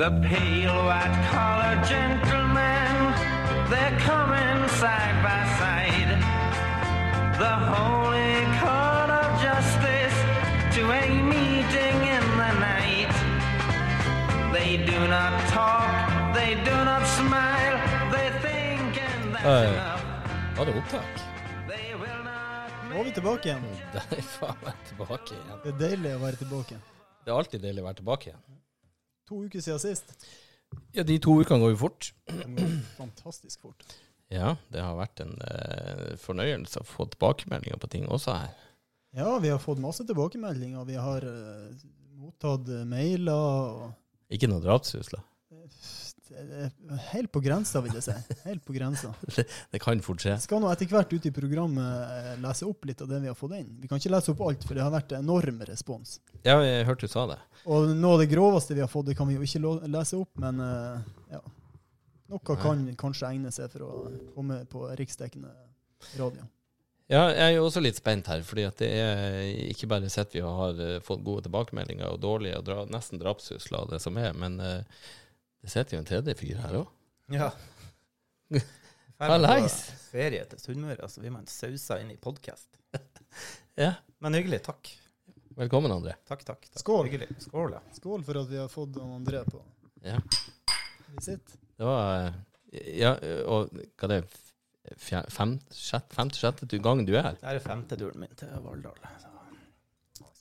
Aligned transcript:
The 0.00 0.10
pale 0.22 0.80
white 0.88 1.18
collar 1.30 1.76
gentlemen, 1.84 2.94
they're 3.68 3.98
coming 4.08 4.60
side 4.80 5.18
by 5.26 5.40
side. 5.60 6.12
The 7.42 7.54
holy 7.74 8.40
court 8.62 9.10
of 9.20 9.28
justice 9.44 10.16
to 10.76 10.82
a 11.00 11.04
meeting 11.34 11.96
in 12.16 12.24
the 12.40 12.52
night. 12.68 13.12
They 14.54 14.70
do 14.90 14.98
not 15.16 15.34
talk, 15.52 15.92
they 16.32 16.54
do 16.64 16.76
not 16.90 17.04
smile, 17.18 17.76
they 18.14 18.28
think 18.40 18.96
and 19.04 19.34
that's 19.34 19.68
enough. 19.68 20.04
Var 20.56 20.64
det 20.64 20.74
opptak? 20.80 21.12
They 21.68 21.94
will 22.02 22.22
not 22.24 22.72
Nå 22.90 23.00
er 23.00 23.04
vi 23.04 23.12
tilbake 23.12 23.48
igjen. 23.48 23.68
Det 23.92 24.06
er 24.18 24.22
faen 24.22 24.64
meg 24.64 24.80
tilbake 24.88 25.36
igjen. 25.36 25.60
Det 25.64 25.74
er 25.74 25.78
deilig 25.84 26.14
å 26.16 26.24
være 26.24 26.40
tilbake. 26.46 26.80
Det 27.24 27.34
er 27.34 27.36
alltid 27.42 27.68
deilig 27.68 27.84
å 27.84 27.90
være 27.90 28.00
tilbake 28.00 28.32
igjen. 28.32 28.49
To 29.30 29.44
uker 29.46 29.62
siden 29.62 29.78
sist. 29.82 30.14
Ja, 30.94 31.04
de 31.06 31.16
to 31.22 31.36
ukene 31.38 31.62
går 31.62 31.74
jo 31.74 31.80
fort. 31.84 32.10
Går 32.30 32.72
fantastisk 32.98 33.62
fort. 33.62 33.84
Ja, 34.30 34.56
det 34.70 34.82
har 34.82 34.98
vært 34.98 35.22
en 35.24 35.32
eh, 35.42 36.10
fornøyelse 36.22 36.82
å 36.82 36.86
få 36.86 37.08
tilbakemeldinger 37.10 37.80
på 37.82 37.90
ting 37.90 38.04
også 38.10 38.36
her. 38.38 38.52
Ja, 39.14 39.32
vi 39.42 39.50
har 39.50 39.58
fått 39.62 39.82
masse 39.82 40.06
tilbakemeldinger. 40.06 40.84
Vi 40.86 40.98
har 40.98 41.26
eh, 41.26 41.86
mottatt 42.20 42.68
eh, 42.70 42.84
mailer. 42.86 43.34
og 43.34 44.34
Ikke 44.34 44.50
noe 44.50 44.62
drapstrusler. 44.62 45.22
Helt 47.10 47.32
på 47.32 47.40
grensa, 47.42 47.80
vil 47.84 47.96
jeg 47.98 48.04
si. 48.06 48.36
Helt 48.44 48.64
på 48.64 48.74
grensa. 48.74 49.12
Det 49.72 49.80
kan 49.82 50.02
fort 50.04 50.22
skje. 50.22 50.36
Skal 50.42 50.62
nå 50.62 50.70
etter 50.72 50.90
hvert 50.90 51.12
ut 51.12 51.26
i 51.26 51.32
programmet 51.34 52.12
eh, 52.16 52.34
lese 52.42 52.68
opp 52.68 52.86
litt 52.88 53.02
av 53.02 53.10
det 53.10 53.20
vi 53.24 53.30
har 53.30 53.38
fått 53.38 53.56
inn. 53.58 53.72
Vi 53.82 53.90
kan 53.90 54.00
ikke 54.00 54.12
lese 54.14 54.34
opp 54.34 54.44
alt, 54.46 54.66
for 54.66 54.78
det 54.78 54.84
har 54.84 54.92
vært 54.94 55.16
enorm 55.18 55.62
respons. 55.68 56.18
Ja, 56.42 56.60
jeg 56.64 56.86
hørte 56.88 57.08
du 57.08 57.12
sa 57.12 57.26
det. 57.32 57.40
Og 57.66 57.90
noe 57.94 58.14
av 58.16 58.22
det 58.22 58.30
groveste 58.30 58.76
vi 58.76 58.84
har 58.84 58.92
fått, 58.92 59.10
det 59.10 59.18
kan 59.18 59.28
vi 59.30 59.38
jo 59.38 59.46
ikke 59.46 59.74
lese 59.90 60.20
opp, 60.20 60.32
men 60.42 60.62
eh, 60.64 61.10
ja. 61.36 61.42
Noe 62.30 62.56
kan 62.62 62.86
kanskje 62.94 63.32
egne 63.32 63.50
seg 63.50 63.72
for 63.72 63.82
å 63.88 63.92
komme 64.36 64.62
på 64.70 64.86
riksdekkende 64.98 65.50
radio. 66.20 66.46
Ja, 67.10 67.24
jeg 67.34 67.42
er 67.42 67.56
jo 67.56 67.64
også 67.66 67.80
litt 67.82 67.98
spent 67.98 68.28
her, 68.30 68.44
fordi 68.46 68.64
at 68.68 68.78
det 68.78 68.88
er 68.94 69.40
ikke 69.66 69.88
bare 69.90 70.10
sett 70.12 70.36
vi 70.36 70.44
har 70.44 70.78
eh, 70.78 71.00
fått 71.02 71.24
gode 71.26 71.48
tilbakemeldinger 71.48 72.06
og 72.06 72.20
dårlige 72.22 72.60
og 72.60 72.68
dra, 72.68 72.84
nesten 72.86 73.18
drapstrusler 73.18 73.82
og 73.82 73.96
det 73.96 73.98
som 74.04 74.18
er, 74.22 74.30
men 74.38 74.60
eh, 74.62 75.00
det 75.60 75.70
sitter 75.72 75.96
jo 75.96 76.00
en 76.02 76.08
tredje 76.08 76.34
fyr 76.38 76.60
her 76.62 76.78
òg. 76.80 76.88
Ja. 77.34 77.50
Hallais. 79.20 79.76
Ferie 80.10 80.44
til 80.48 80.60
Sunnmøre, 80.62 81.08
så 81.12 81.20
blir 81.22 81.32
man 81.34 81.46
sausa 81.50 81.98
inn 82.02 82.12
i 82.14 82.18
podkast. 82.20 82.68
Ja. 83.80 83.94
Men 84.20 84.34
hyggelig. 84.34 84.58
Takk. 84.66 84.88
Velkommen, 85.56 85.92
André. 85.94 86.12
Takk, 86.28 86.42
takk. 86.44 86.64
takk. 86.66 86.80
Skål. 86.82 87.06
Hyggelig. 87.06 87.28
Skål, 87.40 87.76
ja. 87.76 87.80
Skål 87.96 88.24
for 88.26 88.40
at 88.42 88.48
vi 88.50 88.58
har 88.60 88.68
fått 88.68 88.98
han 89.00 89.12
André 89.20 89.40
på 89.46 89.60
Ja. 90.04 90.18
visitt. 91.14 91.54
Det 91.78 91.86
var 91.86 92.26
eh, 92.26 92.34
Ja, 92.98 93.14
og 93.50 93.70
hva 93.72 94.10
det 94.10 94.18
er 94.18 94.26
det, 94.26 94.98
femte, 95.32 95.74
sjette 96.36 96.78
gang 96.82 97.04
du 97.06 97.14
er 97.14 97.30
her? 97.30 97.38
Det 97.40 97.54
er 97.54 97.62
femte 97.64 97.96
turen 98.00 98.20
min 98.20 98.34
til 98.38 98.52
Valldal. 98.66 98.98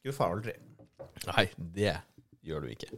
Skuffa 0.01 0.27
aldri. 0.33 0.57
Nei, 1.29 1.45
det 1.77 1.95
gjør 2.45 2.65
du 2.65 2.73
ikke. 2.73 2.91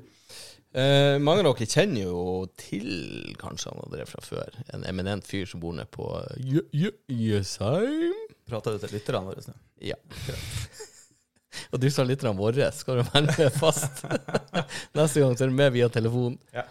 Eh, 0.73 1.17
mange 1.19 1.43
av 1.43 1.49
dere 1.57 1.67
kjenner 1.67 2.05
jo 2.05 2.21
til 2.55 3.33
kanskje 3.41 3.73
han 3.73 3.81
André 3.83 4.05
fra 4.07 4.21
før. 4.23 4.53
En 4.71 4.85
eminent 4.87 5.25
fyr 5.27 5.45
som 5.49 5.59
bor 5.59 5.73
nede 5.75 5.89
på 5.91 6.05
Jø- 6.39 6.67
Jø- 6.71 6.95
Jøsheim. 7.11 8.13
Prater 8.47 8.77
du 8.77 8.85
til 8.85 8.95
lytterne 8.95 9.25
våre 9.27 9.43
nå? 9.49 9.55
Ja. 9.83 9.97
Og 11.75 11.81
du 11.83 11.89
sa 11.91 12.05
lytterne 12.07 12.31
våre, 12.39 12.69
skal 12.75 13.01
du 13.01 13.03
være 13.09 13.25
med 13.27 13.51
fast. 13.59 14.05
Neste 14.95 15.19
gang 15.23 15.35
så 15.35 15.43
er 15.45 15.51
du 15.51 15.57
med 15.57 15.73
via 15.75 15.89
telefon, 15.91 16.37
Ja. 16.55 16.63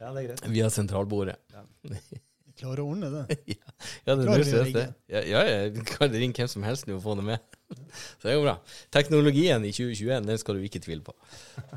ja, 0.00 0.12
det 0.14 0.22
er 0.22 0.28
greit. 0.30 0.46
via 0.54 0.70
sentralbordet. 0.72 1.36
Jeg 1.84 2.56
klarer 2.56 2.80
å 2.84 2.88
ordne 2.94 3.10
det. 3.12 3.36
Ja, 4.06 4.14
det 4.16 4.22
er 4.22 4.28
Klarer 4.28 4.44
vi 4.46 4.54
å 4.56 4.64
ringe? 4.64 4.72
det. 4.80 4.86
Ja, 5.12 5.20
ja, 5.26 5.40
jeg 5.50 5.84
kan 5.88 6.12
ringe 6.14 6.36
hvem 6.40 6.48
som 6.50 6.64
helst 6.66 6.86
nå 6.88 6.96
og 6.96 7.02
få 7.04 7.16
det 7.20 7.24
med. 7.28 7.44
Så 8.20 8.28
det 8.28 8.34
går 8.38 8.44
bra. 8.48 8.56
Teknologien 8.94 9.64
i 9.68 9.72
2021, 9.74 10.26
den 10.28 10.38
skal 10.40 10.56
du 10.58 10.64
ikke 10.66 10.80
tvile 10.84 11.04
på. 11.06 11.14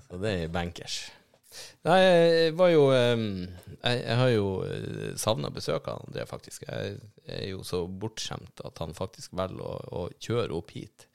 Så 0.08 0.20
det 0.24 0.34
er 0.46 0.52
bankers. 0.54 1.00
Nei, 1.88 1.98
jeg 2.02 2.54
var 2.58 2.72
jo 2.74 2.86
eh, 2.96 3.26
Jeg, 3.80 4.00
jeg 4.02 4.18
har 4.22 4.32
jo 4.34 4.48
savna 5.22 5.52
besøk 5.54 5.90
av 5.92 6.06
André, 6.08 6.26
faktisk. 6.30 6.66
Jeg 6.68 6.98
er 7.26 7.44
jo 7.52 7.66
så 7.68 7.84
bortskjemt 7.88 8.64
at 8.66 8.82
han 8.82 8.96
faktisk 8.98 9.36
velger 9.38 9.62
å, 9.62 9.76
å 10.06 10.08
kjøre 10.20 10.56
opp 10.58 10.74
hit 10.76 11.10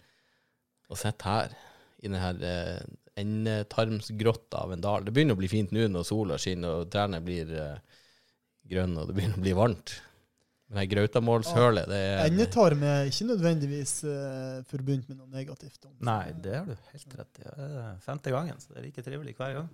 og 0.90 0.98
sitte 0.98 1.26
her 1.30 1.54
i 2.00 2.08
denne 2.08 2.30
eh, 2.46 2.82
endetarmsgrotta 3.20 4.64
av 4.64 4.74
en 4.74 4.84
dal. 4.84 5.04
Det 5.04 5.14
begynner 5.14 5.36
å 5.36 5.40
bli 5.40 5.50
fint 5.50 5.72
nå 5.74 5.88
når 5.90 6.06
sola 6.08 6.38
skinner 6.40 6.82
og 6.82 6.92
trærne 6.92 7.20
blir 7.24 7.50
eh, 7.54 7.98
grønne 8.70 9.02
og 9.02 9.10
det 9.10 9.18
begynner 9.18 9.40
å 9.40 9.44
bli 9.44 9.56
varmt. 9.56 9.96
Men 10.70 10.78
det 10.78 10.82
her 10.84 10.90
Grautamålshølet, 10.92 11.88
det 11.90 11.98
er 11.98 12.20
Endetarm 12.28 12.82
er 12.86 13.08
ikke 13.10 13.24
nødvendigvis 13.26 13.94
uh, 14.06 14.60
forbundet 14.70 15.08
med 15.10 15.16
noe 15.18 15.26
negativt. 15.32 15.80
om. 15.88 15.96
Nei, 16.06 16.30
det 16.38 16.52
har 16.54 16.68
du 16.68 16.76
helt 16.92 17.16
rett 17.18 17.40
i. 17.40 17.46
Det 17.48 17.70
er 17.82 17.96
femte 18.04 18.30
gangen, 18.30 18.60
så 18.62 18.70
det 18.70 18.78
er 18.78 18.86
like 18.86 19.02
trivelig 19.02 19.34
hver 19.40 19.56
gang. 19.56 19.72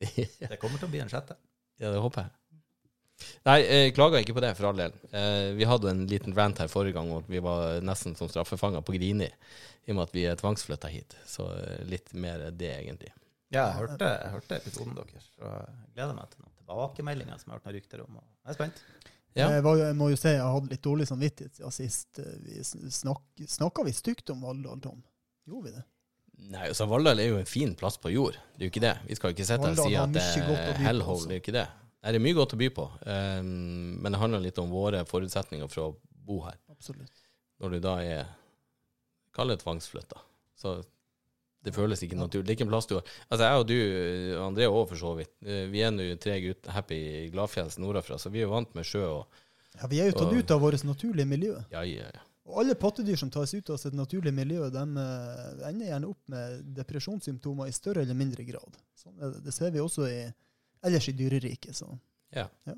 Det 0.00 0.58
kommer 0.62 0.78
til 0.80 0.88
å 0.88 0.92
bli 0.92 1.00
en 1.04 1.10
sjette. 1.12 1.36
Ja, 1.78 1.92
det 1.94 2.00
håper 2.02 2.24
jeg. 2.24 2.32
Nei, 3.46 3.56
jeg 3.62 3.92
klager 3.94 4.18
ikke 4.22 4.34
på 4.34 4.42
det, 4.42 4.48
for 4.58 4.66
all 4.72 4.78
del. 4.80 4.92
Eh, 5.14 5.52
vi 5.54 5.66
hadde 5.66 5.90
en 5.92 6.00
liten 6.10 6.34
rant 6.34 6.58
her 6.58 6.66
forrige 6.70 6.96
gang, 6.96 7.10
og 7.14 7.26
vi 7.30 7.38
var 7.42 7.78
nesten 7.86 8.16
som 8.18 8.26
straffefanger 8.30 8.82
på 8.86 8.94
Grini, 8.96 9.28
i 9.86 9.92
og 9.92 9.98
med 9.98 10.08
at 10.08 10.14
vi 10.16 10.24
er 10.26 10.38
tvangsflytta 10.38 10.90
hit. 10.90 11.14
Så 11.26 11.46
eh, 11.54 11.84
litt 11.86 12.10
mer 12.18 12.48
det, 12.50 12.72
egentlig. 12.80 13.12
Ja, 13.54 13.68
jeg 13.70 13.76
hørte, 13.78 14.08
jeg 14.10 14.32
hørte 14.34 14.58
episoden 14.58 14.98
deres, 14.98 15.28
så 15.36 15.52
jeg 15.52 15.76
gleder 15.96 16.18
meg 16.18 16.32
til 16.32 16.42
noen 16.42 16.56
tilbakemeldinger 16.58 17.38
som 17.38 17.46
jeg 17.46 17.54
har 17.54 17.60
hørt 17.60 17.68
noen 17.70 17.76
rykter 17.78 18.02
om. 18.08 18.18
og 18.18 18.26
Jeg 18.26 18.50
er 18.54 18.58
spent. 18.58 18.82
Ja. 19.38 19.46
Jeg, 19.54 19.64
var, 19.68 19.78
jeg 19.84 19.96
må 20.02 20.10
jo 20.10 20.18
si 20.18 20.34
jeg 20.34 20.50
hadde 20.56 20.72
litt 20.74 20.82
dårlig 20.88 21.06
samvittighet 21.12 21.60
siden 21.62 21.76
sist. 21.78 22.18
eh, 22.24 22.42
Vi 22.42 22.90
snak, 22.98 23.22
Snakka 23.54 23.86
vi 23.86 23.94
stygt 23.94 24.34
om 24.34 24.42
Valldal, 24.46 24.82
Tom? 24.82 24.98
Gjorde 25.46 25.70
vi 25.70 25.76
det? 25.78 25.84
Nei, 26.48 26.68
altså 26.70 26.86
Valldal 26.88 27.20
er 27.20 27.32
jo 27.32 27.38
en 27.40 27.48
fin 27.48 27.74
plass 27.76 27.98
på 28.00 28.12
jord. 28.14 28.38
Det 28.56 28.64
er 28.64 28.68
jo 28.68 28.72
ikke 28.72 28.84
det. 28.84 28.94
Vi 29.08 29.16
skal 29.18 29.30
jo 29.32 29.36
ikke 29.36 29.46
sitte 29.48 29.68
her 29.68 29.74
og 29.74 29.88
si 29.90 29.96
at 29.98 30.14
det 30.14 30.22
er 30.24 30.60
på 30.62 30.84
hellhole. 30.86 31.26
Det 31.26 31.34
er 31.34 31.40
jo 31.40 31.44
ikke 31.44 31.56
det. 31.58 31.64
Nei, 31.98 32.12
det 32.14 32.20
er 32.20 32.24
mye 32.24 32.36
godt 32.38 32.54
å 32.54 32.58
by 32.60 32.68
på. 32.76 32.84
Um, 33.04 33.48
men 33.98 34.14
det 34.14 34.20
handler 34.22 34.44
litt 34.44 34.60
om 34.62 34.70
våre 34.72 35.02
forutsetninger 35.08 35.68
for 35.72 35.88
å 35.88 35.88
bo 36.28 36.38
her. 36.46 36.56
Absolutt. 36.70 37.24
Når 37.58 37.74
du 37.74 37.80
da 37.84 37.96
er 38.04 38.30
Kall 39.34 39.52
det 39.52 39.60
tvangsflytta. 39.60 40.18
Så 40.58 40.78
det 41.62 41.74
føles 41.76 42.00
ikke 42.02 42.16
naturlig. 42.18 42.46
Det 42.46 42.54
er 42.54 42.56
ikke 42.56 42.66
en 42.66 42.72
plass 42.72 42.88
du 42.90 42.96
har 42.96 43.04
Altså, 43.28 43.42
jeg 43.44 43.60
og 43.60 43.66
du, 43.68 43.76
André 44.42 44.68
òg 44.70 44.86
for 44.90 45.00
så 45.00 45.12
vidt, 45.18 45.34
eh, 45.44 45.66
vi 45.70 45.82
er 45.84 45.92
nå 45.94 46.06
tre 46.22 46.38
gutter 46.42 46.74
happy 46.74 47.00
gladfjells 47.34 47.78
nordafra, 47.82 48.18
så 48.18 48.32
vi 48.34 48.42
er 48.42 48.50
vant 48.50 48.72
med 48.78 48.86
sjø 48.88 49.04
og 49.04 49.44
Ja, 49.78 49.86
Vi 49.90 50.00
er 50.02 50.10
jo 50.10 50.16
tatt 50.16 50.32
ut 50.34 50.50
av 50.54 50.62
vårt 50.64 50.82
naturlige 50.86 51.28
miljø. 51.28 51.58
Ja, 51.70 51.84
ja, 51.86 52.08
ja. 52.08 52.24
Og 52.48 52.62
alle 52.62 52.74
pattedyr 52.80 53.18
som 53.20 53.30
tas 53.30 53.52
ut 53.54 53.70
av 53.70 53.76
sitt 53.80 53.92
naturlige 53.96 54.32
miljø, 54.32 54.70
de 54.72 54.82
eh, 55.02 55.68
ender 55.68 55.90
gjerne 55.90 56.08
opp 56.08 56.20
med 56.32 56.62
depresjonssymptomer 56.78 57.68
i 57.68 57.74
større 57.76 58.02
eller 58.06 58.16
mindre 58.16 58.44
grad. 58.48 58.78
Sånn 58.96 59.16
det. 59.20 59.34
det 59.44 59.52
ser 59.52 59.72
vi 59.74 59.82
også 59.84 60.06
i, 60.08 60.22
ellers 60.88 61.08
i 61.12 61.14
dyreriket. 61.18 61.82
Ja. 62.32 62.46
Ja. 62.64 62.76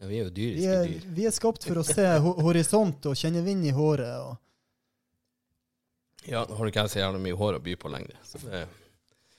Ja, 0.00 0.06
vi 0.08 0.20
er 0.20 0.22
jo 0.24 0.30
Vi, 0.30 0.36
dyriske 0.38 0.70
er, 0.76 0.86
dyr. 0.88 1.08
vi 1.18 1.26
er 1.28 1.34
skapt 1.34 1.66
for 1.66 1.82
å 1.82 1.84
se 1.86 2.06
horisont 2.22 3.10
og 3.10 3.18
kjenne 3.18 3.42
vind 3.46 3.66
i 3.68 3.74
håret. 3.74 4.14
Og, 4.22 4.38
Ja, 6.30 6.44
nå 6.46 6.54
har 6.54 6.70
ikke 6.70 6.86
jeg 6.86 6.94
så 6.94 7.02
gjerne 7.02 7.20
mye 7.22 7.36
hår 7.38 7.58
å 7.58 7.62
by 7.62 7.74
på 7.82 7.90
lenger. 7.90 8.16
Så 8.26 8.38
det, 8.46 8.62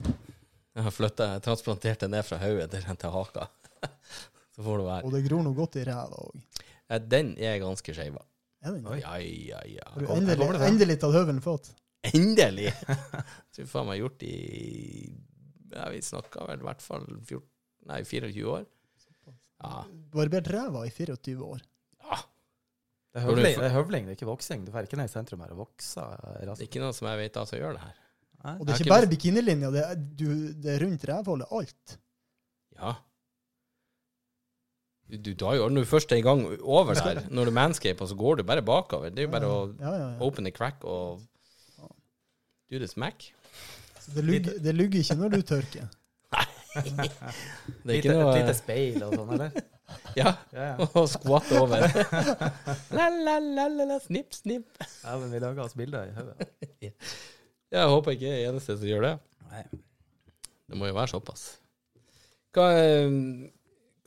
jeg 0.04 0.84
har 0.88 0.92
flytta, 0.94 1.30
jeg 1.38 1.44
transplanterte 1.46 2.10
ned 2.12 2.26
fra 2.28 2.40
hodet 2.42 2.70
til, 2.74 3.10
haka. 3.16 3.48
Så 4.54 4.62
får 4.62 4.78
det 4.82 4.86
være. 4.86 5.04
og 5.08 5.16
det 5.16 5.24
gror 5.26 5.42
noe 5.46 5.58
godt 5.58 5.80
i 5.82 5.84
ræva 5.88 6.20
òg. 6.28 6.64
Ja, 6.92 7.00
den 7.00 7.34
er 7.42 7.58
ganske 7.64 7.96
skeiv. 7.96 8.20
Er 8.64 8.72
den 8.78 8.84
det? 8.88 9.00
Ja, 9.02 9.16
ja, 9.20 9.62
ja. 9.68 9.88
Har 9.92 10.00
du 10.02 10.08
Kom- 10.08 10.18
endelig, 10.22 10.38
kommer 10.40 10.56
det 10.58 10.62
frem? 10.64 10.74
endelig 10.74 10.96
tatt 11.02 11.16
høvelen 11.18 11.42
fått? 11.44 11.72
Endelig! 12.14 12.70
Så 13.56 13.66
faen 13.70 13.88
meg 13.90 14.00
gjort 14.02 14.24
i 14.28 14.36
ja, 15.74 15.88
Vi 15.92 16.00
snakka 16.06 16.46
vel 16.50 16.62
i 16.64 16.68
hvert 16.68 16.84
fall 16.84 17.06
14, 17.10 17.44
nei, 17.92 18.02
24 18.08 18.48
år. 18.54 18.66
Ja. 19.64 19.84
Barbert 20.14 20.48
ræva 20.52 20.84
i 20.88 20.92
24 20.92 21.50
år. 21.56 21.62
ja. 22.04 22.20
Det 23.14 23.22
er 23.22 23.28
høvling, 23.28 23.56
det 23.62 23.68
er 23.68 23.74
høvling, 23.76 24.06
det 24.08 24.12
er 24.16 24.18
ikke 24.18 24.26
voksing. 24.26 24.64
Du 24.66 24.72
får 24.74 24.88
ikke 24.88 24.98
ned 24.98 25.06
i 25.06 25.12
sentrum 25.14 25.44
her 25.46 25.52
og 25.54 25.60
vokse. 25.68 26.02
Det 26.42 26.48
er 26.56 26.64
ikke 26.66 26.80
noen 26.82 26.96
som 26.98 27.06
jeg 27.12 27.20
vet 27.20 27.36
av 27.38 27.46
som 27.46 27.60
gjør 27.60 27.76
det 27.78 27.84
her. 27.84 28.00
Nei? 28.44 28.54
Og 28.58 28.64
det 28.66 28.74
er 28.74 28.80
ikke 28.80 28.88
ikke 28.88 28.94
bare 28.96 29.10
bikinilinja, 29.12 29.70
det 29.76 29.84
er, 29.86 30.00
du, 30.02 30.26
det 30.64 30.72
er 30.74 30.82
rundt 30.82 31.06
rævhullet. 31.12 31.52
Alt. 31.60 31.94
Ja. 32.80 32.96
Du, 35.14 35.34
tar 35.38 35.58
jo 35.60 35.68
Når 35.70 35.86
du 35.86 35.90
først 35.90 36.12
er 36.12 36.22
i 36.22 36.26
gang 36.26 36.42
over 36.62 36.94
der, 36.98 37.22
når 37.30 37.46
du 37.46 37.52
manscaper, 37.54 38.08
så 38.10 38.16
går 38.18 38.40
du 38.40 38.44
bare 38.50 38.64
bakover. 38.66 39.12
Det 39.14 39.20
er 39.24 39.28
jo 39.28 39.34
bare 39.34 39.50
å 39.50 39.58
ja, 39.78 39.92
ja, 39.92 40.08
ja. 40.08 40.18
open 40.26 40.48
the 40.48 40.52
crack 40.52 40.82
og 40.84 41.22
do 42.72 42.80
the 42.82 42.88
smack. 42.90 43.28
Så 44.00 44.12
det, 44.16 44.24
lugger, 44.26 44.58
det 44.64 44.74
lugger 44.76 45.04
ikke 45.04 45.20
når 45.20 45.36
du 45.36 45.42
tørker. 45.54 45.92
Det 46.74 46.82
er 46.90 47.86
Lite, 47.86 47.98
ikke 48.00 48.14
noe 48.18 48.32
et 48.32 48.40
lite 48.40 48.54
speil 48.58 49.04
og 49.06 49.14
sånn, 49.14 49.34
eller? 49.36 49.54
Ja, 50.18 50.32
Ja, 50.56 50.64
ja. 50.72 50.88
og 50.98 51.06
skvatt 51.12 51.52
over. 51.60 51.84
la, 52.98 53.06
la, 53.14 53.36
la, 53.38 53.68
la, 53.70 53.86
la, 53.92 53.98
snipp, 54.02 54.34
snipp. 54.34 54.80
ja 54.82 55.18
men 55.22 55.30
vi 55.30 55.42
lager 55.44 55.68
oss 55.68 55.76
bilder 55.78 56.10
i 56.10 56.16
hodet. 56.18 56.48
Jeg 57.74 57.92
håper 57.94 58.16
ikke 58.16 58.26
jeg 58.26 58.40
er 58.40 58.50
eneste 58.50 58.78
som 58.80 58.90
gjør 58.90 59.06
det. 59.06 59.14
Nei. 59.52 59.64
Det 60.70 60.80
må 60.80 60.90
jo 60.90 60.96
være 60.98 61.14
såpass. 61.14 61.44
Hva, 62.58 62.68
eh, 62.80 63.14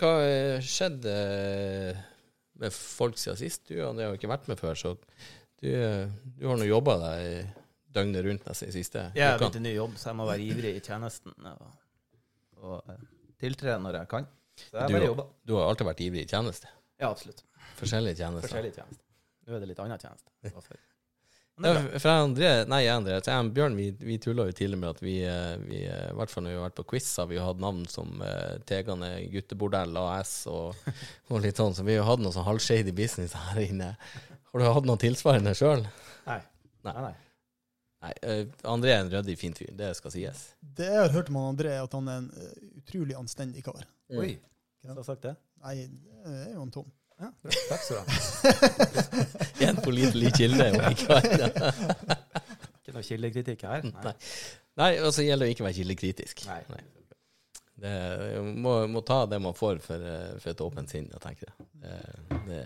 hva 0.01 0.11
eh, 0.27 0.59
skjedde 0.65 1.13
eh, 1.13 2.01
med 2.61 2.73
folk 2.75 3.19
siden 3.21 3.39
sist? 3.41 3.67
Du 3.71 3.79
André, 3.85 4.07
har 4.07 4.15
jo 4.15 4.21
ikke 4.21 4.31
vært 4.33 4.49
med 4.51 4.61
før, 4.61 4.75
så 4.79 4.95
du, 4.97 5.69
eh, 5.73 6.07
du 6.37 6.47
har 6.51 6.59
nå 6.61 6.69
jobba 6.69 6.97
deg 7.03 7.55
døgnet 7.97 8.25
rundt 8.27 8.45
nesten 8.49 8.69
i 8.69 8.75
siste 8.77 9.07
Jeg 9.17 9.25
har 9.31 9.39
begynt 9.41 9.57
en 9.61 9.65
ny 9.65 9.73
jobb, 9.77 9.95
så 9.97 10.11
jeg 10.11 10.19
må 10.19 10.27
være 10.29 10.45
ivrig 10.45 10.75
i 10.77 10.83
tjenesten 10.85 11.33
og, 11.53 11.69
og 12.61 12.91
tiltre 13.41 13.79
når 13.81 14.01
jeg 14.03 14.11
kan. 14.13 14.29
Så 14.57 14.77
jeg 14.83 14.89
Du- 15.07 15.15
bare. 15.15 15.29
Du 15.45 15.55
har 15.57 15.69
alltid 15.71 15.87
vært 15.91 16.05
ivrig 16.05 16.25
i 16.27 16.29
tjeneste. 16.29 16.69
Ja, 17.01 17.11
absolutt. 17.11 17.43
Forskjellige 17.77 18.17
tjenester. 18.21 18.49
Forskjellige 18.49 18.79
tjenester. 18.81 19.03
Nå 19.47 19.57
er 19.57 19.61
det 19.65 19.69
litt 19.73 19.81
annen 19.85 20.01
tjeneste. 20.01 20.31
Ja, 21.57 21.71
er 21.73 22.01
for 22.03 22.11
jeg 22.11 22.25
André, 22.27 22.49
nei, 22.69 22.83
André, 22.93 23.17
så 23.25 23.33
jeg 23.33 23.47
og 23.47 23.55
Bjørn, 23.57 23.77
vi, 23.79 23.87
vi 24.05 24.19
tulla 24.21 24.45
jo 24.45 24.53
tidligere 24.53 24.81
med 24.83 24.91
at 24.91 24.99
vi, 25.01 25.15
eh, 25.25 25.55
vi 25.65 25.79
eh, 25.89 26.11
i 26.11 26.17
hvert 26.19 26.33
fall 26.33 26.45
når 26.45 26.53
vi 26.53 26.57
har 26.59 26.67
vært 26.67 26.77
på 26.83 26.85
quiz, 26.93 27.07
har 27.17 27.31
vi 27.31 27.39
jo 27.39 27.47
hatt 27.47 27.63
navn 27.63 27.87
som 27.89 28.21
uh, 28.21 28.59
Tegane 28.69 29.09
guttebordell 29.33 29.97
AS 30.03 30.35
og, 30.53 30.77
og 31.31 31.41
litt 31.41 31.57
sånn, 31.57 31.73
så 31.73 31.87
vi 31.87 31.95
har 31.95 32.03
jo 32.03 32.11
hatt 32.11 32.25
noe 32.25 32.35
sånn 32.35 32.45
halvshady 32.45 32.93
business 32.97 33.33
her 33.41 33.63
inne. 33.63 33.95
Har 34.51 34.61
du 34.61 34.67
hatt 34.69 34.91
noe 34.91 35.01
tilsvarende 35.01 35.57
sjøl? 35.57 35.87
Nei. 36.29 36.43
Nei. 36.85 36.93
Nei, 36.93 37.07
nei. 37.07 38.13
Eh, 38.21 38.43
André 38.69 38.93
er 38.93 39.07
en 39.07 39.15
ryddig, 39.17 39.39
fin 39.41 39.57
fyr, 39.57 39.73
det 39.81 39.95
skal 39.97 40.13
sies. 40.13 40.45
Det 40.61 40.91
jeg 40.93 41.07
har 41.07 41.17
hørt 41.17 41.33
om 41.33 41.41
André, 41.41 41.73
er 41.73 41.89
at 41.89 41.97
han 41.97 42.13
er 42.13 42.21
en 42.27 42.29
utrolig 42.83 43.17
anstendig 43.17 43.65
kar. 43.65 43.81
Oi, 44.13 44.35
hvem 44.85 44.93
så 44.93 45.01
har 45.01 45.09
sagt 45.09 45.25
det? 45.25 45.39
Nei, 45.65 45.79
det 45.89 46.37
er 46.37 46.53
jo 46.53 46.61
han 46.67 46.77
Tom. 46.77 46.93
Ja. 47.17 47.31
Takk 47.69 47.81
skal 47.81 47.97
du 47.97 48.01
ha. 48.03 48.07
En 49.67 49.79
pålitelig 49.81 50.35
kilde. 50.37 50.67
ikke. 50.93 51.17
Noe 52.97 53.05
kildekritikk 53.05 53.65
her? 53.69 53.87
Nei. 53.89 54.13
Nei, 54.77 54.91
og 55.05 55.13
så 55.17 55.25
gjelder 55.25 55.47
det 55.47 55.53
å 55.53 55.57
ikke 55.57 55.67
være 55.67 55.79
kildekritisk. 55.79 56.45
Nei. 56.49 56.61
Det, 57.77 57.93
må, 58.57 58.79
må 58.89 59.03
ta 59.05 59.23
det 59.29 59.41
man 59.43 59.57
får 59.57 59.81
for, 59.85 60.01
eh, 60.01 60.37
for 60.41 60.53
et 60.53 60.63
åpent 60.65 60.93
sinn, 60.93 61.09
jeg 61.13 61.23
tenker 61.25 61.51
det. 61.51 61.67
Det, 61.83 61.97
det, 62.49 62.61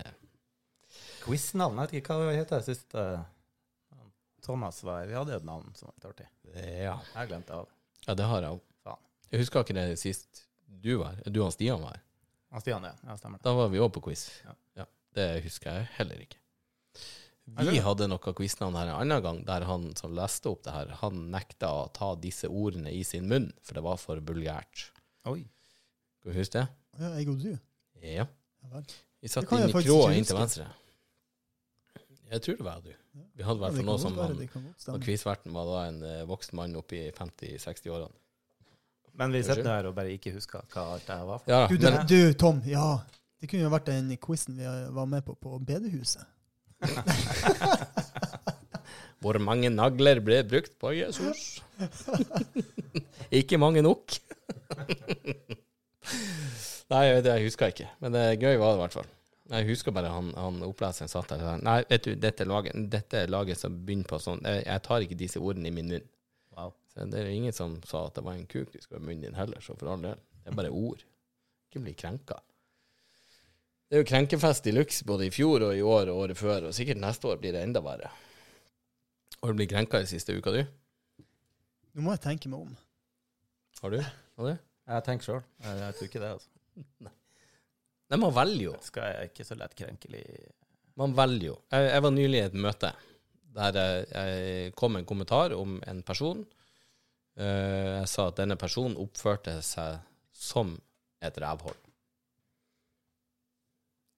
Quiznavn? 1.24 1.78
Jeg 1.78 1.90
vet 1.90 1.96
ikke 2.00 2.18
hva 2.18 2.28
det 2.30 2.38
heter 2.38 2.62
sist. 2.66 2.94
uh, 2.94 3.22
Thomas 4.42 4.78
var 4.86 5.06
Vi 5.10 5.18
hadde 5.18 5.34
jo 5.34 5.40
et 5.42 5.48
navn 5.48 5.66
som 5.78 5.90
var 5.90 5.96
litt 5.96 6.10
artig. 6.12 6.28
ja. 6.54 6.94
Jeg 7.16 7.32
glemte 7.32 7.58
av. 7.58 7.66
ja, 8.06 8.14
det 8.18 8.28
har 8.30 8.46
jeg 8.46 8.58
òg. 8.58 8.66
Jeg 9.30 9.44
husker 9.44 9.62
ikke 9.62 9.76
det 9.76 9.98
sist 10.00 10.46
du 10.80 10.96
var 10.98 11.18
Du 11.30 11.42
og 11.44 11.52
Stian 11.54 11.82
var 11.82 11.94
her. 11.94 12.06
Han 12.50 12.62
Stian, 12.62 12.84
ja. 12.84 12.92
Ja, 13.06 13.16
stemmer 13.18 13.38
det. 13.38 13.46
Da 13.46 13.54
var 13.54 13.70
vi 13.72 13.80
òg 13.82 13.92
på 13.94 14.02
quiz. 14.08 14.26
Ja. 14.44 14.54
Ja, 14.82 14.86
det 15.16 15.26
husker 15.44 15.70
jeg 15.80 15.88
heller 15.98 16.22
ikke. 16.24 16.38
Vi 17.50 17.80
hadde 17.82 18.06
noe 18.10 18.32
quiznavn 18.36 18.76
her 18.78 18.90
en 18.92 18.98
annen 19.00 19.22
gang, 19.24 19.38
der 19.46 19.64
han 19.66 19.88
som 19.98 20.12
leste 20.14 20.50
opp 20.52 20.62
det 20.66 20.74
her, 20.74 20.92
han 21.00 21.24
nekta 21.32 21.70
å 21.80 21.86
ta 21.94 22.12
disse 22.18 22.46
ordene 22.46 22.92
i 22.94 23.00
sin 23.06 23.26
munn, 23.30 23.48
for 23.66 23.78
det 23.78 23.82
var 23.86 23.98
for 23.98 24.20
bulgært. 24.22 24.90
Oi. 25.30 25.42
Skal 26.20 26.34
du 26.34 26.38
huske 26.38 26.60
det? 26.60 26.66
Ja, 27.00 27.10
jeg 27.16 27.32
og 27.32 27.40
du. 27.42 27.50
Ja. 28.04 28.26
Ja. 28.70 28.82
Vi 29.20 29.28
satt 29.30 29.50
i 29.50 29.60
ikke 29.66 30.12
inn 30.14 30.26
til 30.28 30.38
venstre. 30.38 30.68
Jeg 32.30 32.42
tror 32.44 32.58
det 32.60 32.66
var 32.66 32.82
du. 32.84 32.90
Vi 33.34 33.42
hadde 33.42 33.58
i 33.58 33.62
Ja, 33.62 33.64
hvert 33.64 33.76
fall 33.76 33.86
noe 33.88 33.98
som 33.98 34.18
han 34.20 34.94
Og 34.94 35.02
quizverten 35.02 35.54
var 35.54 35.66
da 35.66 35.78
en 35.88 36.02
eh, 36.06 36.20
voksen 36.28 36.54
mann 36.60 36.76
oppe 36.78 36.98
i 36.98 37.08
50-60-årene. 37.16 38.14
Men 39.18 39.32
vi 39.34 39.42
sitter 39.44 39.68
her 39.68 39.88
og 39.90 39.94
bare 39.96 40.12
ikke 40.14 40.32
husker 40.34 40.62
hva 40.72 40.84
alt 40.94 41.06
det 41.06 41.16
her 41.16 41.24
var 41.28 41.38
for. 41.42 41.52
Ja, 41.52 41.66
Du, 41.68 41.76
det, 41.76 41.92
men 41.94 42.06
du, 42.08 42.32
Tom. 42.38 42.60
Ja, 42.68 42.98
det 43.40 43.50
kunne 43.50 43.64
jo 43.64 43.72
vært 43.72 43.88
den 43.90 44.10
quizen 44.22 44.56
vi 44.58 44.64
var 44.96 45.06
med 45.10 45.24
på 45.26 45.34
på 45.40 45.58
bedehuset. 45.64 46.24
hvor 49.20 49.36
mange 49.42 49.68
nagler 49.72 50.20
ble 50.24 50.42
brukt 50.48 50.78
på 50.80 50.94
Jesus? 50.96 51.60
ikke 53.40 53.58
mange 53.60 53.82
nok. 53.84 54.14
Nei, 56.90 57.02
jeg 57.06 57.16
vet 57.16 57.24
det, 57.26 57.34
jeg 57.36 57.46
husker 57.46 57.72
ikke. 57.74 57.88
Men 58.02 58.14
det 58.16 58.24
gøy 58.40 58.56
var 58.58 58.72
det 58.72 58.78
i 58.78 58.82
hvert 58.84 58.96
fall. 58.98 59.10
Jeg 59.50 59.66
husker 59.66 59.94
bare 59.94 60.10
han, 60.14 60.28
han 60.38 60.60
oppleseren 60.62 61.10
satt 61.10 61.32
der 61.32 61.40
og 61.42 61.48
sa 61.48 61.52
Nei, 61.58 61.80
vet 61.90 62.04
du, 62.06 62.12
dette 62.22 62.44
laget, 62.46 62.76
dette 62.90 63.24
laget 63.30 63.58
som 63.58 63.74
begynner 63.82 64.06
på 64.06 64.20
sånn 64.22 64.38
Jeg, 64.46 64.60
jeg 64.62 64.82
tar 64.86 65.02
ikke 65.02 65.16
disse 65.18 65.42
ordene 65.42 65.70
i 65.70 65.74
min 65.74 65.88
munn. 65.90 66.04
Så 66.90 67.06
det 67.06 67.20
er 67.20 67.30
ingen 67.30 67.54
som 67.54 67.76
sa 67.86 68.06
at 68.08 68.16
det 68.18 68.24
var 68.26 68.34
en 68.36 68.48
kuk 68.50 68.72
du 68.72 68.80
skulle 68.80 68.98
ha 69.00 69.04
i 69.04 69.08
munnen 69.08 69.28
din 69.28 69.38
heller, 69.38 69.62
så 69.62 69.76
for 69.78 69.92
all 69.92 70.02
del. 70.02 70.18
Det 70.40 70.50
er 70.50 70.58
bare 70.58 70.72
ord. 70.74 71.04
Ikke 71.70 71.84
bli 71.84 71.94
krenka. 71.94 72.40
Det 73.90 73.98
er 73.98 74.02
jo 74.04 74.08
krenkefest 74.10 74.66
i 74.70 74.74
luxe 74.74 75.06
både 75.06 75.26
i 75.26 75.32
fjor 75.34 75.64
og 75.68 75.76
i 75.78 75.82
år 75.82 76.10
og 76.10 76.24
året 76.24 76.38
før, 76.38 76.68
og 76.68 76.74
sikkert 76.74 77.00
neste 77.02 77.30
år 77.30 77.40
blir 77.42 77.54
det 77.54 77.62
enda 77.66 77.82
verre. 77.82 78.10
Har 79.40 79.52
du 79.52 79.58
blitt 79.58 79.72
krenka 79.72 80.02
i 80.02 80.08
siste 80.10 80.34
uka, 80.36 80.52
du? 80.54 81.24
Nå 81.94 82.04
må 82.06 82.14
jeg 82.14 82.22
tenke 82.22 82.50
meg 82.50 82.66
om. 82.66 82.74
Har 83.80 83.94
du? 83.94 83.98
Har 84.02 84.50
du? 84.50 84.66
Jeg 84.90 85.06
tenker 85.06 85.26
sjøl. 85.26 85.42
Jeg, 85.64 85.78
jeg 85.80 85.96
tror 85.96 86.10
ikke 86.10 86.22
det. 86.22 86.30
altså. 86.36 86.50
Nei, 88.10 88.18
man 88.18 88.34
velger 88.34 88.64
jo. 88.64 88.74
Skal 88.82 89.06
jeg 89.06 89.30
ikke 89.30 89.46
så 89.46 89.56
lett 89.58 89.76
krenkelig 89.78 90.24
Man 90.98 91.14
velger 91.16 91.46
jo. 91.52 91.56
Jeg, 91.70 91.90
jeg 91.94 92.04
var 92.06 92.14
nylig 92.14 92.40
i 92.40 92.46
et 92.48 92.58
møte 92.58 92.90
der 93.50 93.74
jeg, 93.74 94.06
jeg 94.14 94.74
kom 94.78 94.94
med 94.94 95.02
en 95.02 95.08
kommentar 95.08 95.54
om 95.56 95.78
en 95.90 96.02
person. 96.06 96.44
Eh, 97.36 98.00
jeg 98.00 98.08
sa 98.10 98.26
at 98.28 98.40
denne 98.40 98.56
personen 98.60 98.96
oppførte 99.00 99.58
seg 99.64 100.00
som 100.34 100.74
et 101.22 101.36
rævhold. 101.40 101.78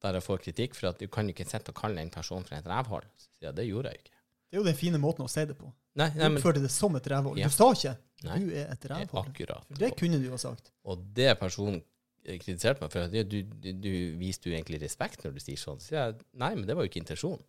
Der 0.02 0.16
jeg 0.18 0.24
får 0.26 0.40
kritikk 0.42 0.74
for 0.74 0.90
at 0.90 0.98
du 0.98 1.06
kan 1.12 1.28
ikke 1.30 1.46
sitte 1.46 1.70
og 1.70 1.78
kalle 1.78 2.02
en 2.02 2.10
person 2.10 2.42
for 2.46 2.56
et 2.58 2.66
rævhold. 2.66 3.06
Så 3.16 3.28
sier 3.28 3.50
jeg 3.50 3.58
det 3.60 3.68
gjorde 3.68 3.92
jeg 3.92 4.02
ikke. 4.02 4.16
Det 4.50 4.56
er 4.58 4.60
jo 4.60 4.66
den 4.66 4.76
fine 4.76 4.98
måten 5.00 5.24
å 5.24 5.30
si 5.30 5.44
det 5.48 5.54
på. 5.56 5.70
Nei, 6.00 6.08
Du 6.10 6.18
nei 6.18 6.28
men 6.32 6.40
oppførte 6.40 6.62
det 6.64 6.72
som 6.72 6.96
et 6.98 7.06
rævhold. 7.12 7.38
Ja. 7.40 7.48
Du 7.48 7.54
sa 7.54 7.68
ikke 7.76 7.94
Nei. 8.26 8.38
du 8.42 8.50
er 8.56 8.72
et 8.72 8.84
rævhold. 8.90 9.30
akkurat. 9.30 9.70
Det 9.78 9.92
kunne 9.98 10.18
du 10.22 10.28
ha 10.32 10.38
sagt. 10.40 10.72
Og 10.88 11.04
det 11.16 11.30
personen 11.40 11.80
kritiserte 12.22 12.82
meg 12.84 12.92
for, 12.94 13.06
at 13.08 13.30
du, 13.30 13.40
du, 13.42 13.70
du 13.82 13.92
viste 14.20 14.48
jo 14.50 14.54
egentlig 14.56 14.78
respekt 14.82 15.24
når 15.24 15.34
du 15.36 15.40
sier 15.42 15.58
sånn. 15.60 15.80
Så 15.82 15.92
sier 15.92 16.04
jeg 16.10 16.18
nei, 16.38 16.52
men 16.58 16.66
det 16.68 16.76
var 16.78 16.86
jo 16.86 16.90
ikke 16.92 17.02
intensjonen. 17.02 17.42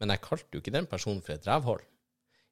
Men 0.00 0.10
jeg 0.14 0.22
kalte 0.24 0.56
jo 0.56 0.60
ikke 0.62 0.72
den 0.74 0.88
personen 0.90 1.20
for 1.24 1.36
et 1.36 1.46
rævhold. 1.48 1.84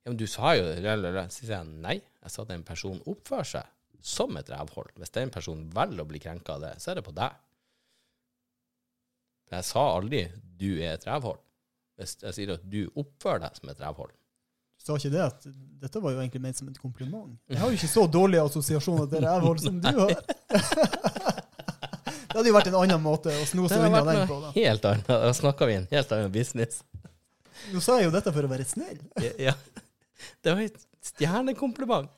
Ja, 0.03 0.11
men 0.11 0.19
du 0.19 0.27
sa 0.27 0.55
jo 0.59 0.67
det. 0.67 0.83
Så 1.31 1.45
sier 1.45 1.55
jeg 1.57 1.69
nei, 1.85 2.01
jeg 2.01 2.35
sa 2.35 2.43
at 2.43 2.53
en 2.55 2.67
person 2.67 2.99
oppfører 3.07 3.49
seg 3.53 3.69
som 4.03 4.35
et 4.37 4.51
rævhold. 4.51 4.91
Hvis 4.99 5.15
den 5.15 5.31
personen 5.31 5.69
velger 5.75 6.03
å 6.03 6.09
bli 6.09 6.19
krenka 6.23 6.57
av 6.57 6.65
det, 6.65 6.73
så 6.83 6.91
er 6.91 6.99
det 6.99 7.07
på 7.07 7.15
deg. 7.15 7.37
Jeg 9.53 9.69
sa 9.69 9.85
aldri 9.99 10.25
'du 10.59 10.81
er 10.81 10.97
et 10.97 11.07
rævhold'. 11.07 11.43
Hvis 12.01 12.17
jeg 12.23 12.35
sier 12.35 12.55
at 12.55 12.65
du 12.71 12.89
oppfører 12.97 13.45
deg 13.45 13.57
som 13.61 13.69
et 13.69 13.81
rævhold. 13.81 14.11
Du 14.79 14.87
sa 14.87 14.97
ikke 14.97 15.13
det 15.13 15.23
at 15.23 15.47
dette 15.83 16.01
var 16.03 16.11
jo 16.11 16.19
egentlig 16.19 16.41
ment 16.43 16.59
som 16.59 16.69
et 16.69 16.81
kompliment. 16.81 17.39
Jeg 17.49 17.59
har 17.59 17.69
jo 17.69 17.79
ikke 17.79 17.91
så 17.93 18.07
dårlige 18.11 18.43
assosiasjoner 18.43 19.07
til 19.07 19.23
rævhold 19.23 19.59
som 19.63 19.81
du 19.81 19.93
har. 20.01 20.17
Det 22.33 22.39
hadde 22.39 22.49
jo 22.49 22.55
vært 22.57 22.69
en 22.71 22.77
annen 22.81 23.03
måte 23.05 23.29
å 23.29 23.45
sno 23.45 23.67
seg 23.69 23.83
unna 23.85 24.01
den 24.09 24.23
på. 24.25 24.39
da. 24.41 24.51
helt 24.57 24.85
annet. 24.89 25.05
Da 25.07 25.33
snakka 25.37 25.67
vi 25.69 25.75
en 25.83 25.89
helt 25.91 26.13
annen 26.17 26.33
business. 26.33 26.81
Nå 27.75 27.83
sa 27.85 27.99
jeg 28.01 28.09
jo 28.09 28.15
dette 28.15 28.33
for 28.33 28.49
å 28.49 28.49
være 28.49 28.65
snill. 28.65 29.03
Ja. 29.37 29.53
Det 30.43 30.53
var 30.55 30.61
et 30.67 30.85
stjernekompliment. 31.03 32.11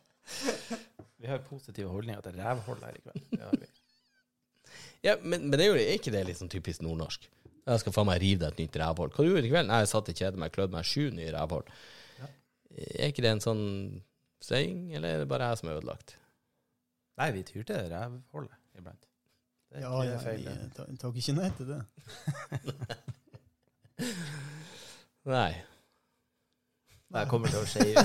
Vi 1.21 1.27
har 1.31 1.39
positive 1.47 1.89
holdninger 1.93 2.21
til 2.27 2.37
rævhold 2.41 2.83
her 2.85 2.99
i 2.99 3.03
kveld. 3.05 3.23
Det 3.31 3.41
har 3.45 3.55
vi. 3.61 3.67
Ja, 5.05 5.15
men, 5.23 5.49
men 5.51 5.59
det 5.59 5.67
er 5.67 5.71
jo 5.73 5.79
er 5.81 5.95
ikke 5.99 6.13
det 6.15 6.23
litt 6.29 6.39
sånn 6.41 6.51
typisk 6.53 6.81
nordnorsk. 6.85 7.27
Jeg 7.65 7.81
skal 7.81 7.95
faen 7.97 8.09
meg 8.09 8.21
rive 8.21 8.41
deg 8.45 8.53
et 8.53 8.59
nytt 8.65 8.77
rævhold. 8.83 9.13
Hva 9.15 9.25
du 9.25 9.31
gjorde 9.31 9.45
du 9.45 9.49
i 9.49 9.53
kveld? 9.53 9.69
Nei, 9.71 9.79
jeg 9.85 9.91
satt 9.93 10.09
i 10.13 10.17
kjede 10.17 10.41
meg, 10.41 10.53
klødde 10.53 10.77
meg 10.77 10.85
sju 10.89 11.07
nye 11.17 11.31
rævhold. 11.33 11.71
Er 12.75 13.09
ikke 13.13 13.23
det 13.25 13.31
en 13.37 13.41
sånn 13.45 13.65
saying, 14.45 14.81
eller 14.97 15.09
er 15.15 15.19
det 15.25 15.29
bare 15.31 15.47
jeg 15.53 15.61
som 15.63 15.71
er 15.73 15.79
ødelagt? 15.81 16.17
Nei, 17.21 17.29
vi 17.37 17.45
tyr 17.47 17.65
til 17.69 17.85
rævholdet 17.93 18.57
iblant. 18.81 19.05
Det 19.71 19.81
er 19.81 19.85
Ja, 19.87 19.93
ikke 20.03 20.13
ja, 20.13 20.19
feil. 20.25 20.43
jeg 20.49 20.73
tar- 20.77 20.91
tar 21.01 21.21
ikke 21.23 21.37
nei 21.41 21.51
til 21.57 21.67
det. 21.71 21.81
Nei. 25.25 25.53
Jeg 27.15 27.29
kommer 27.31 27.53
til 27.53 27.61
å 27.61 27.67
skeie 27.69 28.03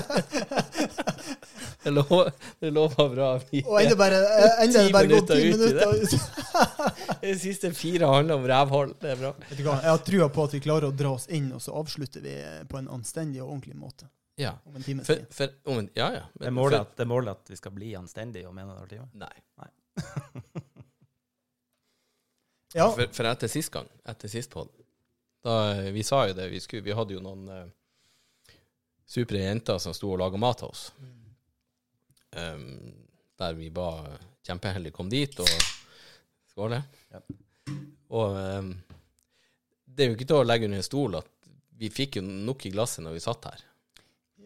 Det 1.80 1.90
lover, 1.90 2.28
det 2.60 2.70
lover 2.76 3.08
bra. 3.14 3.28
Vi, 3.50 3.62
Og 3.64 3.78
enda 3.80 3.96
bare, 3.96 4.18
enda 4.60 4.82
ti 4.82 4.86
det 4.86 4.92
bare 4.92 5.08
gått 5.08 5.30
ti 5.30 5.46
minutter 5.48 5.94
ut 5.96 6.12
de 7.24 7.32
siste 7.40 7.70
fire 7.72 8.10
handler 8.10 8.36
om 8.36 8.44
rævhold. 8.50 8.92
Det 9.00 9.14
er 9.14 9.20
bra. 9.22 9.30
Vet 9.48 9.56
du 9.56 9.64
hva, 9.64 9.78
Jeg 9.80 9.94
har 9.94 10.02
trua 10.04 10.28
på 10.34 10.44
at 10.44 10.56
vi 10.58 10.60
klarer 10.60 10.90
å 10.90 10.94
dra 10.94 11.14
oss 11.16 11.24
inn, 11.32 11.48
og 11.56 11.62
så 11.64 11.72
avslutter 11.80 12.20
vi 12.24 12.34
på 12.68 12.82
en 12.82 12.90
anstendig 12.92 13.40
og 13.40 13.54
ordentlig 13.54 13.78
måte. 13.80 14.10
Ja. 14.40 14.52
Om 14.68 14.76
en 14.76 14.84
times 14.84 15.08
For, 15.08 15.22
tid. 15.22 15.32
for, 15.36 15.56
om, 15.72 15.88
ja, 15.96 16.10
ja. 16.18 16.22
Det 16.36 16.50
er 16.50 16.56
målet 16.60 16.84
at, 16.84 16.92
det 16.96 17.06
er 17.06 17.10
målet 17.14 17.40
at 17.40 17.54
vi 17.54 17.58
skal 17.62 17.74
bli 17.76 17.94
anstendige 17.96 18.48
og 18.48 18.60
en 18.60 18.74
halv 18.74 18.92
time? 18.92 19.08
Nei. 19.20 19.34
Nei. 19.64 19.72
Ja, 22.70 22.86
For, 22.94 23.08
for 23.10 23.26
etter 23.26 23.50
sist 23.50 23.72
gang, 23.74 23.88
etter 24.06 24.30
sist 24.30 24.52
podd, 24.52 24.68
da 25.42 25.54
Vi 25.90 26.04
sa 26.06 26.20
jo 26.28 26.36
det, 26.38 26.44
vi, 26.52 26.60
skulle, 26.62 26.84
vi 26.86 26.94
hadde 26.94 27.16
jo 27.16 27.22
noen 27.24 27.48
uh, 27.50 27.64
supre 29.10 29.42
jenter 29.42 29.80
som 29.82 29.94
sto 29.96 30.12
og 30.14 30.20
laga 30.22 30.38
mat 30.40 30.60
til 30.62 30.70
oss. 30.70 30.84
Um, 32.30 32.66
der 33.40 33.56
vi 33.58 33.70
var 33.74 34.06
kjempeheldige 34.46 34.94
kom 34.94 35.10
dit, 35.10 35.34
og 35.42 35.50
Skål, 36.50 36.76
Ja. 37.10 37.20
Og 38.10 38.36
um, 38.36 38.70
det 39.86 40.04
er 40.04 40.10
jo 40.10 40.16
ikke 40.16 40.26
til 40.30 40.40
å 40.40 40.46
legge 40.46 40.66
under 40.66 40.80
en 40.80 40.86
stol 40.86 41.18
at 41.18 41.28
vi 41.80 41.90
fikk 41.94 42.18
jo 42.18 42.22
nok 42.26 42.66
i 42.66 42.72
glasset 42.74 43.04
når 43.04 43.16
vi 43.16 43.22
satt 43.22 43.46
her. 43.50 43.62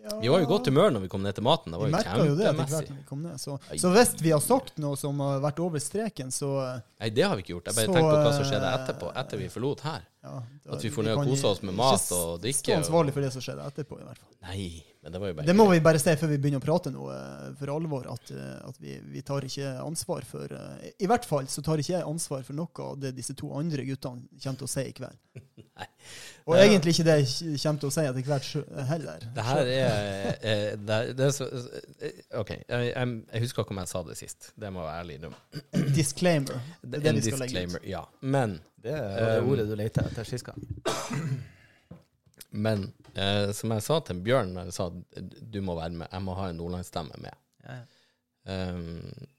Ja, 0.05 0.19
Vi 0.21 0.29
var 0.29 0.43
jo 0.43 0.45
i 0.45 0.49
godt 0.51 0.67
humør 0.69 0.91
når 0.93 1.01
vi 1.07 1.09
kom 1.09 1.23
ned 1.25 1.35
til 1.35 1.45
maten. 1.47 1.73
Det 1.73 1.79
Vi 1.81 1.93
var 1.95 2.05
jo 2.19 2.25
jo 2.29 2.35
det 2.37 2.47
etter 2.51 2.59
hvert 2.69 2.91
når 2.91 2.99
vi 2.99 3.05
kom 3.09 3.23
ned. 3.25 3.39
Så, 3.41 3.59
så 3.81 3.93
hvis 3.95 4.11
vi 4.21 4.31
har 4.35 4.43
sagt 4.45 4.77
noe 4.85 4.97
som 5.01 5.19
har 5.25 5.41
vært 5.41 5.63
over 5.65 5.81
streken, 5.81 6.29
så 6.35 6.51
eh, 6.61 6.81
Nei, 7.01 7.09
det 7.17 7.25
har 7.25 7.37
vi 7.39 7.45
ikke 7.47 7.55
gjort. 7.57 7.71
Jeg 7.73 7.79
bare 7.79 7.87
Så, 7.89 7.95
tenkte 7.97 8.13
på 8.13 8.25
hva 8.27 8.33
som 8.37 8.49
skjedde 8.51 8.73
etterpå, 8.79 9.13
etter 9.25 9.41
vi 9.41 9.49
forlot 9.49 9.81
her. 9.89 10.03
ja, 10.23 10.35
da- 10.67 10.75
At 10.77 10.85
vi 10.85 10.91
får 10.91 11.09
ned 11.09 11.17
og 11.17 11.25
kose 11.31 11.47
oss 11.55 11.63
med 11.63 11.75
mat 11.75 12.11
og 12.13 12.41
drikke. 12.45 12.59
Ikke 12.61 12.75
Stå 12.77 12.81
ansvarlig 12.85 13.13
for 13.17 13.21
det 13.25 13.33
som 13.33 13.43
skjedde 13.49 13.65
etterpå, 13.73 14.01
i 14.01 14.05
hvert 14.05 14.19
fall. 14.21 14.33
Nei, 14.51 14.85
men 15.05 15.13
det 15.13 15.21
var 15.21 15.29
jo 15.29 15.35
bare 15.37 15.47
Det 15.51 15.55
må 15.59 15.67
vi 15.69 15.81
bare 15.85 16.01
si 16.01 16.15
før 16.17 16.31
vi 16.33 16.39
begynner 16.41 16.63
å 16.63 16.65
prate 16.65 16.91
nå, 16.95 17.05
eh, 17.13 17.51
for 17.61 17.73
alvor, 17.75 18.07
at, 18.09 18.31
eh, 18.33 18.55
at 18.71 18.79
vi, 18.81 18.95
vi 19.13 19.21
tar 19.27 19.45
ikke 19.45 19.75
ansvar 19.85 20.25
for 20.25 20.49
eh, 20.57 20.87
I 21.05 21.09
hvert 21.11 21.29
fall 21.29 21.47
så 21.53 21.61
tar 21.67 21.83
ikke 21.83 21.93
jeg 21.99 22.07
ansvar 22.09 22.43
for 22.47 22.57
noe 22.57 22.87
av 22.89 22.97
det 23.03 23.13
disse 23.19 23.37
to 23.37 23.51
andre 23.55 23.85
guttene 23.85 24.25
kommer 24.41 24.63
til 24.63 24.65
å 24.65 24.73
si 24.75 24.87
i 24.89 24.95
kveld. 24.97 25.21
Nei. 25.75 25.89
Og 26.47 26.57
Ja. 26.57 26.65
egentlig 26.67 26.95
ikke 26.95 27.07
det 27.09 27.17
jeg 27.21 27.61
kommer 27.63 27.81
til 27.85 27.91
å 27.91 27.95
si 27.95 28.05
etter 28.09 28.27
hvert 28.31 28.51
heller. 28.91 29.29
Det 29.37 29.45
her 29.51 29.71
er, 29.75 30.77
det 30.81 30.99
er, 30.99 31.13
det 31.19 31.29
er 31.29 31.33
så, 31.37 31.49
OK, 32.41 32.51
jeg, 32.65 32.91
jeg, 32.95 33.15
jeg 33.33 33.45
husker 33.47 33.65
ikke 33.67 33.75
om 33.77 33.81
jeg 33.85 33.93
sa 33.93 34.03
det 34.09 34.19
sist. 34.21 34.51
Det 34.57 34.71
må 34.73 34.85
jeg 34.85 34.89
være 34.91 35.01
ærlig 35.05 35.19
innrømme. 35.21 35.65
Disclaimer. 36.01 36.61
Det 36.83 37.01
er 37.01 37.05
det 37.05 37.13
En 37.13 37.19
vi 37.21 37.27
skal 37.29 37.43
legge 37.45 37.51
ut. 37.51 37.65
disclaimer, 37.65 37.89
ja. 37.93 38.05
Men 38.23 38.57
Det 38.85 38.93
er 38.97 39.19
det 39.35 39.43
ordet 39.49 39.67
du 39.69 39.75
leter 39.81 40.09
etter 40.13 40.29
sist 40.29 40.47
gang. 40.51 40.61
Men 42.55 42.87
eh, 43.19 43.51
som 43.57 43.73
jeg 43.75 43.83
sa 43.83 43.99
til 44.07 44.23
Bjørn 44.25 44.55
når 44.55 44.71
jeg 44.71 44.77
sa 44.77 44.89
at 44.91 45.31
du 45.55 45.61
må 45.65 45.75
være 45.79 45.97
med, 45.99 46.11
jeg 46.11 46.23
må 46.25 46.37
ha 46.39 46.51
en 46.51 46.61
nordlandsstemme 46.61 47.21
med. 47.23 47.41
Ja, 47.65 47.79
ja. 47.81 47.87
Um, 48.45 49.31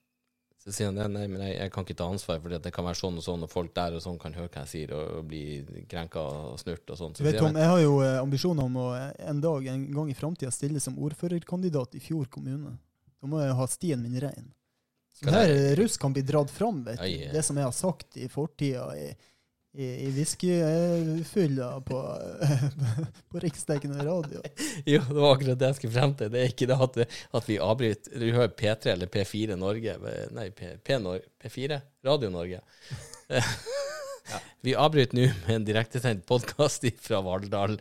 så 0.65 0.71
sier 0.73 0.89
han 0.89 0.97
det, 0.97 1.05
nei, 1.13 1.27
men 1.29 1.43
jeg, 1.45 1.59
jeg 1.59 1.71
kan 1.75 1.85
ikke 1.85 1.95
ta 1.99 2.07
ansvar, 2.09 2.39
for 2.41 2.55
det 2.57 2.71
kan 2.73 2.87
være 2.87 2.97
sånn 2.97 3.19
og 3.21 3.21
sånn, 3.21 3.43
og 3.45 3.51
folk 3.51 3.69
der 3.77 3.93
og 3.99 4.01
sånn 4.01 4.15
kan 4.17 4.33
høre 4.33 4.49
hva 4.49 4.63
jeg 4.63 4.71
sier, 4.71 4.93
og, 4.97 5.19
og 5.19 5.27
bli 5.29 5.43
krenka 5.91 6.23
og 6.25 6.55
snurt 6.57 6.89
og 6.89 6.97
sånn. 6.97 7.13
Så 7.13 7.27
jeg, 7.27 7.37
jeg 7.37 7.69
har 7.69 7.81
jo 7.83 7.99
eh, 8.01 8.17
ambisjoner 8.17 8.65
om 8.65 8.79
å 8.81 8.87
eh, 8.97 9.11
en 9.29 9.43
dag, 9.43 9.67
en 9.69 9.83
gang 9.93 10.09
i 10.09 10.17
framtida, 10.17 10.49
stille 10.49 10.81
som 10.81 10.97
ordførerkandidat 11.05 11.93
i 11.99 12.01
Fjord 12.01 12.31
kommune. 12.33 12.73
Da 13.21 13.29
må 13.29 13.43
jeg 13.43 13.53
ha 13.59 13.67
stien 13.69 14.01
min 14.01 14.17
rein. 14.23 14.49
Sånn 15.19 15.37
her 15.37 15.53
eh, 15.53 15.75
russ 15.77 15.99
kan 16.01 16.17
bli 16.17 16.25
dratt 16.25 16.49
fram, 16.49 16.81
vet 16.87 16.97
du. 16.97 17.29
Det 17.37 17.45
som 17.45 17.61
jeg 17.61 17.69
har 17.69 17.77
sagt 17.77 18.17
i 18.17 18.25
fortida, 18.33 18.89
i, 19.75 19.87
i, 20.07 20.09
whiskyfylla 20.15 21.81
på, 21.81 21.99
på 23.31 23.39
riksdekkende 23.43 24.05
radio. 24.05 24.41
jo, 24.93 25.01
det 25.09 25.19
var 25.19 25.35
akkurat 25.35 25.59
det 25.59 25.71
jeg 25.71 25.79
skulle 25.79 25.95
frem 25.97 26.15
til. 26.19 26.31
Det 26.33 26.41
er 26.41 26.53
ikke 26.53 26.69
det 26.71 26.79
at, 26.87 27.01
at 27.39 27.49
vi 27.49 27.59
avbryter 27.61 28.21
Du 28.21 28.27
hører 28.29 28.55
P3 28.55 28.93
eller 28.95 29.11
P4 29.11 29.59
Norge 29.59 29.97
Nei, 30.35 30.49
P, 30.55 30.75
P, 30.83 30.99
P4 31.43 31.81
Radio 32.07 32.31
Norge. 32.33 32.61
Vi 34.65 34.73
avbryter 34.73 35.13
nå 35.13 35.27
med 35.45 35.51
en 35.53 35.65
direktesendt 35.67 36.23
podkast 36.25 36.87
fra 37.05 37.19
Vardal. 37.21 37.75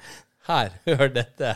Her, 0.44 0.74
hør 0.88 1.08
dette. 1.12 1.54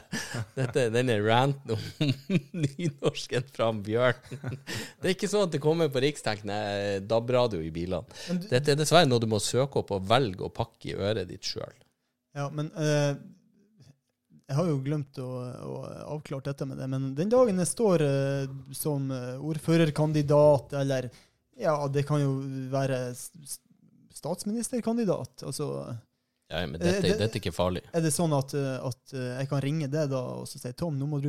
dette 0.57 0.87
denne 0.95 1.19
ranten 1.21 1.75
om 1.77 2.13
nynorsken 2.65 3.49
fra 3.53 3.71
Bjørn. 3.73 4.21
Det 4.33 5.11
er 5.11 5.15
ikke 5.15 5.29
sånn 5.31 5.49
at 5.49 5.55
det 5.55 5.63
kommer 5.63 5.91
på 5.93 6.03
riksdekkende 6.05 6.59
DAB-radio 7.09 7.61
i 7.65 7.73
bilene. 7.75 8.09
Dette 8.49 8.73
er 8.73 8.79
dessverre 8.81 9.09
noe 9.09 9.21
du 9.21 9.29
må 9.31 9.43
søke 9.45 9.83
opp 9.83 9.93
og 9.97 10.07
velge 10.09 10.47
å 10.47 10.53
pakke 10.55 10.93
i 10.93 10.97
øret 10.97 11.29
ditt 11.29 11.45
sjøl. 11.45 11.75
ja, 12.39 12.49
men 12.55 12.71
uh, 12.79 13.13
jeg 14.49 14.57
har 14.57 14.69
jo 14.71 14.81
glemt 14.81 15.19
å, 15.21 15.29
å 15.69 15.75
avklare 16.17 16.49
dette 16.49 16.65
med 16.69 16.81
det, 16.81 16.89
men 16.89 17.11
den 17.17 17.33
dagen 17.33 17.61
jeg 17.61 17.69
står 17.69 18.05
uh, 18.09 18.55
som 18.73 19.11
eh, 19.13 19.35
ordførerkandidat, 19.45 20.73
eller 20.81 21.11
ja, 21.61 21.75
det 21.93 22.07
kan 22.09 22.23
jo 22.23 22.39
være 22.73 23.13
statsministerkandidat, 24.17 25.45
altså 25.45 25.69
Ja, 26.51 26.63
men 26.67 26.81
dette, 26.81 26.97
Eh, 26.97 27.03
det- 27.03 27.19
dette 27.19 27.37
er 27.37 27.41
ikke 27.43 27.53
farlig. 27.53 27.83
Er 27.93 28.01
det 28.01 28.13
sånn 28.15 28.33
at, 28.33 28.55
eh, 28.55 28.87
at 28.89 29.13
eh, 29.13 29.39
jeg 29.41 29.49
kan 29.51 29.61
ringe 29.61 29.89
deg 29.93 30.09
da 30.11 30.21
og 30.41 30.47
så 30.49 30.59
si 30.59 30.73
Tom, 30.73 30.99
nå 30.99 31.07
må 31.07 31.21
du, 31.21 31.29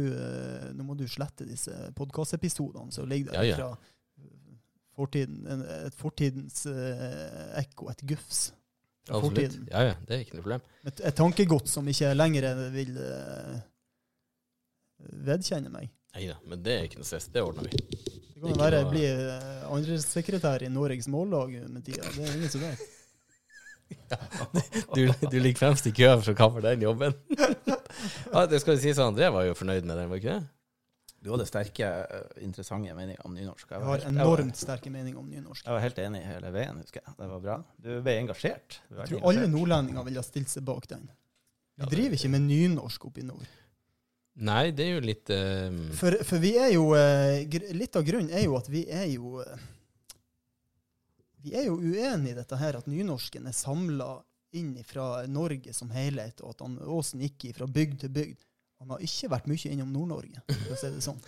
nå 0.73 0.83
må 0.85 0.95
du 0.97 1.03
slette 1.07 1.45
disse 1.47 1.71
podkastepisodene 1.95 2.91
som 2.93 3.07
ligger 3.09 3.31
der 3.33 3.43
Ja, 3.43 3.49
ja. 3.49 3.55
fra 3.57 3.77
fortiden, 4.95 5.61
et 5.87 5.93
fortidens 5.95 6.65
ekko, 7.59 7.89
et 7.91 8.01
gufs 8.07 8.51
fra 9.05 9.17
Absolutt. 9.17 9.35
fortiden. 9.35 9.67
Ja, 9.71 9.81
ja, 9.89 9.95
det 10.07 10.15
er 10.15 10.23
ikke 10.25 10.35
noe 10.39 10.41
problem. 10.43 10.61
Et, 10.85 10.99
et 11.01 11.15
tankegods 11.15 11.69
som 11.71 11.85
ikke 11.87 12.13
lenger 12.15 12.69
vil 12.71 12.95
vedkjenne 14.99 15.71
meg. 15.71 15.89
Nei 16.15 16.27
da, 16.27 16.37
men 16.49 16.63
det 16.65 16.73
er 16.75 16.87
ikke 16.87 16.99
noe 17.01 17.07
stress. 17.07 17.27
Det 17.31 17.41
ordner 17.43 17.67
vi. 17.69 17.79
Det 18.39 18.41
kan 18.41 18.55
være 18.59 18.79
jeg 18.81 18.89
blir 18.93 19.19
andresekretær 19.69 20.63
i 20.65 20.69
Norges 20.71 21.07
Mållag 21.11 21.57
med 21.69 21.83
tida. 21.85 22.07
Det 22.15 22.23
er 22.25 22.35
ingen 22.37 22.49
som 22.51 22.61
vet. 22.63 22.79
Du, 24.95 25.03
du 25.29 25.37
ligger 25.39 25.59
fremst 25.59 25.85
i 25.89 25.91
køen 25.95 26.21
for 26.23 26.33
å 26.33 26.37
kappe 26.37 26.61
den 26.65 26.81
jobben. 26.85 27.13
ja, 28.33 28.45
det 28.49 28.59
skal 28.63 28.79
sies 28.81 28.97
at 28.99 29.05
André 29.11 29.29
var 29.33 29.45
jo 29.47 29.53
fornøyd 29.57 29.85
med 29.85 29.97
den, 29.99 30.09
var 30.11 30.21
ikke 30.21 30.37
det? 30.39 30.47
Du 31.19 31.31
hadde 31.33 31.45
sterke, 31.49 31.83
eh, 32.07 32.27
interessante 32.45 32.93
meninger 32.95 33.25
om 33.27 33.33
nynorsk. 33.35 33.65
Jeg 33.67 33.81
var 33.81 33.85
har 33.89 33.97
helt- 33.97 34.05
jeg 34.07 34.15
var- 34.15 34.39
enormt 34.39 34.55
sterke 34.61 34.89
meninger 34.93 35.19
om 35.19 35.27
nynorsk. 35.29 35.65
Jeg 35.65 35.73
var 35.75 35.81
helt 35.83 35.97
enig 35.99 36.21
hele 36.25 36.51
veien, 36.55 36.77
husker 36.79 37.01
jeg. 37.03 37.15
Det 37.19 37.27
var 37.33 37.39
bra. 37.43 37.57
Du 37.83 37.89
ble 38.05 38.13
engasjert. 38.21 38.77
Du 38.87 38.95
ble 38.95 39.03
Jeg 39.03 39.09
tror 39.09 39.19
engasjert. 39.19 39.27
alle 39.43 39.47
nordlendinger 39.51 40.05
ville 40.07 40.21
ha 40.23 40.23
stilt 40.23 40.47
seg 40.53 40.63
bak 40.65 40.87
den. 40.87 41.09
Vi 41.79 41.85
driver 41.91 42.15
ikke 42.15 42.29
med 42.29 42.41
nynorsk 42.47 43.05
oppe 43.09 43.19
i 43.19 43.23
nord. 43.27 43.47
Nei, 44.39 44.71
det 44.71 44.85
er 44.85 44.93
jo 44.95 45.01
litt 45.03 45.29
eh, 45.35 45.69
For, 45.99 46.15
for 46.23 46.39
vi 46.39 46.53
er 46.57 46.71
jo 46.71 46.93
eh, 46.95 47.43
gr- 47.51 47.73
Litt 47.75 47.95
av 47.99 48.05
grunnen 48.07 48.31
er 48.31 48.45
jo 48.45 48.55
at 48.55 48.69
vi 48.71 48.85
er 48.87 49.07
jo 49.11 49.41
eh, 49.43 49.57
Vi 51.43 51.53
er 51.55 51.65
jo 51.69 51.77
uenige 51.79 52.33
i 52.33 52.37
dette 52.37 52.57
her, 52.59 52.77
at 52.77 52.87
nynorsken 52.87 53.47
er 53.47 53.55
samla 53.55 54.09
inn 54.59 54.73
fra 54.83 55.25
Norge 55.29 55.73
som 55.77 55.91
helhet, 55.93 56.41
og 56.41 56.55
at 56.55 56.63
han, 56.65 56.77
Åsen 56.89 57.21
gikk 57.21 57.51
fra 57.55 57.67
bygd 57.69 57.99
til 58.01 58.09
bygd. 58.09 58.39
Han 58.79 58.89
har 58.95 59.03
ikke 59.03 59.29
vært 59.29 59.47
mye 59.51 59.69
innom 59.73 59.91
Nord-Norge, 59.93 60.41
for 60.47 60.73
å 60.73 60.79
si 60.79 60.89
det 60.95 61.03
sånn. 61.03 61.19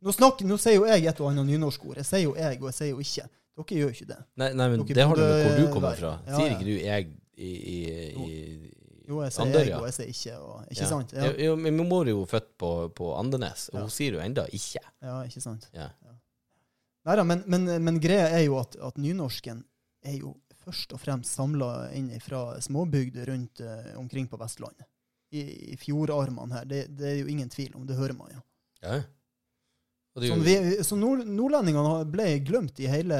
Nå, 0.00 0.12
snakker, 0.16 0.46
nå 0.48 0.56
sier 0.62 0.78
jo 0.78 0.86
jeg 0.88 1.04
et 1.10 1.20
og 1.20 1.28
annet 1.30 1.46
nynorskord. 1.50 1.98
Jeg 2.00 2.06
sier 2.08 2.22
jo 2.24 2.34
jeg, 2.38 2.60
og 2.62 2.70
jeg 2.70 2.76
sier 2.78 2.92
jo 2.94 3.00
ikke. 3.04 3.26
Dere 3.60 3.80
gjør 3.82 3.90
ikke 3.96 4.06
det. 4.08 4.18
Nei, 4.40 4.46
nei 4.56 4.68
men 4.72 4.84
Dere 4.88 4.96
det 4.96 5.06
har 5.10 5.18
du 5.18 5.22
med 5.26 5.42
hvor 5.44 5.56
du 5.58 5.72
kommer 5.74 5.98
fra. 5.98 6.12
Ja, 6.26 6.36
Sier 6.38 6.54
ikke 6.54 6.64
du 6.64 6.76
'jeg' 6.78 7.10
i, 7.36 7.50
i, 7.50 7.78
i 8.16 8.70
Jo, 9.10 9.20
jeg 9.24 9.32
sier 9.34 9.42
Ander, 9.44 9.64
jeg, 9.66 9.74
og 9.76 9.84
jeg 9.90 9.94
sier 9.98 10.06
ikke. 10.14 10.38
Og, 10.38 10.64
ikke 10.70 10.82
Ja. 10.82 10.88
sant? 10.88 11.12
Ja. 11.12 11.32
Jo, 11.44 11.56
min 11.56 11.76
mor 11.88 12.06
er 12.06 12.10
jo 12.14 12.24
født 12.30 12.48
på, 12.56 12.70
på 12.94 13.10
Andenes, 13.18 13.68
og 13.72 13.74
Ja. 13.74 13.80
hun 13.80 13.90
sier 13.90 14.12
jo 14.12 14.20
enda 14.20 14.46
'ikke'. 14.46 14.86
ja 15.02 15.22
ikke 15.26 15.40
sant? 15.40 15.68
Ja. 15.74 15.88
Neida, 17.10 17.26
men, 17.26 17.42
men, 17.50 17.66
men 17.82 17.98
greia 18.02 18.28
er 18.30 18.44
jo 18.46 18.60
at, 18.60 18.76
at 18.78 18.98
nynorsken 19.02 19.64
er 20.06 20.20
jo 20.20 20.36
først 20.60 20.92
og 20.94 21.00
fremst 21.02 21.34
samla 21.34 21.90
inn 21.96 22.10
fra 22.22 22.60
småbygder 22.62 23.30
rundt 23.32 23.62
eh, 23.64 23.92
omkring 23.98 24.28
på 24.30 24.38
Vestlandet. 24.40 24.86
I, 25.30 25.42
i 25.74 25.76
fjordarmene 25.78 26.56
her. 26.58 26.66
Det, 26.66 26.84
det 26.98 27.06
er 27.12 27.18
jo 27.20 27.30
ingen 27.30 27.50
tvil 27.50 27.74
om, 27.78 27.86
det 27.86 27.98
hører 27.98 28.16
man 28.18 28.32
jo. 28.34 28.40
Ja. 28.82 28.96
ja. 28.96 29.02
det 30.18 30.30
Så, 30.32 30.38
vi, 30.42 30.56
så 30.86 30.98
nord, 30.98 31.22
nordlendingene 31.26 31.92
ble 32.10 32.26
glemt 32.42 32.80
i 32.82 32.88
hele 32.90 33.18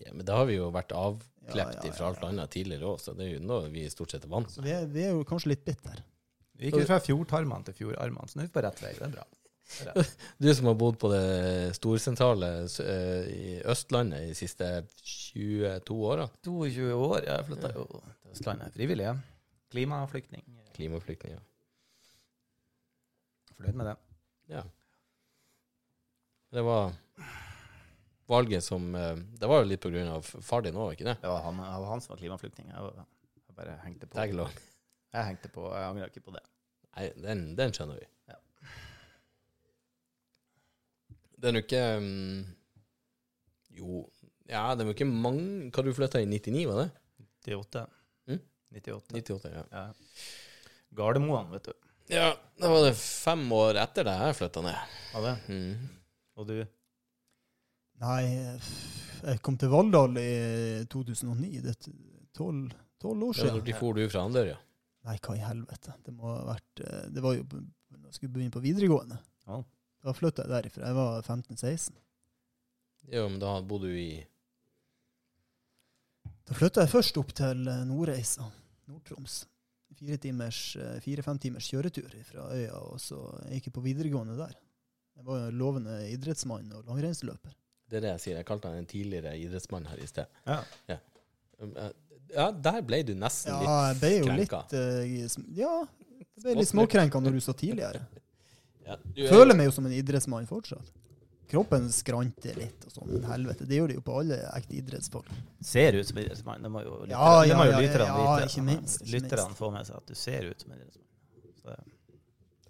ja, 0.00 0.12
men 0.12 0.26
da 0.28 0.40
har 0.40 0.48
vi 0.50 0.58
jo 0.58 0.68
vært 0.74 0.92
avklept 0.96 1.56
Ja, 1.56 1.70
ja, 1.72 1.86
ja, 1.88 1.94
fra 1.96 2.10
alt 2.10 2.24
annet 2.28 2.52
tidligere 2.52 2.92
òg, 2.92 3.00
så 3.00 3.14
det 3.16 3.26
er 3.26 3.34
jo 3.38 3.42
noe 3.48 3.70
vi 3.72 3.86
stort 3.92 4.12
sett 4.12 4.26
er 4.28 4.32
vant 4.32 4.52
Så 4.52 4.64
vi 4.64 4.74
er, 4.76 4.84
vi 4.92 5.06
er 5.08 5.16
jo 5.16 5.24
kanskje 5.28 5.54
litt 5.54 5.64
bitter. 5.64 6.02
Vi 6.60 6.68
gikk 6.68 6.84
fra 6.88 7.00
fjordtarmene 7.00 7.68
til 7.70 7.78
fjordarmene, 7.78 8.28
så 8.28 8.36
nå 8.36 8.44
er 8.44 8.50
vi 8.50 8.54
på 8.58 8.64
rett 8.66 8.82
vei. 8.84 8.92
Det 8.98 9.06
er 9.08 9.14
bra. 9.16 9.24
Du 10.42 10.48
som 10.54 10.70
har 10.70 10.76
bodd 10.78 10.98
på 11.00 11.10
det 11.12 11.74
storsentrale 11.78 12.50
eh, 12.84 13.28
i 13.30 13.44
Østlandet 13.70 14.30
de 14.30 14.36
siste 14.38 14.70
22 15.02 15.98
åra, 16.12 16.26
22 16.46 16.88
år, 16.94 17.20
ja. 17.24 17.38
jeg 17.38 17.48
flytta 17.50 17.72
jo 17.76 17.86
til 17.90 18.34
Østlandet 18.34 18.74
frivillig. 18.76 19.06
ja. 19.10 19.16
Klimaflyktning. 19.70 20.42
klimaflyktninger. 20.74 21.42
Fornøyd 23.54 23.76
med 23.78 23.86
det. 23.86 23.96
Ja. 24.50 24.62
Det 26.50 26.64
var 26.66 26.90
valget 28.30 28.64
som 28.64 28.94
eh, 28.94 29.16
Det 29.38 29.46
var 29.46 29.62
jo 29.62 29.68
litt 29.70 29.82
på 29.82 29.92
grunn 29.92 30.10
av 30.10 30.26
far 30.26 30.64
din 30.66 30.78
òg, 30.78 30.96
ikke 30.96 31.06
det? 31.12 31.16
Var 31.22 31.44
han, 31.46 31.62
han 31.62 32.02
som 32.02 32.14
var 32.14 32.22
klimaflyktning. 32.22 32.72
Jeg, 32.72 33.06
jeg 33.46 33.58
bare 33.58 33.78
hengte 33.84 34.10
på. 34.10 34.18
Jeg 35.10 35.26
hengte 35.26 35.50
på, 35.50 35.66
jeg 35.74 35.86
angrer 35.90 36.10
ikke 36.10 36.26
på 36.26 36.34
det. 36.34 36.42
Nei, 36.96 37.06
den, 37.22 37.44
den 37.58 37.74
skjønner 37.74 37.98
vi. 37.98 38.08
Ja. 41.40 41.42
Det 41.42 41.48
er 41.50 41.56
jo 41.56 41.62
ikke 41.64 41.84
um, 41.96 42.40
Jo, 43.80 44.00
ja, 44.50 44.74
det 44.76 44.84
jo 44.92 44.96
ikke 44.98 45.08
mange 45.08 45.70
Hva 45.72 45.84
du 45.86 45.92
flytta 45.96 46.20
i 46.20 46.26
99, 46.28 46.66
var 46.68 46.82
det? 46.82 46.90
98. 47.48 47.86
Mm? 48.28 48.42
98. 48.76 49.14
98, 49.16 49.54
ja. 49.54 49.64
Ja. 49.72 49.86
Gardermoen, 50.98 51.48
vet 51.54 51.70
du. 51.70 51.72
Ja, 52.10 52.32
da 52.58 52.68
var 52.68 52.84
det 52.84 52.96
fem 52.98 53.44
år 53.54 53.78
etter 53.80 54.04
det 54.04 54.16
jeg 54.18 54.36
flytta 54.40 54.62
ned. 54.66 54.94
Var 55.14 55.26
det? 55.28 55.34
Mm. 55.48 55.88
Og 56.36 56.48
du? 56.48 56.56
Nei, 58.00 58.22
jeg 59.20 59.42
kom 59.44 59.56
til 59.60 59.70
Valldal 59.72 60.16
i 60.20 60.30
2009. 60.90 61.60
Det 61.64 61.74
er 61.76 61.92
tolv 62.36 62.72
år 63.00 63.22
år 63.24 63.32
Det 63.36 63.44
var 63.44 63.54
siden. 63.54 63.60
når 63.60 63.78
for 63.78 63.96
du 63.96 64.02
fra 64.12 64.24
Andørja. 64.28 64.56
Nei, 65.08 65.16
hva 65.24 65.36
i 65.36 65.44
helvete. 65.44 65.94
Det 66.04 66.12
må 66.12 66.28
ha 66.28 66.40
vært 66.50 66.82
eh, 66.84 67.04
Det 67.14 67.22
var 67.24 67.36
jo 67.38 67.44
da 67.48 67.60
jeg 68.10 68.16
skulle 68.18 68.32
begynne 68.34 68.52
på 68.54 68.62
videregående. 68.64 69.16
Ja. 69.46 69.60
Da 70.00 70.14
flytta 70.16 70.46
jeg 70.46 70.52
derifra. 70.54 70.88
Jeg 70.88 70.96
var 70.96 71.22
15-16. 71.22 71.96
Jo, 73.10 73.26
men 73.28 73.38
da 73.42 73.52
bodde 73.64 73.90
du 73.90 73.96
i 73.96 74.20
Da 76.48 76.56
flytta 76.56 76.84
jeg 76.84 76.92
først 76.92 77.18
opp 77.20 77.32
til 77.36 77.68
eh, 77.70 77.84
Nordreisa, 77.88 78.46
Nord-Troms. 78.90 79.44
fire 80.00 80.16
timers, 80.16 80.76
eh, 80.80 80.98
fire-fem 81.04 81.38
timers 81.38 81.68
kjøretur 81.68 82.10
fra 82.24 82.48
øya, 82.56 82.76
og 82.80 83.00
så 83.02 83.18
gikk 83.52 83.68
jeg 83.68 83.74
på 83.76 83.84
videregående 83.84 84.36
der. 84.38 84.54
Jeg 85.16 85.26
var 85.26 85.42
jo 85.42 85.50
en 85.50 85.58
lovende 85.60 85.96
idrettsmann 86.10 86.70
og 86.72 86.86
langrennsløper. 86.88 87.52
Det 87.90 87.98
er 87.98 88.06
det 88.06 88.12
jeg 88.14 88.22
sier. 88.24 88.38
Jeg 88.40 88.48
kalte 88.48 88.70
han 88.70 88.80
en 88.80 88.88
tidligere 88.88 89.34
idrettsmann 89.36 89.88
her 89.90 90.00
i 90.00 90.08
sted. 90.08 90.30
Ja. 90.46 90.62
Um, 91.60 91.74
eh, 91.76 91.90
Ja, 92.30 92.50
der 92.54 92.78
ble 92.86 93.00
du 93.02 93.10
nesten 93.18 93.50
Ja, 93.50 93.58
litt 93.58 93.70
jeg 93.72 93.96
ble 94.00 94.10
jo 94.10 94.34
litt 94.38 94.50
krenka. 94.52 94.60
Ja, 95.58 95.72
jeg 96.14 96.44
ble 96.44 96.54
litt 96.60 96.70
småkrenka 96.70 97.20
når 97.20 97.36
du 97.36 97.40
sa 97.42 97.52
tidligere. 97.58 98.04
Ja, 98.86 98.96
du 98.96 99.22
er- 99.24 99.28
Føler 99.30 99.56
meg 99.56 99.66
jo 99.66 99.70
som 99.76 99.86
en 99.86 99.92
idrettsmann 99.92 100.46
fortsatt. 100.48 100.90
Kroppen 101.50 101.88
skranter 101.90 102.54
litt 102.56 102.84
og 102.86 102.92
sånn, 102.94 103.24
helvete. 103.26 103.66
Det 103.66 103.74
gjør 103.80 103.88
det 103.88 103.94
jo 103.96 104.02
på 104.06 104.18
alle 104.20 104.36
ekte 104.54 104.76
idrettsfolk. 104.78 105.26
Ser 105.60 105.96
ut 105.98 106.06
som 106.06 106.18
idrettsmann. 106.22 106.62
Det 106.62 106.70
må 106.70 106.84
jo, 106.84 106.92
lytterne- 107.02 107.10
Ja, 107.10 107.42
ja, 107.42 107.64
ja, 107.64 107.80
ja, 107.80 108.04
ja, 108.06 108.46
ikke 108.46 108.62
minst, 108.62 109.02
ikke 109.02 109.12
Lytterne 109.16 109.48
minst. 109.48 109.58
får 109.58 109.72
med 109.72 109.86
seg 109.86 109.96
at 109.96 110.06
du 110.06 110.14
ser 110.14 110.42
ut 110.50 110.60
som 110.60 110.70
idrettsmann. 110.70 111.06
Så 111.58 111.66
det- 111.74 111.96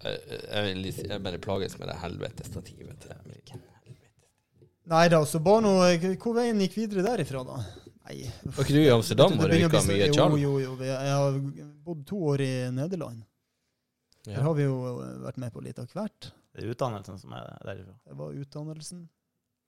Jeg, 0.00 0.20
jeg, 0.48 1.08
jeg 1.10 1.22
bare 1.22 1.38
plages 1.38 1.78
med 1.78 1.88
det 1.88 1.96
helvetestativet 1.96 2.98
til 3.00 3.10
Ameriken. 3.22 3.60
Nei 4.86 5.08
da, 5.08 5.20
så 5.24 5.38
bare 5.44 5.60
nå 5.60 6.16
Hvor 6.16 6.34
veien 6.34 6.58
gikk 6.58 6.74
videre 6.74 7.04
derifra, 7.04 7.44
da? 7.46 7.56
Nei. 8.08 8.24
Var 8.42 8.64
ikke 8.64 8.74
du 8.74 8.80
i 8.80 8.88
Amsterdam 8.90 9.32
og 9.38 9.44
røyka 9.52 9.82
mye 9.86 10.08
tjall? 10.10 10.38
Jo, 10.40 10.58
jo, 10.58 10.74
jo. 10.74 10.76
Jeg 10.82 11.12
har 11.14 11.36
bodd 11.84 12.06
to 12.06 12.16
år 12.32 12.40
i 12.40 12.70
Nederland. 12.74 13.22
Der 14.26 14.32
Ja. 14.36 14.42
har 14.42 14.54
vi 14.54 14.62
jo 14.66 14.74
vært 15.24 15.38
med 15.38 15.52
på 15.52 15.62
litt 15.64 15.78
av 15.78 15.86
hvert. 15.96 16.32
Det 16.54 16.64
er 16.64 16.70
utdannelsen 16.74 17.18
som 17.18 17.32
er 17.32 17.56
derifra. 17.64 17.94
Det 18.06 18.16
var 18.18 18.32
utdannelsen. 18.32 19.08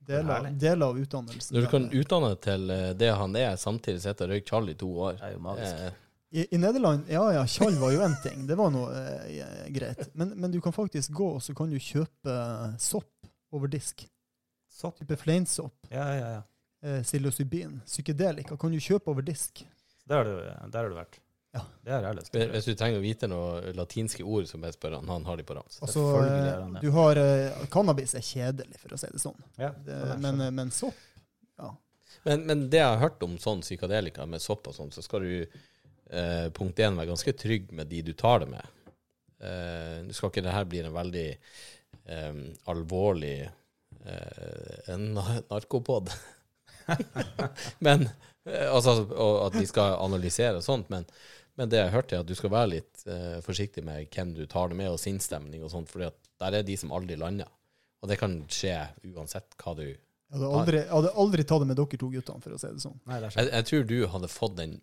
Deler, 0.04 0.50
del 0.58 0.82
av 0.82 0.96
utdannelsen. 0.98 1.54
Når 1.54 1.62
du 1.62 1.70
kan 1.70 1.84
utdanne 1.94 2.28
deg 2.34 2.40
til 2.42 2.70
eh, 2.74 2.92
det 2.98 3.12
han 3.14 3.36
er, 3.38 3.52
samtidig 3.56 4.00
sitter 4.02 4.26
og 4.26 4.30
røyker 4.34 4.50
tjall 4.50 4.68
i 4.72 4.74
to 4.74 4.88
år 4.98 5.12
Det 5.20 5.28
er 5.28 5.32
jo 5.36 5.38
magisk. 5.44 5.74
eh, 5.86 5.92
I, 6.32 6.46
I 6.50 6.58
Nederland, 6.58 7.06
ja 7.12 7.22
ja, 7.36 7.44
tjall 7.46 7.76
var 7.78 7.92
jo 7.94 8.00
én 8.02 8.16
ting. 8.24 8.46
Det 8.48 8.56
var 8.58 8.70
noe 8.74 8.90
eh, 9.30 9.68
greit. 9.70 10.08
Men, 10.18 10.32
men 10.40 10.50
du 10.50 10.60
kan 10.60 10.72
faktisk 10.74 11.12
gå, 11.14 11.28
og 11.36 11.42
så 11.44 11.54
kan 11.54 11.70
du 11.70 11.78
kjøpe 11.78 12.34
sopp 12.82 13.28
over 13.52 13.68
disk. 13.68 14.08
Sopp. 14.68 14.98
Type 14.98 15.16
fleinsopp. 15.20 15.74
Ja, 15.92 16.08
ja, 16.18 16.28
ja. 16.38 16.42
Eh, 16.82 17.02
psilocybin. 17.06 17.80
Psykedelika 17.86 18.56
kan 18.58 18.72
du 18.72 18.80
kjøpe 18.82 19.12
over 19.12 19.22
disk. 19.22 19.62
Der 20.08 20.16
har 20.16 20.24
du, 20.24 20.34
der 20.72 20.78
har 20.82 20.88
du 20.90 20.96
vært. 20.98 21.20
Ja. 21.52 21.62
Det 21.84 21.92
har 21.92 22.06
jeg 22.06 22.16
lyst 22.16 22.32
til. 22.32 22.50
hvis 22.54 22.66
du 22.70 22.76
trenger 22.80 23.00
å 23.00 23.04
vite 23.04 23.28
noen 23.28 23.76
latinske 23.76 24.24
ord, 24.24 24.46
så 24.48 24.60
bare 24.60 24.72
spør 24.72 24.96
han. 24.96 25.08
Han 25.12 25.26
har 25.28 25.36
de 25.36 25.44
på 25.44 25.56
rams. 25.58 25.80
Altså, 25.84 26.00
Selvfølgelig 26.00 26.52
eh, 26.52 26.60
han 26.62 26.78
du 26.80 26.92
har 26.96 27.20
uh, 27.20 27.64
Cannabis 27.72 28.14
er 28.16 28.24
kjedelig, 28.24 28.78
for 28.80 28.96
å 28.96 29.00
si 29.00 29.10
det 29.12 29.20
sånn. 29.20 29.42
Ja, 29.60 29.72
Det, 29.84 29.98
men, 30.22 30.40
eh, 30.40 30.52
men 30.54 30.72
sopp 30.74 31.08
Men, 32.22 32.44
men 32.46 32.64
det 32.70 32.78
jeg 32.78 32.86
har 32.86 33.00
hørt 33.02 33.24
om 33.26 33.34
sånn 33.40 33.64
psykadelika 33.64 34.24
med 34.30 34.42
sopp 34.44 34.68
og 34.70 34.76
sånn, 34.76 34.92
så 34.94 35.02
skal 35.04 35.26
du 35.26 35.32
uh, 35.42 36.48
punkt 36.54 36.78
én 36.78 36.96
være 36.96 37.10
ganske 37.10 37.34
trygg 37.34 37.72
med 37.74 37.90
de 37.90 38.02
du 38.06 38.12
tar 38.16 38.44
det 38.44 38.48
med. 38.52 38.96
Uh, 39.42 40.00
Nå 40.06 40.14
skal 40.14 40.30
ikke 40.30 40.44
det 40.46 40.54
her 40.54 40.68
bli 40.70 40.84
en 40.84 40.94
veldig 40.94 41.26
um, 42.06 42.44
alvorlig 42.70 43.36
uh, 44.06 44.76
en 44.94 45.08
narkopod. 45.50 46.14
men 47.86 48.06
altså, 48.46 49.02
og 49.10 49.48
at 49.48 49.58
vi 49.58 49.66
skal 49.66 49.98
analysere 50.04 50.62
og 50.62 50.66
sånt, 50.66 50.88
men, 50.94 51.08
men 51.60 51.68
det 51.68 51.80
jeg 51.82 51.92
hørte, 51.92 52.16
er 52.16 52.24
at 52.24 52.28
du 52.28 52.36
skal 52.36 52.52
være 52.52 52.70
litt 52.72 53.02
eh, 53.10 53.40
forsiktig 53.44 53.84
med 53.84 54.06
hvem 54.14 54.32
du 54.36 54.44
tar 54.50 54.70
det 54.72 54.78
med, 54.78 54.92
og 54.92 55.00
sinnsstemning 55.00 55.64
og 55.64 55.72
sånt, 55.72 55.90
for 55.92 56.04
der 56.06 56.56
er 56.58 56.64
de 56.66 56.76
som 56.80 56.94
aldri 56.96 57.18
lander. 57.20 57.50
Og 58.02 58.10
det 58.10 58.18
kan 58.18 58.38
skje 58.50 58.76
uansett 59.12 59.54
hva 59.60 59.76
du 59.78 59.84
Jeg 59.84 59.98
hadde 60.32 60.48
aldri, 60.48 60.80
jeg 60.80 60.90
hadde 60.90 61.12
aldri 61.22 61.44
tatt 61.46 61.62
det 61.62 61.68
med 61.70 61.78
dere 61.78 62.00
to 62.00 62.08
guttene, 62.14 62.42
for 62.42 62.56
å 62.56 62.60
si 62.62 62.72
det 62.72 62.82
sånn. 62.82 62.98
Nei, 63.06 63.20
det 63.20 63.28
er 63.28 63.36
Jeg, 63.36 63.52
jeg 63.52 63.68
tror 63.68 63.86
du 63.90 63.98
hadde 64.14 64.32
fått 64.32 64.56
den 64.58 64.78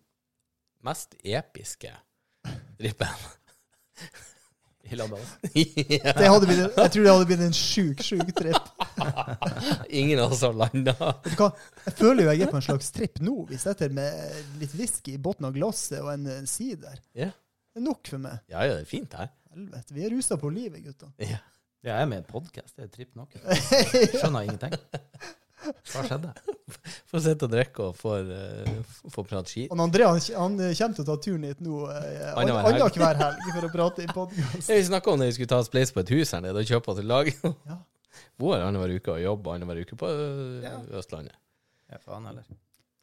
mest 0.86 1.16
episke 1.26 1.92
drippen. 2.80 3.26
I 4.88 4.96
landet 4.96 5.20
ja. 6.00 6.12
Det 6.16 6.28
hadde 6.30 6.46
blitt, 6.48 6.62
jeg 6.64 6.92
tror 6.94 7.04
det 7.04 7.12
hadde 7.12 7.26
blitt 7.28 7.42
en 7.44 7.56
sjuk, 7.56 8.00
sjuk 8.02 8.32
tripp. 8.36 8.70
Ingen 10.00 10.22
av 10.22 10.32
oss 10.34 10.42
har 10.46 10.56
landa. 10.56 10.94
Vet 11.24 11.36
du 11.36 11.42
hva? 11.44 11.50
Jeg 11.84 11.96
føler 12.00 12.24
jo 12.24 12.32
jeg 12.32 12.46
er 12.46 12.52
på 12.54 12.58
en 12.58 12.66
slags 12.70 12.90
tripp 12.96 13.20
nå. 13.24 13.36
Vi 13.50 13.60
sitter 13.60 13.92
med 13.94 14.40
litt 14.62 14.74
whisky 14.78 15.14
i 15.18 15.20
bunnen 15.22 15.50
av 15.50 15.54
glasset 15.56 16.00
og 16.00 16.10
en 16.14 16.26
eh, 16.32 16.42
sider. 16.50 16.96
Yeah. 17.12 17.36
Det 17.70 17.82
er 17.82 17.86
nok 17.86 18.10
for 18.10 18.24
meg. 18.24 18.40
ja, 18.50 18.64
ja, 18.66 18.78
det 18.78 18.86
er 18.86 18.90
fint 18.90 19.14
her. 19.20 19.30
Helvete, 19.54 19.94
vi 19.94 20.06
er 20.06 20.14
rusa 20.14 20.38
på 20.40 20.50
livet, 20.54 20.82
gutta. 20.86 21.12
Ja. 21.22 21.38
Ja, 21.80 21.94
jeg 21.94 22.02
er 22.02 22.08
med 22.10 22.18
i 22.18 22.20
en 22.20 22.28
podkast. 22.28 22.74
Det 22.76 22.84
er 22.84 22.90
tripp 22.92 23.14
nok. 23.16 23.36
Skjønner 24.18 24.44
ingenting. 24.44 24.74
Hva 25.92 26.02
skjedde? 26.06 26.32
Får 27.10 27.22
sitte 27.24 27.46
og 27.48 27.52
drikke 27.52 27.86
og 27.88 27.96
får, 27.98 28.28
uh, 28.30 28.96
få 29.12 29.24
prate 29.26 29.50
skit. 29.50 29.72
Og 29.74 29.82
André 29.82 30.06
han, 30.06 30.20
han 30.38 30.56
kommer 30.60 30.96
til 30.96 31.04
å 31.04 31.08
ta 31.08 31.16
turen 31.20 31.46
hit 31.48 31.60
nå 31.64 31.80
eh, 31.90 32.30
Annenhver 32.38 32.68
helg. 32.70 33.00
helg 33.20 33.48
for 33.50 33.66
å 33.66 33.70
prate 33.74 34.04
i 34.06 34.10
podkast. 34.10 34.70
Vi 34.70 34.80
snakka 34.86 35.12
om 35.12 35.20
det 35.20 35.32
vi 35.32 35.36
skulle 35.38 35.50
ta 35.50 35.58
oss 35.60 35.72
place 35.72 35.92
på 35.94 36.04
et 36.04 36.12
hus 36.14 36.32
her 36.36 36.44
nede 36.44 36.62
og 36.62 36.70
kjøpe 36.70 36.94
oss 36.94 37.02
et 37.02 37.08
lag. 37.10 37.30
Ja. 37.66 37.80
Bor 38.40 38.56
annenhver 38.56 38.94
uke 38.96 39.16
og 39.16 39.22
jobber 39.22 39.56
annenhver 39.58 39.82
uke 39.84 39.98
på 39.98 40.08
øh, 40.08 40.60
Ja. 40.64 40.76
Østlandet. 41.00 41.36
Ja, 41.90 41.98
faen 42.04 42.28
heller. 42.30 42.46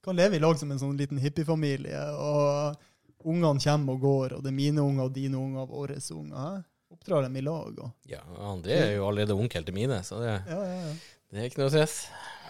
Kan 0.04 0.16
leve 0.16 0.38
i 0.38 0.42
lag 0.42 0.56
som 0.60 0.72
en 0.72 0.80
sånn 0.80 0.96
liten 0.98 1.20
hippiefamilie. 1.20 2.00
Og 2.16 3.28
ungene 3.28 3.60
kommer 3.60 3.98
og 3.98 4.02
går, 4.06 4.38
og 4.38 4.46
det 4.46 4.54
er 4.54 4.58
mine 4.58 4.84
unger 4.88 5.10
og 5.10 5.14
dine 5.16 5.40
unger 5.40 5.66
og 5.66 5.74
våre 5.76 6.00
unger. 6.16 6.38
hæ? 6.38 6.64
Oppdrar 6.96 7.28
dem 7.28 7.36
i 7.36 7.44
lag. 7.44 7.80
Og, 7.84 7.92
Ja, 8.08 8.22
André 8.48 8.78
er 8.80 8.96
jo 8.96 9.08
allerede 9.10 9.36
onkel 9.36 9.66
til 9.68 9.76
mine, 9.76 10.00
så 10.08 10.22
det, 10.24 10.34
ja, 10.48 10.60
ja, 10.64 10.80
ja. 10.88 10.94
det 11.32 11.42
er 11.42 11.50
ikke 11.50 11.62
noe 11.66 11.74
stress. 11.74 11.98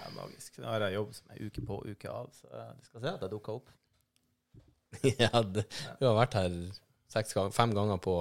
Ja, 0.08 0.14
magisk. 0.16 0.58
Nå 0.64 0.72
har 0.72 0.88
jeg 0.88 0.96
jobb 0.96 1.14
som 1.18 1.32
er 1.34 1.44
uke 1.44 1.64
på 1.68 1.78
uke 1.84 2.12
av, 2.12 2.32
så 2.32 2.48
du 2.48 2.88
skal 2.88 3.04
se 3.04 3.14
at 3.14 3.24
jeg 3.26 3.34
dukker 3.34 3.60
opp. 3.60 3.72
ja, 5.20 5.32
det, 5.44 5.66
vi 6.00 6.08
har 6.08 6.16
vært 6.16 6.38
her 6.40 6.54
gang, 7.36 7.52
fem 7.52 7.74
ganger 7.76 8.00
på 8.04 8.18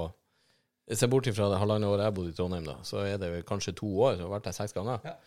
Se 0.95 1.07
bort 1.11 1.27
ifra 1.27 1.49
det 1.51 1.57
halvannet 1.59 1.89
året 1.91 2.05
jeg 2.05 2.15
bodde 2.15 2.31
i 2.31 2.35
Trondheim, 2.35 2.63
da, 2.63 2.77
så 2.87 3.01
er 3.03 3.17
det 3.19 3.41
kanskje 3.47 3.73
to 3.75 3.89
år. 3.91 4.13
Så 4.13 4.21
jeg 4.21 4.23
har 4.23 4.31
vært 4.31 4.45
her 4.47 4.53
seks 4.55 4.75
ganger. 4.75 5.01
Ja. 5.03 5.17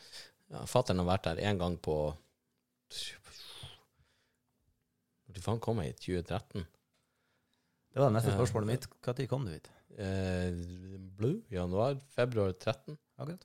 Ja, 0.51 0.63
Fatter'n 0.67 1.03
har 1.03 1.07
vært 1.07 1.29
her 1.29 1.41
én 1.47 1.59
gang 1.61 1.77
på 1.79 1.97
Når 5.31 5.43
faen 5.45 5.61
kom 5.63 5.83
jeg 5.85 5.93
hit? 5.93 6.01
2013? 6.07 6.65
Det 7.91 8.01
var 8.01 8.09
det 8.09 8.17
neste 8.17 8.33
spørsmålet 8.39 8.71
mitt. 8.71 8.89
Når 9.05 9.29
kom 9.31 9.45
du 9.47 9.53
hit? 9.53 9.69
Eh, 10.01 10.57
Blue? 11.21 11.43
Januar? 11.53 12.01
Februar 12.17 12.57
13? 12.57 12.97
Akkurat. 13.21 13.45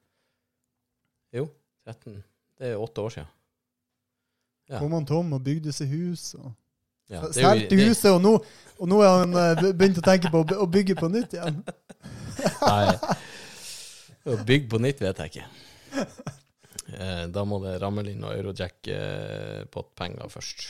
13. 1.86 2.23
Det 2.59 2.71
er 2.71 2.79
åtte 2.81 3.01
år 3.03 3.09
siden. 3.17 3.31
Ja. 4.69 4.79
Kom 4.81 4.93
han 4.97 5.05
Tom 5.05 5.33
og 5.37 5.43
bygde 5.45 5.73
seg 5.75 5.87
hus. 5.91 6.33
og 6.39 6.53
Ja, 7.09 7.19
er 7.21 7.27
jo- 7.27 7.33
Solgte 7.37 7.75
huset, 7.83 8.11
og 8.15 8.21
nå, 8.23 8.31
og 8.79 8.87
nå 8.89 9.01
er 9.05 9.11
han 9.19 9.35
eh, 9.37 9.73
begynt 9.77 9.99
å 10.01 10.05
tenke 10.05 10.31
på 10.33 10.41
å 10.55 10.65
bygge 10.71 10.95
på 10.97 11.09
nytt 11.13 11.35
igjen. 11.37 11.59
Nei. 12.65 12.95
Å 14.25 14.39
bygge 14.47 14.69
på 14.71 14.79
nytt 14.81 14.99
vet 15.03 15.17
jeg 15.21 15.31
ikke. 15.35 15.45
Eh, 16.95 17.27
Da 17.33 17.43
må 17.45 17.59
det 17.63 17.75
ramle 17.83 18.09
inn 18.11 18.19
noe 18.23 18.33
Eurojack-pott-penger 18.39 20.31
først. 20.33 20.65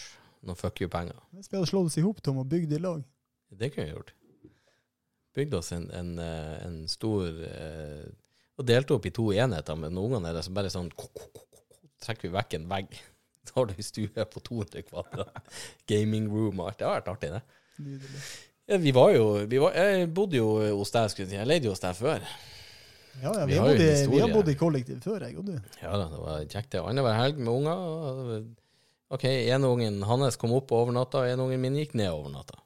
Noen 0.46 0.60
fuck 0.60 0.82
you-penger. 0.84 1.16
Hvis 1.34 1.50
vi 1.52 1.58
hadde 1.58 1.70
slått 1.72 1.88
oss 1.90 1.98
i 1.98 2.04
hop, 2.06 2.20
Tom, 2.26 2.38
og 2.44 2.50
bygd 2.52 2.76
i 2.76 2.82
lag. 2.84 3.02
Det 3.56 3.72
kunne 3.74 3.88
vi 3.88 3.96
gjort. 3.96 4.12
Bygd 5.36 5.54
oss 5.58 5.72
en, 5.76 5.88
en, 5.92 6.12
eh, 6.20 6.66
en 6.68 6.78
stor 6.88 7.26
eh, 7.28 8.06
Og 8.56 8.64
delte 8.68 8.96
opp 8.96 9.04
i 9.08 9.12
to 9.12 9.26
enheter 9.36 9.76
med 9.76 9.92
noen 9.92 10.14
ungene 10.16 10.32
der, 10.36 10.44
så 10.46 10.52
bare 10.56 10.70
sånn 10.72 10.88
trekker 12.06 12.30
vi 12.30 12.36
vekk 12.38 12.58
en 12.60 12.72
vegg. 12.72 12.96
Da 13.46 13.60
har 13.60 13.68
du 13.70 13.78
stue 13.86 14.24
på 14.26 14.42
200 14.42 14.82
kvadrat. 14.88 15.36
Gaming 15.86 16.26
room 16.34 16.64
og 16.64 16.72
alt. 16.72 16.80
Det 16.80 16.88
har 16.88 16.96
vært 16.96 17.12
artig, 17.12 17.30
det. 17.36 17.42
Nydelig. 17.78 18.22
Ja, 18.66 18.80
vi 18.82 18.94
var 18.96 19.12
jo 19.14 19.26
vi 19.46 19.60
var, 19.62 19.76
Jeg 19.78 20.08
bodde 20.18 20.40
jo 20.40 20.48
hos 20.80 20.90
deg, 20.96 21.12
skulle 21.12 21.28
jeg 21.28 21.36
si. 21.36 21.38
Jeg 21.38 21.50
leide 21.52 21.70
jo 21.70 21.76
hos 21.76 21.84
deg 21.84 21.94
før. 22.00 22.26
Ja, 23.22 23.30
ja, 23.30 23.46
Vi 23.46 23.54
vi, 23.54 23.60
har 23.60 23.70
bodde, 23.70 23.90
vi 24.12 24.22
har 24.24 24.34
bodd 24.34 24.50
i 24.52 24.58
kollektiv 24.60 25.06
før, 25.06 25.28
jeg 25.28 25.38
og 25.40 25.48
du. 25.48 25.54
Ja 25.84 25.94
da, 25.94 26.08
det 26.12 26.22
var 26.24 26.42
kjekt. 26.50 26.72
det. 26.74 26.82
Annenhver 26.82 27.16
helg 27.20 27.40
med 27.40 27.54
unger. 27.54 28.44
OK, 29.14 29.24
OK, 29.30 29.66
ungen 29.70 30.02
hans 30.10 30.42
kom 30.42 30.56
opp 30.58 30.74
over 30.76 30.96
natta, 30.96 31.22
og 31.30 31.46
ungen 31.46 31.62
min 31.62 31.78
gikk 31.80 31.94
ned 31.96 32.10
over 32.10 32.34
natta. 32.34 32.58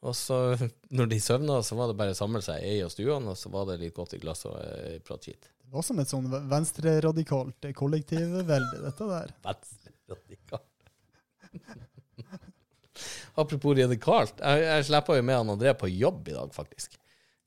Og 0.00 0.16
så, 0.16 0.56
når 0.96 1.12
de 1.12 1.20
søvna, 1.20 1.60
så 1.62 1.76
var 1.78 1.92
det 1.92 1.98
bare 2.00 2.16
å 2.16 2.18
samle 2.18 2.40
seg 2.44 2.64
i 2.64 2.74
ei 2.74 2.84
av 2.86 2.92
stuene, 2.92 3.34
og 3.34 3.38
så 3.38 3.52
var 3.52 3.68
det 3.68 3.80
litt 3.84 3.94
godt 3.96 4.16
i 4.16 4.22
glass 4.22 4.46
og 4.48 4.56
eh, 4.64 4.96
prat 5.04 5.28
skitt. 5.28 5.52
Det 5.70 5.76
var 5.78 5.84
som 5.86 6.00
et 6.02 6.10
sånn 6.10 6.24
venstreradikalt 6.50 7.68
kollektivvelde, 7.78 8.80
dette 8.82 9.06
der. 9.06 9.30
Venstre 9.46 9.92
radikal. 10.10 10.64
Apropos 13.40 13.76
radikalt, 13.78 14.40
jeg, 14.42 14.64
jeg 14.66 14.86
slipper 14.90 15.20
jo 15.20 15.26
med 15.28 15.38
han 15.38 15.52
André 15.54 15.72
på 15.78 15.88
jobb 15.92 16.26
i 16.28 16.34
dag, 16.34 16.50
faktisk. 16.54 16.98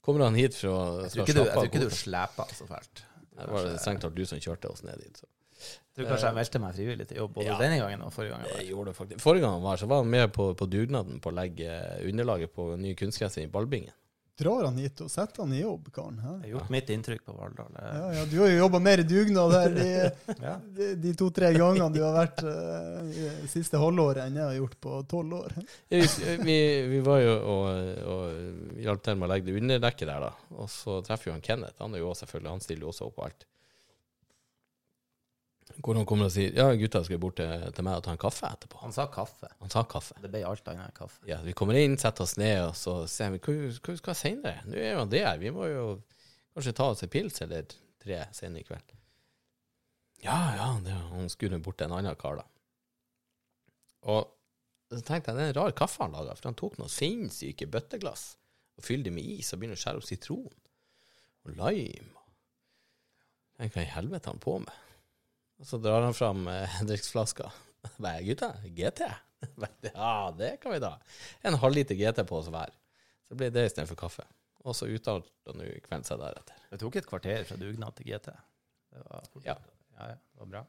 Kommer 0.04 0.26
han 0.26 0.36
hit 0.40 0.56
fra 0.56 0.72
Jeg 1.04 1.12
tror 1.14 1.28
ikke 1.28 1.36
du, 1.36 1.42
jeg 1.44 1.54
tror 1.54 1.68
ikke 1.70 1.84
du 1.84 1.94
sleper 1.96 2.56
så 2.56 2.68
fælt. 2.68 3.04
Det 3.34 3.48
var 3.52 3.68
strengt 3.82 4.04
tatt 4.06 4.16
du 4.16 4.24
som 4.30 4.40
kjørte 4.42 4.72
oss 4.72 4.84
ned 4.88 5.00
dit. 5.04 5.20
Så. 5.20 5.28
Jeg 5.64 6.00
tror 6.00 6.10
kanskje 6.14 6.30
jeg 6.32 6.38
meldte 6.40 6.62
meg 6.64 6.76
frivillig 6.78 7.06
til 7.10 7.20
jobb 7.22 7.36
både 7.38 7.48
Ja. 7.52 7.58
denne 7.60 7.78
gangen 7.82 8.02
og 8.08 8.12
forrige 8.16 8.34
gang. 8.34 8.48
jeg 8.48 8.58
Jeg 8.64 8.70
gjorde 8.72 8.92
det 8.92 8.96
faktisk. 8.98 9.22
Forrige 9.24 9.46
gang 9.46 9.62
var, 9.64 9.78
så 9.78 9.90
var 9.92 10.02
han 10.02 10.10
med 10.16 10.32
på, 10.36 10.48
på 10.60 10.66
dugnaden 10.72 11.20
på 11.22 11.30
å 11.32 11.36
legge 11.36 11.76
underlaget 12.08 12.54
på 12.56 12.70
ny 12.80 12.96
kunstgress 13.00 13.38
i 13.44 13.48
ballbingen. 13.52 13.94
Drar 14.40 14.64
han 14.66 14.78
hit 14.82 15.02
og 15.06 15.10
setter 15.14 15.44
han 15.44 15.52
i 15.54 15.60
jobb, 15.62 15.92
karen. 15.94 16.16
Jeg 16.24 16.30
har 16.40 16.48
gjort 16.56 16.72
mitt 16.74 16.90
inntrykk 16.90 17.22
på 17.28 17.36
Valldal. 17.38 17.76
Ja, 17.78 18.06
ja, 18.18 18.24
du 18.32 18.34
har 18.42 18.50
jo 18.50 18.58
jobba 18.64 18.80
mer 18.82 19.04
i 19.04 19.06
dugnad 19.08 19.54
her 19.54 19.76
de, 19.76 19.86
Ja. 20.48 20.56
de, 20.80 20.88
de 21.04 21.14
to-tre 21.20 21.52
gangene 21.54 21.92
du 21.94 22.02
har 22.02 22.16
vært 22.18 22.42
uh, 22.48 23.04
i 23.46 23.48
siste 23.52 23.78
halvåret 23.82 24.24
enn 24.26 24.40
jeg 24.42 24.48
har 24.50 24.58
gjort 24.58 24.76
på 24.82 24.98
tolv 25.12 25.38
år. 25.44 25.56
Ja, 25.94 26.02
Vi, 26.02 26.38
vi, 26.44 26.58
vi 26.96 27.00
var 27.06 27.22
jo 27.22 27.38
og, 27.54 28.04
og 28.16 28.78
hjalp 28.82 29.06
til 29.06 29.20
med 29.22 29.30
å 29.30 29.34
legge 29.36 29.52
det 29.52 29.58
underdekket 29.62 30.10
der, 30.10 30.28
da. 30.30 30.34
Og 30.58 30.70
så 30.74 30.98
treffer 31.06 31.30
jo 31.32 31.38
han 31.38 31.46
Kenneth. 31.46 31.78
Han 31.84 31.94
er 31.94 32.02
jo 32.02 32.10
også 32.12 32.26
selvfølgelig, 32.26 32.56
han 32.58 32.66
stiller 32.66 32.88
jo 32.88 32.94
også 32.96 33.10
opp 33.12 33.20
på 33.22 33.28
alt. 33.30 33.46
Hvor 35.82 35.98
han 35.98 36.06
kommer 36.06 36.30
og 36.30 36.34
sier 36.36 36.54
ja, 36.54 36.68
gutta 36.78 37.02
skal 37.06 37.20
bort 37.22 37.40
til, 37.40 37.64
til 37.74 37.86
meg 37.86 37.98
og 37.98 38.04
ta 38.06 38.14
en 38.14 38.22
kaffe 38.22 38.50
etterpå. 38.50 38.78
Han 38.84 38.94
sa 38.94 39.08
kaffe. 39.12 39.50
Han 39.62 39.72
sa 39.74 39.82
kaffe. 39.90 40.18
Det 40.22 40.30
ble 40.32 40.44
alt 40.46 40.68
annet 40.70 40.92
enn 40.92 40.98
kaffe. 40.98 41.24
Ja, 41.30 41.40
vi 41.42 41.56
kommer 41.58 41.80
inn, 41.80 41.96
setter 42.02 42.28
oss 42.28 42.36
ned, 42.38 42.60
og 42.68 42.76
så 42.78 42.98
ser 43.10 43.34
vi 43.34 43.42
hva 43.42 43.96
skal 43.98 44.18
senere. 44.20 44.62
Nå 44.70 44.78
er 44.78 44.94
jo 44.94 45.08
det 45.10 45.24
der. 45.24 45.40
Vi 45.42 45.54
må 45.56 45.70
jo 45.72 45.88
kanskje 46.54 46.76
ta 46.78 46.92
oss 46.94 47.04
en 47.06 47.12
pils 47.14 47.42
eller 47.46 47.66
tre 48.04 48.22
senere 48.36 48.62
i 48.62 48.68
kveld. 48.68 48.94
Ja, 50.24 50.38
ja, 50.56 50.70
det, 50.86 50.94
han 51.10 51.32
skulle 51.32 51.60
bort 51.64 51.82
til 51.82 51.90
en 51.90 51.98
annen 51.98 52.16
kar, 52.20 52.40
da. 52.40 52.46
Og 54.14 54.30
så 54.94 55.02
tenkte 55.02 55.32
jeg, 55.32 55.40
det 55.40 55.44
er 55.48 55.52
en 55.54 55.58
rar 55.58 55.76
kaffe 55.76 56.04
han 56.04 56.14
laga, 56.16 56.36
for 56.38 56.52
han 56.52 56.60
tok 56.60 56.78
noen 56.80 56.92
sinnssyke 56.92 57.68
bøtteglass 57.72 58.34
og 58.78 58.86
fylte 58.86 59.10
dem 59.10 59.18
med 59.18 59.40
is 59.40 59.52
og 59.54 59.62
begynner 59.62 59.80
å 59.80 59.84
skjære 59.84 60.02
opp 60.02 60.08
sitron 60.08 60.60
og 61.44 61.58
lime. 61.58 62.24
Hva 63.64 63.84
i 63.84 63.94
helvete 63.94 64.32
han 64.32 64.42
på 64.44 64.58
med? 64.64 64.80
Og 65.64 65.68
så 65.70 65.80
drar 65.80 66.04
han 66.04 66.16
fram 66.16 66.44
eh, 66.52 66.68
Henriks-flaska. 66.78 67.48
Hva 67.98 68.18
er 68.18 68.26
gutta? 68.28 68.54
GT? 68.76 69.08
Ja, 69.94 70.32
det 70.38 70.54
kan 70.64 70.72
vi 70.72 70.78
da. 70.80 70.94
En 71.44 71.58
halvliter 71.60 71.98
GT 72.00 72.22
på 72.30 72.38
oss 72.38 72.48
hver. 72.52 72.72
Så 73.28 73.36
blir 73.36 73.52
det 73.52 73.66
istedenfor 73.68 73.98
kaffe. 74.00 74.24
Og 74.64 74.76
så 74.78 74.88
uttalte 74.88 75.52
nå 75.58 75.66
kvelden 75.84 76.06
seg 76.08 76.22
deretter. 76.22 76.62
Det 76.72 76.80
tok 76.80 76.96
et 77.02 77.08
kvarter 77.10 77.44
fra 77.50 77.58
dugnad 77.60 77.96
til 77.98 78.08
GT. 78.08 78.30
Det 78.94 79.02
var, 79.10 79.28
Ja. 79.44 79.58
ja, 79.98 80.08
ja, 80.14 80.16
det 80.16 80.40
var 80.46 80.52
bra. 80.54 80.62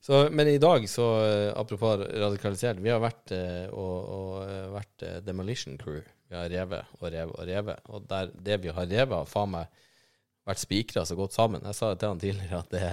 Så, 0.00 0.22
men 0.32 0.48
i 0.48 0.56
dag, 0.60 0.86
så 0.88 1.04
eh, 1.26 1.50
apropos 1.56 2.00
radikalisert, 2.00 2.80
vi 2.80 2.92
har 2.92 3.00
vært, 3.04 3.32
eh, 3.36 3.68
og, 3.72 4.08
og 4.16 4.32
eh, 4.46 4.66
vært 4.78 5.04
eh, 5.08 5.20
demolition 5.24 5.76
crew. 5.80 6.00
Vi 6.32 6.36
har 6.40 6.48
revet 6.52 6.96
og 7.00 7.06
revet 7.12 7.36
og 7.36 7.48
revet. 7.48 7.84
Og 7.92 8.08
der, 8.08 8.32
det 8.48 8.60
vi 8.64 8.72
har 8.72 8.88
revet, 8.88 9.16
har 9.20 9.28
faen 9.28 9.52
meg 9.58 9.80
vært 10.48 10.64
spikra 10.64 11.04
så 11.04 11.16
godt 11.20 11.36
sammen. 11.36 11.64
Jeg 11.68 11.76
sa 11.76 11.92
det 11.92 12.00
til 12.00 12.12
han 12.14 12.24
tidligere 12.24 12.64
at 12.64 12.72
det, 12.72 12.90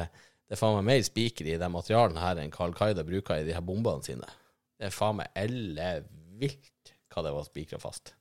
det 0.48 0.56
er 0.56 0.60
faen 0.62 0.78
meg 0.78 0.86
mer 0.88 1.02
spiker 1.04 1.48
i 1.50 1.58
de 1.60 1.68
materialene 1.72 2.24
her 2.24 2.40
enn 2.40 2.54
Carl 2.54 2.76
Qaida 2.76 3.04
bruker 3.08 3.42
i 3.42 3.48
de 3.48 3.56
her 3.56 3.66
bombene 3.66 4.06
sine. 4.06 4.30
Det 4.80 4.88
er 4.88 4.96
faen 4.96 5.20
meg 5.20 5.34
ellevilt 5.36 6.94
hva 7.12 7.26
det 7.26 7.34
var 7.36 7.48
spikra 7.48 7.80
fast. 7.82 8.14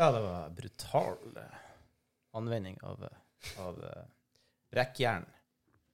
Ja, 0.00 0.08
det 0.14 0.22
var 0.24 0.52
brutal 0.56 1.36
eh, 1.36 1.60
anvending 2.38 2.78
av, 2.88 3.04
av 3.60 3.80
eh, 3.84 4.04
brekkjern. 4.72 5.26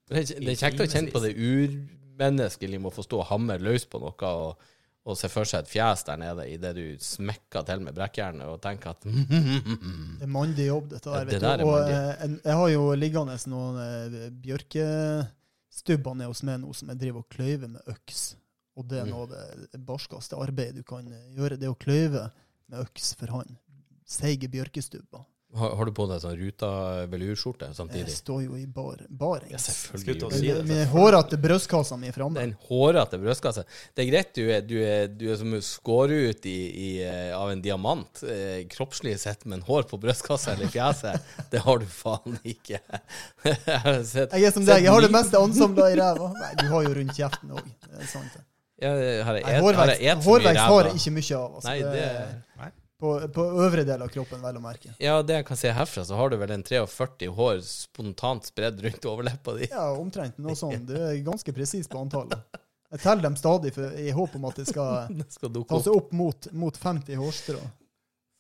Det 0.09 0.23
det 0.39 0.53
er 0.55 0.61
kjekt 0.61 0.85
å 0.85 0.89
kjenne 0.89 1.13
på 1.13 1.23
det 1.25 1.35
urmenneskelige 1.35 2.81
med 2.81 2.93
å 2.93 2.95
få 2.95 3.05
stå 3.05 3.19
og 3.25 3.31
hamre 3.33 3.59
løs 3.61 3.89
på 3.91 4.01
noe 4.01 4.31
og, 4.39 4.69
og 5.09 5.17
se 5.17 5.29
for 5.33 5.49
seg 5.49 5.65
et 5.65 5.71
fjes 5.73 6.03
der 6.05 6.19
nede 6.21 6.45
idet 6.53 6.75
du 6.77 6.83
smekker 7.01 7.65
til 7.67 7.81
med 7.81 7.95
brekkjernet 7.97 8.45
og 8.51 8.59
tenker 8.65 8.91
at 8.93 9.07
Det 9.09 10.27
er 10.27 10.31
mandig 10.31 10.67
jobb, 10.69 10.91
dette 10.93 11.09
Ja, 11.09 11.23
der. 11.23 11.25
det 11.25 11.39
vet 11.39 11.45
der 11.47 11.63
du. 11.63 11.65
er 11.65 11.71
Og 11.73 11.93
eh, 11.95 12.35
jeg 12.45 12.57
har 12.61 12.69
jo 12.75 12.83
liggende 13.01 13.39
noen 13.49 13.79
eh, 13.85 14.29
bjørkestubber 14.45 16.15
nede 16.19 16.29
hos 16.33 16.43
meg 16.47 16.61
nå 16.63 16.75
som 16.77 16.93
jeg 16.93 17.01
driver 17.01 17.25
og 17.25 17.29
kløyver 17.33 17.69
med 17.73 17.89
øks. 17.95 18.37
Og 18.79 18.87
det 18.87 19.01
er 19.01 19.05
Mm. 19.07 19.11
noe 19.11 19.23
av 19.23 19.33
det 19.73 19.81
barskeste 19.87 20.37
arbeidet 20.39 20.77
du 20.77 20.83
kan 20.87 21.07
eh, 21.13 21.33
gjøre, 21.37 21.59
det 21.59 21.69
å 21.69 21.75
kløyve 21.79 22.31
med 22.69 22.81
øks 22.85 23.15
for 23.19 23.27
hånd. 23.33 23.57
Seige 24.07 24.49
bjørkestubber. 24.49 25.25
Har, 25.57 25.71
har 25.77 25.87
du 25.89 25.93
på 25.97 26.05
deg 26.11 26.21
sånn 26.21 26.35
ruta 26.37 26.69
velurskjorte 27.09 27.71
samtidig? 27.73 28.11
Jeg 28.11 28.21
står 28.21 28.41
jo 28.45 28.57
i 28.59 28.67
bar, 28.69 28.99
barengs. 29.09 29.55
Ja, 29.55 29.61
selvfølgelig. 29.63 30.27
å 30.27 30.31
si 30.35 30.51
det. 30.51 30.65
Med 30.69 30.83
hårete 30.93 31.39
brystkassa 31.41 31.97
mi 31.97 32.11
framme. 32.13 32.37
Den 32.37 32.51
en 32.51 32.67
hårete 32.69 33.21
brystkassa. 33.23 33.65
Det 33.97 34.05
er 34.05 34.11
greit, 34.11 34.35
du 34.37 34.43
er, 34.53 34.67
du 34.69 34.75
er, 34.85 35.07
du 35.09 35.25
er 35.33 35.39
som 35.41 35.55
skåret 35.65 36.35
ut 36.35 36.49
i, 36.51 36.57
i, 36.69 36.91
eh, 37.07 37.33
av 37.33 37.49
en 37.55 37.63
diamant, 37.65 38.23
eh, 38.29 38.67
kroppslig 38.69 39.15
sett, 39.23 39.47
men 39.49 39.65
hår 39.65 39.89
på 39.89 40.01
brystkassa 40.03 40.53
eller 40.53 40.69
fjeset, 40.75 41.25
det 41.55 41.63
har 41.65 41.81
du 41.81 41.89
faen 41.89 42.37
ikke. 42.45 42.83
Jeg 43.49 44.05
sett, 44.05 44.37
Jeg 44.37 44.51
er 44.51 44.53
som 44.53 44.69
deg, 44.69 44.85
jeg 44.85 44.93
har 44.93 45.01
det 45.01 45.11
meste 45.15 45.41
ansamla 45.41 45.89
i 45.95 45.97
ræva. 45.97 46.29
Nei, 46.37 46.53
du 46.61 46.67
har 46.75 46.85
jo 46.85 46.93
rundt 47.01 47.17
kjeften 47.17 47.57
òg. 47.57 47.73
Det 47.89 48.05
er 48.05 48.11
sant. 48.11 48.37
det. 48.37 48.45
Ja, 48.79 48.93
har 49.27 49.35
jeg 49.39 49.43
Nei, 49.43 49.55
et, 49.55 49.57
har 49.57 49.63
Hårvekst, 49.65 50.03
jeg 50.05 50.13
et 50.13 50.27
hårvekst 50.29 50.61
har 50.61 50.89
jeg 50.91 51.01
ikke 51.01 51.15
mye 51.17 51.39
av. 51.39 51.57
Altså. 51.57 51.73
Nei, 51.73 51.79
det. 51.97 52.05
På, 52.99 53.13
på 53.35 53.45
øvre 53.65 53.85
del 53.87 54.03
av 54.03 54.09
kroppen, 54.13 54.41
vel 54.43 54.57
å 54.59 54.63
merke. 54.63 54.93
Ja, 55.03 55.21
det 55.23 55.37
jeg 55.41 55.47
kan 55.47 55.57
se 55.61 55.71
herfra, 55.75 56.05
så 56.05 56.17
har 56.19 56.31
du 56.33 56.37
vel 56.41 56.51
en 56.51 56.65
43 56.67 57.29
hår 57.37 57.61
spontant 57.67 58.45
spredd 58.51 58.81
rundt 58.85 59.05
overleppa 59.07 59.55
di. 59.59 59.69
Ja, 59.71 59.89
omtrent 59.95 60.39
noe 60.43 60.57
sånt. 60.63 60.87
Du 60.89 60.97
er 60.99 61.15
ganske 61.27 61.55
presis 61.55 61.87
på 61.91 62.01
antallet. 62.03 62.39
Jeg 62.91 63.03
teller 63.05 63.23
dem 63.29 63.37
stadig 63.37 63.75
for, 63.77 63.93
i 64.01 64.11
håp 64.17 64.35
om 64.39 64.47
at 64.49 64.57
det 64.57 64.65
skal 64.71 65.11
Det 65.21 65.29
skal 65.35 65.53
ta 65.69 65.83
seg 65.85 65.93
opp 65.99 66.13
mot, 66.17 66.49
mot 66.57 66.77
50 66.81 67.19
hårstrå. 67.21 67.61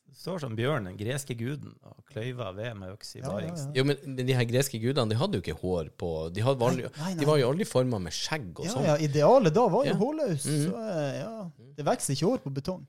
Du 0.08 0.14
står 0.18 0.40
som 0.42 0.54
Bjørn, 0.58 0.88
den 0.88 0.96
greske 0.98 1.34
guden, 1.38 1.74
og 1.84 2.00
kløyva 2.10 2.48
ved 2.56 2.72
med 2.80 2.94
øks 2.96 3.12
i 3.14 3.20
Ja, 3.20 3.34
ja, 3.44 3.52
ja. 3.52 3.66
Jo, 3.76 3.84
men 3.86 4.16
de 4.18 4.34
her 4.34 4.46
greske 4.48 4.80
gudene, 4.82 5.04
de 5.12 5.18
hadde 5.20 5.38
jo 5.38 5.44
ikke 5.44 5.54
hår 5.60 5.92
på 6.00 6.08
De, 6.34 6.42
hadde 6.42 6.58
vanlig, 6.64 6.88
Nei, 6.88 6.94
nei, 6.96 7.10
nei. 7.12 7.18
de 7.20 7.28
var 7.28 7.38
jo 7.38 7.50
aldri 7.52 7.66
forma 7.68 8.00
med 8.02 8.16
skjegg 8.16 8.48
og 8.56 8.64
Ja, 8.66 8.72
sånn. 8.72 8.86
ja, 8.88 8.96
idealet 9.04 9.54
da 9.54 9.66
var 9.70 9.84
jo 9.86 9.92
Ja. 9.92 9.98
hårløs. 10.00 10.46
-hmm. 10.48 10.64
Så 10.64 10.82
eh, 10.96 11.18
ja, 11.20 11.50
det 11.76 11.84
vokser 11.86 12.16
ikke 12.16 12.26
hår 12.32 12.38
på 12.48 12.54
betong. 12.56 12.86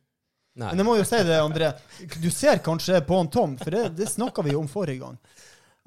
Nei. 0.59 0.73
Men 0.73 0.81
jeg 0.81 0.87
må 0.89 0.95
jo 0.99 1.07
si 1.07 1.19
det, 1.23 1.37
André. 1.39 1.71
Du 2.19 2.29
ser 2.33 2.59
kanskje 2.63 2.99
på 3.07 3.19
han 3.19 3.29
Tom, 3.31 3.55
for 3.59 3.71
det, 3.75 3.85
det 3.95 4.09
snakka 4.11 4.43
vi 4.43 4.57
om 4.59 4.67
forrige 4.67 5.05
gang. 5.05 5.19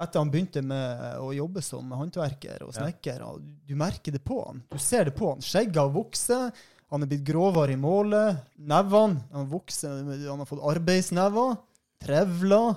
Etter 0.01 0.19
han 0.19 0.31
begynte 0.33 0.63
med 0.65 1.19
å 1.21 1.29
jobbe 1.35 1.61
som 1.63 1.91
håndverker 1.93 2.65
og 2.65 2.73
snekker. 2.75 3.21
Du 3.67 3.75
merker 3.77 4.15
det 4.15 4.23
på 4.25 4.39
han. 4.47 4.63
Du 4.71 4.79
ser 4.81 5.05
det 5.07 5.13
på 5.15 5.29
han. 5.29 5.43
Skjegget 5.45 5.77
har 5.77 5.91
vokst. 5.93 6.33
Han 6.93 7.05
er 7.05 7.11
blitt 7.11 7.23
grovere 7.25 7.75
i 7.75 7.79
målet. 7.79 8.41
Nevene 8.57 9.21
han, 9.31 9.45
han 9.45 10.41
har 10.41 10.49
fått 10.49 10.65
arbeidsnever. 10.73 11.55
Trevler. 12.03 12.73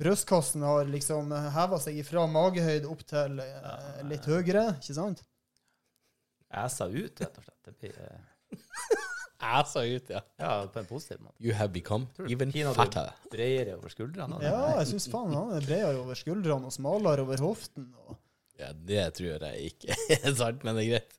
Brystkassen 0.00 0.62
har 0.62 0.86
liksom 0.88 1.32
heva 1.54 1.78
seg 1.82 1.98
fra 2.08 2.26
magehøyde 2.30 2.88
opp 2.88 3.02
til 3.10 3.40
eh, 3.42 3.98
litt 4.08 4.24
høyere, 4.30 4.70
ikke 4.80 4.96
sant? 4.96 5.20
Æsa 6.50 6.86
ut, 6.88 7.20
rett 7.20 7.36
og 7.36 7.44
slett. 7.44 7.58
Det 7.66 7.74
blir, 7.76 7.98
eh, 8.06 8.56
Æsa 9.40 9.82
ut, 9.88 10.10
ja. 10.12 10.20
ja, 10.38 10.50
på 10.68 10.78
en 10.82 10.88
positiv 10.88 11.20
måte. 11.24 11.36
You 11.40 11.54
have 11.56 11.72
become 11.72 12.06
even 12.28 12.50
Kina 12.52 12.72
fatter. 12.76 13.12
Bredere 13.32 13.78
over 13.78 13.88
skuldrene. 13.92 14.40
Ja, 14.44 14.58
jeg 14.80 14.90
syns 14.92 15.06
faen 15.12 15.32
han 15.32 15.54
er 15.56 15.64
bredere 15.64 16.02
over 16.02 16.18
skuldrene 16.18 16.68
og 16.68 16.74
smalere 16.76 17.24
over 17.24 17.40
hoften. 17.40 17.86
Og 18.06 18.18
Ja, 18.60 18.72
det 18.74 19.06
tror 19.16 19.40
jeg 19.46 19.70
ikke 19.72 19.96
er 20.18 20.34
sant, 20.42 20.64
men 20.66 20.76
det 20.76 20.84
er 20.84 20.90
greit. 20.98 21.16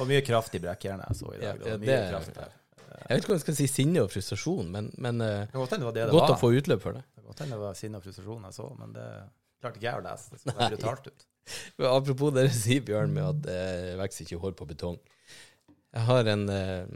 Og 0.00 0.08
mye 0.10 0.24
kraft 0.26 0.54
i 0.58 0.60
brekkjernet 0.62 1.06
jeg 1.12 1.20
så 1.20 1.30
i 1.34 1.38
dag. 1.38 1.46
ja, 1.46 1.52
det 1.62 1.70
var 1.76 1.78
mye 1.84 1.94
det- 1.94 2.10
kraft 2.10 2.34
der. 2.40 2.58
Jeg 3.02 3.16
vet 3.16 3.22
ikke 3.24 3.32
om 3.32 3.36
jeg 3.38 3.42
skal 3.42 3.54
si 3.56 3.66
sinne 3.72 4.02
og 4.04 4.10
frustrasjon, 4.12 4.66
men, 4.70 4.90
men 5.00 5.20
eh, 5.24 5.46
Det 5.50 5.56
godt 5.58 5.70
det 5.72 5.86
var 5.86 5.94
det 5.96 6.02
det 6.06 6.12
godt 6.12 6.28
var. 6.28 6.34
å 6.36 6.40
få 6.42 6.50
utløp 6.58 6.82
for 6.84 6.92
det. 6.98 7.00
Det 7.08 7.22
kan 7.22 7.24
godt 7.30 7.40
hende 7.42 7.56
det 7.56 7.62
var 7.62 7.78
sinne 7.78 7.98
og 7.98 8.04
frustrasjon 8.04 8.44
jeg 8.46 8.54
så, 8.58 8.66
men 8.78 8.92
det 8.98 9.06
klarte 9.62 9.80
ikke 9.80 9.86
jeg 9.88 10.02
å 10.02 10.04
lese. 10.04 10.34
Det 10.34 10.40
så 10.42 10.54
brutalt 10.74 11.08
ut. 11.08 11.24
Men 11.78 11.88
Apropos 11.88 12.30
det 12.36 12.44
du 12.46 12.52
sier, 12.54 12.84
Bjørn, 12.86 13.14
med 13.16 13.24
at 13.26 13.40
det 13.48 13.96
vokser 13.98 14.26
ikke 14.28 14.38
hår 14.44 14.52
på 14.60 14.68
betong. 14.70 14.98
Jeg 15.96 16.04
har 16.06 16.30
en, 16.34 16.44
eh, 16.52 16.92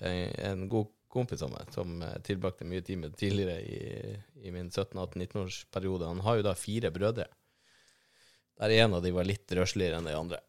en, 0.00 0.32
en 0.50 0.68
god 0.70 0.90
kompis 1.08 1.42
av 1.42 1.50
meg 1.52 1.70
som 1.72 2.02
jeg 2.04 2.24
tilbrakte 2.26 2.66
mye 2.68 2.84
tid 2.84 3.00
med 3.00 3.16
tidligere 3.16 3.62
i, 3.64 4.12
i 4.44 4.52
min 4.54 4.68
17-18-19-årsperiode. 4.70 6.10
Han 6.10 6.20
har 6.26 6.38
jo 6.38 6.46
da 6.46 6.54
fire 6.58 6.90
brødre. 6.94 7.26
Der 8.58 8.74
en 8.82 8.98
av 8.98 9.02
de 9.04 9.14
var 9.14 9.26
litt 9.26 9.50
røsligere 9.56 10.00
enn 10.00 10.08
de 10.08 10.16
andre. 10.18 10.40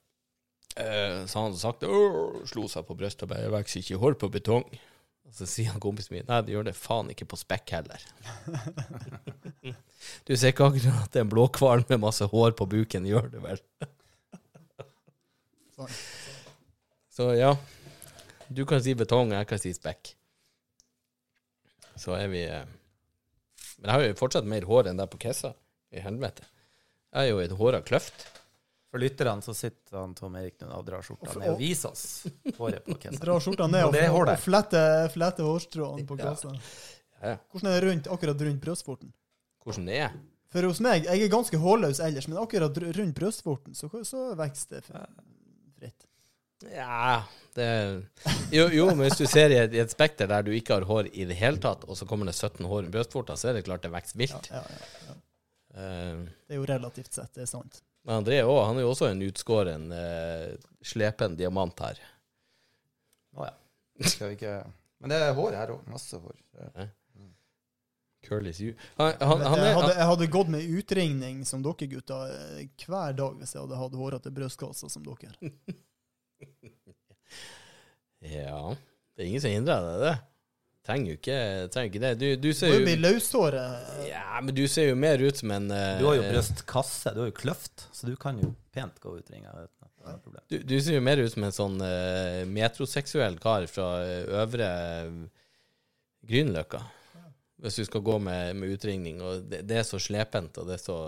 Eh, 0.76 1.26
Så 1.30 1.46
han 1.46 1.58
sakte 1.58 1.90
«Åh», 1.90 2.42
slo 2.50 2.68
seg 2.72 2.88
på 2.88 2.98
brystet 2.98 3.26
og 3.28 3.34
bare 3.34 3.46
'Jeg 3.46 3.56
vokser 3.56 3.84
ikke 3.84 4.02
hår 4.04 4.18
på 4.20 4.32
betong'. 4.34 4.80
Og 5.30 5.36
så 5.38 5.46
sier 5.46 5.72
han 5.72 5.80
kompisen 5.82 6.16
min 6.16 6.26
'Nei, 6.28 6.42
du 6.42 6.52
gjør 6.54 6.66
det 6.66 6.76
faen 6.76 7.10
ikke 7.14 7.28
på 7.30 7.38
spekk 7.38 7.70
heller'. 7.70 8.06
du 10.26 10.36
ser 10.36 10.52
ikke 10.52 10.70
akkurat 10.72 11.04
at 11.06 11.16
en 11.22 11.30
blåhval 11.30 11.86
med 11.90 12.02
masse 12.02 12.26
hår 12.26 12.52
på 12.58 12.66
buken 12.70 13.06
gjør 13.06 13.30
det 13.32 13.42
vel? 13.44 13.62
sånn. 15.76 15.94
Så 17.14 17.34
ja, 17.38 17.54
du 18.50 18.66
kan 18.66 18.82
si 18.84 18.94
betong, 18.98 19.32
jeg 19.36 19.48
kan 19.50 19.60
si 19.62 19.72
spekk. 19.76 20.14
Så 22.00 22.14
er 22.16 22.28
vi 22.32 22.44
eh, 22.48 22.66
Men 23.80 23.90
jeg 23.90 23.94
har 23.96 24.04
jo 24.08 24.18
fortsatt 24.20 24.48
mer 24.48 24.66
hår 24.68 24.90
enn 24.92 25.00
deg 25.00 25.10
på 25.12 25.20
Kessa. 25.22 25.54
I 25.92 26.04
helvete. 26.06 26.44
Jeg 27.14 27.26
er 27.26 27.32
jo 27.32 27.40
et 27.42 27.54
håra 27.58 27.80
kløft. 27.82 28.28
For 28.90 29.02
lytterne 29.02 29.42
så 29.46 29.54
sitter 29.58 30.00
han 30.00 30.16
Tom 30.18 30.36
Erik 30.40 30.56
nå 30.62 30.70
og 30.74 30.86
drar 30.88 31.04
skjorta 31.06 31.36
ned 31.38 31.52
og 31.54 31.60
viser 31.62 31.92
oss 31.92 32.04
håret 32.58 32.86
på 32.86 32.96
Kessa. 33.02 33.20
Dra 33.22 33.36
skjorta 33.42 33.68
ned 33.70 33.86
Og 33.86 33.94
og, 33.94 33.98
er 34.02 34.10
hålet. 34.14 34.42
flette, 34.42 35.44
hårstråene 35.46 36.06
på 36.10 36.18
Ja. 36.18 36.32
kassa. 36.32 36.54
Ja. 37.22 37.36
Hvordan 37.52 37.70
er 37.74 37.80
det 37.82 37.90
rundt, 37.90 38.08
akkurat 38.16 38.42
rundt 38.48 38.62
brystvorten? 38.64 39.14
Hvordan 39.66 39.86
det 39.92 39.98
er. 40.08 40.14
For 40.50 40.66
hos 40.66 40.80
meg, 40.82 41.06
jeg 41.06 41.22
er 41.22 41.30
ganske 41.30 41.58
hårløs 41.62 42.00
ellers, 42.02 42.28
men 42.28 42.40
akkurat 42.42 42.78
rundt 42.98 43.14
brystvorten 43.18 43.76
så, 43.78 43.90
så 44.08 44.24
vokser 44.40 44.80
det 44.80 44.86
fritt. 44.90 46.09
Ja 46.68 47.24
det, 47.60 48.02
jo, 48.52 48.68
jo, 48.72 48.86
men 48.94 49.06
hvis 49.08 49.18
du 49.20 49.26
ser 49.28 49.54
i 49.54 49.58
et, 49.60 49.74
i 49.74 49.82
et 49.82 49.92
spekter 49.92 50.30
der 50.30 50.46
du 50.46 50.52
ikke 50.56 50.78
har 50.78 50.86
hår 50.90 51.10
i 51.12 51.26
det 51.30 51.38
hele 51.40 51.60
tatt, 51.62 51.86
og 51.90 51.98
så 51.98 52.08
kommer 52.10 52.30
det 52.30 52.36
17 52.38 52.66
hår 52.70 52.88
i 52.88 52.94
brystvorta, 52.94 53.38
så 53.40 53.52
er 53.52 53.60
det 53.60 53.66
klart 53.68 53.86
det 53.86 53.92
vokser 53.94 54.16
Ja, 54.16 54.22
vilt. 54.24 54.52
ja, 54.54 54.64
ja. 55.08 55.18
Uh, 55.70 56.22
Det 56.48 56.56
er 56.56 56.62
jo 56.62 56.68
relativt 56.70 57.14
sett, 57.14 57.34
det 57.36 57.46
er 57.46 57.52
sant. 57.52 57.82
men 58.06 58.22
André 58.22 58.40
òg, 58.46 58.62
han 58.68 58.80
er 58.80 58.86
jo 58.86 58.94
også 58.94 59.10
en 59.12 59.26
utskåren, 59.28 59.90
uh, 59.94 60.70
slepen 60.86 61.36
diamant 61.40 61.84
her. 61.86 62.00
Å 63.38 63.50
ja. 63.50 63.56
Skal 64.08 64.32
vi 64.32 64.40
ikke 64.40 64.56
Men 65.00 65.12
det 65.12 65.20
er 65.20 65.36
hår 65.36 65.56
her 65.60 65.76
òg. 65.76 65.84
Masse 65.92 66.18
hår. 66.20 66.38
Curly 68.26 68.52
you. 68.60 68.74
Han, 68.98 69.14
han, 69.20 69.42
han 69.42 69.62
jeg, 69.64 69.76
hadde, 69.78 69.92
jeg 69.96 70.08
hadde 70.10 70.26
gått 70.28 70.50
med 70.52 70.74
utringning 70.76 71.46
som 71.48 71.62
dere 71.64 71.88
gutter 71.88 72.34
eh, 72.34 72.66
hver 72.84 73.16
dag 73.16 73.38
hvis 73.40 73.54
jeg 73.56 73.64
hadde 73.64 73.80
hatt 73.80 73.96
hårete 73.96 74.34
brystkasser 74.36 74.92
som 74.92 75.06
dere. 75.06 75.32
ja, 78.40 78.62
det 79.16 79.24
er 79.24 79.30
ingen 79.30 79.44
som 79.44 79.54
hindrer 79.54 79.88
deg 79.88 80.04
det. 80.06 80.16
Trenger 80.90 81.12
jo 81.12 81.18
ikke, 81.20 81.40
trenger 81.74 81.92
ikke 81.92 82.04
det. 82.06 82.14
Du, 82.18 82.28
du 82.48 82.54
ser 82.58 82.72
jo 82.74 82.80
Du 82.80 82.88
blir 82.88 83.02
løshåret. 83.04 83.90
Ja, 84.08 84.40
men 84.42 84.56
du 84.58 84.64
ser 84.72 84.90
jo 84.90 84.96
mer 84.98 85.22
ut 85.22 85.38
som 85.38 85.52
en 85.54 85.70
eh, 85.76 86.00
Du 86.00 86.08
har 86.08 86.18
jo 86.18 86.30
brystkasse, 86.32 87.14
du 87.14 87.26
har 87.26 87.30
jo 87.30 87.36
kløft, 87.38 87.90
så 87.94 88.10
du 88.10 88.16
kan 88.20 88.40
jo 88.42 88.54
pent 88.74 88.98
gå 89.04 89.18
ut 89.20 89.30
ringa 89.34 89.54
uten 89.60 89.80
er 90.08 90.22
problem. 90.24 90.44
Du, 90.48 90.58
du 90.64 90.78
ser 90.82 90.98
jo 90.98 91.04
mer 91.04 91.22
ut 91.22 91.34
som 91.34 91.46
en 91.46 91.56
sånn 91.56 91.82
uh, 91.84 92.46
metroseksuell 92.50 93.38
kar 93.42 93.68
fra 93.72 93.90
eh, 94.06 94.32
øvre 94.42 94.70
Grünerløkka. 96.30 96.82
Hvis 97.60 97.82
du 97.82 97.86
skal 97.88 98.04
gå 98.06 98.16
med, 98.24 98.56
med 98.56 98.76
utringning, 98.78 99.20
og 99.26 99.44
det, 99.52 99.66
det 99.68 99.82
er 99.82 99.88
så 99.88 100.00
slepent, 100.00 100.62
og 100.62 100.70
det 100.70 100.78
er 100.78 100.84
så 100.84 101.00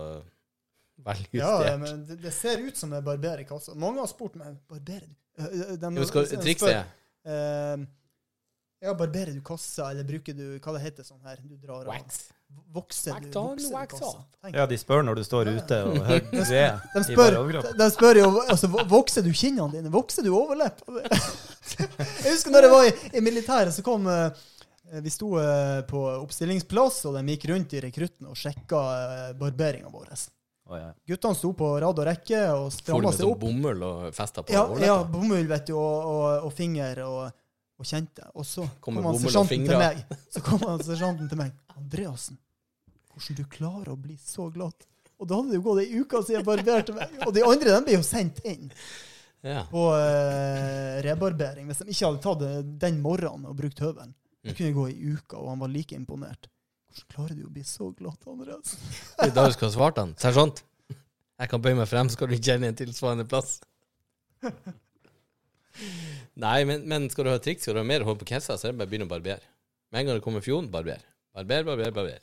veljustert. 1.05 1.67
Ja, 1.69 1.77
men 1.79 2.03
det, 2.07 2.19
det 2.25 2.33
ser 2.35 2.59
ut 2.59 2.77
som 2.77 2.91
en 2.93 3.05
barberer 3.05 3.45
kassa. 3.47 3.75
Mange 3.79 4.03
har 4.03 4.11
spurt 4.11 4.35
meg 4.39 4.59
barberer 4.71 5.07
du 5.07 5.15
de- 5.37 5.95
Jo, 5.97 6.05
skal, 6.09 6.27
trikset 6.43 6.69
er 6.75 6.85
uh, 7.27 7.85
Ja, 8.81 8.93
barberer 8.97 9.33
du 9.33 9.41
kassa, 9.45 9.91
eller 9.91 10.03
bruker 10.03 10.33
du 10.35 10.45
Hva 10.59 10.73
det 10.75 10.81
heter 10.87 11.05
sånn 11.07 11.21
her? 11.25 11.37
Du 11.45 11.55
drar 11.61 11.85
av. 11.85 12.05
Vokser 12.75 13.13
Wax 13.13 13.27
du, 13.27 13.31
vokser 13.39 13.69
du 13.69 13.75
wax 13.75 13.93
kassa? 13.93 14.23
Tenk. 14.41 14.55
Ja, 14.57 14.65
de 14.67 14.77
spør 14.81 15.03
når 15.07 15.21
du 15.21 15.23
står 15.23 15.51
ute 15.55 15.77
og 15.87 15.99
hører 16.09 16.25
De 16.31 16.41
ved 16.49 16.99
i 16.99 17.05
spør, 17.07 17.37
de 17.79 17.87
spør 17.93 18.19
jo 18.19 18.25
altså, 18.41 18.67
Vokser 18.91 19.23
du 19.23 19.31
kinnene 19.31 19.71
dine? 19.71 19.91
Vokser 19.93 20.25
du 20.27 20.33
overlepp? 20.35 20.81
Jeg 22.25 22.33
husker 22.33 22.51
når 22.51 22.65
jeg 22.67 22.71
var 22.73 22.87
i, 22.89 22.91
i 23.15 23.21
militæret, 23.23 23.71
så 23.71 23.83
kom 23.85 24.07
eh, 24.11 24.41
Vi 25.05 25.13
sto 25.13 25.29
eh, 25.39 25.79
på 25.87 26.01
oppstillingsplass, 26.17 27.05
og 27.07 27.15
de 27.15 27.23
gikk 27.37 27.45
rundt 27.53 27.77
i 27.77 27.83
rekrutten 27.85 28.27
og 28.27 28.35
sjekka 28.35 28.81
barberinga 29.39 29.87
vår. 29.93 30.09
Å, 30.71 30.77
ja. 30.79 30.89
Guttene 31.11 31.35
sto 31.35 31.51
på 31.59 31.67
rad 31.83 31.97
og 31.99 32.05
rekke 32.07 32.41
og 32.55 32.69
stramma 32.71 33.11
seg 33.11 33.25
sånn 33.25 33.33
opp. 33.33 33.41
bomull 33.43 33.81
og 33.83 34.05
festa 34.15 34.43
på 34.45 34.53
Ja, 34.55 34.61
overleppa? 34.69 34.87
ja, 34.87 34.97
bomull, 35.11 35.47
vet 35.49 35.65
du, 35.67 35.73
og, 35.75 36.05
og, 36.13 36.45
og 36.47 36.53
finger 36.55 37.01
og, 37.03 37.33
og 37.81 37.89
kjente. 37.89 38.29
Og 38.39 38.45
så 38.47 38.63
Kommer 38.79 39.03
kom 39.03 39.11
han 39.11 39.19
sersjanten 39.25 39.67
til 39.67 39.81
meg. 39.83 39.99
Så 40.31 40.43
kom 40.47 40.63
han 40.63 40.79
sersjanten 40.87 41.27
til 41.33 41.41
meg. 41.41 41.51
Andreassen, 41.75 42.39
hvordan 43.11 43.41
du 43.41 43.43
klarer 43.51 43.91
å 43.91 43.99
bli 43.99 44.15
så 44.23 44.47
glatt? 44.55 44.87
Og 45.21 45.27
da 45.29 45.37
hadde 45.37 45.51
det 45.53 45.59
jo 45.59 45.65
gått 45.67 45.83
ei 45.83 45.99
uke 46.01 46.23
siden 46.23 46.39
jeg 46.39 46.47
barberte 46.47 46.95
meg. 46.97 47.19
Og 47.27 47.33
de 47.35 47.43
andre 47.45 47.75
de 47.75 47.81
ble 47.89 47.97
jo 47.99 48.05
sendt 48.07 48.39
inn 48.47 48.71
Ja. 49.43 49.63
på 49.69 49.83
uh, 49.89 51.01
rebarbering 51.01 51.65
hvis 51.69 51.79
de 51.81 51.89
ikke 51.91 52.05
hadde 52.07 52.21
tatt 52.23 52.41
det 52.43 52.53
den 52.83 52.99
morgenen 53.01 53.47
og 53.49 53.55
brukt 53.59 53.79
høvelen. 53.81 54.13
Det 54.41 54.53
Mm. 54.53 54.57
kunne 54.57 54.73
gå 54.73 54.83
ei 54.89 55.13
uke, 55.13 55.37
og 55.37 55.49
han 55.51 55.59
var 55.61 55.69
like 55.69 55.93
imponert. 55.93 56.47
Hvordan 56.91 57.07
klarer 57.13 57.37
du 57.39 57.45
å 57.47 57.51
bli 57.55 57.63
så 57.63 57.87
glatt, 57.95 58.25
Andreas? 58.27 58.73
Det 59.21 59.29
Da 59.35 59.45
du 59.47 59.53
skal 59.55 59.69
ha 59.69 59.73
svart 59.73 59.97
han. 60.01 60.11
Sersjant, 60.19 60.61
jeg 60.91 61.49
kan 61.49 61.61
bøye 61.63 61.77
meg 61.79 61.87
frem, 61.87 62.09
skal 62.11 62.27
du 62.27 62.35
kjenne 62.37 62.67
en 62.67 62.75
tilsvarende 62.75 63.23
plass. 63.31 63.61
Nei, 66.41 66.59
men, 66.67 66.83
men 66.89 67.07
skal 67.13 67.27
du 67.27 67.31
ha 67.31 67.39
triks, 67.41 67.63
skal 67.65 67.77
du 67.77 67.81
ha 67.81 67.87
mer 67.87 68.03
hår 68.07 68.17
på 68.19 68.27
kessa, 68.33 68.57
så 68.59 68.67
er 68.67 68.73
det 68.73 68.81
bare 68.81 68.89
å 68.89 68.91
begynne 68.91 69.07
å 69.07 69.11
barbere. 69.11 69.45
Med 69.91 70.01
en 70.03 70.09
gang 70.11 70.19
det 70.19 70.25
kommer 70.25 70.43
fjon, 70.43 70.67
barber. 70.71 70.99
Barber, 71.35 71.63
barber, 71.67 71.93
barber. 71.95 72.19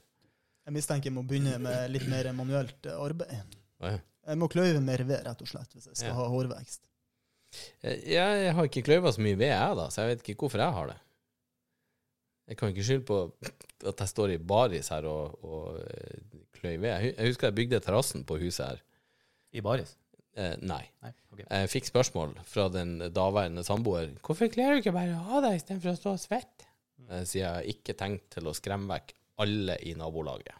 Jeg 0.68 0.76
mistenker 0.76 1.08
jeg 1.08 1.16
må 1.16 1.24
begynne 1.24 1.56
med 1.64 1.88
litt 1.94 2.04
mer 2.10 2.28
manuelt 2.36 2.88
arbeid. 2.92 3.56
Jeg 3.80 4.36
må 4.40 4.48
kløyve 4.52 4.82
mer 4.84 5.00
ved, 5.08 5.22
rett 5.24 5.40
og 5.44 5.48
slett, 5.48 5.72
hvis 5.72 5.88
jeg 5.88 5.96
skal 5.96 6.12
Ja. 6.12 6.16
ha 6.20 6.26
hårvekst. 6.28 6.82
Eh, 7.80 7.96
Jeg, 8.12 8.42
jeg 8.44 8.54
har 8.58 8.66
ikke 8.68 8.82
kløyva 8.84 9.12
så 9.16 9.22
mye 9.24 9.38
ved, 9.40 9.48
jeg, 9.48 9.76
da, 9.80 9.86
så 9.88 10.02
jeg 10.04 10.10
vet 10.12 10.26
ikke 10.28 10.42
hvorfor 10.44 10.60
jeg 10.60 10.76
har 10.76 10.90
det. 10.92 10.98
Jeg 12.48 12.56
kan 12.56 12.72
ikke 12.72 12.84
skylde 12.86 13.06
på 13.08 13.20
at 13.86 14.00
jeg 14.00 14.10
står 14.10 14.34
i 14.34 14.40
baris 14.40 14.88
her 14.94 15.06
og, 15.08 15.38
og 15.44 15.80
eh, 15.84 16.36
kløy 16.56 16.76
ved. 16.80 16.90
Jeg 16.90 17.28
husker 17.28 17.50
jeg 17.50 17.58
bygde 17.58 17.80
terrassen 17.84 18.24
på 18.28 18.38
huset 18.40 18.64
her. 18.64 18.84
I 19.52 19.64
baris? 19.64 19.94
Eh, 20.38 20.54
nei. 20.62 20.84
Nei, 21.02 21.12
okay. 21.32 21.44
Jeg 21.44 21.72
fikk 21.72 21.90
spørsmål 21.90 22.36
fra 22.46 22.68
den 22.72 22.98
daværende 23.10 23.64
samboer 23.66 24.12
Hvorfor 24.22 24.50
kler 24.52 24.76
du 24.76 24.82
ikke 24.82 24.94
bare 24.94 25.18
av 25.18 25.42
deg 25.44 25.58
istedenfor 25.58 25.92
å 25.92 25.98
stå 25.98 26.14
og 26.14 26.22
svette? 26.22 26.68
Mm. 26.98 27.12
Sier 27.26 27.42
jeg 27.42 27.50
har 27.56 27.68
ikke 27.74 27.96
tenkt 27.98 28.28
til 28.36 28.48
å 28.48 28.54
skremme 28.56 28.90
vekk 28.92 29.14
alle 29.42 29.78
i 29.86 29.94
nabolaget. 29.98 30.56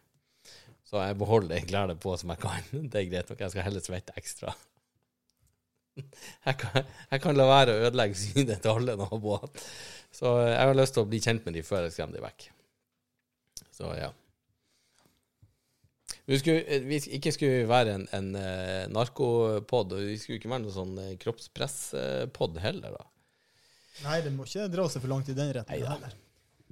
Så 0.88 1.02
jeg 1.02 1.18
beholder 1.20 1.52
de 1.52 1.68
klærne 1.68 1.96
på 2.00 2.14
som 2.16 2.32
jeg 2.32 2.42
kan. 2.42 2.68
Det 2.90 3.00
er 3.00 3.10
greit 3.10 3.30
nok. 3.30 3.42
Jeg 3.44 3.54
skal 3.54 3.66
heller 3.66 3.84
svette 3.84 4.14
ekstra. 4.18 4.54
Jeg 6.48 6.58
kan, 6.60 6.86
jeg 7.10 7.22
kan 7.22 7.36
la 7.36 7.46
være 7.48 7.74
å 7.74 7.82
ødelegge 7.88 8.18
synet 8.18 8.62
til 8.64 8.78
alle 8.78 8.94
naboer. 8.98 9.50
Så 10.14 10.30
jeg 10.40 10.56
har 10.56 10.78
lyst 10.78 10.94
til 10.96 11.04
å 11.04 11.08
bli 11.10 11.20
kjent 11.20 11.44
med 11.44 11.58
dem 11.58 11.66
før 11.66 11.84
jeg 11.84 11.94
skremmer 11.94 12.16
dem 12.16 12.24
vekk. 12.24 12.46
Så 13.76 13.90
ja. 13.98 14.08
Vi 16.28 16.38
skulle, 16.40 16.62
eh, 16.64 16.84
vi 16.84 17.00
ikke 17.18 17.32
skulle 17.32 17.66
være 17.68 17.98
en, 17.98 18.06
en 18.16 18.30
eh, 18.36 18.86
narkopod, 18.92 19.94
og 19.96 20.08
vi 20.08 20.16
skulle 20.20 20.40
ikke 20.40 20.50
være 20.52 20.64
noen 20.64 20.74
sånn 20.74 20.96
eh, 21.04 21.12
kroppspresspod 21.20 22.58
heller, 22.64 22.96
da. 22.96 23.06
Nei, 24.06 24.18
det 24.24 24.32
må 24.34 24.46
ikke 24.46 24.68
dra 24.72 24.86
seg 24.90 25.04
for 25.04 25.12
langt 25.12 25.30
i 25.32 25.36
den 25.36 25.52
retningen 25.56 25.92
heller. 25.92 26.16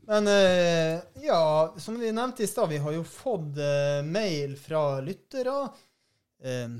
Men 0.06 0.28
eh, 0.30 1.00
ja, 1.24 1.74
som 1.82 1.96
vi 1.98 2.12
nevnte 2.14 2.44
i 2.44 2.50
stad, 2.50 2.68
vi 2.70 2.78
har 2.78 2.94
jo 2.94 3.02
fått 3.02 3.58
eh, 3.58 4.04
mail 4.06 4.54
fra 4.60 5.00
lyttere. 5.02 5.56
Eh, 6.44 6.76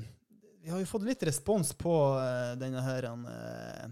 vi 0.67 0.73
har 0.73 0.81
jo 0.83 0.89
fått 0.89 1.05
litt 1.07 1.23
respons 1.23 1.69
på 1.79 1.95
eh, 2.19 2.53
denne 2.59 2.81
her 2.83 3.05
eh, 3.07 3.85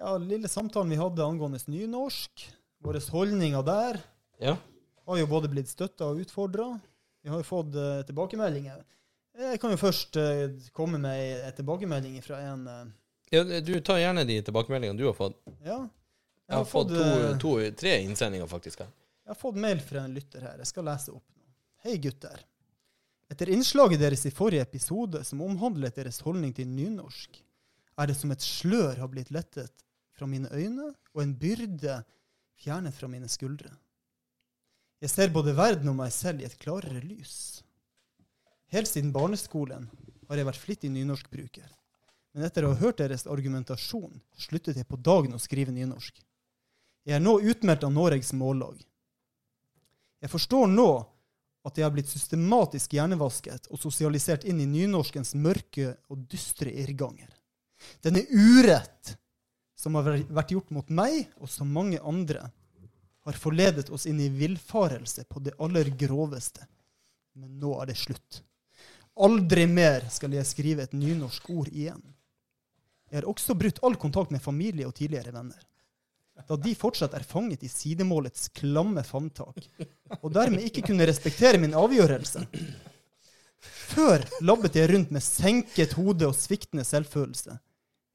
ja, 0.00 0.16
lille 0.18 0.50
samtalen 0.50 0.90
vi 0.90 0.98
hadde 0.98 1.22
angående 1.22 1.60
nynorsk. 1.70 2.48
Våre 2.82 2.98
holdninger 3.12 3.62
der 3.62 4.00
Ja. 4.42 4.56
har 5.06 5.18
jo 5.20 5.28
både 5.30 5.52
blitt 5.52 5.70
støtta 5.70 6.08
og 6.10 6.24
utfordra. 6.24 6.72
Vi 7.22 7.30
har 7.30 7.38
jo 7.38 7.46
fått 7.46 7.76
uh, 7.76 8.00
tilbakemeldinger. 8.08 8.80
Jeg 9.38 9.60
kan 9.60 9.74
jo 9.74 9.78
først 9.78 10.16
uh, 10.16 10.48
komme 10.72 10.98
med 10.98 11.44
en 11.44 11.54
tilbakemelding 11.58 12.16
fra 12.24 12.40
en 12.40 12.66
uh, 12.66 12.88
ja, 13.30 13.44
du 13.44 13.76
tar 13.80 14.00
gjerne 14.02 14.24
de 14.26 14.40
tilbakemeldingene 14.42 14.98
du 14.98 15.06
har 15.06 15.14
fått. 15.14 15.38
Ja. 15.62 15.84
Jeg 16.50 16.56
har 16.56 16.64
fått 16.66 16.88
to, 16.90 17.02
eh, 17.02 17.36
to, 17.38 17.52
tre 17.78 18.00
innsendinger, 18.02 18.48
faktisk. 18.50 18.80
Jeg 18.82 19.30
har 19.30 19.38
fått 19.38 19.60
mail 19.62 19.78
fra 19.80 20.02
en 20.02 20.16
lytter 20.16 20.42
her. 20.42 20.56
Jeg 20.58 20.66
skal 20.66 20.88
lese 20.90 21.14
opp 21.14 21.22
nå. 21.36 21.44
Hei, 21.84 21.94
gutter. 22.02 22.42
Etter 23.30 23.52
innslaget 23.54 24.00
deres 24.02 24.24
i 24.26 24.32
forrige 24.34 24.64
episode, 24.64 25.22
som 25.24 25.42
omhandlet 25.44 25.94
deres 26.00 26.18
holdning 26.26 26.54
til 26.56 26.68
nynorsk, 26.68 27.38
er 28.00 28.10
det 28.10 28.16
som 28.18 28.32
et 28.34 28.42
slør 28.42 28.98
har 28.98 29.10
blitt 29.12 29.30
lettet 29.30 29.84
fra 30.16 30.26
mine 30.26 30.50
øyne, 30.50 30.90
og 31.14 31.22
en 31.22 31.36
byrde 31.38 32.00
fjernet 32.60 32.96
fra 32.96 33.08
mine 33.08 33.28
skuldre. 33.30 33.70
Jeg 35.00 35.12
ser 35.12 35.32
både 35.32 35.54
verden 35.56 35.88
og 35.92 35.96
meg 36.02 36.12
selv 36.12 36.42
i 36.42 36.48
et 36.48 36.58
klarere 36.60 37.00
lys. 37.04 37.62
Helt 38.74 38.88
siden 38.90 39.14
barneskolen 39.14 39.86
har 40.28 40.38
jeg 40.38 40.48
vært 40.48 40.60
flittig 40.60 40.90
nynorskbruker. 40.92 41.70
Men 42.34 42.46
etter 42.46 42.66
å 42.66 42.74
ha 42.74 42.78
hørt 42.82 43.00
deres 43.00 43.26
argumentasjon, 43.26 44.20
sluttet 44.38 44.76
jeg 44.78 44.86
på 44.86 44.98
dagen 45.00 45.34
å 45.34 45.40
skrive 45.42 45.72
nynorsk. 45.74 46.20
Jeg 47.08 47.16
er 47.16 47.24
nå 47.24 47.38
utmeldt 47.40 47.86
av 47.86 47.94
Noregs 47.94 48.34
Mållag. 48.36 48.76
Jeg 50.20 50.30
forstår 50.30 50.68
nå 50.70 50.90
at 51.66 51.76
jeg 51.76 51.84
har 51.84 51.92
blitt 51.92 52.08
systematisk 52.08 52.94
hjernevasket 52.96 53.68
og 53.70 53.80
sosialisert 53.80 54.46
inn 54.48 54.62
i 54.62 54.68
nynorskens 54.68 55.34
mørke 55.36 55.92
og 56.08 56.24
dystre 56.30 56.72
irrganger. 56.72 57.28
Denne 58.04 58.24
urett 58.32 59.16
som 59.76 59.96
har 59.96 60.08
vært 60.28 60.52
gjort 60.52 60.72
mot 60.76 60.88
meg 60.92 61.30
og 61.40 61.48
så 61.48 61.64
mange 61.64 62.00
andre, 62.00 62.50
har 63.24 63.36
forledet 63.36 63.90
oss 63.92 64.06
inn 64.08 64.20
i 64.20 64.30
villfarelse 64.32 65.26
på 65.28 65.42
det 65.44 65.52
aller 65.60 65.90
groveste. 66.00 66.64
Men 67.36 67.58
nå 67.60 67.74
er 67.82 67.90
det 67.90 67.98
slutt. 68.00 68.40
Aldri 69.20 69.66
mer 69.68 70.06
skal 70.12 70.32
jeg 70.32 70.48
skrive 70.48 70.86
et 70.86 70.96
nynorsk 70.96 71.50
ord 71.52 71.68
igjen. 71.68 72.00
Jeg 73.10 73.20
har 73.20 73.28
også 73.28 73.56
brutt 73.58 73.82
all 73.84 73.98
kontakt 74.00 74.32
med 74.32 74.40
familie 74.40 74.88
og 74.88 74.96
tidligere 74.96 75.34
venner 75.36 75.60
da 76.48 76.56
de 76.56 76.74
fortsatt 76.78 77.14
er 77.16 77.26
fanget 77.26 77.64
i 77.66 77.70
sidemålets 77.70 78.48
klamme 78.56 79.02
favntak, 79.06 79.64
og 80.20 80.30
dermed 80.34 80.64
ikke 80.66 80.84
kunne 80.90 81.06
respektere 81.08 81.60
min 81.60 81.76
avgjørelse. 81.76 82.44
Før 83.90 84.24
labbet 84.46 84.78
jeg 84.78 84.90
rundt 84.92 85.10
med 85.14 85.24
senket 85.24 85.96
hode 85.98 86.28
og 86.28 86.36
sviktende 86.38 86.86
selvfølelse. 86.86 87.56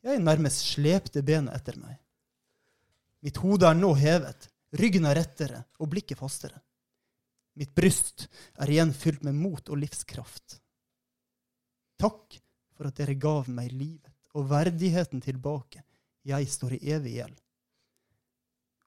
Jeg 0.05 0.21
nærmest 0.21 0.63
slepte 0.71 1.23
benet 1.25 1.55
etter 1.57 1.77
meg. 1.81 1.97
Mitt 3.25 3.39
hode 3.41 3.67
er 3.67 3.77
nå 3.77 3.91
hevet, 3.97 4.47
ryggen 4.77 5.07
er 5.09 5.17
rettere 5.17 5.63
og 5.81 5.89
blikket 5.91 6.19
fastere. 6.19 6.59
Mitt 7.55 7.71
bryst 7.75 8.27
er 8.59 8.71
igjen 8.71 8.91
fylt 8.93 9.23
med 9.25 9.37
mot 9.39 9.69
og 9.71 9.79
livskraft. 9.79 10.59
Takk 11.97 12.37
for 12.75 12.89
at 12.89 12.97
dere 12.99 13.15
gav 13.15 13.47
meg 13.49 13.71
livet 13.71 14.11
og 14.35 14.49
verdigheten 14.51 15.23
tilbake. 15.23 15.81
Jeg 16.27 16.49
står 16.51 16.75
i 16.75 16.83
evig 16.95 17.15
gjeld. 17.19 17.37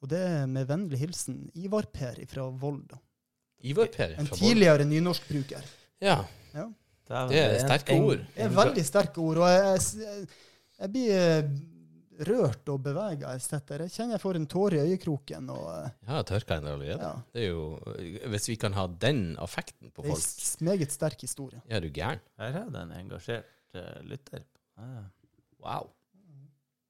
Og 0.02 0.08
det 0.12 0.18
er 0.22 0.44
med 0.46 0.68
vennlig 0.68 0.98
hilsen 1.00 1.38
Ivar 1.58 1.88
Per 1.92 2.20
fra 2.30 2.44
Volda. 2.50 2.98
Ivar 3.66 3.88
Per 3.90 4.12
fra 4.14 4.22
Volda. 4.22 4.36
tidligere 4.38 4.84
nynorskbruker. 4.86 5.64
Ja, 6.00 6.20
ja. 6.54 6.68
det 7.08 7.38
er 7.40 7.54
en- 7.56 7.64
sterke 7.66 7.96
en- 7.96 8.02
ord. 8.04 8.20
Det 8.36 8.44
er 8.44 8.48
veldig 8.54 8.84
sterke 8.86 9.18
ord, 9.18 9.36
og 9.42 9.48
jeg, 9.48 9.80
jeg, 10.04 10.28
jeg 10.78 10.92
blir 10.92 11.10
eh, 11.16 11.50
rørt 12.28 12.68
og 12.68 12.82
bevega. 12.82 13.32
Jeg 13.34 13.42
sitter. 13.42 13.82
Jeg 13.86 13.90
kjenner 13.96 14.14
jeg 14.16 14.20
får 14.22 14.36
en 14.38 14.46
tåre 14.46 14.78
i 14.78 14.92
øyekroken. 14.92 15.50
Og, 15.50 15.90
ja, 16.06 16.22
tørka 16.22 16.58
en 16.58 16.66
allerede. 16.66 17.00
ja, 17.02 17.12
Det 17.34 17.42
er 17.42 17.48
jo, 17.48 17.78
hvis 18.30 18.48
vi 18.48 18.56
kan 18.56 18.72
ha 18.78 18.86
den 18.86 19.36
affekten 19.38 19.90
på 19.90 20.02
folk 20.06 20.14
det 20.14 20.44
er 20.44 20.56
en 20.60 20.68
meget 20.70 20.92
sterk 20.92 21.20
historie. 21.20 21.60
er 21.68 21.80
du 21.80 21.88
gæren? 21.90 22.20
Her 22.38 22.60
er 22.62 22.70
det 22.70 22.82
en 22.82 22.92
engasjert 22.92 23.44
uh, 23.74 23.98
lytter. 24.06 24.44
Ah. 24.78 25.04
Wow. 25.58 25.90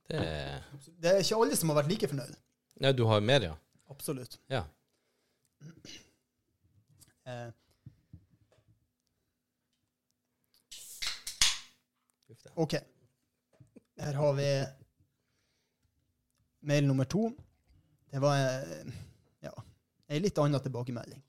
Det 0.09 0.17
er 0.17 0.61
Det 1.01 1.11
er 1.11 1.19
ikke 1.23 1.37
alle 1.41 1.57
som 1.57 1.69
har 1.73 1.77
vært 1.83 1.89
like 1.93 2.09
fornøyd. 2.09 2.37
Nei, 2.79 2.93
du 2.93 3.05
har 3.11 3.21
mer, 3.21 3.41
ja. 3.43 3.55
Absolutt. 3.91 4.39
Ja. 4.53 4.65
Eh, 7.27 7.49
OK. 12.55 12.75
Her 13.99 14.15
har 14.15 14.33
vi 14.33 14.67
mail 16.61 16.87
nummer 16.87 17.05
to. 17.05 17.33
Det 18.11 18.23
var 18.23 18.39
eh, 18.39 18.95
ja, 19.45 19.53
ei 20.09 20.21
litt 20.23 20.39
annen 20.39 20.63
tilbakemelding. 20.63 21.23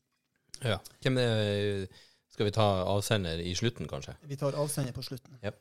ja. 0.61 0.77
Hvem 1.01 1.17
er 1.17 1.87
Skal 2.29 2.45
vi 2.45 2.53
ta 2.55 2.65
avsender 2.87 3.41
i 3.41 3.55
slutten, 3.57 3.87
kanskje? 3.89 4.13
Vi 4.21 4.37
tar 4.37 4.55
avsender 4.55 4.93
på 4.93 5.01
slutten. 5.03 5.39
Ja. 5.41 5.51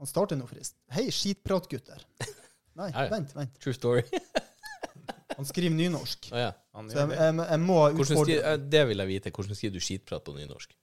Han 0.00 0.08
starter 0.08 0.38
nå, 0.40 0.46
forresten. 0.48 0.80
Hei, 0.96 1.10
skitpratgutter. 1.12 2.00
Nei, 2.80 2.90
Ja, 2.94 3.06
ja. 3.06 3.10
vent, 3.14 3.36
vent. 3.36 3.56
True 3.62 3.76
story. 3.76 4.02
Han 5.36 5.46
skriver 5.48 5.72
nynorsk. 5.76 6.30
Ah, 6.34 6.40
ja. 6.48 6.50
Han 6.76 6.90
Så 6.90 6.98
jeg, 7.00 7.14
jeg, 7.16 7.34
jeg 7.48 7.60
må 7.64 7.78
utfordre 7.94 8.24
skriver, 8.26 8.44
eh, 8.50 8.60
det 8.76 8.82
vil 8.90 9.02
jeg 9.04 9.08
vite. 9.14 9.30
Hvordan 9.36 9.56
skriver 9.58 9.74
du 9.78 9.84
skitprat 9.84 10.24
på 10.26 10.34
nynorsk? 10.36 10.74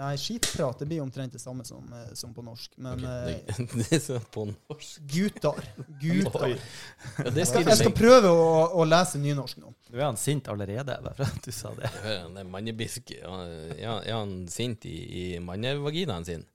Nei, 0.00 0.12
skitprat 0.22 0.78
det 0.78 0.86
blir 0.86 1.00
omtrent 1.02 1.32
det 1.34 1.40
samme 1.42 1.64
som, 1.66 1.86
eh, 1.96 2.12
som 2.18 2.30
på 2.36 2.44
norsk. 2.46 2.76
Men 2.78 3.00
Ok, 3.00 3.06
eh, 3.08 3.24
det, 3.48 3.66
det 3.80 3.86
er 3.96 4.02
sånn 4.04 4.26
på 4.34 4.44
norsk. 4.50 5.00
gutar. 5.14 5.64
Gutar. 6.02 6.52
Ja, 6.52 7.24
det 7.30 7.42
Jeg 7.42 7.48
skal, 7.50 7.66
jeg 7.72 7.80
skal 7.80 7.96
prøve 7.98 8.30
å, 8.30 8.46
å 8.82 8.86
lese 8.86 9.18
nynorsk 9.22 9.58
nå. 9.64 9.72
Nå 9.90 9.98
er 9.98 10.06
han 10.06 10.20
sint 10.20 10.46
allerede, 10.52 10.98
bare 11.02 11.16
for 11.18 11.26
at 11.26 11.48
du 11.48 11.52
sa 11.54 11.72
det. 11.78 11.90
Han 12.06 12.38
er 12.42 12.46
mannebisk. 12.52 13.14
Ja, 13.18 13.98
er 13.98 14.14
han 14.14 14.36
sint 14.52 14.86
i, 14.90 14.96
i 15.24 15.24
mannevaginaen 15.42 16.28
sin? 16.28 16.46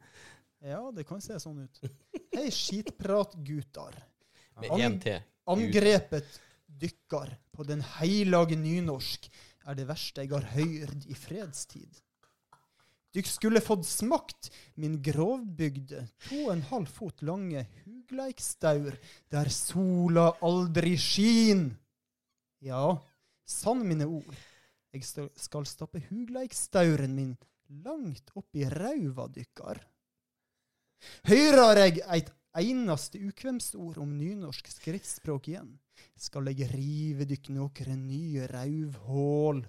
Ja, 0.65 0.79
det 0.95 1.03
kan 1.09 1.19
se 1.21 1.35
sånn 1.41 1.65
ut. 1.67 1.81
Hei, 2.37 2.47
skitpratgutar. 2.53 3.97
Med 4.61 4.79
én 4.79 4.99
T. 5.01 5.19
Angrepet 5.45 6.39
dykkar 6.65 7.35
på 7.51 7.63
den 7.67 7.83
heilage 7.97 8.57
nynorsk 8.57 9.27
er 9.65 9.77
det 9.77 9.87
verste 9.89 10.23
jeg 10.23 10.33
har 10.33 10.47
høyrd 10.55 11.05
i 11.09 11.17
fredstid. 11.17 12.01
Dykk 13.15 13.29
skulle 13.31 13.63
fått 13.63 13.85
smakt 13.87 14.49
min 14.81 14.97
grovbygde, 15.03 16.01
to 16.27 16.41
og 16.47 16.51
en 16.51 16.65
halv 16.67 16.91
fot 16.91 17.23
lange 17.23 17.63
hugleikstaur, 17.85 18.97
der 19.31 19.51
sola 19.53 20.33
aldri 20.43 20.97
skin. 20.99 21.69
Ja, 22.65 22.97
sann 23.47 23.85
mine 23.87 24.09
ord. 24.09 24.35
Jeg 24.91 25.05
skal 25.07 25.67
stappe 25.67 26.03
hugleikstauren 26.09 27.15
min 27.15 27.33
langt 27.85 28.35
opp 28.35 28.55
i 28.55 28.67
rauva 28.71 29.29
dykkar. 29.31 29.79
Høyrar 31.29 31.79
jeg 31.85 32.03
eit 32.11 32.31
einaste 32.55 33.19
ukvemsord 33.19 33.99
om 34.01 34.15
nynorsk 34.17 34.69
skriftspråk 34.71 35.49
igjen, 35.51 35.71
skal 36.15 36.47
eg 36.51 36.63
rive 36.71 37.27
dykk 37.29 37.51
nokre 37.55 37.95
nye 37.99 38.47
rauvhål. 38.51 39.63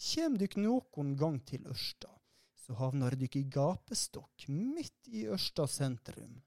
Kjem 0.00 0.38
dykk 0.40 0.56
nokon 0.60 1.14
gang 1.20 1.40
til 1.48 1.66
Ørsta, 1.68 2.10
så 2.56 2.76
havnar 2.78 3.16
dykk 3.20 3.40
i 3.40 3.46
gapestokk 3.52 4.48
midt 4.48 5.10
i 5.12 5.26
Ørsta 5.28 5.66
sentrum, 5.68 6.38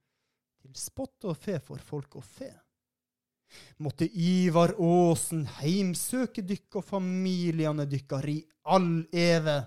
til 0.61 0.77
spott 0.79 1.29
og 1.29 1.37
fe 1.37 1.59
for 1.61 1.81
folk 1.81 2.17
og 2.21 2.25
fe. 2.25 2.53
Måtte 3.85 4.07
Ivar 4.09 4.73
Aasen 4.81 5.45
heimsøke 5.59 6.41
dykk 6.41 6.79
og 6.81 6.87
familiane 6.87 7.85
dykkar 7.89 8.25
i 8.31 8.39
all 8.65 9.03
eve. 9.13 9.59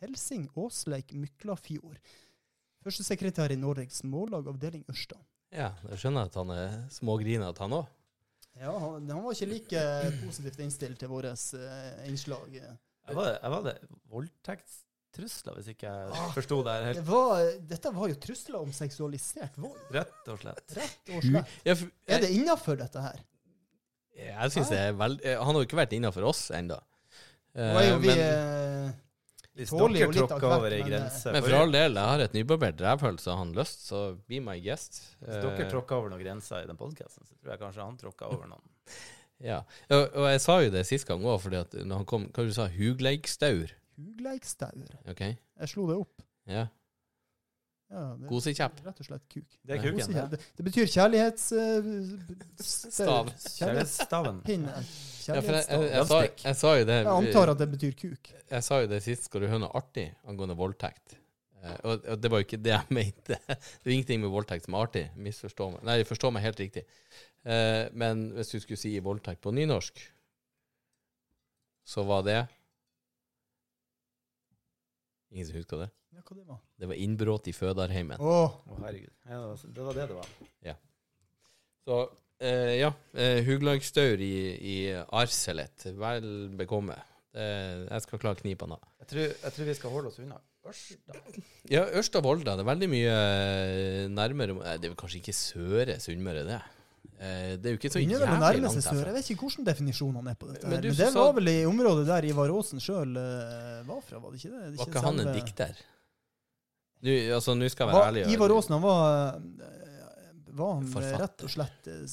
Helsing 0.00 0.48
Åsleik 0.58 1.12
Myklafjord, 1.12 1.98
førstesekretær 2.84 3.52
i 3.54 3.56
Norges 3.60 4.02
Mållag 4.04 4.48
avdeling 4.50 4.84
Ørsta. 4.90 5.16
Ja, 5.52 5.72
jeg 5.90 5.98
skjønner 6.00 6.28
at 6.30 6.34
han 6.40 6.50
er 6.54 6.78
smågrinete, 6.94 7.60
han 7.60 7.76
òg. 7.82 7.90
Ja, 8.60 8.72
han, 8.78 9.08
han 9.08 9.22
var 9.24 9.32
ikke 9.36 9.48
like 9.48 9.82
positivt 10.22 10.58
innstilt 10.60 10.98
til 11.00 11.08
vårt 11.12 11.24
eh, 11.30 12.06
innslag. 12.08 12.52
Jeg 12.58 13.16
var, 13.16 13.30
jeg 13.38 13.50
var 13.54 13.62
det 13.66 13.74
voldtektstrusler, 14.12 15.56
hvis 15.58 15.68
ikke 15.72 15.88
jeg 15.88 16.12
Ah. 16.12 16.30
forsto 16.34 16.58
det 16.66 16.72
her 16.84 16.92
Det 17.00 17.04
var, 17.08 17.42
dette 17.72 17.92
var 17.96 18.08
jo 18.12 18.14
trusler 18.20 18.60
om 18.60 18.72
seksualisert 18.72 19.56
vold, 19.56 19.78
Rett 19.92 20.28
og 20.28 20.38
slett. 20.40 20.76
rett 20.76 21.12
og 21.16 21.22
slett. 21.26 21.48
Ja, 21.64 21.74
for- 21.74 21.90
Er 22.08 22.20
det 22.20 22.30
innafor 22.30 22.76
dette 22.76 23.00
her? 23.00 23.20
Jeg 24.16 24.50
synes 24.52 24.68
det 24.68 24.78
er 24.78 24.92
veld... 24.92 25.20
eh, 25.24 25.36
Han 25.38 25.54
har 25.54 25.62
jo 25.62 25.66
ikke 25.66 25.76
vært 25.80 25.92
innafor 25.96 26.24
oss 26.28 26.50
ennå. 26.50 26.76
Uh, 27.56 27.76
jo 27.84 27.98
vi 28.00 28.08
eh, 28.08 28.81
Hvis 29.52 29.72
dere 29.74 29.88
litt 29.92 30.14
tråkker 30.16 30.48
over 30.56 30.72
ei 30.72 30.78
eh, 30.80 30.86
grense 30.88 31.32
men 31.34 31.44
for 31.44 31.56
all 31.58 31.72
del, 31.74 31.98
jeg 32.00 32.08
har 32.08 32.22
et 32.24 32.36
nybarbert 32.36 32.78
rævhull, 32.80 33.18
som 33.20 33.36
han 33.42 33.50
lyst, 33.56 33.82
så 33.90 33.98
be 34.30 34.38
my 34.40 34.54
guest. 34.64 35.02
Hvis 35.20 35.42
dere 35.42 35.66
Eh, 35.66 35.70
tråkker 35.72 35.98
over 35.98 36.12
noen 36.14 36.22
grenser 36.24 36.64
i 36.64 36.70
den 36.70 36.78
podkasten, 36.80 37.26
så 37.28 37.36
tror 37.36 37.52
jeg 37.52 37.60
kanskje 37.60 37.84
han 37.84 37.98
tråkker 38.00 38.32
over 38.32 38.48
noen. 38.54 38.64
Ja, 39.42 39.56
og, 39.90 40.04
og 40.14 40.28
jeg 40.30 40.38
sa 40.38 40.54
jo 40.62 40.68
det 40.70 40.84
sist 40.86 41.02
gang 41.08 41.24
òg, 41.26 41.40
fordi 41.42 41.56
at 41.58 41.72
når 41.74 41.96
han 41.98 42.04
kom 42.06 42.28
Hva 42.30 42.44
du 42.46 42.52
sa 42.54 42.68
du? 42.70 42.76
Hugleikstaur? 42.76 43.72
Hugleikstaur. 43.98 44.92
OK? 45.10 45.22
Jeg 45.26 45.70
slo 45.72 45.86
det 45.88 45.96
opp. 45.98 46.22
Ja. 46.46 46.68
Ja, 47.92 48.02
det, 48.16 48.28
Kosekjepp. 48.30 48.78
rett 48.86 49.00
og 49.02 49.06
slett 49.06 49.24
kuk. 49.28 49.56
Det 49.60 49.74
er 49.76 49.80
kuken. 49.82 49.98
Kosekjepp. 50.00 50.30
det. 50.32 50.38
Det, 50.40 50.52
det 50.58 50.64
betyr 50.68 50.92
kjærlighets... 50.94 51.48
Uh, 51.52 52.62
Stav. 52.64 53.32
Kjærlighetsstaven. 53.58 54.38
Pinne. 54.46 54.76
Ja, 55.28 55.36
jeg, 55.36 55.44
jeg, 55.44 55.82
jeg, 55.92 56.06
sa, 56.08 56.20
jeg 56.24 56.58
sa 56.58 56.70
jo 56.80 56.86
det 56.88 56.96
Jeg 56.98 57.10
antar 57.12 57.52
at 57.52 57.60
det 57.60 57.68
betyr 57.74 57.92
kuk. 57.98 58.30
Jeg 58.32 58.66
sa 58.66 58.80
jo 58.82 58.88
det 58.90 59.02
sist, 59.04 59.28
skal 59.28 59.44
du 59.44 59.50
høre 59.50 59.60
noe 59.66 59.76
artig 59.78 60.08
angående 60.26 60.56
voldtekt? 60.58 61.18
Eh, 61.62 61.76
og, 61.86 62.08
og 62.14 62.18
det 62.18 62.30
var 62.32 62.40
jo 62.42 62.48
ikke 62.48 62.62
det 62.64 62.72
jeg 62.74 62.94
mente. 62.98 63.38
Det 63.46 63.86
er 63.86 63.94
ingenting 63.98 64.24
med 64.24 64.32
voldtekt 64.32 64.66
som 64.66 64.78
er 64.78 64.88
artig. 64.88 65.04
Misforstå 65.28 65.68
meg. 65.76 65.84
Nei, 65.90 66.00
forstå 66.08 66.32
meg 66.34 66.46
helt 66.48 66.64
riktig. 66.64 66.86
Eh, 67.44 67.84
men 67.92 68.30
hvis 68.38 68.54
du 68.54 68.58
skulle 68.62 68.80
si 68.80 68.96
voldtekt 69.04 69.44
på 69.44 69.54
nynorsk, 69.54 70.00
så 71.92 72.08
var 72.08 72.24
det 72.26 72.40
Ingen 75.32 75.46
som 75.48 75.56
husker 75.56 75.80
det? 75.80 75.92
Ja, 76.12 76.20
hva 76.28 76.36
det 76.36 76.46
var? 76.48 76.58
Det 76.78 76.88
var 76.90 76.98
innbrudd 77.00 77.46
i 77.48 77.52
fødarheimen. 77.56 78.20
Åh, 78.20 78.56
Å, 78.68 78.80
herregud. 78.84 79.12
Ja, 79.28 79.38
det 79.40 79.46
var- 79.48 79.72
det 79.78 79.86
var 79.88 79.94
det 80.00 80.08
det 80.08 80.16
var. 80.18 80.80
Så 81.84 81.96
eh, 82.38 82.76
ja, 82.78 82.92
eh, 83.14 83.40
Huglagsstaur 83.46 84.20
i, 84.22 84.34
i 84.62 84.76
Arselet. 85.18 85.86
Vel 85.98 86.48
bekomme. 86.58 86.94
Eh, 87.34 87.86
jeg 87.88 88.02
skal 88.04 88.20
klare 88.22 88.38
knipene 88.38 88.76
av. 88.76 88.84
Jeg 89.02 89.08
tror, 89.12 89.24
jeg 89.42 89.52
tror 89.56 89.66
vi 89.70 89.74
skal 89.80 89.90
holde 89.96 90.12
oss 90.12 90.18
unna 90.22 90.38
Ørsta. 90.62 91.16
Ja, 91.72 91.82
Ørsta-Volda. 91.98 92.54
Det 92.54 92.62
er 92.62 92.68
veldig 92.68 92.88
mye 92.92 93.14
eh, 93.16 94.04
nærmere 94.14 94.54
Det 94.78 94.86
er 94.86 94.92
vel 94.92 94.98
kanskje 95.00 95.18
ikke 95.18 95.34
Søre 95.34 95.96
Sunnmøre, 95.98 96.44
det. 96.46 96.60
Eh, 97.18 97.56
Det 97.58 97.66
er 97.66 97.74
jo 97.74 97.80
ikke 97.80 97.90
så 97.96 97.98
jævlig 98.04 98.20
langt 98.28 98.76
derfra. 98.78 99.06
Jeg 99.08 99.16
vet 99.16 99.30
ikke 99.34 99.48
hvordan 99.48 99.66
definisjonene 99.72 100.30
er 100.30 100.38
på 100.38 100.52
dette. 100.52 100.68
Men 100.70 100.76
her. 100.78 100.86
Men 100.92 101.00
det 101.02 101.08
var 101.16 101.32
vel 101.40 101.50
i 101.50 101.56
området 101.66 102.06
der 102.12 102.28
Ivar 102.30 102.54
Aasen 102.54 102.78
sjøl 102.84 103.18
var 103.90 104.00
fra, 104.06 104.22
var 104.22 104.30
det 104.30 104.38
ikke 104.44 104.52
det? 104.54 104.62
det? 104.70 104.78
Var 104.78 104.92
ikke 104.92 105.04
han 105.08 105.24
en 105.26 105.34
dikter? 105.34 105.82
Nå 107.02 107.14
altså, 107.34 107.56
skal 107.72 107.88
jeg 107.88 107.94
være 107.96 108.10
ærlig. 108.10 108.26
Ivar 108.30 108.54
Aasen 108.54 108.76
han 108.76 108.82
var, 108.84 109.38
eh, 109.38 110.50
var 110.54 110.76
han 110.76 110.90
Forfatter. 110.92 111.22
rett 111.24 111.46
og 111.46 111.54
slett 111.56 111.88
eh, 111.90 112.04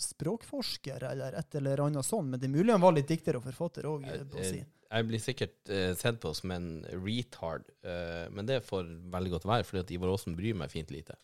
språkforsker 0.00 1.06
eller 1.10 1.36
et 1.38 1.56
eller 1.60 1.84
annet 1.86 2.06
sånt. 2.06 2.28
Men 2.32 2.40
det 2.40 2.48
er 2.48 2.54
mulig 2.54 2.74
han 2.74 2.82
var 2.82 2.94
litt 2.96 3.08
dikter 3.10 3.38
og 3.38 3.46
forfatter 3.46 3.88
òg, 3.88 4.06
si. 4.44 4.62
Jeg 4.90 5.06
blir 5.06 5.22
sikkert 5.22 5.70
eh, 5.70 5.92
sett 5.94 6.16
på 6.22 6.32
som 6.34 6.50
en 6.50 6.70
retard, 7.04 7.68
eh, 7.86 8.26
men 8.34 8.48
det 8.48 8.64
får 8.66 8.88
veldig 9.12 9.34
godt 9.36 9.46
være, 9.46 9.66
fordi 9.68 9.84
at 9.84 9.92
Ivar 9.94 10.10
Aasen 10.10 10.34
bryr 10.38 10.56
meg 10.58 10.72
fint 10.72 10.90
lite. 10.90 11.14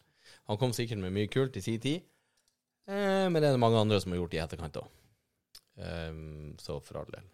Han 0.46 0.61
kom 0.61 0.74
sikkert 0.76 1.02
med 1.02 1.14
mye 1.16 1.30
kult 1.30 1.59
i 1.59 1.64
sin 1.64 1.80
tid, 1.82 2.04
eh, 2.87 3.27
men 3.27 3.40
det 3.40 3.48
er 3.48 3.56
det 3.56 3.62
mange 3.62 3.81
andre 3.81 3.98
som 4.02 4.14
har 4.14 4.23
gjort 4.23 4.37
i 4.38 4.42
etterkant 4.44 4.81
òg. 4.85 4.92
så 6.62 6.79
for 6.81 7.02
all 7.02 7.10
del. 7.12 7.27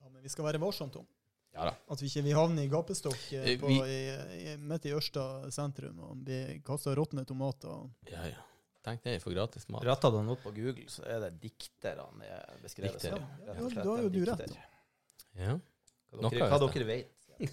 Ja, 0.00 0.08
men 0.08 0.22
vi 0.24 0.32
skal 0.32 0.48
være 0.48 0.58
varsomme, 0.58 0.90
Tom. 0.90 1.06
Ja 1.56 1.66
da. 1.66 1.72
At 1.90 2.02
vi 2.02 2.06
ikke 2.10 2.22
vi 2.28 2.34
havner 2.36 2.62
i 2.62 2.70
gapestokk 2.70 3.24
eh, 3.34 3.48
Eh, 3.54 3.56
på, 3.60 3.72
i, 3.72 3.96
i, 4.38 4.54
midt 4.62 4.86
i 4.86 4.94
Ørsta 4.94 5.24
sentrum 5.52 5.98
og 6.06 6.20
blir 6.26 6.60
kasta 6.66 6.94
råtne 6.96 7.26
tomater. 7.28 7.88
Ja, 8.10 8.28
ja. 8.30 8.46
Tenk 8.86 9.02
det, 9.04 9.18
for 9.20 9.34
gratis 9.36 9.66
mat. 9.68 9.84
Ratta 9.84 10.08
du 10.08 10.16
den 10.16 10.30
opp 10.32 10.40
på 10.46 10.54
Google, 10.56 10.86
så 10.88 11.04
er 11.04 11.18
det 11.26 11.34
dikterne 11.42 12.24
er 12.24 12.62
beskrevet 12.62 12.96
Diktere. 12.96 13.18
som. 13.18 13.42
Ja, 13.44 13.82
da 13.82 13.88
har 13.90 14.06
jo 14.06 14.12
du 14.14 14.22
rett. 14.24 14.54
Ja. 15.36 15.58
Hva 16.14 16.30
dere, 16.30 16.48
hva 16.48 16.60
dere 16.64 16.86
vet. 16.88 17.16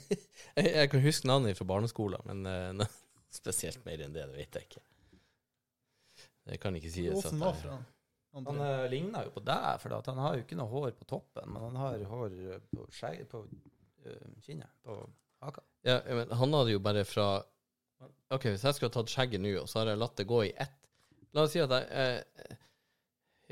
Jeg, 0.57 0.71
jeg 0.73 0.89
kan 0.91 0.99
huske 0.99 1.29
navnet 1.29 1.55
fra 1.55 1.67
barneskolen, 1.69 2.23
men 2.27 2.47
eh, 2.51 2.95
spesielt 3.39 3.83
mer 3.85 4.01
enn 4.03 4.15
det, 4.15 4.25
det 4.27 4.35
vet 4.35 4.57
jeg 4.57 4.67
ikke. 4.67 4.81
Det 6.47 6.57
kan 6.63 6.75
ikke 6.75 6.91
sies. 6.91 7.13
Åsen 7.15 7.39
var 7.39 7.55
fra 7.59 7.77
Han 8.35 8.59
uh, 8.59 8.83
ligner 8.91 9.27
jo 9.27 9.31
på 9.37 9.43
deg, 9.47 9.67
for 9.83 9.95
at 9.95 10.09
han 10.11 10.19
har 10.23 10.35
jo 10.35 10.43
ikke 10.43 10.57
noe 10.59 10.71
hår 10.71 10.91
på 10.97 11.07
toppen, 11.07 11.47
men 11.53 11.69
han 11.69 11.79
har 11.79 12.03
hår 12.09 12.35
på, 12.71 12.87
skje, 12.95 13.13
på 13.31 13.43
kinnet, 14.45 14.69
på 14.85 14.97
haka. 15.43 15.61
Ja, 15.87 15.99
men 16.07 16.31
han 16.39 16.53
hadde 16.57 16.73
jo 16.75 16.79
bare 16.83 17.03
fra 17.07 17.27
OK, 18.33 18.43
hvis 18.51 18.63
jeg 18.67 18.75
skulle 18.77 18.91
tatt 18.93 19.09
skjegget 19.11 19.41
nå, 19.41 19.53
og 19.61 19.69
så 19.71 19.81
har 19.81 19.93
jeg 19.93 20.01
latt 20.01 20.17
det 20.19 20.25
gå 20.29 20.41
i 20.49 20.53
ett 20.59 20.73
La 21.35 21.43
oss 21.45 21.51
si 21.53 21.59
at 21.61 21.71
jeg 21.71 21.87
eh, 21.91 22.55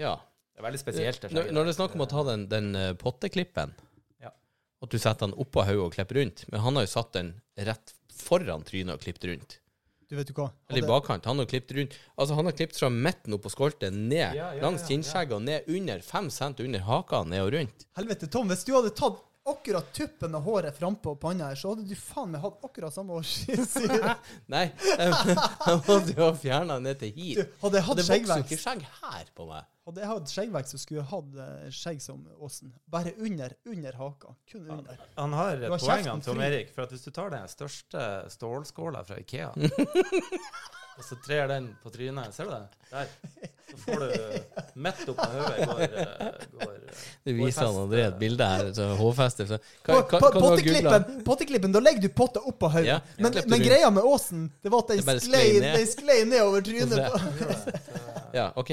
Ja. 0.01 0.15
Det 0.55 0.61
er 0.63 0.65
veldig 0.69 0.79
spesielt. 0.79 1.19
det 1.21 1.29
skjegget 1.31 1.53
når 1.55 1.67
det 1.67 1.73
er 1.73 1.77
snakk 1.79 1.95
om 1.97 2.03
å 2.05 2.07
ta 2.11 2.23
den, 2.31 2.47
den 2.51 2.69
eh, 2.79 2.93
potteklippen, 2.99 3.73
Ja. 4.23 4.31
at 4.31 4.89
du 4.91 4.97
setter 4.97 5.27
den 5.27 5.35
oppå 5.39 5.63
hodet 5.67 5.83
og 5.83 5.93
klipper 5.95 6.19
rundt, 6.21 6.45
men 6.51 6.63
han 6.63 6.75
har 6.79 6.85
jo 6.87 6.91
satt 6.95 7.11
den 7.17 7.33
rett 7.57 7.93
foran 8.15 8.63
trynet 8.67 8.95
og 8.95 9.03
klippet 9.03 9.27
rundt. 9.31 9.57
Du 10.07 10.15
vet 10.15 10.27
du 10.29 10.33
hva? 10.37 10.51
Eller 10.69 10.83
i 10.83 10.87
bakkant. 10.87 11.25
Han 11.25 11.39
har 11.41 11.47
klippet 11.49 11.73
rundt 11.75 11.95
Altså, 12.13 12.35
han 12.37 12.45
har 12.45 12.53
klippet 12.53 12.77
fra 12.77 12.91
midten 12.93 13.33
opp 13.33 13.41
på 13.47 13.49
skolten, 13.49 14.03
ned 14.07 14.35
Ja, 14.37 14.51
ja, 14.53 14.61
langs 14.61 14.83
ja, 14.85 14.91
kinnskjegget 14.91 15.33
og 15.33 15.41
ned 15.47 15.65
under 15.73 16.03
fem 16.05 16.27
cent 16.29 16.59
under 16.61 16.83
haka, 16.85 17.23
ned 17.25 17.41
og 17.41 17.53
rundt. 17.55 17.87
Helvete, 17.97 18.29
Tom, 18.29 18.47
hvis 18.53 18.63
du 18.67 18.75
hadde 18.77 18.91
tatt 18.95 19.17
akkurat 19.45 19.93
tuppen 19.93 20.35
av 20.35 20.41
håret 20.41 20.77
frampå 20.77 21.15
panna 21.21 21.51
her, 21.51 21.59
så 21.59 21.73
hadde 21.73 21.85
du 21.85 21.93
faen 21.99 22.31
meg 22.33 22.41
hatt 22.41 22.63
akkurat 22.65 22.93
samme 22.95 23.13
hårsyre. 23.19 24.15
Nei, 24.53 24.65
han 24.79 25.83
måtte 25.85 26.15
jo 26.15 26.23
ha 26.23 26.31
fjerna 26.39 26.79
ned 26.81 26.97
til 27.03 27.11
Du, 27.13 27.19
hit. 27.21 27.53
Hadde 27.61 27.79
jeg 27.81 27.87
hatt 27.89 27.99
det 28.01 28.07
vokser 28.09 28.41
jo 28.41 28.47
ikke 28.47 28.61
skjegg 28.63 28.85
her 29.03 29.29
på 29.37 29.47
meg. 29.51 29.67
hadde 29.85 30.01
jeg 30.01 30.09
hatt 30.11 30.33
skjeggvekst, 30.33 30.73
så 30.73 30.81
skulle 30.81 31.01
jeg 31.03 31.09
hatt 31.11 31.37
eh, 31.45 31.67
skjegg 31.77 32.01
som 32.01 32.23
Åsen. 32.41 32.73
Bare 32.89 33.13
under, 33.21 33.53
under 33.69 33.99
haka. 34.01 34.33
Kun 34.49 34.65
under. 34.79 35.03
Han 35.19 35.37
har 35.37 35.61
Du 35.61 35.67
et 35.67 35.75
har 35.75 35.85
poeng, 35.85 36.25
Tom. 36.25 36.41
Erik. 36.41 36.73
For 36.73 36.87
at 36.87 36.95
hvis 36.95 37.05
du 37.05 37.11
tar 37.13 37.29
den 37.35 37.45
største 37.51 38.07
stålskåla 38.33 39.05
fra 39.05 39.21
Ikea, 39.21 39.53
og 40.97 41.03
så 41.03 41.15
trer 41.25 41.47
den 41.51 41.65
på 41.83 41.91
trynet, 41.91 42.33
ser 42.35 42.47
du 42.47 42.51
det? 42.51 42.63
Der. 42.91 43.07
Så 43.71 43.77
får 43.81 43.99
du 43.99 44.79
midt 44.85 45.01
opp 45.11 45.17
på 45.17 45.25
hodet 45.33 45.65
går, 45.67 45.81
eh, 45.83 46.43
går 46.53 46.73
eh, 47.25 47.33
viser 47.39 47.65
han. 47.65 47.79
André 47.81 48.03
et 48.07 48.19
bilde 48.21 48.47
her. 48.51 48.69
Så 48.77 48.85
hårfester. 48.99 49.49
Så, 49.49 49.57
hva, 49.87 49.97
hva, 49.99 50.19
hva 50.19 50.19
du 50.21 50.23
har 50.23 50.41
googlet? 50.41 50.61
potteklippen, 50.61 51.23
potteklippen, 51.27 51.73
da 51.75 51.81
legger 51.83 52.05
du 52.05 52.09
potta 52.15 52.43
oppå 52.45 52.69
hodet. 52.71 52.87
Ja, 52.93 52.99
men, 53.17 53.35
men 53.51 53.65
greia 53.65 53.89
med 53.91 54.03
Åsen, 54.07 54.45
det 54.63 54.71
var 54.71 54.85
at 54.85 54.93
Det 54.93 54.99
den 55.01 55.19
sklei, 55.25 55.45
sklei 55.49 55.63
ned. 55.65 55.87
sklei 55.91 56.19
ned 56.29 56.41
over 56.45 56.61
trynet. 56.61 57.11
På- 57.11 57.81
Ja, 58.35 58.49
OK. 58.59 58.71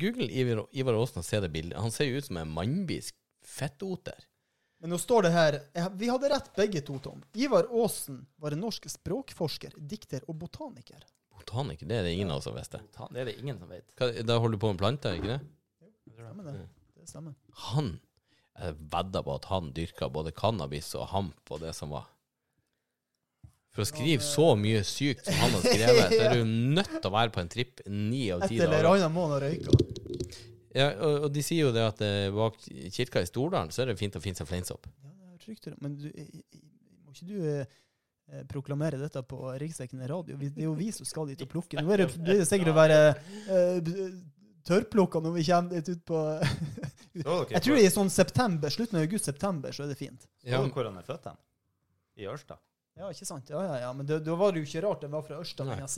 Google 0.00 0.28
Ivar, 0.32 0.64
Ivar 0.72 0.96
Aasen 0.96 1.20
og 1.20 1.24
se 1.28 1.40
det 1.44 1.50
bildet. 1.52 1.76
Han 1.80 1.92
ser 1.92 2.08
jo 2.08 2.18
ut 2.22 2.24
som 2.28 2.38
en 2.40 2.48
mannbisk 2.48 3.14
fettoter. 3.44 4.16
Men 4.80 4.92
nå 4.94 4.98
står 5.02 5.26
det 5.26 5.30
her 5.34 5.56
Vi 5.98 6.08
hadde 6.08 6.28
rett 6.30 6.48
begge 6.56 6.80
to, 6.86 6.98
Tom. 7.02 7.22
Ivar 7.34 7.66
Aasen 7.74 8.22
var 8.38 8.54
en 8.54 8.60
norsk 8.62 8.86
språkforsker, 8.88 9.74
dikter 9.90 10.22
og 10.28 10.38
botaniker. 10.40 11.02
Botaniker, 11.38 11.88
det 11.88 11.96
er 12.00 12.02
det 12.08 12.12
ingen 12.16 12.30
av 12.34 12.40
oss 12.42 12.48
som 12.48 12.56
visste. 12.58 12.80
Ta- 12.94 13.08
Det 13.12 13.22
er 13.22 13.30
det 13.30 13.36
ingen 13.40 13.58
som 13.60 13.70
vet. 13.72 13.86
Hva, 13.98 14.10
da 14.26 14.38
holder 14.42 14.58
du 14.58 14.62
på 14.66 14.72
med 14.74 14.80
planter, 14.82 15.16
ikke 15.18 15.32
det? 15.36 15.40
Det 15.80 16.18
Stemmer 16.18 16.44
det? 16.50 16.54
Det 16.98 17.08
stemmer. 17.08 17.34
Han 17.70 17.98
Jeg 18.58 18.74
vedder 18.90 19.22
på 19.22 19.34
at 19.38 19.44
han 19.52 19.68
dyrka 19.72 20.08
både 20.10 20.32
cannabis 20.34 20.88
og 20.98 21.06
hamp 21.12 21.52
og 21.54 21.60
det 21.62 21.70
som 21.78 21.92
var. 21.94 22.08
For 23.70 23.84
å 23.84 23.86
skrive 23.86 24.24
så 24.26 24.48
mye 24.58 24.80
sykt 24.82 25.28
som 25.28 25.36
han 25.38 25.52
har 25.54 25.62
skrevet, 25.62 26.14
så 26.16 26.22
er 26.26 26.32
du 26.34 26.48
nødt 26.74 26.90
til 26.96 27.06
å 27.06 27.12
være 27.14 27.30
på 27.36 27.42
en 27.44 27.50
tripp 27.52 27.84
ni 27.86 28.24
av 28.34 28.42
ti 28.48 28.58
dager. 28.58 28.88
Etter 28.96 29.12
må 29.14 29.28
han 29.30 29.40
røyke. 29.44 29.70
røyka. 29.70 30.38
Ja, 30.74 30.88
og, 30.98 31.28
og 31.28 31.32
de 31.36 31.42
sier 31.46 31.68
jo 31.68 31.70
det 31.74 31.84
at 31.86 32.02
eh, 32.04 32.26
bak 32.34 32.58
kirka 32.96 33.22
i 33.22 33.28
Stordalen 33.30 33.70
så 33.74 33.84
er 33.84 33.92
det 33.92 33.98
fint 34.00 34.18
å 34.18 34.22
finne 34.24 34.36
seg 34.40 34.48
fleinsopp. 34.50 34.88
Ja, 35.04 35.12
det 35.14 35.30
er 35.36 35.44
trygt. 35.46 35.70
Men 35.84 35.94
du, 36.00 36.08
i- 36.10 36.26
i- 36.42 36.60
må 37.06 37.14
ikke 37.14 37.28
du 37.30 37.38
eh, 37.38 37.78
proklamere 38.48 39.00
dette 39.00 39.22
på 39.24 39.52
riksdekkende 39.60 40.08
radio? 40.10 40.36
Det 40.40 40.52
er 40.56 40.66
jo 40.66 40.74
vi 40.78 40.90
som 40.94 41.08
skal 41.08 41.30
dit 41.30 41.42
og 41.44 41.50
plukke. 41.52 41.80
Nå 41.80 41.94
er 41.94 42.04
det, 42.04 42.08
blir 42.16 42.42
det 42.42 42.48
sikkert 42.48 42.72
å 42.72 42.76
være 42.76 42.98
uh, 43.48 44.08
tørrplukka 44.68 45.22
når 45.24 45.36
vi 45.38 45.44
kommer 45.48 45.78
dit 45.78 45.92
ut 45.94 46.04
på 46.08 46.22
Jeg 47.54 47.62
tror 47.64 47.80
i 47.80 47.90
sånn 47.90 48.12
september, 48.12 48.70
slutten 48.70 49.00
av 49.00 49.06
august-september, 49.08 49.74
så 49.74 49.86
er 49.86 49.92
det 49.92 49.98
fint. 49.98 50.28
så 50.42 50.52
Ja, 50.52 50.60
hvor 50.62 50.86
han 50.86 50.98
er 51.00 51.06
født 51.06 51.30
hen? 51.30 51.38
I 52.18 52.28
Ørsta? 52.30 52.58
Ja, 52.98 53.08
ikke 53.14 53.26
sant? 53.28 53.50
Ja, 53.52 53.60
ja, 53.62 53.74
ja. 53.84 53.90
Men 53.94 54.06
da 54.10 54.18
var 54.34 54.52
det 54.52 54.60
jo 54.64 54.66
ikke 54.66 54.80
rart 54.84 55.04
den 55.04 55.12
var 55.14 55.22
fra 55.22 55.36
Ørsta, 55.38 55.64
men 55.68 55.78
jo. 55.84 55.88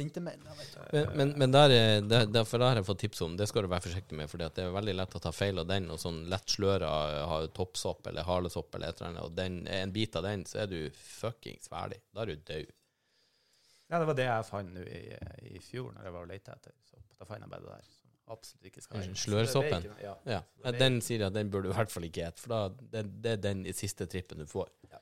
Men, 0.92 1.06
men, 1.16 1.32
men 1.42 1.54
der, 1.54 1.74
er- 1.76 2.00
der, 2.10 2.26
derfor 2.34 2.60
der 2.60 2.68
har 2.74 2.80
jeg 2.82 2.86
fått 2.90 2.98
tips 3.06 3.22
om, 3.24 3.36
det 3.40 3.46
skal 3.48 3.64
du 3.64 3.70
være 3.72 3.86
forsiktig 3.86 4.18
med, 4.18 4.28
for 4.30 4.42
det 4.42 4.50
er 4.60 4.74
veldig 4.74 4.94
lett 4.98 5.16
å 5.16 5.22
ta 5.24 5.32
feil 5.32 5.58
av 5.62 5.66
den, 5.70 5.88
og 5.90 5.98
sånn 6.02 6.20
lett 6.28 6.52
sløra 6.52 6.90
har 7.32 7.46
toppsopp 7.56 8.06
eller 8.12 8.28
halesopp 8.28 8.74
eller 8.76 8.92
et 8.92 9.00
eller 9.00 9.08
annet, 9.14 9.22
og 9.24 9.32
den, 9.40 9.56
en 9.80 9.92
bit 9.96 10.16
av 10.20 10.28
den, 10.28 10.44
så 10.44 10.60
er 10.66 10.66
du 10.74 10.78
fuckings 11.00 11.68
ferdig. 11.72 12.02
Da 12.12 12.22
er 12.26 12.34
du 12.34 12.36
død. 12.52 12.76
Ja, 13.90 13.98
det 13.98 14.06
var 14.06 14.14
det 14.20 14.28
jeg 14.28 14.44
fant 14.46 14.70
nå 14.76 14.84
i, 14.86 15.00
i 15.56 15.58
fjor, 15.64 15.88
når 15.96 16.04
jeg 16.06 16.12
var 16.14 16.22
og 16.28 16.30
lette 16.30 16.52
etter 16.54 16.76
sopp. 16.86 17.08
Da 17.18 17.26
fant 17.26 17.42
jeg 17.42 17.50
bare 17.50 17.64
det 17.64 17.72
der. 17.72 17.88
Som 17.90 18.34
absolutt 18.36 18.68
ikke 18.70 18.82
skal 18.84 19.00
være. 19.00 19.14
Slørsoppen? 19.24 19.86
Så 19.88 19.96
Ja. 20.04 20.12
Ja, 20.30 20.42
Så 20.62 20.72
Den 20.78 21.00
sier 21.02 21.18
jeg 21.24 21.26
at 21.26 21.34
den 21.34 21.50
burde 21.50 21.66
du 21.66 21.72
i 21.72 21.78
hvert 21.80 21.90
fall 21.90 22.06
ikke 22.06 22.28
spise, 22.30 22.44
for 22.44 22.54
da, 22.54 22.60
det, 22.92 23.02
det 23.24 23.32
er 23.32 23.40
den 23.48 23.64
i 23.66 23.72
siste 23.74 24.06
trippen 24.06 24.38
du 24.38 24.46
får. 24.46 24.68
Ja. 24.92 25.00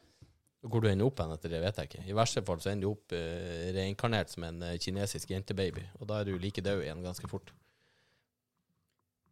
Hvor 0.66 0.82
du 0.82 0.88
ender 0.90 1.06
opp 1.06 1.20
hen 1.22 1.30
etter 1.30 1.52
det, 1.52 1.60
vet 1.62 1.76
jeg 1.78 1.90
ikke. 1.90 2.04
I 2.10 2.16
verste 2.18 2.42
fall 2.46 2.58
så 2.62 2.72
ender 2.72 2.88
du 2.88 2.90
opp 2.90 3.14
uh, 3.14 3.68
reinkarnert 3.76 4.32
som 4.32 4.46
en 4.48 4.64
uh, 4.66 4.74
kinesisk 4.82 5.30
jentebaby, 5.30 5.84
og 6.00 6.08
da 6.10 6.18
er 6.18 6.30
du 6.30 6.40
like 6.42 6.64
død 6.64 6.82
igjen 6.82 7.04
ganske 7.04 7.30
fort. 7.30 7.52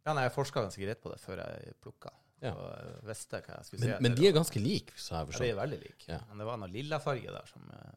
Ja, 0.07 0.13
nei, 0.15 0.23
jeg 0.23 0.37
forska 0.37 0.63
ganske 0.63 0.79
greit 0.79 1.03
på 1.03 1.11
det 1.11 1.19
før 1.19 1.41
jeg 1.43 1.75
plukka. 1.83 2.13
Ja. 2.43 2.53
Og 2.53 3.05
visste 3.09 3.39
hva 3.41 3.57
jeg 3.57 3.67
skulle 3.67 3.81
se 3.81 3.93
Men, 3.95 4.03
men 4.05 4.17
de 4.17 4.27
er 4.29 4.35
ganske 4.35 4.61
like, 4.61 4.95
sa 4.95 5.21
jeg 5.21 5.31
forstått. 5.31 5.43
Ja, 5.43 5.47
de 5.47 5.55
er 5.55 5.61
veldig 5.61 5.79
like. 5.81 6.07
Ja. 6.07 6.19
Men 6.29 6.41
det 6.41 6.47
var 6.47 6.59
noe 6.61 6.71
lillafarge 6.71 7.33
der 7.33 7.49
som, 7.49 7.69
eh, 7.73 7.95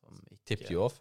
som 0.00 0.20
ikke 0.30 0.42
Tipped 0.52 0.70
you 0.70 0.84
off? 0.84 1.00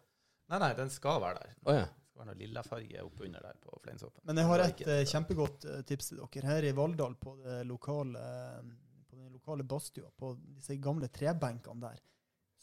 Nei, 0.51 0.59
nei, 0.59 0.72
den 0.76 0.89
skal 0.91 1.22
være 1.24 1.43
der. 1.43 1.53
Oh, 1.63 1.76
ja. 1.78 1.86
Det 1.88 2.09
skal 2.09 2.24
være 2.24 2.32
noe 2.32 2.39
lillafarge 2.41 3.05
oppunder 3.05 3.45
der 3.47 3.59
på 3.63 3.78
fleinsoppen. 3.86 4.24
Men 4.28 4.41
jeg 4.41 4.49
har 4.49 4.65
et 4.65 4.84
eh, 4.88 5.03
kjempegodt 5.13 5.67
eh, 5.69 5.84
tips 5.88 6.11
til 6.11 6.24
dere. 6.24 6.47
Her 6.49 6.67
i 6.67 6.74
Valldal, 6.82 7.15
på, 7.22 7.36
det 7.45 7.59
lokale, 7.69 8.26
lokale 9.51 9.67
badstua, 9.67 10.09
på 10.17 10.33
disse 10.55 10.77
gamle 10.79 11.07
trebenkene 11.11 11.81
der, 11.83 11.99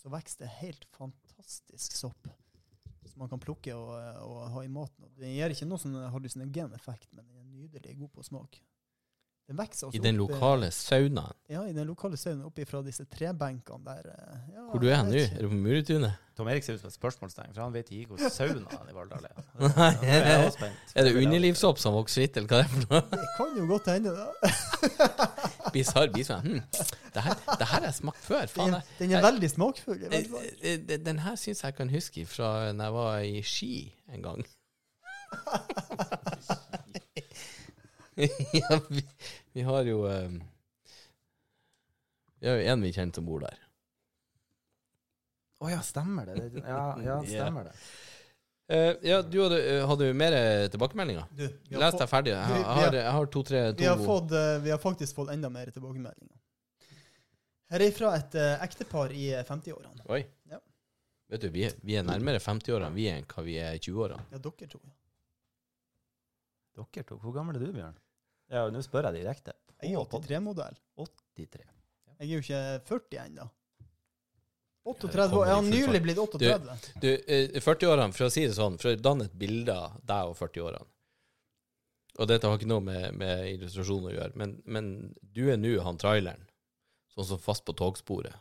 så 0.01 0.09
vokser 0.13 0.45
det 0.47 0.49
helt 0.63 0.87
fantastisk 0.97 1.93
sopp. 1.99 2.29
Som 3.09 3.19
man 3.25 3.29
kan 3.29 3.41
plukke 3.41 3.75
og, 3.75 3.93
og 4.25 4.49
ha 4.55 4.63
i 4.65 4.69
maten. 4.73 5.05
Og 5.05 5.11
Det 5.19 5.31
gir 5.35 5.51
ikke 5.55 5.67
noe 5.69 5.79
sånn 5.83 5.97
hallusinogen 6.13 6.73
effekt, 6.77 7.09
men 7.13 7.27
den 7.27 7.39
er 7.41 7.47
nydelig, 7.49 7.97
god 7.99 8.11
på 8.15 8.23
smak. 8.27 8.61
Den 9.49 9.57
vokser 9.57 9.87
altså 9.89 9.97
I 9.97 10.03
den 10.05 10.15
eh, 10.15 10.19
lokale 10.21 10.67
saunaen. 10.77 11.33
Ja, 11.49 11.63
i 11.65 11.73
den 11.73 11.87
lokale 11.89 12.19
saunaen 12.21 12.45
oppe 12.51 12.67
fra 12.69 12.83
disse 12.85 13.07
trebenkene 13.09 13.81
der. 13.87 14.11
eh, 14.13 14.51
Ja, 14.55 14.67
Hvor 14.69 14.83
du 14.83 14.89
er 14.93 15.03
nå? 15.09 15.15
Er 15.17 15.41
du 15.41 15.49
på 15.49 15.57
Muretunet? 15.57 16.19
Tom 16.37 16.51
Erik 16.53 16.63
ser 16.67 16.77
ut 16.77 16.83
som 16.85 16.93
et 16.93 16.99
spørsmålstegn, 16.99 17.55
for 17.57 17.65
han 17.65 17.73
vet 17.73 17.89
ikke 17.91 18.13
hvor 18.13 18.29
sauna 18.31 18.69
er 18.77 18.91
i 18.93 18.95
Valldal 18.95 19.25
er. 19.25 19.41
Nei, 19.79 19.89
er. 20.05 20.53
Er 20.95 21.09
det 21.09 21.15
underlivssopp 21.25 21.81
som 21.81 21.97
vokser 21.97 22.23
hvitt, 22.27 22.37
eller 22.37 22.53
hva 22.53 22.61
det 22.61 22.69
er 22.69 22.75
for 22.75 22.85
noe? 22.93 23.01
Det 23.17 23.33
kan 23.41 23.57
jo 23.59 23.67
godt 23.73 23.89
hende, 23.95 24.13
da. 24.15 24.29
Bisarr 25.73 26.13
bisarr. 26.13 26.41
Hm. 26.41 26.61
Det, 27.15 27.23
her, 27.23 27.35
det 27.35 27.67
her 27.67 27.67
har 27.67 27.83
jeg 27.89 27.95
smakt 27.95 28.25
før. 28.25 28.47
Faen, 28.47 28.73
Den, 28.73 28.83
den 28.99 29.11
er 29.19 29.23
veldig 29.25 29.51
smakfull. 29.51 30.05
Eh, 30.11 30.25
eh, 30.63 30.99
Den 31.07 31.19
her 31.25 31.37
syns 31.37 31.65
jeg 31.65 31.75
kan 31.75 31.91
huske 31.91 32.27
fra 32.27 32.73
da 32.73 32.83
jeg 32.89 32.95
var 32.95 33.19
i 33.19 33.43
Ski 33.43 33.95
en 34.15 34.23
gang. 34.23 34.47
ja, 38.17 38.81
vi, 38.89 39.03
vi 39.53 39.61
har 39.61 39.83
jo 39.85 40.09
um, 40.09 40.43
Vi 42.41 42.49
har 42.49 42.57
jo 42.57 42.73
en 42.73 42.83
vi 42.83 42.93
kjenner 42.97 43.15
som 43.15 43.27
bor 43.29 43.41
der. 43.45 43.69
Å 45.59 45.73
ja, 45.73 45.81
stemmer 45.83 46.29
det. 46.31 46.63
Ja, 46.63 46.83
ja 47.09 47.19
stemmer 47.27 47.69
det. 47.69 47.75
Eh, 48.69 48.95
ja, 49.09 49.23
du 49.25 49.39
hadde, 49.43 49.59
eh, 49.65 49.87
hadde 49.89 50.07
jo 50.11 50.15
mer 50.15 50.35
tilbakemeldinger. 50.69 51.25
Du, 51.33 51.45
Les 51.79 51.95
deg 51.97 52.09
ferdig. 52.11 52.35
Jeg, 52.35 52.49
vi- 52.49 52.53
har- 52.53 52.53
vi 52.53 52.59
jeg, 52.59 52.65
har- 52.67 52.85
har, 52.85 52.95
jeg 52.99 53.13
har 53.17 53.27
to-tre 53.33 53.63
Vi 53.79 53.85
har, 53.89 53.97
fått, 53.97 54.33
eh, 54.37 54.59
vi 54.67 54.71
har 54.75 54.79
faktisk 54.83 55.15
fått 55.17 55.31
enda 55.33 55.49
mer 55.49 55.71
tilbakemeldinger. 55.73 56.35
Her 57.71 57.81
er 57.85 57.91
fra 57.93 58.15
et 58.17 58.35
uh, 58.35 58.63
ektepar 58.65 59.11
i 59.13 59.27
eh, 59.37 59.43
50-årene. 59.45 60.05
Oi. 60.09 60.23
Ja. 60.49 60.59
Vet 61.29 61.41
du, 61.43 61.49
vi 61.53 61.67
vi 61.85 61.97
er 61.97 62.03
nærmere 62.05 62.39
50-årene 62.41 62.93
vi 62.95 63.09
enn 63.13 63.25
hva 63.29 63.43
vi 63.45 63.57
er 63.61 63.75
i 63.77 63.79
20-årene. 63.85 64.23
Ja, 64.33 64.39
dere 64.39 64.69
to. 64.73 64.81
Dere 66.79 67.05
to, 67.05 67.19
hvor 67.21 67.35
gammel 67.35 67.57
er 67.59 67.65
du, 67.67 67.73
Bjørn? 67.75 67.97
Ja, 68.53 68.67
nå 68.73 68.81
spør 68.85 69.09
jeg 69.11 69.21
direkte. 69.25 69.53
Jeg 69.83 69.93
er 69.95 70.05
83-modell. 70.09 70.79
83. 70.97 71.65
Jeg 72.19 72.25
er 72.25 72.33
jo 72.33 72.39
ikke 72.41 72.63
40 72.89 73.19
ennå. 73.27 73.49
Ja, 74.89 74.95
38 74.95 75.37
år. 75.37 75.47
Ja, 75.47 75.51
Jeg 75.51 75.57
har 75.57 75.67
nylig 75.69 76.03
blitt 76.03 76.19
38. 76.19 76.77
Du, 77.01 77.09
du 77.17 77.61
40-årene, 77.61 78.15
for 78.17 78.29
å 78.29 78.33
si 78.33 78.47
det 78.47 78.57
sånn, 78.57 78.79
for 78.81 78.93
å 78.93 79.01
danne 79.01 79.29
et 79.29 79.37
bilde 79.37 79.75
av 79.75 79.99
deg 80.09 80.31
og 80.33 80.37
40-årene 80.39 80.87
Og 82.19 82.29
dette 82.31 82.49
har 82.49 82.59
ikke 82.59 82.71
noe 82.71 82.85
med, 82.85 83.15
med 83.21 83.45
illustrasjon 83.53 84.09
å 84.09 84.15
gjøre, 84.15 84.35
men, 84.41 84.57
men 84.65 84.93
du 85.21 85.45
er 85.53 85.61
nå 85.61 85.77
han 85.85 86.01
traileren, 86.01 86.49
sånn 87.15 87.29
som 87.35 87.43
fast 87.43 87.67
på 87.69 87.77
togsporet. 87.79 88.35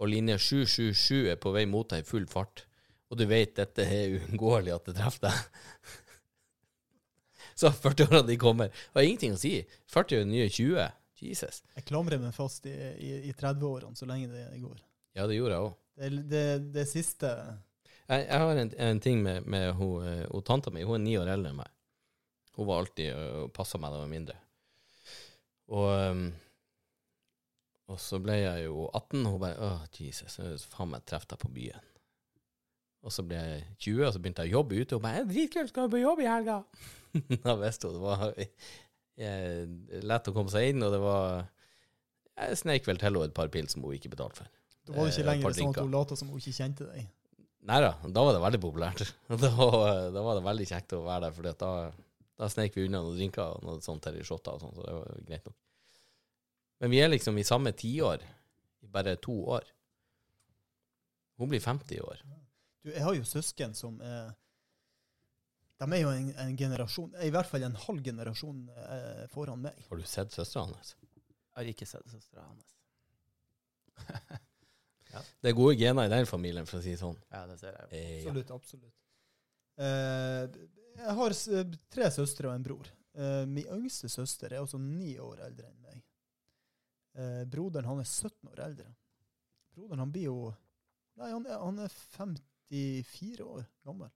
Og 0.00 0.08
linje 0.10 0.38
777 0.38 1.32
er 1.34 1.42
på 1.42 1.52
vei 1.54 1.66
mot 1.68 1.90
deg 1.90 2.02
i 2.02 2.08
full 2.08 2.24
fart, 2.30 2.64
og 3.12 3.18
du 3.20 3.26
vet 3.28 3.52
dette 3.58 3.84
er 3.84 4.16
uunngåelig 4.16 4.72
at 4.78 4.88
det 4.88 4.96
treffer 4.96 5.28
deg. 5.28 5.90
Så 7.60 7.68
40-årene 7.68 8.30
de 8.30 8.38
kommer. 8.40 8.72
Og 8.94 9.02
har 9.02 9.04
ingenting 9.06 9.36
å 9.36 9.40
si. 9.40 9.58
40 9.92 10.22
er 10.22 10.30
nye 10.30 10.48
20. 10.48 10.88
Jesus. 11.22 11.60
Jeg 11.76 11.84
klamrer 11.86 12.18
meg 12.18 12.32
fast 12.34 12.64
i, 12.66 12.72
i, 12.72 13.12
i 13.28 13.34
30-årene 13.36 13.94
så 13.94 14.08
lenge 14.08 14.32
det 14.32 14.46
går. 14.58 14.80
Ja, 15.16 15.26
det 15.28 15.36
gjorde 15.36 15.56
jeg 15.56 15.66
òg. 15.66 15.76
Det, 16.02 16.10
det, 16.30 16.46
det 16.72 16.86
siste 16.88 17.28
Jeg, 18.08 18.22
jeg 18.24 18.38
har 18.40 18.60
en, 18.62 18.70
en 18.86 19.00
ting 19.04 19.20
med, 19.22 19.44
med 19.44 19.72
hun, 19.76 20.06
eh, 20.08 20.24
hun 20.30 20.44
tanta 20.46 20.72
mi. 20.72 20.84
Hun 20.88 21.00
er 21.00 21.04
ni 21.04 21.18
år 21.20 21.34
eldre 21.34 21.52
enn 21.52 21.60
meg. 21.60 21.70
Hun 22.56 22.68
var 22.68 22.82
alltid 22.82 23.12
og 23.16 23.52
passa 23.56 23.80
meg 23.80 23.92
da 23.92 24.00
jeg 24.00 24.06
var 24.06 24.12
mindre. 24.12 24.38
Og, 25.72 25.88
um, 25.88 26.26
og 27.92 28.00
så 28.00 28.18
ble 28.20 28.36
jeg 28.36 28.66
jo 28.66 28.88
18, 28.90 29.22
og 29.22 29.32
hun 29.34 29.40
bare 29.40 29.68
Åh, 29.68 29.86
Jesus, 29.96 30.36
faen 30.72 30.92
meg 30.92 31.06
treff 31.08 31.24
deg 31.30 31.40
på 31.40 31.50
byen. 31.52 31.88
Og 33.02 33.14
så 33.14 33.24
ble 33.26 33.38
jeg 33.40 33.62
20, 33.88 34.04
og 34.06 34.12
så 34.14 34.22
begynte 34.22 34.44
jeg 34.44 34.52
å 34.52 34.58
jobbe 34.60 34.78
ute. 34.78 34.94
Og 34.94 35.00
hun 35.00 35.06
bare 35.08 35.24
'Dritkult, 35.28 35.72
skal 35.72 35.88
du 35.88 35.96
på 35.96 36.02
jobb 36.02 36.22
i 36.22 36.28
helga?' 36.28 36.62
da 37.44 37.56
visste 37.60 37.88
hun 37.88 37.96
det 37.98 38.04
var 38.04 38.22
eh, 38.36 39.64
lett 40.00 40.28
å 40.28 40.34
komme 40.36 40.52
seg 40.52 40.70
inn, 40.70 40.84
og 40.84 40.94
det 40.94 41.00
var 41.02 41.48
Jeg 42.40 42.60
sneik 42.62 42.86
vel 42.88 42.96
til 42.96 43.10
henne 43.10 43.26
et 43.28 43.36
par 43.36 43.50
pils 43.52 43.74
som 43.74 43.84
hun 43.84 43.96
ikke 43.96 44.12
betalte 44.12 44.42
for. 44.42 44.61
Da 44.86 44.94
var 44.94 45.06
det 45.06 45.12
Eh, 45.12 45.18
ikke 45.18 45.28
lenger 45.30 45.56
sånn 45.56 45.74
at 45.74 45.82
hun 45.84 45.92
lot 45.94 46.14
som 46.18 46.30
hun 46.32 46.40
ikke 46.42 46.56
kjente 46.56 46.86
deg. 46.90 47.10
Nei 47.62 47.78
da, 47.84 47.92
da 48.02 48.24
var 48.26 48.34
det 48.34 48.42
veldig 48.42 48.62
populært. 48.62 49.04
Da, 49.42 49.50
da 50.10 50.24
var 50.26 50.38
det 50.38 50.46
veldig 50.46 50.66
kjekt 50.66 50.96
å 50.98 51.04
være 51.06 51.28
der, 51.28 51.36
for 51.36 51.50
da, 51.62 51.70
da 52.42 52.48
snek 52.50 52.74
vi 52.74 52.88
unna 52.88 53.02
noen 53.04 53.20
drinker 53.20 53.54
og 53.58 53.66
noe 53.66 53.84
sånt 53.84 54.02
til 54.02 54.18
shotter 54.26 54.56
og 54.56 54.64
sånn, 54.64 54.74
så 54.74 54.86
det 54.88 54.96
var 54.98 55.26
greit 55.28 55.46
nok. 55.46 55.58
Men 56.82 56.90
vi 56.90 56.98
er 56.98 57.12
liksom 57.12 57.38
i 57.38 57.46
samme 57.46 57.70
tiår, 57.78 58.24
i 58.82 58.90
bare 58.90 59.14
to 59.22 59.36
år. 59.54 59.68
Hun 61.38 61.50
blir 61.52 61.62
50 61.62 61.94
i 61.94 62.00
år. 62.02 62.22
Du, 62.82 62.90
jeg 62.90 63.02
har 63.06 63.14
jo 63.14 63.24
søsken 63.26 63.74
som 63.78 64.00
er 64.02 64.32
De 65.78 65.86
er 65.86 66.02
jo 66.02 66.10
en, 66.10 66.32
en 66.38 66.56
generasjon, 66.58 67.14
i 67.22 67.30
hvert 67.34 67.46
fall 67.46 67.62
en 67.66 67.78
halv 67.86 68.02
generasjon 68.06 68.66
eh, 68.74 69.24
foran 69.30 69.62
meg. 69.62 69.78
Har 69.88 69.98
du 69.98 70.06
sett 70.06 70.34
søstera 70.34 70.66
hans? 70.66 70.96
Jeg 71.02 71.58
har 71.58 71.70
ikke 71.70 71.86
sett 71.86 72.10
søstera 72.10 72.46
hans. 72.46 72.74
Det 75.12 75.50
er 75.50 75.56
gode 75.56 75.76
gener 75.76 76.08
i 76.08 76.12
den 76.12 76.26
familien, 76.28 76.66
for 76.68 76.80
å 76.80 76.84
si 76.84 76.94
det 76.94 77.00
sånn. 77.02 77.18
Ja, 77.32 77.44
det 77.50 77.58
ser 77.60 77.76
jeg 77.76 77.82
jo. 77.82 77.98
Eh, 77.98 78.08
ja. 78.08 78.30
Absolutt. 78.30 78.52
absolutt. 78.56 78.94
Eh, 79.82 80.62
jeg 81.02 81.16
har 81.18 81.34
tre 81.92 82.10
søstre 82.14 82.48
og 82.48 82.54
en 82.56 82.64
bror. 82.66 82.88
Eh, 83.12 83.44
min 83.48 83.68
yngste 83.76 84.08
søster 84.12 84.52
er 84.52 84.64
også 84.64 84.80
ni 84.80 85.14
år 85.20 85.44
eldre 85.48 85.68
enn 85.68 85.84
meg. 85.84 86.02
Eh, 87.12 87.44
broderen 87.44 87.90
han 87.90 88.00
er 88.00 88.08
17 88.08 88.48
år 88.52 88.64
eldre. 88.70 88.88
Broderen 89.74 90.04
han 90.04 90.12
blir 90.12 90.30
jo 90.30 90.36
Nei, 91.20 91.28
han 91.28 91.44
er, 91.44 91.58
han 91.60 91.80
er 91.84 91.92
54 91.92 93.44
år 93.44 93.66
gammel. 93.84 94.08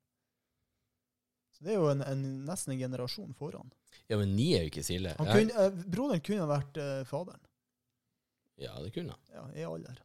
Så 1.52 1.64
det 1.64 1.74
er 1.74 1.76
jo 1.76 1.90
en, 1.90 2.00
en, 2.04 2.22
nesten 2.46 2.72
en 2.72 2.80
generasjon 2.80 3.34
foran. 3.36 3.68
ja, 4.08 4.16
men 4.16 4.32
ni 4.36 4.46
er 4.56 4.64
jo 4.64 4.70
ikke 4.70 4.84
så 4.84 4.96
ille. 4.96 5.12
Kunne, 5.20 5.52
eh, 5.60 5.76
broderen 5.84 6.24
kunne 6.24 6.46
ha 6.46 6.48
vært 6.50 6.80
eh, 6.80 7.02
faderen. 7.08 7.44
Ja, 8.60 8.72
det 8.80 8.94
kunne 8.96 9.12
han. 9.12 9.28
Ja, 9.32 9.44
i 9.60 9.68
alder. 9.68 10.00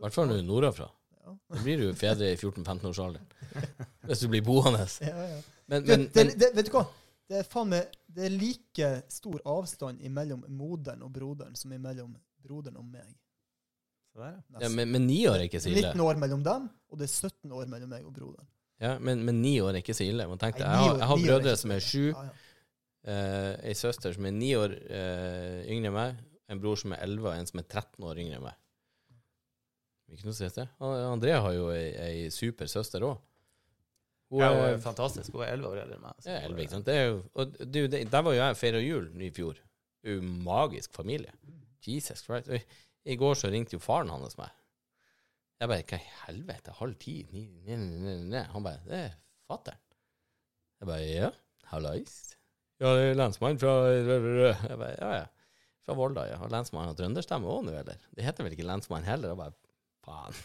I 0.00 0.06
hvert 0.06 0.16
fall 0.16 0.30
når 0.30 0.38
du 0.38 0.40
er 0.40 0.48
nordafra. 0.48 0.86
Ja. 1.20 1.34
Da 1.52 1.60
blir 1.60 1.76
du 1.76 1.84
jo 1.90 1.96
fedre 1.98 2.30
i 2.32 2.36
14-15-årsalderen. 2.38 3.26
Hvis 4.08 4.22
du 4.24 4.30
blir 4.32 4.44
boende. 4.46 4.86
Ja, 5.04 5.26
ja. 5.28 5.40
Men, 5.70 5.84
men, 5.86 6.06
det, 6.08 6.24
det, 6.24 6.38
det, 6.40 6.48
vet 6.56 6.66
du 6.66 6.72
hva? 6.74 6.86
Det 7.30 7.36
er 7.38 7.44
faen 7.46 7.68
meg 7.70 7.92
Det 8.10 8.24
er 8.26 8.32
like 8.34 8.88
stor 9.12 9.36
avstand 9.52 10.00
mellom 10.10 10.40
moderen 10.50 11.04
og 11.06 11.12
broderen 11.14 11.54
som 11.54 11.70
mellom 11.70 12.16
broderen 12.42 12.80
og 12.80 12.88
meg. 12.88 13.12
Så 14.10 14.24
der, 14.24 14.40
ja. 14.64 14.70
men, 14.74 14.90
men 14.90 15.04
ni 15.06 15.20
år 15.30 15.36
er 15.36 15.46
ikke 15.46 15.60
så 15.62 15.70
ille. 15.70 15.92
19 15.92 16.02
år 16.02 16.18
mellom 16.24 16.40
dem, 16.42 16.64
og 16.90 16.98
det 16.98 17.06
er 17.06 17.12
17 17.28 17.52
år 17.54 17.68
mellom 17.70 17.92
meg 17.92 18.08
og 18.08 18.16
broderen. 18.16 18.48
Ja, 18.80 18.96
men, 18.98 19.22
men 19.28 19.38
ni 19.44 19.60
år 19.60 19.76
er 19.76 19.84
ikke 19.84 19.94
så 19.94 20.08
ille. 20.08 20.26
Man 20.26 20.40
tenkte, 20.40 20.64
Nei, 20.64 20.72
jeg, 20.72 20.88
har, 20.88 20.96
jeg 20.96 21.08
har 21.10 21.20
år 21.20 21.26
brødre 21.28 21.54
som 21.60 21.74
er 21.76 21.84
sju. 21.84 22.06
Ja, 22.08 22.24
ja. 22.24 22.32
eh, 23.12 23.52
ei 23.70 23.76
søster 23.78 24.16
som 24.16 24.26
er 24.26 24.34
ni 24.34 24.50
år 24.58 24.74
eh, 24.80 25.60
yngre 25.70 25.92
enn 25.92 25.98
meg, 26.00 26.24
en 26.50 26.62
bror 26.64 26.80
som 26.80 26.96
er 26.96 27.04
elleve, 27.04 27.28
og 27.30 27.36
en 27.36 27.50
som 27.52 27.60
er 27.62 27.68
13 27.68 28.08
år 28.08 28.22
yngre 28.24 28.40
enn 28.40 28.46
meg. 28.48 28.58
Ikke 30.10 30.26
noe 30.26 30.34
stress, 30.36 30.56
det. 30.58 30.66
André 30.82 31.34
har 31.38 31.52
jo 31.54 31.68
ei, 31.74 31.90
ei 32.02 32.30
super 32.34 32.66
søster 32.70 33.04
òg. 33.06 33.18
Hun 34.30 34.42
Ja, 34.44 34.50
er 34.70 34.78
fantastisk. 34.82 35.32
Hun 35.34 35.42
er 35.42 35.52
elleve 35.56 35.72
år 35.74 35.80
eldre 35.84 35.96
enn 35.98 36.02
meg. 36.04 36.14
ja, 36.26 36.36
hun 36.44 36.50
11, 36.50 36.54
er- 36.56 36.62
ikke 36.64 36.74
sant. 36.76 36.86
Det 36.86 36.94
er 36.94 37.06
jo, 37.08 37.16
og 37.34 37.56
du, 37.58 37.80
det, 37.90 38.00
der 38.12 38.22
var 38.26 38.32
jo 38.36 38.40
jeg 38.42 38.56
feira 38.60 38.80
jul 38.82 39.08
i 39.22 39.30
fjor. 39.34 39.54
Det 40.02 40.10
er 40.12 40.16
jo 40.20 40.22
magisk 40.46 40.94
familie. 40.94 41.32
Jesus 41.86 42.22
Christ. 42.26 42.48
I, 43.04 43.16
går 43.16 43.34
så 43.34 43.50
ringte 43.50 43.74
jo 43.74 43.80
faren 43.82 44.10
hans 44.12 44.36
meg. 44.38 44.50
Jeg 45.60 45.68
bare 45.68 45.82
Hva 45.90 45.98
i 45.98 46.12
helvete? 46.26 46.72
Halv 46.78 46.94
ti? 47.02 47.14
Ni, 47.32 47.46
ni, 47.66 47.76
ni, 47.76 48.14
ni. 48.30 48.42
Han 48.54 48.62
bare 48.64 48.80
Det 48.86 48.96
er 49.08 49.16
fatter'n. 49.50 49.80
Jeg 50.80 50.88
bare 50.88 51.08
Ja, 51.10 51.30
hallais. 51.72 52.14
Ja, 52.80 52.94
det 52.96 53.10
er 53.10 53.18
lensmann 53.18 53.58
fra 53.60 53.74
Jeg 53.92 54.06
bare 54.80 54.94
Ja, 55.00 55.10
ja. 55.20 55.26
Fra 55.84 55.94
Volda, 55.96 56.24
ja. 56.30 56.36
Har 56.40 56.48
lensmannen 56.52 56.96
trønderstemme 56.96 57.48
òg 57.50 57.64
nå, 57.66 57.72
eller? 57.76 57.98
Det 58.16 58.24
heter 58.24 58.44
vel 58.46 58.52
ikke 58.56 58.64
lensmann 58.68 59.04
heller? 59.04 59.34
Jeg 59.34 59.40
bare 59.42 59.52
Faen. 60.06 60.36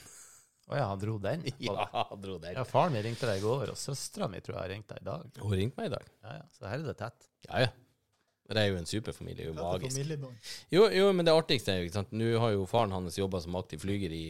Å 0.66 0.78
ja, 0.80 0.86
han 0.89 0.99
dro 1.01 1.18
den? 1.22 1.43
Ja, 1.62 1.86
dro 2.18 2.38
den. 2.41 2.56
Ja, 2.58 2.64
faren 2.66 2.95
min 2.95 3.03
ringte 3.06 3.28
deg 3.30 3.38
i 3.41 3.45
går, 3.45 3.70
og 3.74 3.78
søstera 3.78 4.28
mi 4.32 4.39
tror 4.41 4.56
jeg 4.58 4.64
har 4.64 4.72
ringt 4.74 4.88
deg 4.89 5.03
i 5.03 5.06
dag. 5.12 5.28
Hun 5.43 5.53
ringte 5.60 5.78
meg 5.82 5.91
i 5.91 5.93
dag. 5.95 6.08
Ja, 6.26 6.38
ja. 6.39 6.45
Så 6.58 6.66
her 6.72 6.80
er 6.82 6.88
det 6.89 6.97
tett. 7.03 7.28
Ja, 7.49 7.66
ja. 7.68 7.74
Det 8.45 8.62
er 8.62 8.68
jo 8.70 8.78
en 8.78 8.86
superfamilie. 8.89 9.38
Det 9.38 9.45
er 9.45 9.53
jo 9.53 9.56
magisk. 9.58 10.26
Jo, 10.74 10.84
jo, 10.93 11.06
men 11.18 11.26
det 11.26 11.34
artigste 11.34 11.72
er 11.74 11.80
jo 11.82 11.88
ikke 11.88 11.95
sant 11.97 12.12
Nå 12.14 12.28
har 12.43 12.51
jo 12.53 12.68
faren 12.70 12.91
hans 12.93 13.16
jobba 13.18 13.39
som 13.41 13.56
aktiv 13.58 13.82
flyger 13.82 14.14
i 14.14 14.26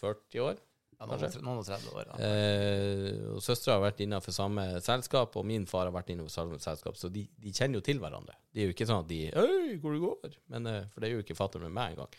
40 0.00 0.42
år. 0.42 0.56
Ja, 0.98 1.06
noen, 1.06 1.12
og 1.14 1.20
tre- 1.30 1.42
noen 1.46 1.60
og 1.60 1.66
30 1.68 1.92
år. 1.94 2.08
Ja. 2.10 2.16
Eh, 2.26 3.18
og 3.36 3.42
søstera 3.46 3.76
har 3.76 3.84
vært 3.84 4.00
innenfor 4.02 4.34
samme 4.34 4.64
selskap, 4.82 5.36
og 5.38 5.46
min 5.46 5.66
far 5.70 5.86
har 5.86 5.94
vært 5.94 6.10
innenfor 6.10 6.34
samme 6.34 6.58
selskap, 6.62 6.98
så 6.98 7.06
de, 7.14 7.22
de 7.38 7.52
kjenner 7.54 7.78
jo 7.78 7.84
til 7.86 8.00
hverandre. 8.02 8.34
Det 8.50 8.64
er 8.64 8.70
jo 8.72 8.74
ikke 8.74 8.88
sånn 8.90 9.04
at 9.04 9.10
de 9.12 9.20
Øy, 9.30 9.76
hvor 9.84 9.94
det 9.94 10.02
går? 10.02 10.34
Men, 10.54 10.66
eh, 10.72 10.80
for 10.90 11.02
det 11.04 11.10
er 11.10 11.14
jo 11.14 11.22
ikke 11.22 11.38
fatter'n 11.38 11.68
med 11.68 11.76
meg 11.78 11.94
engang. 11.94 12.18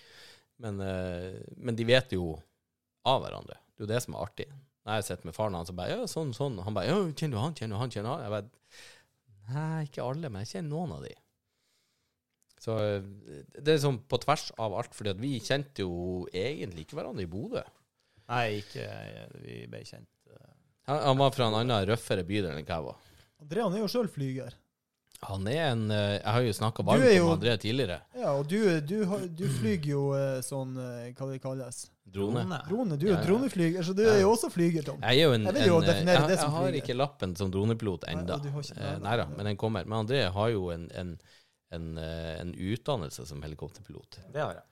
Men, 0.59 0.79
eh, 0.83 1.39
men 1.57 1.75
de 1.79 1.85
vet 1.87 2.11
jo 2.15 2.33
av 3.07 3.21
hverandre. 3.23 3.55
Det 3.75 3.83
er 3.83 3.87
jo 3.87 3.91
det 3.93 4.01
som 4.03 4.15
er 4.17 4.25
artig. 4.25 4.47
Når 4.85 4.97
jeg 4.99 5.05
sitter 5.09 5.27
med 5.29 5.35
faren 5.37 5.55
hans 5.55 5.69
og 5.71 5.75
bare 5.79 5.93
Ja, 5.95 6.05
sånn, 6.09 6.33
sånn. 6.35 6.57
Han 6.65 6.73
bare 6.75 6.89
Ja, 6.91 6.97
kjenner 7.13 7.37
du 7.37 7.41
han? 7.43 7.55
Kjenner 7.55 7.75
du 7.77 7.81
han? 7.83 7.91
Kjenner 7.93 8.13
han? 8.15 8.23
Jeg 8.25 8.33
bare 8.35 8.49
Nei, 9.49 9.85
ikke 9.87 10.03
alle, 10.05 10.29
men 10.29 10.43
jeg 10.45 10.51
kjenner 10.53 10.69
noen 10.75 10.91
av 10.97 11.03
de. 11.07 11.13
Så 12.59 12.75
eh, 12.83 13.07
det 13.55 13.73
er 13.77 13.81
sånn 13.85 14.01
på 14.11 14.19
tvers 14.21 14.49
av 14.59 14.75
alt, 14.77 14.93
fordi 14.97 15.13
at 15.15 15.21
vi 15.21 15.31
kjente 15.41 15.85
jo 15.85 16.25
egentlig 16.35 16.83
ikke 16.85 16.99
hverandre 16.99 17.23
i 17.23 17.29
Bodø. 17.31 17.63
Nei, 18.29 18.59
ikke 18.61 18.83
Vi 19.41 19.61
ble 19.71 19.79
kjent. 19.87 20.09
eh, 20.29 20.51
Han, 20.91 20.99
han 21.07 21.17
var 21.23 21.31
fra 21.33 21.47
en 21.49 21.57
annen 21.61 21.87
røffere 21.89 22.25
bydel 22.27 22.51
enn 22.57 22.65
hva 22.67 22.75
jeg 22.81 22.87
var. 22.89 22.99
Andrean 23.39 23.71
han 23.71 23.79
er 23.79 23.85
jo 23.85 23.91
sjøl 23.95 24.09
flyger. 24.11 24.53
Han 25.27 25.47
er 25.51 25.65
en 25.73 25.81
eh, 25.91 26.13
Jeg 26.21 26.31
har 26.31 26.41
jo 26.45 26.51
snakka 26.55 26.83
varmt 26.87 27.03
jo- 27.11 27.25
om 27.27 27.33
André 27.35 27.57
tidligere. 27.59 27.97
Ja, 28.15 28.31
og 28.39 28.47
du, 28.47 28.55
du, 28.87 29.01
du 29.35 29.43
flyger 29.51 29.89
jo 29.91 30.03
eh, 30.15 30.37
sånn 30.45 30.77
eh, 30.79 31.09
Hva 31.17 31.27
det 31.33 31.41
kalles? 31.43 31.81
Drone. 32.09 32.45
Drone. 32.69 32.95
Du 32.97 33.03
er 33.05 33.11
jo 33.11 33.17
ja. 33.17 33.25
droneflyger, 33.25 33.83
så 33.85 33.93
du 33.93 34.01
Ja. 34.05 34.13
er 34.15 34.21
jo 34.23 34.31
også 34.31 34.49
flyger, 34.49 34.85
Tom. 34.87 35.01
Jeg 35.03 35.19
er 35.19 35.27
jo 35.27 35.33
en, 35.35 35.43
Jeg 35.49 35.53
vil 35.59 35.67
jo 35.67 35.75
en, 35.81 35.89
definere 35.89 36.21
jeg, 36.23 36.29
det 36.31 36.37
som 36.39 36.47
flyger. 36.47 36.47
jeg 36.47 36.55
har 36.55 36.71
flyger. 36.71 36.83
ikke 36.85 36.95
lappen 36.97 37.35
som 37.37 37.51
dronepilot 37.51 38.07
ennå. 38.13 38.39
men 39.35 39.45
den 39.51 39.57
kommer. 39.57 39.85
Men 39.85 39.99
André 40.07 40.23
har 40.31 40.49
jo 40.55 40.69
en, 40.73 40.87
en, 40.95 41.11
en, 41.75 41.85
en 41.99 42.53
utdannelse 42.55 43.27
som 43.29 43.43
helikopterpilot. 43.43 44.19
Det 44.33 44.41
har 44.41 44.53
jeg. 44.57 44.63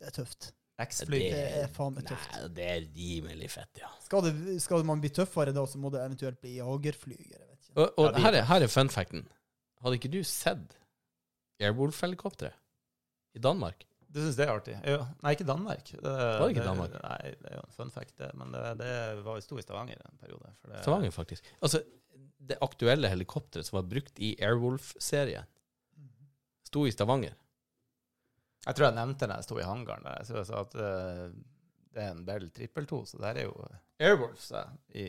Det 0.00 0.08
er 0.08 0.16
tøft. 0.16 0.48
X-flyg. 0.82 1.28
Det 1.30 1.44
er 1.60 1.68
faen 1.70 1.94
meg 1.94 2.08
tøft. 2.08 2.32
Nei, 2.34 2.48
det 2.56 2.64
er 2.72 2.80
rimelig 2.96 3.50
fett, 3.52 3.70
ja. 3.84 3.92
Skal, 4.02 4.24
det, 4.26 4.56
skal 4.64 4.82
man 4.88 4.98
bli 5.04 5.12
tøffere 5.14 5.52
da, 5.54 5.62
så 5.68 5.78
må 5.78 5.92
det 5.94 6.00
eventuelt 6.02 6.40
bli 6.42 6.56
jagerflyger. 6.56 7.44
Og, 7.76 7.86
og 8.00 8.08
Ja, 8.08 8.18
her, 8.24 8.40
er, 8.40 8.48
her 8.50 8.64
er 8.66 8.72
fun 8.72 8.90
facten. 8.90 9.22
Hadde 9.82 9.98
ikke 9.98 10.12
du 10.12 10.20
sett 10.26 10.76
Airwolf-helikopteret 11.62 12.58
i 13.36 13.42
Danmark? 13.42 13.86
Du 14.12 14.20
syns 14.20 14.36
det 14.36 14.44
er 14.44 14.52
artig? 14.52 14.74
Ja. 14.84 15.06
Nei, 15.24 15.32
ikke 15.32 15.46
Danmark. 15.48 15.86
Det, 15.88 16.00
det 16.04 16.48
ikke 16.52 16.66
Danmark? 16.66 16.94
Nei, 17.00 17.32
det 17.40 17.48
er 17.48 17.56
jo 17.56 17.62
en 17.64 17.76
fun 17.78 17.92
fact, 17.94 18.12
det. 18.20 18.28
Men 18.36 18.52
det, 18.52 18.64
det 18.82 18.92
var 19.24 19.38
jo 19.38 19.44
sto 19.44 19.56
i 19.56 19.64
Stavanger 19.64 20.02
en 20.04 20.18
periode. 20.20 20.52
Det, 20.66 20.82
Stavanger, 20.84 21.14
faktisk. 21.14 21.48
Altså, 21.64 21.80
det 22.50 22.58
aktuelle 22.64 23.08
helikopteret 23.08 23.68
som 23.68 23.78
var 23.78 23.86
brukt 23.88 24.20
i 24.20 24.34
Airwolf-serien, 24.42 25.48
sto 26.68 26.84
i 26.86 26.92
Stavanger. 26.92 27.38
Jeg 28.66 28.76
tror 28.78 28.90
jeg 28.90 28.98
nevnte 28.98 29.26
det 29.30 29.40
jeg 29.40 29.48
sto 29.48 29.58
i 29.58 29.66
hangaren 29.66 30.04
der. 30.06 30.28
Så 30.28 30.36
jeg 30.38 30.50
sa 30.50 30.60
at 30.60 30.76
uh, 30.76 31.24
det 31.92 32.04
er 32.04 32.12
en 32.12 32.24
Bell 32.26 32.50
222, 32.52 33.00
så 33.10 33.18
det 33.22 33.30
her 33.30 33.40
er 33.42 33.48
jo 33.48 33.56
Airwolf 34.02 34.42
sa 34.42 34.62
jeg, 34.62 34.76
i, 34.92 35.06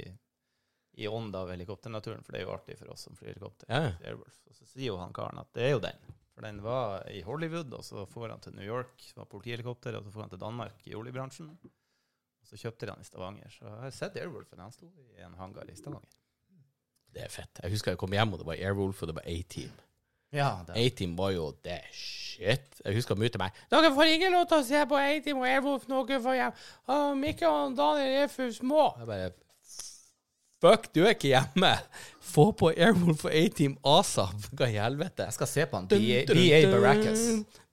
i 0.93 1.07
ånd 1.07 1.35
av 1.35 1.49
helikopternaturen, 1.49 2.23
for 2.23 2.35
det 2.35 2.41
er 2.41 2.45
jo 2.47 2.53
artig 2.53 2.77
for 2.77 2.91
oss 2.93 3.05
som 3.07 3.15
flyr 3.17 3.31
helikopter. 3.33 3.69
Ja. 3.69 4.13
Og 4.13 4.57
så 4.57 4.67
sier 4.67 4.91
jo 4.91 4.99
han 5.01 5.13
karen 5.15 5.41
at 5.41 5.49
det 5.57 5.67
er 5.67 5.73
jo 5.75 5.83
den. 5.83 6.01
For 6.33 6.45
den 6.45 6.59
var 6.65 7.05
i 7.13 7.21
Hollywood, 7.25 7.73
og 7.77 7.85
så 7.85 8.05
får 8.09 8.33
han 8.33 8.41
til 8.41 8.55
New 8.57 8.65
York, 8.65 9.01
var 9.17 9.29
politihelikopter, 9.29 9.97
og 9.97 10.05
så 10.05 10.13
får 10.13 10.25
han 10.25 10.33
til 10.33 10.41
Danmark 10.41 10.85
i 10.89 10.95
oljebransjen. 10.97 11.49
Og 11.53 12.49
så 12.49 12.57
kjøpte 12.59 12.85
de 12.85 12.93
han 12.93 13.01
i 13.01 13.07
Stavanger. 13.07 13.53
Så 13.53 13.65
jeg 13.65 13.81
har 13.85 13.95
sett 13.95 14.17
Airwolfen. 14.21 14.61
Han 14.61 14.73
sto 14.73 14.89
i 15.17 15.21
en 15.25 15.37
hangar 15.39 15.69
i 15.69 15.77
Stavanger. 15.77 16.19
Det 17.13 17.21
er 17.25 17.29
fett. 17.29 17.61
Jeg 17.61 17.73
husker 17.75 17.93
jeg 17.93 18.01
kom 18.01 18.13
hjem, 18.13 18.33
og 18.33 18.41
det 18.41 18.47
var 18.49 18.57
Airwolf, 18.57 19.01
og 19.05 19.11
det 19.11 19.17
var 19.19 19.27
A-Team. 19.29 19.73
Ja. 20.33 20.47
A-Team 20.73 21.13
var 21.17 21.29
jo 21.35 21.51
det 21.61 21.83
shit. 21.93 22.79
Jeg 22.81 22.97
husker 22.97 23.17
mye 23.21 23.29
til 23.29 23.37
meg. 23.43 23.53
Dere 23.69 23.93
får 23.93 24.15
ikke 24.15 24.31
lov 24.33 24.47
til 24.49 24.57
å 24.57 24.65
se 24.65 24.81
på 24.89 24.97
A-Team 24.97 25.43
og 25.43 25.45
Airwolf 25.45 25.85
dere 25.85 26.17
får 26.25 26.39
hjem. 26.39 26.55
Mikkel 27.21 27.53
og 27.53 27.77
Daniel 27.77 28.23
er 28.23 28.31
for 28.33 28.49
små. 28.57 28.87
Jeg 28.97 29.09
bare 29.11 29.29
Fuck, 30.63 30.93
du 30.95 31.01
er 31.03 31.11
ikke 31.11 31.33
hjemme. 31.33 31.73
Få 32.23 32.45
på 32.55 32.69
Airwolf 32.71 33.25
og 33.27 33.33
A-Team 33.35 33.73
asap. 33.83 34.45
Hva 34.55 34.69
i 34.71 34.77
helvete? 34.79 35.25
Jeg 35.27 35.35
skal 35.35 35.49
se 35.51 35.65
på 35.67 35.81
han. 35.81 35.89
BA. 35.91 36.61
Baracus. 36.71 37.25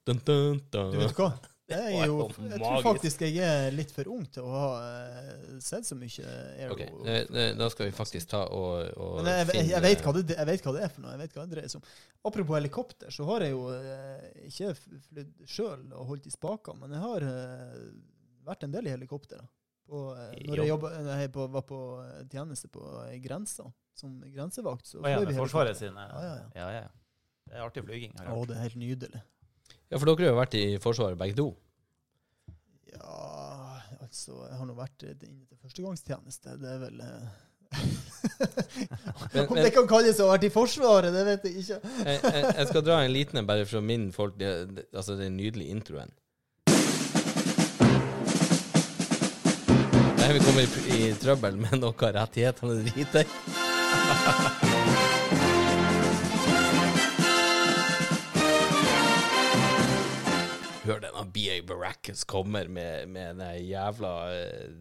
Du 0.03 0.99
vet 0.99 1.15
hva? 1.15 1.29
Det 1.71 1.77
er 1.79 2.01
jo, 2.03 2.25
jeg 2.49 2.59
tror 2.59 2.81
faktisk 2.83 3.21
jeg 3.23 3.45
er 3.47 3.69
litt 3.71 3.93
for 3.95 4.09
ung 4.11 4.25
til 4.27 4.43
å 4.43 4.49
ha 4.51 4.71
eh, 4.81 5.59
sett 5.63 5.87
så 5.87 5.95
mye 5.95 6.25
Aero. 6.57 6.73
Ok, 6.75 6.81
eh, 6.83 7.21
eh, 7.21 7.53
Da 7.55 7.69
skal 7.71 7.87
vi 7.87 7.93
faktisk 7.95 8.33
ta 8.33 8.41
og, 8.51 8.89
og 8.99 9.21
Men 9.21 9.37
jeg, 9.37 9.47
jeg, 9.55 9.69
jeg, 9.69 9.83
vet 9.85 10.03
hva 10.03 10.13
det, 10.17 10.25
jeg 10.35 10.49
vet 10.49 10.67
hva 10.67 10.73
det 10.75 10.81
er 10.83 10.91
for 10.91 11.05
noe. 11.05 11.13
Jeg 11.15 11.21
vet 11.21 11.37
hva 11.37 11.45
det 11.45 11.55
dreier 11.55 11.71
seg 11.71 11.79
om. 11.79 11.95
Apropos 12.27 12.59
helikopter, 12.59 13.15
så 13.15 13.29
har 13.29 13.47
jeg 13.47 13.55
jo 13.55 13.63
ikke 14.49 14.73
flydd 14.81 15.31
sjøl 15.47 15.87
og 15.93 16.11
holdt 16.11 16.27
i 16.27 16.35
spakene, 16.35 16.83
men 16.83 16.97
jeg 16.97 17.05
har 17.05 17.27
vært 18.51 18.67
en 18.67 18.75
del 18.75 18.91
i 18.91 18.95
helikopter. 18.97 19.39
da. 19.39 19.60
På, 19.91 20.01
eh, 20.15 20.31
når 20.47 20.61
jeg, 20.61 20.69
jobbet, 20.71 20.93
når 21.03 21.19
jeg 21.25 21.31
på, 21.35 21.45
var 21.51 21.63
på 21.67 21.79
eh, 22.05 22.21
tjeneste 22.31 22.69
på 22.71 22.83
eh, 23.05 23.17
grensa, 23.23 23.65
som 23.99 24.13
grensevakt, 24.23 24.87
så 24.87 25.01
Og 25.01 25.03
fløy 25.03 25.17
vi 25.25 25.33
med. 25.33 25.39
Forsvaret 25.41 25.75
sine. 25.79 26.05
Ja, 26.07 26.21
ja, 26.23 26.35
ja. 26.37 26.47
ja, 26.55 26.69
ja. 26.79 26.87
Det 27.51 27.57
er 27.59 27.65
artig 27.65 27.83
flyging. 27.83 28.13
har 28.21 28.31
Å, 28.31 28.45
det 28.47 28.55
er 28.55 28.63
helt 28.69 28.79
nydelig. 28.79 29.19
Ja, 29.91 29.97
for 29.99 30.07
dere 30.07 30.23
har 30.29 30.31
jo 30.31 30.39
vært 30.39 30.55
i 30.55 30.63
Forsvaret 30.79 31.19
begge 31.19 31.35
to. 31.41 31.49
Ja, 32.91 33.79
altså 33.99 34.37
Jeg 34.47 34.57
har 34.59 34.67
nå 34.69 34.75
vært 34.77 35.03
eh, 35.07 35.15
inne 35.27 35.43
til 35.49 35.59
førstegangstjeneste. 35.59 36.55
Det 36.61 36.69
er 36.77 36.79
vel 36.85 37.03
eh, 37.03 37.31
Men- 39.33 39.47
Om 39.51 39.55
det 39.59 39.71
kan 39.75 39.87
kalles 39.91 40.19
å 40.19 40.27
ha 40.29 40.33
vært 40.37 40.47
i 40.47 40.51
Forsvaret, 40.53 41.11
det 41.15 41.21
vet 41.27 41.45
jeg 41.47 41.61
ikke. 41.65 41.77
Jeg, 42.07 42.17
jeg, 42.23 42.41
jeg 42.57 42.67
skal 42.71 42.83
dra 42.87 42.97
en 43.03 43.13
liten 43.15 43.39
en 43.43 43.47
bare 43.47 43.67
for 43.67 43.79
å 43.79 43.85
minne 43.85 44.11
folk 44.15 44.35
det, 44.39 44.51
det, 44.75 44.87
Altså 44.95 45.15
den 45.19 45.37
nydelige 45.39 45.71
introen. 45.75 46.11
Vi 50.33 50.39
kommer 50.45 50.61
i, 50.61 50.65
i 51.09 51.13
trøbbel 51.21 51.57
med 51.61 51.77
noe 51.81 52.11
rettighetene 52.17 52.79
driter 52.87 53.25
i. 53.25 53.27
Hør 60.81 60.97
denne 61.03 61.23
BA 61.29 61.59
Baracus 61.69 62.23
kommer 62.27 62.65
med, 62.73 63.05
med 63.13 63.37
den 63.37 63.59
jævla 63.67 64.13
eh, 64.33 64.71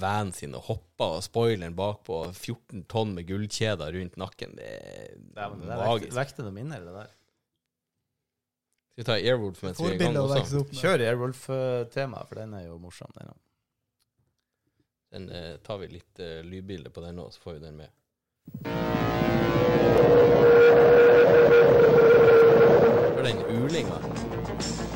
van 0.00 0.30
sin 0.34 0.54
og 0.56 0.64
hopper 0.70 1.18
og 1.18 1.24
spoileren 1.26 1.76
bakpå, 1.78 2.22
14 2.34 2.86
tonn 2.90 3.12
med 3.18 3.28
gullkjeder 3.28 3.92
rundt 3.94 4.16
nakken. 4.18 4.56
Det 4.58 4.70
er 4.72 5.12
Dæven, 5.36 5.60
det 5.66 5.74
er 5.74 5.82
magisk. 5.84 6.08
vekt- 6.08 6.16
vekter 6.22 6.48
noen 6.48 6.56
minner, 6.56 6.86
det 6.86 6.94
der. 6.96 7.12
Skal 8.88 9.04
vi 9.04 9.06
ta 9.10 9.18
Airwolf 9.20 9.60
mens 9.62 9.78
vi 9.84 9.90
er 9.92 9.94
i 9.94 10.00
gang 10.00 10.16
også? 10.18 10.64
med. 10.64 10.72
Kjør 10.80 11.04
Airwolf-temaet, 11.10 12.32
for 12.32 12.40
den 12.40 12.56
er 12.58 12.64
jo 12.66 12.80
morsom. 12.82 13.12
Den. 13.18 13.28
også. 13.34 13.44
Den 15.10 15.30
eh, 15.30 15.56
tar 15.56 15.78
vi 15.78 15.88
litt 15.88 16.20
eh, 16.20 16.42
lydbilde 16.44 16.90
på 16.90 17.00
den 17.00 17.18
òg, 17.18 17.32
så 17.32 17.40
får 17.40 17.52
vi 17.52 17.60
den 17.64 17.76
med. 17.76 17.88
Hør 23.14 23.22
den 23.24 23.40
ulinga. 23.48 24.87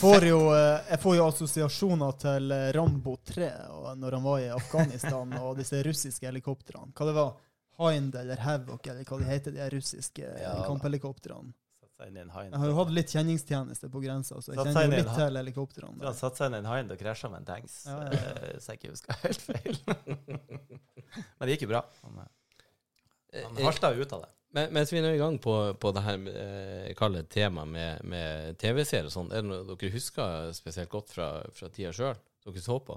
Får, 0.00 0.24
jo, 0.28 0.38
eh, 0.54 0.90
jeg 0.92 1.00
får 1.02 1.16
jo 1.18 1.26
assosiasjoner 1.28 2.16
til 2.22 2.50
eh, 2.54 2.66
Rambo 2.76 3.16
3, 3.28 3.48
og 3.74 3.86
når 4.00 4.16
han 4.18 4.24
var 4.26 4.40
i 4.44 4.48
Afghanistan, 4.54 5.32
og 5.42 5.56
disse 5.60 5.80
russiske 5.86 6.26
helikoptrene. 6.28 6.92
Hva 6.96 7.08
det 7.10 7.14
var? 7.18 7.32
Hind 7.78 8.14
eller 8.18 8.40
Havoc, 8.42 8.86
eller 8.90 9.04
hva 9.06 9.18
de 9.20 9.26
heter, 9.28 9.54
de 9.54 9.68
russiske 9.76 10.24
Ja, 10.42 10.56
kamphelikoptrene. 10.66 11.52
Jeg 11.98 12.30
har 12.30 12.66
jo 12.70 12.74
hatt 12.78 12.90
litt 12.94 13.10
kjenningstjeneste 13.10 13.88
på 13.90 13.98
grensa, 14.04 14.36
så 14.38 14.52
jeg 14.54 14.60
kjenner 14.68 14.84
jo 14.86 14.98
litt 15.00 15.16
til 15.18 15.38
helikoptrene. 15.40 15.96
Så 15.98 16.06
han 16.06 16.18
satte 16.20 16.38
seg 16.38 16.50
inn 16.52 16.54
i 16.54 16.58
en 16.60 16.68
hind 16.70 16.92
og 16.94 17.00
krasja 17.00 17.30
med 17.32 17.40
en 17.42 17.48
tanks, 17.48 17.78
Ja, 17.90 17.96
ja, 18.06 18.10
ja. 18.14 18.34
eh, 18.52 18.58
så 18.62 18.70
jeg 18.74 18.78
ikke 18.78 18.92
husker 18.92 19.18
helt 19.24 19.42
feil. 19.48 19.80
Men 21.38 21.48
det 21.48 21.56
gikk 21.56 21.64
jo 21.66 21.70
bra. 21.72 21.82
Han, 22.04 22.20
eh, 22.22 22.28
han 23.42 23.58
Eh, 23.58 23.64
harsta 23.66 23.90
ut 23.92 24.12
av 24.14 24.22
det. 24.24 24.30
Men, 24.56 24.72
mens 24.72 24.92
vi 24.92 25.00
er 25.02 25.10
i 25.12 25.20
gang 25.20 25.36
på, 25.44 25.54
på 25.76 25.92
det 25.92 26.02
her 26.06 26.28
eh, 26.32 26.94
kalle 26.96 27.22
tema 27.28 27.66
med, 27.68 28.04
med 28.08 28.56
TV-serier 28.60 29.10
og 29.10 29.12
sånn, 29.12 29.30
er 29.32 29.44
det 29.44 29.50
noe 29.50 29.66
dere 29.68 29.92
husker 29.92 30.52
spesielt 30.56 30.92
godt 30.92 31.12
fra, 31.12 31.28
fra 31.52 31.68
tida 31.72 31.92
sjøl? 31.92 32.16
Dere 32.46 32.64
så 32.64 32.78
på? 32.80 32.96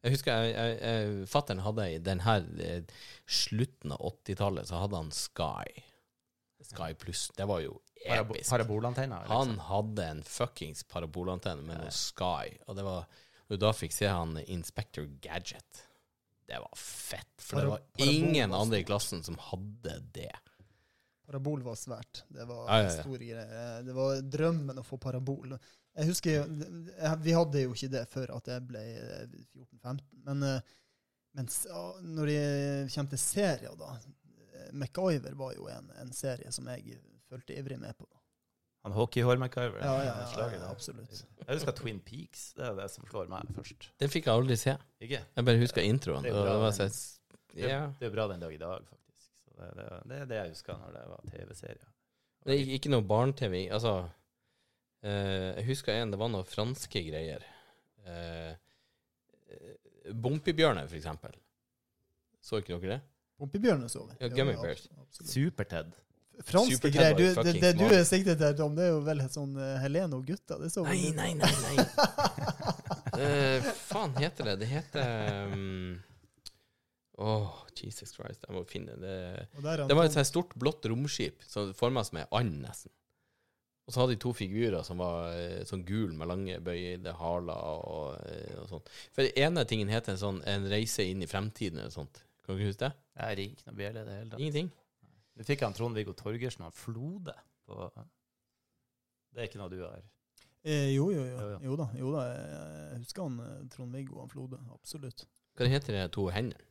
Jeg 0.00 0.14
husker 0.14 0.44
jeg, 0.46 0.52
jeg, 0.54 0.76
jeg, 0.78 1.24
Fattern 1.28 1.64
hadde 1.64 1.88
i 1.92 1.98
den 2.00 2.22
her 2.24 2.46
eh, 2.62 3.00
slutten 3.26 3.96
av 3.96 4.04
80-tallet, 4.12 4.70
så 4.70 4.84
hadde 4.84 5.00
han 5.02 5.10
Sky. 5.12 5.82
Sky 6.70 6.92
Pluss. 7.00 7.26
Det 7.36 7.48
var 7.50 7.64
jo 7.64 7.74
episk. 8.06 8.52
Parabolantenne? 8.52 9.18
Liksom. 9.24 9.34
Han 9.34 9.66
hadde 9.66 10.06
en 10.14 10.22
fuckings 10.24 10.86
parabolantenne 10.88 11.66
med 11.66 11.82
noe 11.82 11.92
Sky, 11.92 12.54
og 12.68 12.78
det 12.78 12.86
var 12.86 13.10
og 13.50 13.58
da 13.58 13.72
fikk 13.74 13.94
se 13.94 14.06
han 14.06 14.38
Inspector 14.46 15.08
Gadget. 15.22 15.84
Det 16.46 16.58
var 16.58 16.78
fett, 16.78 17.34
for 17.42 17.60
det 17.60 17.70
var 17.70 18.06
ingen 18.06 18.54
andre 18.54 18.80
i 18.80 18.86
klassen 18.86 19.24
som 19.26 19.38
hadde 19.50 19.96
det. 20.14 20.32
Parabol 21.30 21.62
var 21.62 21.78
svært. 21.78 22.22
Det 22.34 22.46
var 22.48 22.64
Ja, 22.66 22.76
ja, 22.76 22.82
ja. 22.82 22.90
en 22.90 23.02
stor 23.04 23.18
greie. 23.22 23.82
Det 23.86 23.94
var 23.94 24.20
drømmen 24.36 24.78
å 24.82 24.84
få 24.86 24.98
parabol. 25.00 25.54
Jeg 25.96 26.06
husker 26.10 26.44
Vi 27.24 27.32
hadde 27.34 27.62
jo 27.64 27.72
ikke 27.74 27.90
det 27.90 28.04
før 28.10 28.32
at 28.36 28.46
jeg 28.50 28.66
ble 28.66 28.82
eh, 28.82 29.26
14-15. 29.54 30.00
Men, 30.26 30.42
eh, 30.42 30.60
men 31.34 31.46
s- 31.46 31.66
ja, 31.70 31.82
når 32.02 32.26
det 32.26 32.94
kommer 32.94 33.10
til 33.14 33.18
serier, 33.22 33.76
da 33.78 33.92
eh, 33.96 34.70
MacGyver 34.72 35.34
var 35.38 35.54
jo 35.54 35.68
en, 35.70 35.90
en 36.02 36.10
serie 36.12 36.50
som 36.52 36.66
jeg 36.74 36.98
fulgte 37.30 37.54
ivrig 37.58 37.78
med 37.78 37.94
på. 37.98 38.06
Han 38.82 38.94
hockeyhår-MacGyver. 38.96 39.82
Ja, 39.84 39.96
ja, 40.02 40.14
ja, 40.38 40.46
ja, 40.56 40.68
absolutt. 40.70 41.10
Jeg 41.46 41.52
husker 41.58 41.74
Twin 41.76 41.98
Peaks. 42.00 42.52
Det 42.56 42.64
er 42.64 42.74
det 42.78 42.86
som 42.90 43.04
slår 43.10 43.28
meg 43.28 43.50
først. 43.54 43.90
Det 44.00 44.08
fikk 44.10 44.24
jeg 44.30 44.34
aldri 44.34 44.56
se. 44.56 44.72
Ikke? 45.04 45.20
Jeg 45.36 45.44
bare 45.44 45.60
husker 45.60 45.84
introen. 45.84 46.22
Det 46.24 46.32
er 46.32 46.38
bra, 46.38 46.54
det 46.54 46.60
var 46.64 46.72
den. 46.78 46.88
sånn- 46.88 47.18
det 48.00 48.06
er 48.08 48.14
bra 48.14 48.26
den 48.30 48.40
dag 48.40 48.54
i 48.54 48.56
dag, 48.62 48.80
faktisk. 48.88 48.99
Det, 49.60 49.70
det, 49.76 49.86
det 50.08 50.18
er 50.22 50.28
det 50.30 50.38
jeg 50.40 50.54
husker 50.54 50.78
når 50.80 50.96
det 50.96 51.04
var 51.10 51.28
TV-serier. 51.28 51.86
Det 52.46 52.56
er 52.56 52.74
ikke- 52.78 52.90
noe 52.94 53.04
barne-TV. 53.04 53.68
Altså 53.68 53.94
eh, 55.04 55.50
Jeg 55.58 55.66
husker 55.68 55.92
en, 56.00 56.10
det 56.14 56.20
var 56.20 56.32
noen 56.32 56.48
franske 56.48 57.02
greier. 57.10 57.44
Eh, 58.08 58.52
Bompibjørnet, 59.50 60.22
Bompibjørner, 60.22 60.86
for 60.88 60.96
eksempel. 60.96 61.34
Så 62.40 62.60
ikke 62.62 62.78
dere 62.80 62.94
det? 62.96 63.00
Bompibjørnet 63.40 63.92
så 63.92 64.06
vi. 64.06 64.14
Ja, 64.20 64.28
Gummy 64.32 64.54
ja, 64.54 64.62
Bears. 64.62 64.86
Super-Ted. 65.12 65.92
Franske 66.44 66.76
Super 66.78 66.92
greier. 66.94 67.16
Du, 67.18 67.42
det, 67.42 67.60
det 67.60 67.72
du 67.76 67.84
er 67.84 68.04
siktet 68.08 68.40
til, 68.40 68.56
Tom, 68.56 68.76
det 68.76 68.86
er 68.86 68.94
jo 68.94 69.00
vel 69.04 69.20
et 69.20 69.34
sånn 69.36 69.52
uh, 69.60 69.76
Helene 69.82 70.16
og 70.16 70.24
gutta. 70.28 70.56
Det 70.60 70.70
så 70.72 70.84
Nei, 70.88 71.10
nei, 71.16 71.34
nei. 71.36 71.54
nei. 71.66 71.84
Eh, 73.20 73.60
faen 73.90 74.14
heter 74.16 74.46
det? 74.48 74.52
Det 74.62 74.66
heter 74.70 75.50
um, 75.50 75.98
Åh, 77.20 77.58
Jesus 77.76 78.14
Christ. 78.16 78.46
Jeg 78.46 78.56
må 78.56 78.62
finne 78.68 78.94
det. 79.00 79.16
Og 79.58 79.66
Det 79.66 79.96
var 79.96 80.06
et 80.08 80.14
sånt 80.16 80.28
stort, 80.28 80.54
blått 80.58 80.86
romskip 80.88 81.44
som 81.44 81.74
forma 81.76 82.04
som 82.06 82.20
ei 82.22 82.26
and, 82.38 82.60
nesten. 82.64 82.92
Og 83.90 83.94
så 83.94 84.04
hadde 84.04 84.14
de 84.14 84.20
to 84.22 84.30
figurer 84.36 84.84
som 84.86 85.00
var 85.02 85.32
eh, 85.34 85.64
sånn 85.66 85.82
gul 85.82 86.12
med 86.14 86.28
lange 86.30 86.60
bøyde 86.62 87.10
haler 87.18 87.80
og, 87.90 88.20
eh, 88.30 88.60
og 88.62 88.68
sånn. 88.70 88.84
For 89.10 89.26
den 89.26 89.40
ene 89.48 89.64
tingen 89.66 89.90
heter 89.90 90.14
en 90.14 90.20
sånn 90.20 90.38
En 90.46 90.68
reise 90.70 91.02
inn 91.02 91.24
i 91.24 91.28
fremtiden 91.28 91.80
eller 91.82 91.90
sånt. 91.90 92.22
Kan 92.46 92.56
du 92.60 92.62
huske 92.62 92.84
det? 92.86 92.92
Jeg 93.18 93.38
ringer 93.40 93.56
ikke 93.58 93.66
noe 93.66 93.80
bjelle 93.80 94.04
i 94.04 94.06
det 94.06 94.14
hele 94.20 94.30
tatt. 94.30 94.44
Ingenting? 94.44 94.70
Du 95.40 95.44
fikk 95.48 95.66
han 95.66 95.74
Trond-Viggo 95.74 96.14
Torgersen 96.14 96.68
av 96.68 96.78
Flode 96.78 97.34
på 97.66 97.90
Det 97.96 99.42
er 99.42 99.50
ikke 99.50 99.60
noe 99.60 99.72
du 99.72 99.82
har 99.82 100.00
Eh, 100.60 100.90
jo, 100.92 101.06
jo, 101.08 101.22
jo. 101.24 101.44
Jo, 101.64 101.76
da. 101.80 101.86
Jo 101.96 102.10
da. 102.12 102.22
Jeg 102.36 102.98
husker 103.00 103.24
han 103.24 103.38
eh, 103.40 103.60
Trond-Viggo 103.72 104.18
og 104.18 104.26
han 104.26 104.32
Flode. 104.32 104.58
Absolutt. 104.74 105.24
Hva 105.56 105.68
heter 105.72 105.96
de 105.96 106.02
to 106.12 106.26
hendene? 106.34 106.69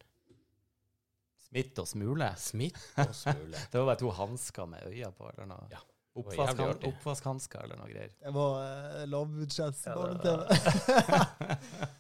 Smitt 1.50 1.80
og 1.82 1.88
Smule. 1.90 2.28
Smitt 2.38 2.78
og 3.02 3.14
smule. 3.18 3.58
Det 3.72 3.80
var 3.80 3.86
bare 3.90 4.00
to 4.04 4.12
hansker 4.14 4.68
med 4.70 4.84
øyne 4.90 5.10
på, 5.18 5.30
eller 5.34 5.50
noe. 5.50 5.66
Ja, 5.74 5.80
Oppvask, 6.20 6.60
oppvaskhansker 6.90 7.62
eller 7.64 7.78
noe 7.80 7.88
greier. 7.88 8.10
Det 8.20 8.32
var 8.36 8.56
uh, 8.60 9.04
lavbudsjetts 9.08 9.86
Ja, 9.88 9.94
det 9.96 10.24
barne-TV. 10.26 11.50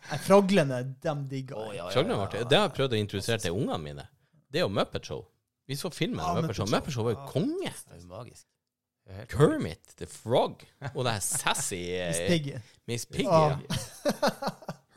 Ja, 0.09 0.17
Fraglene, 0.25 0.79
dem 1.05 1.21
digga 1.31 1.59
jeg. 1.69 1.77
jeg. 1.77 1.77
ja, 1.77 2.01
ja, 2.01 2.17
ja, 2.17 2.25
ja. 2.41 2.47
Det 2.49 2.57
har 2.59 2.65
jeg 2.67 2.73
prøvd 2.79 2.95
å 2.97 2.99
introdusere 2.99 3.39
til 3.45 3.55
ungene 3.55 3.77
mine. 3.83 4.05
Det 4.49 4.59
er 4.59 4.65
jo 4.65 4.71
Muppet 4.73 5.07
Show. 5.07 5.21
Vi 5.69 5.77
så 5.77 5.91
filmen 5.93 6.19
Ja, 6.19 6.31
av 6.33 6.41
Muppet 6.41 6.57
Show. 6.57 6.69
Muppet 6.73 6.95
Show. 6.95 7.05
Var 7.07 7.13
jo 7.15 7.19
Ja. 7.21 7.27
konge. 7.31 7.71
Det 7.85 7.95
er 7.95 8.01
jo 8.01 8.09
magisk. 8.09 8.45
Er 9.09 9.25
Kermit 9.31 9.95
the 9.97 10.05
Frog. 10.09 10.65
Og 10.95 11.05
det 11.05 11.13
her 11.15 11.23
sassy 11.25 11.79
eh, 11.97 12.09
Miss 12.09 12.19
Piggy. 12.27 12.57
Miss 12.91 13.05
Piggy. 13.05 13.29
Ja. 13.29 13.57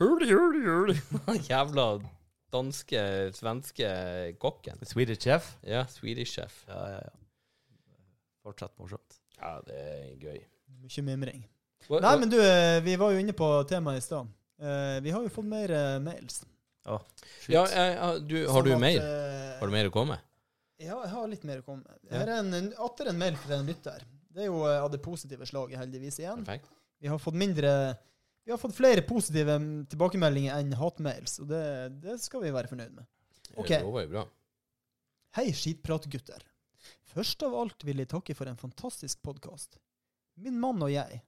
Hurdy, 0.01 0.27
hurdy, 0.33 0.65
hurdy. 0.67 0.97
Jævla 1.47 1.87
danske, 2.53 3.01
svenske 3.35 3.89
kokken. 4.41 4.79
Swedish 4.87 5.25
Chef. 5.25 5.55
Ja, 5.67 5.85
Swedish 5.89 6.37
chef. 6.37 6.63
Ja, 6.69 6.79
ja, 6.93 7.01
ja. 7.01 7.19
Fortsatt 8.43 8.75
morsomt. 8.79 9.19
Ja, 9.39 9.57
det 9.65 9.79
er 9.79 10.07
gøy. 10.21 10.39
Mye 10.83 11.03
mimring. 11.07 11.43
What, 11.89 12.03
Nei, 12.03 12.13
men 12.21 12.31
du, 12.31 12.37
eh, 12.39 12.79
vi 12.83 12.95
var 12.99 13.11
jo 13.11 13.19
inne 13.19 13.35
på 13.35 13.47
temaet 13.67 13.99
i 13.99 14.05
stad. 14.05 14.29
Uh, 14.63 14.99
Vi 15.03 15.11
har 15.11 15.23
jo 15.23 15.31
fått 15.33 15.47
mer 15.49 15.71
uh, 15.71 15.97
mails. 16.03 16.43
ja, 16.85 16.99
ja, 17.47 17.63
ja, 17.67 18.11
du, 18.19 18.37
har 18.47 18.63
du 18.63 18.71
at, 18.75 18.79
mer? 18.79 18.99
Har 19.59 19.67
du 19.67 19.73
mer 19.73 19.89
å 19.89 19.91
komme 19.91 20.15
med? 20.15 20.29
Ja, 20.83 20.97
jeg 21.03 21.11
har 21.11 21.27
litt 21.31 21.43
mer 21.47 21.59
å 21.59 21.65
komme 21.65 21.83
med. 21.83 21.99
Her 22.11 22.27
er 22.27 22.39
en, 22.41 22.53
en, 22.55 22.69
atter 22.85 23.11
en 23.11 23.19
mail 23.19 23.35
fra 23.39 23.59
en 23.59 23.67
lytter. 23.67 24.03
Det 24.33 24.45
er 24.45 24.49
jo 24.49 24.63
av 24.67 24.89
det 24.91 24.99
positive 25.03 25.47
slaget, 25.47 25.79
heldigvis, 25.79 26.19
igjen. 26.23 26.43
Perfekt. 26.47 26.71
Vi 27.03 27.11
har 27.11 27.19
fått 27.19 27.35
mindre 27.39 27.71
Vi 28.43 28.51
har 28.51 28.57
fått 28.59 28.75
flere 28.75 29.01
positive 29.07 29.55
tilbakemeldinger 29.91 30.57
enn 30.59 30.73
hatmails, 30.75 31.37
og 31.39 31.47
det, 31.47 31.61
det 32.03 32.17
skal 32.19 32.43
vi 32.43 32.51
være 32.51 32.67
fornøyd 32.71 32.91
med. 32.97 33.05
Ok. 33.55 33.69
Det 33.71 33.83
var 33.85 34.03
jo 34.03 34.11
bra. 34.11 34.23
Hei, 35.37 35.45
skitpratgutter. 35.55 36.43
Først 37.13 37.43
av 37.47 37.55
alt 37.55 37.85
vil 37.87 38.01
jeg 38.03 38.09
takke 38.11 38.35
for 38.35 38.49
en 38.51 38.59
fantastisk 38.59 39.21
podkast. 39.23 39.77
Min 40.43 40.57
mann 40.59 40.81
og 40.83 40.91
jeg 40.91 41.21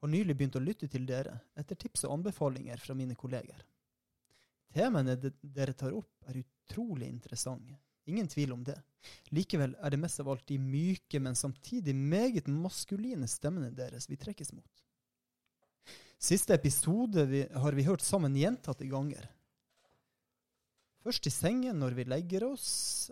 har 0.00 0.08
nylig 0.12 0.36
begynt 0.38 0.56
å 0.60 0.62
lytte 0.62 0.86
til 0.92 1.06
dere 1.08 1.34
etter 1.58 1.76
tips 1.80 2.04
og 2.06 2.14
anbefalinger 2.18 2.78
fra 2.80 2.94
mine 2.96 3.16
kolleger. 3.18 3.64
Temaene 4.76 5.16
de- 5.18 5.32
dere 5.42 5.74
tar 5.74 5.96
opp, 5.96 6.12
er 6.30 6.38
utrolig 6.44 7.08
interessante. 7.10 7.74
Ingen 8.06 8.28
tvil 8.30 8.52
om 8.54 8.62
det. 8.64 8.76
Likevel 9.34 9.74
er 9.82 9.90
det 9.90 9.98
mest 10.00 10.20
av 10.22 10.28
alt 10.30 10.46
de 10.48 10.58
myke, 10.62 11.18
men 11.20 11.34
samtidig 11.34 11.94
meget 11.96 12.46
maskuline 12.48 13.26
stemmene 13.28 13.72
deres 13.74 14.06
vi 14.08 14.16
trekkes 14.20 14.52
mot. 14.54 14.79
Siste 16.20 16.54
episode 16.54 17.24
vi, 17.30 17.46
har 17.54 17.72
vi 17.72 17.84
hørt 17.86 18.02
sammen 18.04 18.34
gjentatte 18.36 18.84
ganger. 18.90 19.24
Først 21.00 21.26
i 21.26 21.32
sengen 21.32 21.78
når 21.80 21.94
vi 21.96 22.04
legger 22.12 22.44
oss. 22.50 22.66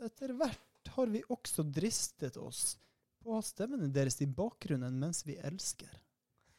Etter 0.05 0.35
hvert 0.37 0.91
har 0.93 1.09
vi 1.13 1.23
også 1.33 1.65
dristet 1.65 2.37
oss 2.37 2.75
på 3.23 3.33
å 3.33 3.39
ha 3.39 3.45
stemmene 3.45 3.89
deres 3.93 4.21
i 4.25 4.29
bakgrunnen 4.29 4.99
mens 5.01 5.23
vi 5.27 5.39
elsker. 5.41 5.89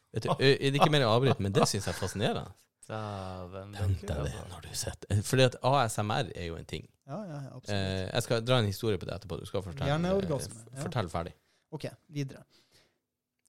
Vet 0.10 0.26
du, 0.26 0.32
ø, 0.34 0.50
er 0.56 0.72
det 0.74 0.80
ikke 0.80 0.90
mer 0.90 1.06
å 1.06 1.12
avbryte, 1.20 1.42
men 1.46 1.54
det 1.54 1.68
syns 1.70 1.86
jeg 1.86 1.94
er 1.94 2.00
fascinerende. 2.00 2.50
Dæven, 2.90 3.76
Tenk 3.78 4.00
deg 4.10 4.24
det 4.26 4.40
når 4.50 4.64
du 4.66 4.70
sitter 4.74 5.20
Fordi 5.22 5.44
at 5.46 5.58
ASMR 5.70 6.32
er 6.34 6.48
jo 6.48 6.56
en 6.58 6.66
ting. 6.66 6.88
Ja, 7.06 7.20
ja, 7.30 7.36
absolutt. 7.54 7.76
Eh, 7.76 8.08
jeg 8.08 8.26
skal 8.26 8.42
dra 8.42 8.58
en 8.64 8.70
historie 8.72 8.98
på 8.98 9.06
det 9.06 9.14
etterpå. 9.20 9.38
Du 9.38 9.46
skal 9.46 9.62
fortelle. 9.62 9.92
Hjerneorgasme, 9.92 10.64
ja. 10.74 10.80
Fortell 10.82 11.12
ferdig. 11.14 11.36
OK, 11.78 11.86
videre. 12.18 12.42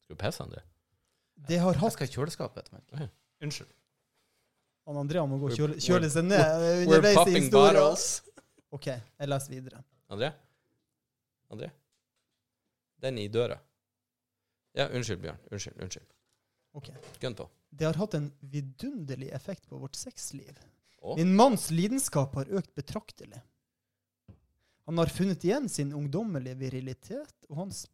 Skal 0.04 0.12
du 0.12 0.20
pisse, 0.20 0.44
André? 0.44 0.60
Det 1.48 1.58
har 1.58 1.72
Jeg 1.74 1.80
hatt 1.80 1.92
skal 1.96 2.08
i 2.08 2.14
kjøleskapet 2.14 2.62
etter 2.64 2.76
meg. 2.98 3.10
Unnskyld. 3.40 3.70
Han 4.90 4.98
Andrea 5.00 5.22
må 5.28 5.38
gå 5.38 5.50
og 5.50 5.56
kjøle, 5.56 5.76
kjøle 5.80 6.08
seg 6.10 6.26
ned 6.26 6.40
we're, 6.40 6.60
We're 6.60 6.86
underveis 6.88 7.12
i 7.12 7.18
popping 7.20 7.44
historien. 7.46 7.76
bottles. 7.78 8.06
OK, 8.70 8.86
jeg 8.90 9.28
leser 9.30 9.54
videre. 9.54 9.82
André? 10.10 10.30
André? 11.50 11.70
Den 13.00 13.18
i 13.18 13.28
døra. 13.32 13.58
Ja, 14.76 14.88
unnskyld, 14.88 15.20
Bjørn. 15.22 15.38
Unnskyld. 15.50 15.78
unnskyld. 15.82 16.10
Ok. 16.78 16.90
Gønn 17.22 17.34
på. 17.38 17.46
Det 17.70 17.86
har 17.86 17.98
hatt 17.98 18.14
en 18.18 18.28
vidunderlig 18.40 19.30
effekt 19.34 19.68
på 19.70 19.78
vårt 19.78 19.96
sexliv. 19.98 20.58
Å? 21.00 21.16
Min 21.18 21.32
manns 21.38 21.70
lidenskap 21.74 22.34
har 22.38 22.50
økt 22.60 22.74
betraktelig. 22.78 23.40
Han 24.86 24.98
har 24.98 25.10
funnet 25.14 25.44
igjen 25.46 25.68
sin 25.70 25.92
ungdommelige 25.94 26.58
virilitet, 26.60 27.34
og 27.48 27.56
hans 27.64 27.84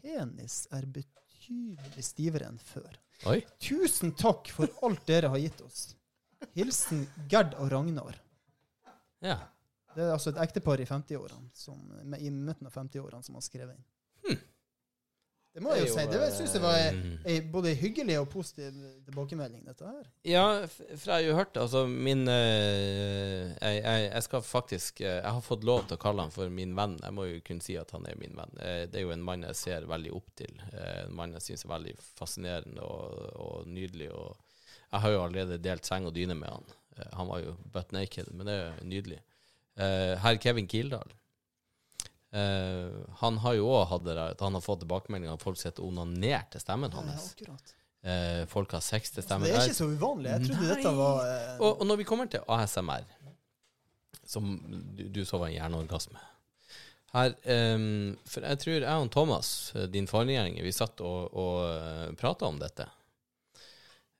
penis 0.00 0.64
er 0.70 0.86
betydelig 0.86 1.25
stivere 2.04 2.48
enn 2.50 2.58
før. 2.58 2.96
Oi. 3.30 3.40
Tusen 3.62 4.12
takk 4.18 4.48
for 4.52 4.68
alt 4.86 5.04
dere 5.08 5.30
har 5.32 5.40
gitt 5.40 5.60
oss. 5.64 5.94
Hilsen 6.56 7.06
Gerd 7.32 7.54
og 7.60 7.70
Ragnar. 7.72 8.18
Ja. 9.24 9.38
Det 9.96 10.04
er 10.04 10.12
altså 10.12 10.30
et 10.34 10.40
ektepar 10.42 10.80
i 10.82 10.84
50-årene, 10.84 11.48
med- 12.04 12.20
i 12.20 12.30
midten 12.30 12.66
av 12.68 12.72
50-årene 12.76 13.24
som 13.24 13.34
har 13.38 13.44
skrevet 13.46 13.74
inn. 13.78 13.84
Det 15.56 15.62
må 15.64 15.72
jeg 15.72 15.86
jo 15.86 15.94
Det 15.96 16.02
er 16.02 16.10
si. 16.10 16.16
jo, 16.18 16.20
Det 16.20 16.32
syns 16.36 16.54
jeg 16.54 16.62
var 16.62 16.74
ei, 16.76 16.90
eh, 17.32 17.44
både 17.48 17.70
hyggelig 17.80 18.18
og 18.20 18.26
positiv 18.28 18.74
tilbakemelding, 19.06 19.62
dette 19.64 19.86
her. 19.88 20.02
Ja, 20.28 20.42
for 20.68 21.08
jeg 21.08 21.14
har 21.14 21.22
jo 21.24 21.36
hørt 21.38 21.54
det. 21.54 21.62
Altså, 21.62 21.86
min 21.88 22.26
eh, 22.28 23.54
jeg, 23.56 23.78
jeg, 23.80 24.02
jeg 24.10 24.26
skal 24.26 24.44
faktisk 24.44 25.00
eh, 25.00 25.14
Jeg 25.22 25.32
har 25.38 25.44
fått 25.46 25.64
lov 25.64 25.86
til 25.88 25.96
å 25.96 26.02
kalle 26.02 26.26
han 26.26 26.34
for 26.34 26.52
min 26.52 26.76
venn. 26.76 26.98
Jeg 27.00 27.16
må 27.16 27.24
jo 27.30 27.40
kunne 27.46 27.64
si 27.64 27.78
at 27.80 27.94
han 27.96 28.04
er 28.10 28.20
min 28.20 28.36
venn. 28.36 28.52
Eh, 28.60 28.82
det 28.92 29.00
er 29.00 29.06
jo 29.06 29.14
en 29.16 29.24
mann 29.24 29.48
jeg 29.48 29.56
ser 29.62 29.88
veldig 29.88 30.12
opp 30.20 30.28
til. 30.42 30.52
Eh, 30.74 31.06
en 31.06 31.16
mann 31.16 31.32
jeg 31.38 31.46
syns 31.48 31.64
er 31.64 31.72
veldig 31.72 31.96
fascinerende 32.20 32.84
og, 32.84 33.16
og 33.46 33.70
nydelig. 33.72 34.10
Og 34.12 34.36
jeg 34.92 35.06
har 35.06 35.16
jo 35.16 35.22
allerede 35.24 35.62
delt 35.64 35.88
seng 35.88 36.04
og 36.10 36.12
dyne 36.20 36.36
med 36.36 36.52
han. 36.52 36.68
Eh, 36.98 37.12
han 37.16 37.32
var 37.32 37.40
jo 37.46 37.56
butt 37.72 37.96
naked, 37.96 38.28
men 38.36 38.52
det 38.52 38.58
er 38.60 38.66
jo 38.68 38.90
nydelig. 38.92 39.22
Eh, 39.80 40.12
herr 40.20 40.36
Kevin 40.40 40.68
Kildahl. 40.68 41.16
Eh, 42.32 42.90
han 43.22 43.38
har 43.38 43.54
jo 43.54 43.68
òg 43.70 43.86
hatt 43.88 44.04
det 44.04 44.14
der 44.18 44.32
at 44.34 44.40
han 44.44 44.54
har 44.58 44.60
fått 44.64 44.80
tilbakemeldinger 44.82 45.34
at 45.38 45.42
folk 45.46 45.56
sitter 45.60 45.82
og 45.86 45.92
onanerer 45.94 46.48
til 46.50 46.60
stemmen 46.60 46.90
Ja, 46.92 47.00
hans. 47.06 47.32
akkurat. 47.36 47.74
Eh, 48.06 48.44
folk 48.50 48.72
har 48.72 48.80
sex 48.84 49.10
til 49.10 49.22
Så 49.22 49.26
stemmen. 49.28 49.46
det 49.48 49.56
er 49.56 49.66
ikke 49.70 49.78
så 49.78 49.88
uvanlig. 49.90 50.30
Jeg 50.30 50.48
trodde 50.48 50.66
Nei. 50.66 50.74
dette 50.74 50.92
var 50.96 51.20
eh, 51.26 51.60
og, 51.60 51.80
og 51.80 51.86
når 51.86 51.96
vi 52.02 52.04
kommer 52.04 52.26
til 52.30 52.40
ASMR, 52.48 53.04
som 54.26 54.50
du, 54.96 55.04
du 55.08 55.24
så 55.24 55.38
var 55.38 55.48
en 55.48 55.54
hjerneorgasme 55.54 56.18
her, 57.14 57.32
ehm, 57.48 58.16
For 58.26 58.42
jeg 58.42 58.58
tror 58.60 58.74
jeg 58.82 58.84
og 59.06 59.10
Thomas, 59.14 59.72
eh, 59.78 59.86
din 59.88 60.06
forgjenger, 60.10 60.62
vi 60.66 60.72
satt 60.74 61.00
og, 61.00 61.32
og 61.32 62.16
prata 62.18 62.46
om 62.50 62.58
dette. 62.60 62.84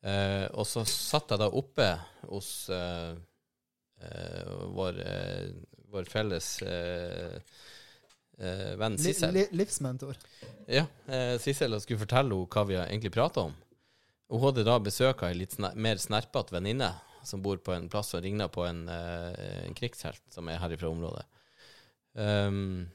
Eh, 0.06 0.46
og 0.54 0.64
så 0.70 0.84
satt 0.86 1.32
jeg 1.34 1.40
da 1.42 1.48
oppe 1.50 1.88
hos 2.30 2.68
eh, 2.70 3.16
eh, 4.06 4.50
vår, 4.76 5.00
eh, 5.02 5.48
vår 5.92 6.06
felles 6.10 6.50
eh, 6.62 7.40
eh, 8.40 8.74
venn 8.80 8.98
Sissel. 9.00 9.34
li, 9.34 9.46
livsmentor. 9.56 10.18
Ja, 10.68 10.86
eh, 11.06 11.36
Sissel 11.42 11.76
og 11.76 11.84
skulle 11.84 12.02
fortelle 12.02 12.34
henne 12.34 12.50
hva 12.52 12.66
vi 12.68 12.78
egentlig 12.80 13.14
prata 13.14 13.48
om. 13.48 13.56
Og 14.26 14.40
hun 14.40 14.48
hadde 14.50 14.66
da 14.66 14.78
besøk 14.82 15.22
av 15.22 15.30
ei 15.30 15.38
litt 15.38 15.54
sner 15.54 15.76
mer 15.78 16.00
snerpete 16.02 16.54
venninne 16.54 16.90
som 17.26 17.42
bor 17.42 17.58
på 17.58 17.74
en 17.74 17.88
plass 17.90 18.14
og 18.14 18.22
ringer 18.22 18.48
på 18.52 18.64
en, 18.66 18.86
eh, 18.88 19.66
en 19.66 19.74
krigshelt 19.74 20.22
som 20.30 20.48
er 20.48 20.60
herifra 20.62 20.90
området. 20.90 21.24
Um, 22.14 22.88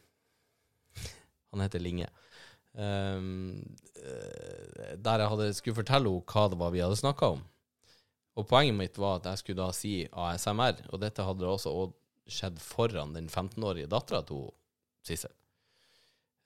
han 1.52 1.64
heter 1.66 1.84
Linge. 1.84 2.08
Um, 2.74 3.60
eh, 4.00 4.96
der 4.96 5.20
jeg 5.20 5.32
hadde, 5.34 5.54
skulle 5.54 5.80
fortelle 5.82 6.10
henne 6.10 6.32
hva 6.32 6.46
det 6.50 6.60
var 6.62 6.72
vi 6.72 6.84
hadde 6.84 7.00
snakka 7.00 7.34
om. 7.36 7.44
Og 8.40 8.48
poenget 8.48 8.78
mitt 8.78 8.98
var 8.98 9.20
at 9.20 9.28
jeg 9.28 9.42
skulle 9.42 9.66
da 9.66 9.76
si 9.76 9.94
ASMR, 10.08 10.86
og 10.90 11.02
dette 11.04 11.26
hadde 11.28 11.48
også 11.48 11.92
skjedd 12.32 12.62
foran 12.64 13.12
den 13.14 13.28
15-årige 13.28 13.92
dattera 13.92 14.24
til 14.24 14.46
hun, 14.46 14.56
Sissel. 15.06 15.34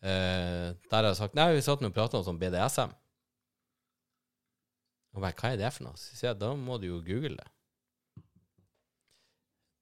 Eh, 0.06 0.76
der 0.76 1.02
har 1.02 1.10
jeg 1.10 1.18
sagt 1.18 1.36
Nei, 1.38 1.50
vi 1.56 1.64
satt 1.66 1.82
og 1.84 1.96
prata 1.96 2.20
om 2.20 2.26
sånn 2.28 2.40
BDSM. 2.42 2.94
Og 5.16 5.24
bare, 5.24 5.36
hva 5.40 5.54
er 5.54 5.60
det 5.62 5.72
for 5.74 5.88
noe? 5.88 5.98
Så 6.00 6.18
sier 6.18 6.34
jeg, 6.34 6.40
da 6.42 6.52
må 6.60 6.78
du 6.82 6.90
jo 6.90 7.02
google 7.04 7.38
det. 7.40 7.50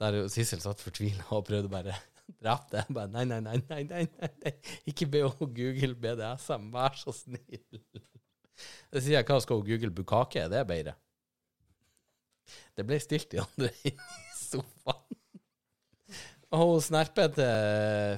Der 0.04 0.20
Sissel 0.32 0.62
satt 0.62 0.82
fortvila 0.84 1.26
og 1.34 1.46
prøvde 1.48 1.72
bare 1.72 1.96
drepe 2.44 2.76
det. 2.76 2.84
Bare, 2.94 3.10
nei, 3.14 3.26
nei, 3.30 3.40
nei, 3.44 3.58
nei, 3.70 3.84
nei, 3.90 4.30
nei, 4.44 4.54
ikke 4.90 5.10
be 5.10 5.24
henne 5.26 5.50
google 5.58 5.96
BDSM, 6.06 6.70
vær 6.74 7.00
så 7.00 7.16
snill. 7.16 7.82
Så 8.94 9.02
sier 9.02 9.18
jeg, 9.18 9.28
hva 9.28 9.40
skal 9.42 9.60
hun 9.60 9.68
google 9.68 9.94
bukake? 9.96 10.44
Er 10.44 10.52
det 10.54 10.62
bedre? 10.70 10.94
Det 12.78 12.86
ble 12.86 13.00
stilt 13.02 13.34
i 13.34 13.42
andre 13.42 13.72
i 13.90 13.96
sofaen. 14.38 15.13
Og 16.54 16.62
hun 16.70 16.84
snerpete 16.86 17.46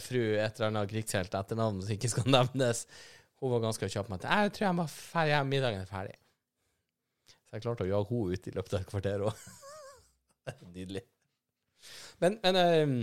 fru 0.04 0.22
et 0.36 0.58
eller 0.58 0.68
annet 0.68 0.92
krigshelt 0.92 1.36
etternavn 1.40 1.82
som 1.82 1.96
ikke 1.96 2.12
skal 2.12 2.28
nevnes, 2.38 2.84
hun 3.40 3.54
var 3.54 3.64
ganske 3.64 3.90
kjapp 3.92 4.12
med 4.12 4.24
at 4.24 4.32
jeg 4.32 4.56
tror 4.56 4.68
jeg 4.68 4.80
var 4.80 4.92
ferdig, 4.92 5.34
hjem, 5.34 5.52
middagen 5.52 5.84
er 5.84 5.90
ferdig. 5.90 6.16
Så 7.46 7.58
jeg 7.58 7.66
klarte 7.66 7.86
å 7.86 7.90
jage 7.90 8.12
henne 8.12 8.36
ut 8.36 8.50
i 8.50 8.56
løpet 8.56 8.74
av 8.76 8.82
et 8.82 8.90
kvarter 8.92 9.26
òg. 9.30 9.46
Nydelig. 10.76 11.04
Men, 12.24 12.40
men 12.44 12.60
eh, 12.60 12.94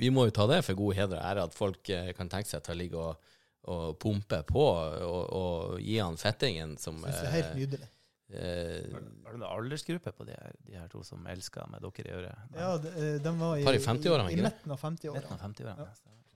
vi 0.00 0.10
må 0.14 0.26
jo 0.28 0.34
ta 0.34 0.46
det 0.50 0.62
for 0.66 0.78
god 0.78 0.98
heder 0.98 1.18
og 1.18 1.28
ære 1.30 1.46
at 1.48 1.56
folk 1.56 1.92
eh, 1.92 2.10
kan 2.16 2.30
tenke 2.32 2.50
seg 2.50 2.64
til 2.66 2.74
å 2.74 2.80
ligge 2.80 3.06
og, 3.06 3.32
og 3.70 3.96
pumpe 4.02 4.42
på 4.48 4.66
og, 4.66 5.22
og 5.36 5.80
gi 5.82 5.98
han 6.00 6.18
fettingen 6.20 6.76
som 6.80 7.02
Syns 7.02 7.20
det 7.20 7.26
er 7.28 7.36
helt 7.38 7.58
nydelig. 7.58 7.90
Eh, 8.34 8.86
Har 9.24 9.34
du 9.34 9.40
noen 9.40 9.48
aldersgruppe 9.48 10.12
på 10.16 10.26
de 10.28 10.36
her, 10.36 10.54
de 10.66 10.78
her 10.78 10.86
to 10.92 11.02
som 11.06 11.26
elsker 11.30 11.66
med 11.72 11.82
dere 11.84 12.06
i 12.06 12.14
øret? 12.20 12.46
Ja, 12.56 12.70
de, 12.82 12.94
eh, 12.94 13.18
de 13.24 13.34
var 13.40 13.58
i, 13.58 13.66
i 13.66 13.82
50-årene, 13.84 14.30
i, 14.32 14.40
midten 14.44 14.74
av 14.76 14.80
50-årene. 14.80 15.20
Midten 15.20 15.36
av 15.36 15.44
50-årene. 15.48 15.86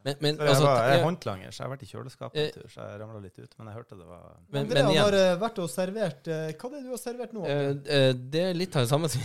men, 0.05 0.15
men 0.21 0.37
Jeg, 0.37 0.49
altså, 0.49 0.67
var, 0.69 0.83
jeg 0.85 0.99
er 0.99 1.05
håndlanger, 1.09 1.51
så 1.51 1.63
jeg 1.63 1.67
har 1.69 1.75
vært 1.77 1.87
i 1.87 1.91
kjøleskapet 1.93 2.41
Eh, 2.41 2.47
en 2.51 2.55
tur, 2.59 2.69
så 2.75 2.87
jeg 2.91 3.01
ramla 3.01 3.25
litt 3.25 3.39
ut. 3.41 3.59
Men 3.59 3.71
jeg 3.73 3.79
hørte 3.81 3.99
det 4.03 4.09
var 4.11 4.23
men, 4.51 4.69
men 4.69 4.93
igjen 4.93 5.03
har 5.05 5.19
eh, 5.23 5.33
vært 5.41 5.61
og 5.65 5.73
servert 5.73 6.31
eh, 6.31 6.47
Hva 6.55 6.71
er 6.71 6.77
det 6.79 6.85
du 6.85 6.95
har 6.95 7.03
servert 7.03 7.37
nå? 7.37 7.45
Eh, 7.49 7.67
eh, 7.99 8.13
det 8.15 8.47
er 8.51 8.57
litt 8.59 8.77
av 8.77 8.87
det 8.87 8.93
samme 8.93 9.11
som 9.13 9.25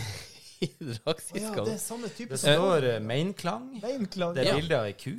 i 0.60 0.68
Å 0.68 1.14
ja, 1.40 1.52
det 1.64 1.72
er 1.72 1.78
samme 1.80 2.08
type 2.12 2.34
Det 2.34 2.40
som 2.40 2.52
står 2.52 2.84
uh, 2.84 2.96
mainklang. 3.00 3.70
Det 3.80 4.42
er 4.42 4.48
Ja. 4.50 4.56
bilde 4.58 4.76
av 4.76 4.88
ei 4.90 4.92
ku. 4.92 5.14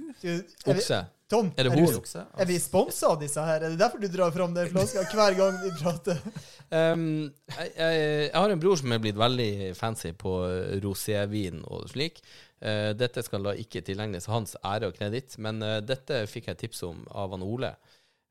Okse. 0.69 0.99
Tom, 1.31 1.51
Er 1.55 1.63
det 1.67 1.71
er, 1.71 1.79
vi, 1.79 2.19
er 2.43 2.47
vi 2.49 2.57
sponsa 2.59 3.13
av 3.13 3.19
disse 3.21 3.43
her? 3.47 3.63
Er 3.63 3.71
det 3.71 3.79
derfor 3.79 4.01
du 4.01 4.07
drar 4.11 4.33
fram 4.35 4.51
den 4.55 4.67
flaska 4.73 5.05
hver 5.13 5.37
gang 5.37 5.61
vi 5.63 5.71
prater? 5.81 6.19
Um, 6.71 7.25
jeg, 7.51 7.71
jeg, 7.75 7.95
jeg 8.29 8.31
har 8.31 8.51
en 8.53 8.59
bror 8.63 8.77
som 8.79 8.93
er 8.95 8.99
blitt 9.03 9.17
veldig 9.19 9.73
fancy 9.75 10.13
på 10.15 10.29
eh, 10.47 10.77
rosévin 10.79 11.57
og 11.67 11.89
slik. 11.91 12.21
Uh, 12.63 12.93
dette 12.95 13.19
skal 13.27 13.43
da 13.43 13.51
ikke 13.59 13.81
tilegnes 13.83 14.29
hans 14.31 14.53
ære 14.63 14.87
og 14.87 14.95
kreditt, 14.95 15.35
men 15.43 15.59
uh, 15.59 15.81
dette 15.83 16.21
fikk 16.31 16.47
jeg 16.47 16.61
tips 16.61 16.85
om 16.87 17.01
av 17.11 17.35
han 17.35 17.43
Ole. 17.43 17.73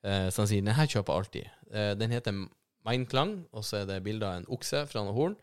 Uh, 0.01 0.30
så 0.32 0.40
han 0.40 0.48
sier 0.48 0.64
den 0.64 0.72
her 0.72 0.88
kjøper 0.88 1.18
alltid. 1.20 1.53
Den 2.01 2.16
heter 2.16 2.32
Meinklang, 2.88 3.36
og 3.53 3.68
så 3.68 3.82
er 3.82 3.90
det 3.92 4.01
bilde 4.09 4.24
av 4.24 4.40
en 4.40 4.48
okse 4.57 4.86
fra 4.88 5.05
noe 5.05 5.12
horn. 5.20 5.36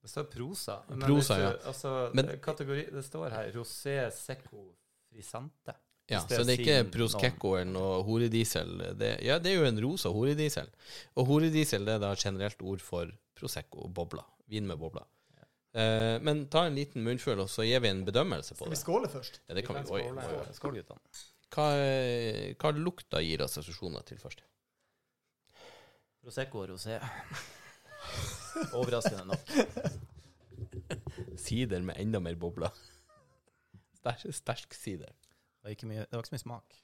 Det 0.00 0.08
står 0.08 0.30
prosa. 0.32 0.78
Prosa, 0.96 1.36
du- 1.36 1.44
ja. 1.44 1.52
Altså, 1.68 1.94
Men- 2.16 2.38
kategori, 2.40 2.86
det 2.96 3.04
står 3.04 3.36
her 3.36 3.52
rosé 3.52 4.00
secco 4.16 4.64
frisante. 5.12 5.76
Ja, 6.10 6.20
så 6.26 6.42
det 6.42 6.56
er 6.56 6.62
ikke 6.64 6.76
noen- 6.82 6.90
Prosecco 6.96 7.52
eller 7.54 7.70
noe 7.72 8.02
horediesel. 8.06 8.72
Det, 8.98 9.12
ja, 9.22 9.38
det 9.38 9.52
er 9.52 9.60
jo 9.60 9.68
en 9.68 9.80
rosa 9.84 10.10
horediesel. 10.10 10.68
Og 11.16 11.26
horediesel 11.30 11.84
det 11.86 11.94
er 11.94 12.02
da 12.02 12.14
generelt 12.18 12.62
ord 12.66 12.82
for 12.82 13.12
Prosecco, 13.38 13.86
bobler. 13.88 14.26
Vin 14.50 14.66
med 14.66 14.76
bobler. 14.80 15.06
Eh, 15.72 16.18
men 16.18 16.48
ta 16.50 16.64
en 16.66 16.74
liten 16.74 17.04
munnfull, 17.06 17.38
og 17.38 17.46
så 17.48 17.62
gir 17.62 17.78
vi 17.84 17.88
en 17.92 18.04
bedømmelse 18.04 18.56
på 18.58 18.66
det. 18.66 18.74
Skal 18.78 18.94
vi 18.96 19.06
skåle 19.06 19.10
først? 19.12 19.38
Ja, 19.46 19.54
det 19.54 19.62
kan 19.68 19.78
vi. 19.78 19.84
Oi, 19.94 20.02
oi, 20.02 20.16
oi. 20.18 20.24
Skål, 20.50 20.54
Skål, 20.58 20.74
guttene. 20.80 21.00
Hva, 21.54 21.68
hva 22.58 22.72
lukta 22.74 23.22
gir 23.22 23.42
assosiasjoner 23.46 24.02
til 24.06 24.18
først? 24.18 24.42
Prosecco 26.24 26.64
og 26.64 26.72
rosé. 26.74 26.98
Overraskende 28.78 29.24
nok. 29.30 29.40
Sider 31.38 31.80
med 31.86 31.96
enda 32.02 32.18
mer 32.20 32.34
bobler. 32.34 32.74
Sterk, 34.00 34.26
sterk 34.34 34.74
sider. 34.74 35.14
Det 35.60 35.68
var 35.68 35.76
ikke, 35.76 35.90
mye, 35.90 36.06
det 36.06 36.16
var 36.16 36.24
ikke 36.24 36.32
så 36.32 36.36
mye 36.36 36.44
smak. 36.46 36.78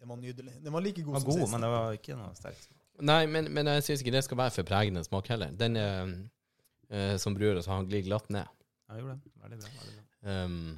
Den 0.00 0.10
var 0.10 0.20
nydelig. 0.20 0.54
Den 0.64 0.72
var 0.74 0.84
like 0.84 1.00
Den 1.00 1.06
god 1.06 1.16
var 1.16 1.20
som 1.24 1.30
god, 1.30 1.40
sist. 1.42 1.52
men 1.52 1.66
det 1.66 1.70
var 1.74 1.98
ikke 1.98 2.16
noe 2.18 2.30
sterk 2.38 2.62
smak. 2.62 2.80
Nei, 3.04 3.20
men, 3.26 3.50
men 3.52 3.68
jeg 3.72 3.84
syns 3.84 4.04
ikke 4.04 4.14
det 4.14 4.24
skal 4.24 4.40
være 4.40 4.54
for 4.54 4.68
pregende 4.68 5.04
smak 5.04 5.28
heller. 5.32 5.52
Den 5.60 5.76
er 5.80 6.14
eh, 6.88 7.14
som 7.20 7.36
bruer 7.36 7.60
oss, 7.60 7.68
han 7.70 7.86
glir 7.90 8.04
glatt 8.06 8.30
ned. 8.32 8.48
Ja, 8.88 8.96
jeg 8.96 9.04
gjorde 9.04 9.20
det. 9.20 9.36
Veldig 9.44 9.60
bra. 9.60 9.70
Veldig 9.84 10.00
bra. 10.00 10.34
Um, 10.34 10.74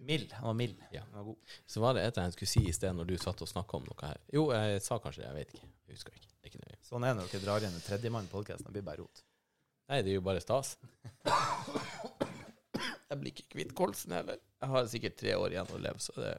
Mild. 0.00 0.32
Han 0.32 0.46
var 0.46 0.54
mild. 0.54 0.76
Ja. 0.90 1.02
Han 1.10 1.18
var 1.18 1.24
god. 1.24 1.36
så 1.66 1.80
var 1.80 1.94
det 1.94 2.04
et 2.08 2.16
jeg 2.16 2.32
skulle 2.32 2.48
si 2.48 2.62
i 2.68 2.72
sted 2.72 2.94
når 2.96 3.08
du 3.10 3.16
satt 3.20 3.42
og 3.44 3.48
snakka 3.48 3.76
om 3.78 3.84
noe 3.86 4.06
her. 4.08 4.20
Jo, 4.32 4.46
jeg 4.56 4.80
sa 4.82 4.98
kanskje 4.98 5.22
det, 5.22 5.28
jeg 5.28 5.36
vet 5.36 5.52
ikke. 5.54 5.68
Jeg 5.86 5.98
husker 5.98 6.16
ikke. 6.16 6.30
Det 6.30 6.48
er 6.48 6.52
ikke 6.52 6.62
nøye. 6.64 6.78
Sånn 6.88 7.04
er 7.04 7.12
det 7.12 7.20
når 7.20 7.34
dere 7.34 7.44
drar 7.44 7.64
igjen 7.66 7.76
en 7.76 7.84
tredjemann 7.84 8.30
i 8.30 8.32
podkasten. 8.32 8.66
Det 8.66 8.74
blir 8.78 8.86
bare 8.86 9.04
rot. 9.04 9.22
Nei, 9.90 10.00
det 10.06 10.14
er 10.14 10.18
jo 10.18 10.24
bare 10.24 10.42
stas. 10.42 10.72
Jeg 13.10 13.18
blir 13.20 13.34
ikke 13.34 13.48
kvitt 13.56 13.74
kolsen 13.74 14.14
heller. 14.14 14.38
Jeg 14.60 14.70
har 14.70 14.86
sikkert 14.92 15.18
tre 15.18 15.34
år 15.34 15.56
igjen 15.56 15.74
å 15.74 15.80
leve, 15.82 15.98
så 16.02 16.14
det 16.20 16.36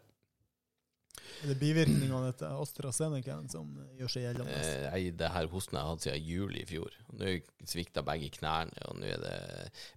Er 1.42 1.50
det 1.52 1.58
bivirkningene 1.60 2.30
etter 2.32 2.54
AstraZeneca 2.62 3.36
som 3.52 3.74
gjør 4.00 4.12
seg 4.14 4.24
gjeldende? 4.28 4.56
Nei, 4.56 5.02
jeg, 5.04 5.14
Det 5.20 5.32
her 5.34 5.50
hosten 5.52 5.78
jeg 5.78 5.84
har 5.88 5.96
hatt 5.96 6.06
siden 6.06 6.26
juli 6.30 6.62
i 6.64 6.68
fjor. 6.70 6.96
Nå 7.18 7.36
svikta 7.68 8.04
begge 8.08 8.30
knærne, 8.38 8.86
og 8.88 9.00
nå 9.02 9.10
er 9.10 9.24
det 9.26 9.38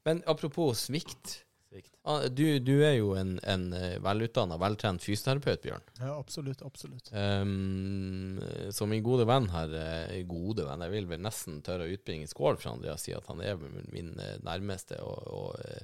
Men 0.08 0.22
apropos 0.30 0.86
svikt. 0.88 1.36
Svikt. 1.68 1.92
Ah, 2.08 2.26
Du, 2.26 2.42
du 2.64 2.72
er 2.86 2.96
jo 2.96 3.14
en, 3.18 3.36
en 3.50 3.68
velutdanna, 4.02 4.58
veltrent 4.62 5.02
fysioterapeut, 5.04 5.62
Bjørn. 5.62 5.86
Ja, 6.00 6.16
absolutt. 6.18 6.66
Absolutt. 6.66 7.12
Um, 7.14 8.40
så 8.74 8.88
min 8.90 9.04
gode 9.06 9.26
venn 9.30 9.46
her 9.54 9.78
eh, 9.78 10.20
Gode 10.26 10.66
venn, 10.66 10.82
jeg 10.88 10.96
vil 10.96 11.10
vel 11.14 11.22
nesten 11.22 11.62
tørre 11.66 11.86
å 11.86 11.94
utbringe 11.94 12.26
skål 12.30 12.58
for 12.58 12.74
Andreas, 12.74 13.06
si 13.06 13.14
at 13.14 13.30
han 13.30 13.42
er 13.46 13.58
min, 13.94 14.14
eh, 14.18 14.38
nærmeste 14.42 14.98
og, 15.06 15.26
og 15.30 15.82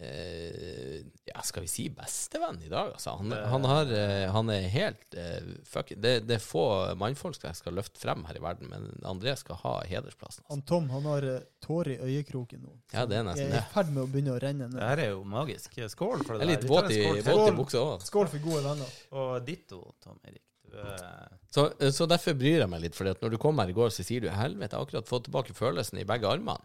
eh, 0.00 0.08
eh, 0.08 1.00
ja, 1.24 1.42
skal 1.42 1.64
vi 1.64 1.70
si 1.70 1.88
bestevenn 1.92 2.60
i 2.62 2.70
dag, 2.70 2.92
altså. 2.92 3.16
Han, 3.18 3.32
han, 3.32 3.64
har, 3.68 3.92
eh, 3.96 4.26
han 4.32 4.50
er 4.50 4.68
helt 4.72 5.16
eh, 5.18 5.52
fuck, 5.68 5.92
det, 5.96 6.14
det 6.28 6.38
er 6.38 6.44
få 6.44 6.64
mannfolk 7.00 7.40
jeg 7.42 7.58
skal 7.58 7.76
løfte 7.78 8.00
frem 8.02 8.24
her 8.28 8.38
i 8.38 8.44
verden, 8.44 8.70
men 8.72 8.88
André 9.08 9.34
skal 9.40 9.60
ha 9.62 9.74
hedersplassen. 9.88 10.44
Altså. 10.44 10.52
Han 10.54 10.64
Tom 10.68 10.88
han 10.92 11.08
har 11.08 11.26
uh, 11.26 11.40
tårer 11.64 11.96
i 11.96 12.12
øyekroken 12.12 12.62
nå. 12.64 12.76
Ja, 12.94 13.06
det 13.08 13.20
er 13.20 13.26
nesten 13.26 13.44
Jeg 13.46 13.52
er 13.52 13.58
det. 13.58 13.66
i 13.66 13.74
ferd 13.74 13.92
med 13.92 14.04
å 14.04 14.08
begynne 14.12 14.36
å 14.36 14.40
renne 14.42 14.70
Det 14.72 14.86
her 14.92 15.04
er 15.06 15.12
jo 15.14 15.22
magisk. 15.28 15.76
Skål 15.92 16.24
for 16.26 16.38
Jeg 16.38 16.42
det 16.42 16.48
er 16.48 16.52
litt 16.54 16.70
våt 16.70 16.90
i, 16.92 17.02
i 17.02 17.56
buksa 17.56 17.82
òg. 17.82 18.06
Skål 18.06 18.32
for 18.32 18.44
gode 18.44 18.64
venner. 18.66 18.96
Og 19.18 19.36
ditto, 19.46 19.84
Tom 20.02 20.18
Erik. 20.28 20.44
Er 20.72 21.38
Så, 21.52 21.66
så 21.92 22.06
derfor 22.08 22.36
bryr 22.38 22.62
jeg 22.62 22.70
meg 22.72 22.80
litt, 22.80 22.96
for 22.96 23.04
når 23.04 23.34
du 23.34 23.38
kom 23.40 23.58
her 23.60 23.68
i 23.68 23.76
går, 23.76 23.90
så 23.92 24.04
sier 24.06 24.24
du 24.24 24.30
helvete, 24.32 24.72
jeg 24.72 24.78
har 24.78 24.86
akkurat 24.86 25.10
fått 25.10 25.26
tilbake 25.28 25.56
følelsen 25.56 26.00
i 26.00 26.06
begge 26.08 26.30
armene. 26.30 26.64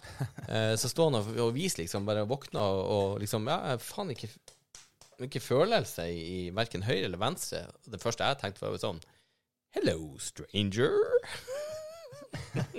Eh, 0.48 0.74
så 0.78 0.88
står 0.88 1.08
han 1.10 1.16
og, 1.18 1.30
og 1.48 1.54
viser 1.56 1.82
liksom, 1.82 2.04
bare 2.06 2.22
våkner 2.28 2.62
og, 2.62 2.82
og 2.96 3.16
liksom 3.22 3.48
Ja, 3.50 3.56
jeg 3.72 3.80
faen 3.82 4.12
ikke 4.14 4.28
ikke 5.26 5.40
følelse 5.40 6.04
i, 6.12 6.20
i 6.20 6.50
verken 6.54 6.82
høyre 6.84 7.06
eller 7.08 7.18
venstre. 7.18 7.62
Det 7.88 7.98
første 8.02 8.24
jeg 8.28 8.36
tenkte, 8.42 8.62
var 8.68 8.76
sånn 8.82 9.00
Hello, 9.74 9.96
stranger. 10.20 10.92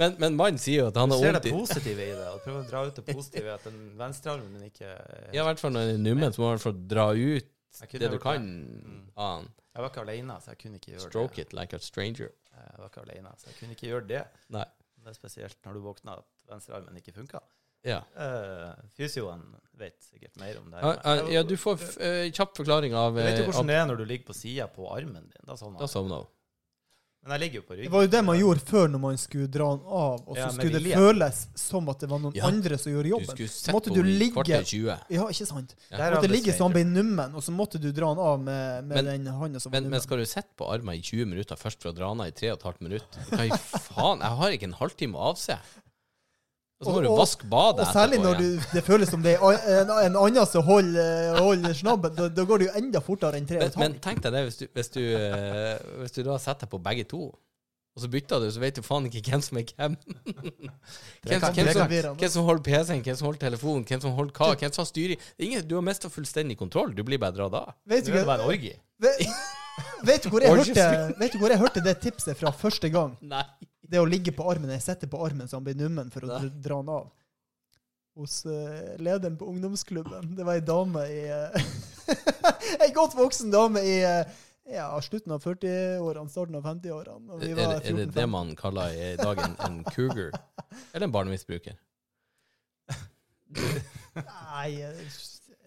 men, 0.00 0.14
men 0.18 0.36
mannen 0.38 0.58
sier 0.60 0.82
jo 0.84 0.88
at 0.90 0.98
han 0.98 1.10
har 1.12 1.18
Du 1.20 1.26
har 1.26 1.36
ser 1.36 1.40
det 1.46 1.52
positive 1.54 2.02
i 2.04 2.12
det, 2.16 2.28
og 2.32 2.42
prøver 2.44 2.60
å 2.64 2.68
dra 2.68 2.82
ut 2.88 2.98
det 2.98 3.04
positive 3.08 3.46
i 3.50 3.54
at 3.54 3.64
den 3.68 3.80
venstrearmen 3.98 4.58
din 4.58 4.68
ikke 4.70 4.90
Ja, 5.34 5.42
i 5.42 5.46
hvert 5.46 5.62
fall 5.62 5.74
når 5.76 5.90
den 5.92 5.98
er 6.00 6.04
nummen, 6.10 6.34
så 6.34 6.42
må 6.42 6.46
du 6.46 6.50
i 6.50 6.54
hvert 6.56 6.66
fall 6.66 6.80
dra 6.92 7.06
ut 7.14 7.50
det 7.96 8.10
du 8.12 8.18
kan 8.20 8.44
Mm. 8.52 9.02
av 9.16 9.38
den. 9.42 9.50
Jeg 9.72 9.80
var 9.80 9.88
ikke 9.88 10.02
alene, 10.04 10.34
så 10.44 10.50
jeg 10.52 10.58
kunne 10.60 10.76
ikke 10.76 10.90
gjøre 10.92 11.06
Stroke 11.08 11.36
det. 11.38 11.46
it 11.46 11.52
like 11.56 11.72
a 11.76 11.80
stranger. 11.80 12.28
Jeg 12.52 12.78
var 12.82 12.90
ikke 12.90 13.04
alene, 13.06 13.30
så 13.40 13.48
jeg 13.48 13.56
kunne 13.62 13.72
ikke 13.78 13.88
gjøre 13.88 14.06
det. 14.10 14.24
Nei. 14.52 14.66
Det 15.02 15.12
er 15.12 15.18
spesielt 15.18 15.58
når 15.66 15.76
du 15.76 15.84
våkner 15.84 16.22
at 16.22 16.46
venstrearmen 16.50 16.96
ikke 17.00 17.14
funka. 17.16 17.42
Ja. 17.82 17.98
Uh, 18.14 18.70
fysioen 18.94 19.42
vet 19.78 19.98
sikkert 20.06 20.36
mer 20.38 20.60
om 20.60 20.70
det. 20.70 20.82
Ja, 20.82 20.92
Uh, 20.92 21.16
ja, 21.16 21.24
ja, 21.38 21.42
du 21.42 21.56
får 21.58 21.82
eh, 21.98 22.28
kjapp 22.30 22.54
forklaring 22.60 22.94
av, 22.94 23.16
Du 23.16 23.22
vet 23.22 23.40
jo 23.40 23.42
eh, 23.42 23.48
hvordan 23.50 23.72
det 23.72 23.78
er 23.80 23.88
når 23.90 23.98
du 23.98 24.04
ligger 24.06 24.28
på 24.30 24.36
sida 24.38 24.68
på 24.70 24.86
armen 24.94 25.26
din. 25.26 25.42
Da 25.48 25.56
sovner 25.58 25.82
Da 25.82 25.90
du. 25.90 26.30
Men 27.22 27.36
jeg 27.36 27.40
ligger 27.44 27.60
jo 27.60 27.62
på 27.68 27.74
ryggen. 27.76 27.86
Det 27.86 27.92
var 27.94 28.02
jo 28.02 28.08
det 28.10 28.20
man 28.26 28.36
gjorde 28.40 28.62
før 28.66 28.88
når 28.90 29.00
man 29.04 29.18
skulle 29.22 29.46
dra 29.46 29.66
den 29.76 29.84
av, 29.86 30.22
og 30.26 30.32
så 30.34 30.40
Ja, 30.40 30.48
skulle 30.50 30.80
det 30.82 30.94
føles 30.96 31.36
som 31.54 31.88
at 31.92 32.00
det 32.02 32.08
var 32.10 32.18
noen 32.18 32.34
Ja. 32.34 32.46
andre 32.48 32.78
som 32.82 32.90
gjorde 32.92 33.04
Du 33.04 33.10
jobben. 33.12 33.30
skulle 33.30 33.48
Så 33.48 33.70
måtte 33.76 33.90
på 33.90 33.94
du 33.94 34.02
ligge 34.02 34.34
kvarter 34.34 34.64
20. 34.66 34.96
Ja, 35.08 35.26
ikke 35.30 35.46
sant? 35.46 35.74
Ja. 35.92 36.10
Måtte 36.16 36.28
ligge 36.32 36.50
så 36.56 36.64
han 36.66 36.72
ble 36.72 36.82
nummen, 36.84 37.34
og 37.38 37.42
så 37.46 37.54
måtte 37.54 37.78
du 37.80 37.92
dra 37.92 38.10
den 38.10 38.18
av 38.18 38.40
med, 38.40 38.84
med 38.84 39.04
Men- 39.04 39.22
den 39.24 39.32
hånda 39.34 39.60
som 39.60 39.70
var 39.70 39.80
Men, 39.80 39.90
men 39.90 40.00
skal 40.00 40.18
du 40.18 40.24
sitte 40.26 40.50
på 40.58 40.66
armen 40.72 40.94
i 40.98 41.00
20 41.00 41.26
minutter 41.26 41.54
først 41.54 41.78
for 41.80 41.92
å 41.92 41.94
dra 41.94 42.08
den 42.10 42.20
av 42.20 42.26
i 42.26 42.32
3 42.32 42.56
15 42.58 42.82
minutter? 42.88 43.18
Hva 43.30 43.46
i 43.46 43.50
faen? 43.54 44.18
Jeg 44.18 44.36
har 44.42 44.50
ikke 44.50 44.64
en 44.64 44.78
halvtime 44.82 45.14
å 45.14 45.30
avse. 45.30 45.58
Og 46.82 46.88
så 46.88 46.94
må 46.96 47.02
du 47.04 47.12
vaske 47.14 47.46
badet 47.46 47.84
Og 47.86 47.94
særlig 47.94 48.18
når 48.22 48.40
du, 48.40 48.46
det 48.72 48.82
føles 48.82 49.10
som 49.12 49.22
det 49.22 49.36
er 49.36 49.68
en, 49.78 49.92
en 50.08 50.18
annen 50.18 50.48
som 50.50 50.66
holder, 50.66 51.38
holder 51.38 51.76
snabben. 51.78 52.16
Da, 52.18 52.26
da 52.34 52.44
går 52.48 52.62
det 52.62 52.68
jo 52.68 52.74
enda 52.82 53.02
fortere 53.04 53.38
enn 53.38 53.46
tre 53.46 53.60
og 53.60 53.68
et 53.68 53.78
halvt. 53.78 53.84
men 53.84 53.96
tenk 54.02 54.24
deg 54.24 54.34
det, 54.34 54.42
hvis 54.48 54.58
du, 54.58 54.66
hvis, 54.74 54.92
du, 54.96 55.00
eh, 55.14 55.78
hvis 56.02 56.18
du 56.18 56.22
da 56.26 56.36
setter 56.42 56.70
på 56.70 56.82
begge 56.82 57.06
to, 57.14 57.30
og 57.92 58.00
så 58.00 58.08
bytter 58.08 58.40
du, 58.40 58.48
så 58.50 58.60
vet 58.60 58.76
du 58.78 58.82
faen 58.84 59.06
ikke 59.08 59.20
hvem 59.28 59.42
som 59.44 59.58
er 59.60 59.66
hvem. 59.68 59.96
Hvem, 61.22 61.42
hvem, 61.54 61.68
som, 61.70 61.90
hvem 62.18 62.30
som 62.32 62.46
holder 62.48 62.62
PC-en, 62.66 63.02
hvem 63.04 63.16
som 63.18 63.26
holder 63.28 63.40
telefonen, 63.44 63.84
hvem 63.86 64.00
som 64.02 64.14
holder 64.16 64.32
hva, 64.34 64.54
hvem 64.58 64.72
som 64.74 64.82
har 64.82 64.88
styring. 64.88 65.26
Ingen, 65.38 65.60
du 65.68 65.76
har 65.76 65.84
mista 65.86 66.08
fullstendig 66.10 66.56
kontroll. 66.58 66.90
Du 66.96 67.04
blir 67.06 67.20
bare 67.22 67.36
dratt 67.36 67.54
av. 67.60 67.74
Vet 67.86 68.08
du, 68.08 68.10
det 68.16 68.24
bare 68.26 68.42
en 68.42 68.50
orgi. 68.50 68.72
vet, 69.04 69.20
vet, 70.08 70.24
du 70.24 70.32
hvor 70.32 70.42
jeg 70.42 70.56
hørte, 70.56 70.88
vet 71.20 71.36
du 71.36 71.38
hvor 71.38 71.54
jeg 71.54 71.62
hørte 71.62 71.84
det 71.84 71.94
tipset 72.02 72.40
fra 72.40 72.50
første 72.64 72.90
gang? 72.90 73.14
Nei. 73.22 73.44
Det 73.92 74.00
å 74.00 74.06
ligge 74.08 74.32
på 74.32 74.46
armen. 74.48 74.70
Jeg 74.72 74.84
setter 74.86 75.10
på 75.12 75.20
armen 75.26 75.48
så 75.50 75.58
han 75.58 75.66
blir 75.66 75.76
nummen 75.76 76.08
for 76.12 76.24
å 76.24 76.30
Nei. 76.30 76.46
dra- 76.64 76.78
han 76.80 76.88
av. 76.92 77.10
Hos 78.16 78.42
uh, 78.44 78.94
lederen 79.00 79.36
på 79.40 79.46
ungdomsklubben. 79.48 80.34
Det 80.36 80.44
var 80.44 80.58
ei 80.58 80.64
dame 80.68 81.02
i 81.08 81.20
uh, 81.32 82.82
Ei 82.84 82.90
godt 82.92 83.14
voksen 83.16 83.52
dame 83.52 83.80
i 83.88 83.94
uh, 84.04 84.24
ja, 84.72 84.88
slutten 85.04 85.32
av 85.32 85.40
40-årene, 85.44 86.28
starten 86.32 86.56
av 86.58 86.66
50-årene. 86.68 87.32
og 87.32 87.44
Er, 87.44 87.54
det- 87.56 87.68
er 87.90 87.96
det 88.02 88.08
det 88.16 88.26
man 88.28 88.52
kaller 88.56 88.92
i 88.96 89.12
dag 89.20 89.40
en, 89.44 89.56
en 89.68 89.78
cougar? 89.92 90.32
Eller 90.92 91.06
en 91.08 91.14
barnemisbruker? 91.14 91.76
Nei, 93.52 94.68
jeg, 94.76 95.08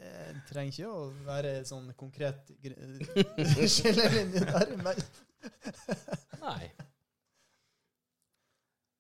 jeg 0.02 0.42
trenger 0.50 0.72
ikke 0.74 0.90
å 0.92 1.06
være 1.28 1.54
sånn 1.68 1.90
konkret 1.98 2.50
skillelinje 3.76 4.46
der. 4.50 4.76
Nei. 6.42 6.66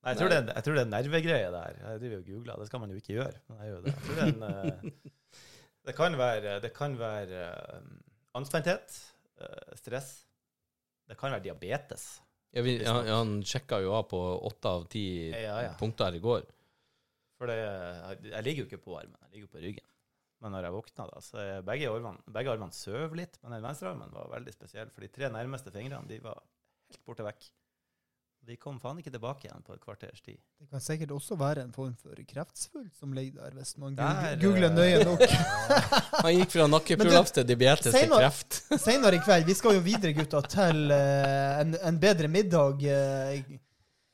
Jeg 0.05 0.19
tror, 0.19 0.29
det 0.29 0.53
jeg 0.53 0.65
tror 0.65 0.75
det 0.77 0.81
er 0.83 0.91
nervegreie 0.91 1.47
der. 1.53 1.77
Jeg 1.81 2.01
driver 2.03 2.19
og 2.19 2.27
googler, 2.29 2.59
det 2.61 2.67
skal 2.69 2.81
man 2.83 2.91
jo 2.93 2.99
ikke 2.99 3.15
gjøre. 3.15 3.39
Men 3.49 3.61
jeg 3.63 3.71
gjør 3.71 3.85
det. 3.85 3.93
Jeg 3.93 4.03
tror 4.05 4.19
det, 4.19 4.27
en, 4.27 4.43
eh, 4.49 5.15
det 5.89 5.95
kan 5.97 6.17
være, 6.19 6.59
det 6.61 6.71
kan 6.75 6.97
være 6.99 7.41
eh, 7.47 7.87
anspenthet, 8.37 8.99
eh, 9.41 9.73
stress. 9.81 10.11
Det 11.09 11.17
kan 11.17 11.33
være 11.33 11.47
diabetes. 11.47 12.05
Ja, 12.55 12.61
vi, 12.65 12.77
ja, 12.85 12.93
han 13.09 13.39
sjekka 13.45 13.81
jo 13.83 13.95
av 13.97 14.05
på 14.11 14.21
åtte 14.47 14.75
av 14.77 14.85
ti 14.93 15.05
Ja, 15.33 15.57
ja. 15.65 15.73
punkter 15.79 16.15
i 16.15 16.21
går. 16.23 16.45
For 17.35 17.51
det, 17.51 17.57
jeg 18.29 18.45
ligger 18.45 18.63
jo 18.63 18.69
ikke 18.69 18.83
på 18.85 18.95
armen, 19.01 19.17
jeg 19.25 19.33
ligger 19.35 19.51
på 19.57 19.63
ryggen. 19.65 19.89
Men 20.43 20.53
når 20.53 20.67
jeg 20.67 20.75
våkna, 20.75 21.09
da, 21.09 21.19
så 21.23 21.41
er 21.41 21.65
begge 21.65 21.89
armene, 21.89 22.21
begge 22.31 22.53
armene 22.53 22.75
søv 22.75 23.15
litt. 23.17 23.39
Men 23.41 23.57
den 23.57 23.65
venstre 23.65 23.89
armen 23.91 24.13
var 24.13 24.29
veldig 24.31 24.53
spesiell, 24.53 24.91
for 24.93 25.03
de 25.03 25.09
tre 25.11 25.33
nærmeste 25.33 25.73
fingrene 25.73 26.07
de 26.07 26.21
var 26.23 26.39
helt 26.91 27.01
borte 27.07 27.25
vekk. 27.25 27.47
De 28.45 28.55
kom 28.61 28.75
faen 28.79 28.99
ikke 29.01 29.11
tilbake 29.13 29.47
igjen 29.47 29.63
på 29.65 29.73
et 29.73 29.81
kvarters 29.81 30.21
tid. 30.21 30.37
det 30.61 30.67
kan 30.69 30.81
sikkert 30.83 31.11
også 31.15 31.35
være 31.39 31.63
en 31.65 31.71
form 31.73 31.95
for 31.97 32.19
kreftsvulst 32.29 32.99
som 33.01 33.13
ligger 33.17 33.41
der, 33.41 33.55
hvis 33.57 33.75
man 33.81 33.95
Der, 33.97 34.35
googler, 34.37 34.69
googler 34.69 34.73
nøye 34.75 35.03
nok. 35.07 35.23
Han 36.25 36.33
gikk 36.37 36.51
fra 36.53 36.67
nakkeprolaps 36.69 37.33
til 37.35 37.47
diabetes 37.49 37.93
til 37.95 38.11
kreft. 38.13 38.59
Senere 38.85 39.17
i 39.17 39.21
kveld, 39.25 39.47
vi 39.49 39.55
skal 39.57 39.79
jo 39.79 39.85
videre, 39.85 40.13
gutta, 40.17 40.41
til 40.51 40.91
eh, 40.93 41.61
en, 41.63 41.73
en 41.89 41.97
bedre 42.01 42.29
middag 42.31 42.85
eh, 42.85 43.41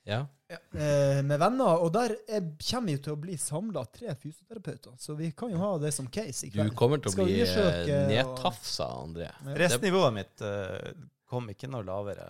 Ja. 0.07 0.23
eh, 0.49 1.19
med 1.23 1.37
venner. 1.39 1.83
Og 1.83 1.91
der 1.93 2.15
er, 2.27 2.47
kommer 2.71 2.95
jo 2.95 3.03
til 3.05 3.13
å 3.13 3.19
bli 3.21 3.35
samla 3.39 3.83
tre 3.93 4.15
fysioterapeuter, 4.15 4.95
så 4.99 5.15
vi 5.19 5.29
kan 5.37 5.51
jo 5.53 5.59
ha 5.61 5.75
det 5.83 5.91
som 5.95 6.07
case 6.07 6.47
i 6.47 6.53
kveld. 6.55 6.71
Du 6.71 6.79
kommer 6.79 7.03
til 7.03 7.11
å 7.13 7.25
bli 7.27 7.41
eh, 7.43 7.93
nedtafsa, 8.09 8.87
André. 9.03 9.27
Ja. 9.29 9.53
Stressnivået 9.53 10.17
mitt 10.17 10.43
eh, 10.47 10.91
kom 11.31 11.47
ikke 11.53 11.69
noe 11.71 11.85
lavere 11.87 12.25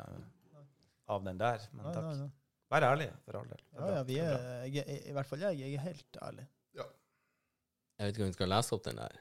av 1.12 1.26
den 1.28 1.40
der, 1.42 1.66
men 1.76 1.86
Nei, 1.88 1.94
takk. 1.96 2.08
nei, 2.08 2.16
nei. 2.26 2.30
Vær 2.72 2.86
ærlig, 2.88 3.10
for 3.26 3.36
all 3.42 3.50
del. 3.52 3.64
Ja, 3.76 3.88
ja, 3.98 4.04
vi 4.08 4.18
er, 4.24 4.44
jeg, 4.72 5.00
I 5.12 5.16
hvert 5.16 5.28
fall 5.28 5.42
jeg. 5.44 5.60
Jeg 5.60 5.76
er 5.76 5.84
helt 5.90 6.20
ærlig. 6.24 6.48
Jeg 8.02 8.08
vet 8.08 8.16
ikke 8.16 8.24
om 8.26 8.30
vi 8.32 8.34
skal 8.34 8.50
lese 8.50 8.74
opp 8.74 8.86
den 8.88 8.98
der. 8.98 9.18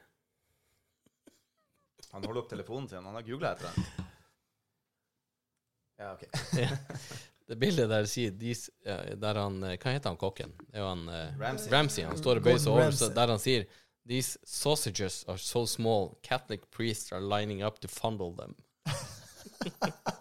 Han 2.15 2.23
holder 2.25 2.39
opp 2.41 2.47
telefonen 2.49 2.87
sin. 2.89 3.03
Han 3.05 3.13
har 3.13 3.25
googla 3.27 3.51
etter 3.53 3.75
den. 3.75 4.07
Ja, 6.01 6.15
OK. 6.15 6.23
Det 7.51 7.57
bildet 7.59 7.89
der 7.91 8.05
sier 8.07 8.31
de, 8.31 8.53
der 9.19 9.37
han, 9.37 9.57
eh, 9.67 9.75
Hva 9.75 9.91
heter 9.91 10.07
han 10.13 10.17
kokken? 10.17 10.53
Det 10.69 10.79
er 10.79 10.85
jo 10.85 10.87
han 10.87 11.01
eh, 11.11 11.41
Ramsay. 11.69 12.05
Han 12.07 12.17
står 12.17 12.39
og 12.39 12.45
bøyer 12.45 12.61
seg 12.63 12.71
over, 12.71 12.93
så 12.95 13.09
der 13.11 13.33
han 13.33 13.41
sier 13.43 13.65
These 14.07 14.39
sausages 14.47 15.19
are 15.29 15.37
so 15.37 15.65
small, 15.67 16.13
Catholic 16.23 16.63
priests 16.71 17.11
are 17.11 17.19
lining 17.21 17.61
up 17.61 17.77
to 17.83 17.91
fondle 17.91 18.31
them. 18.39 18.55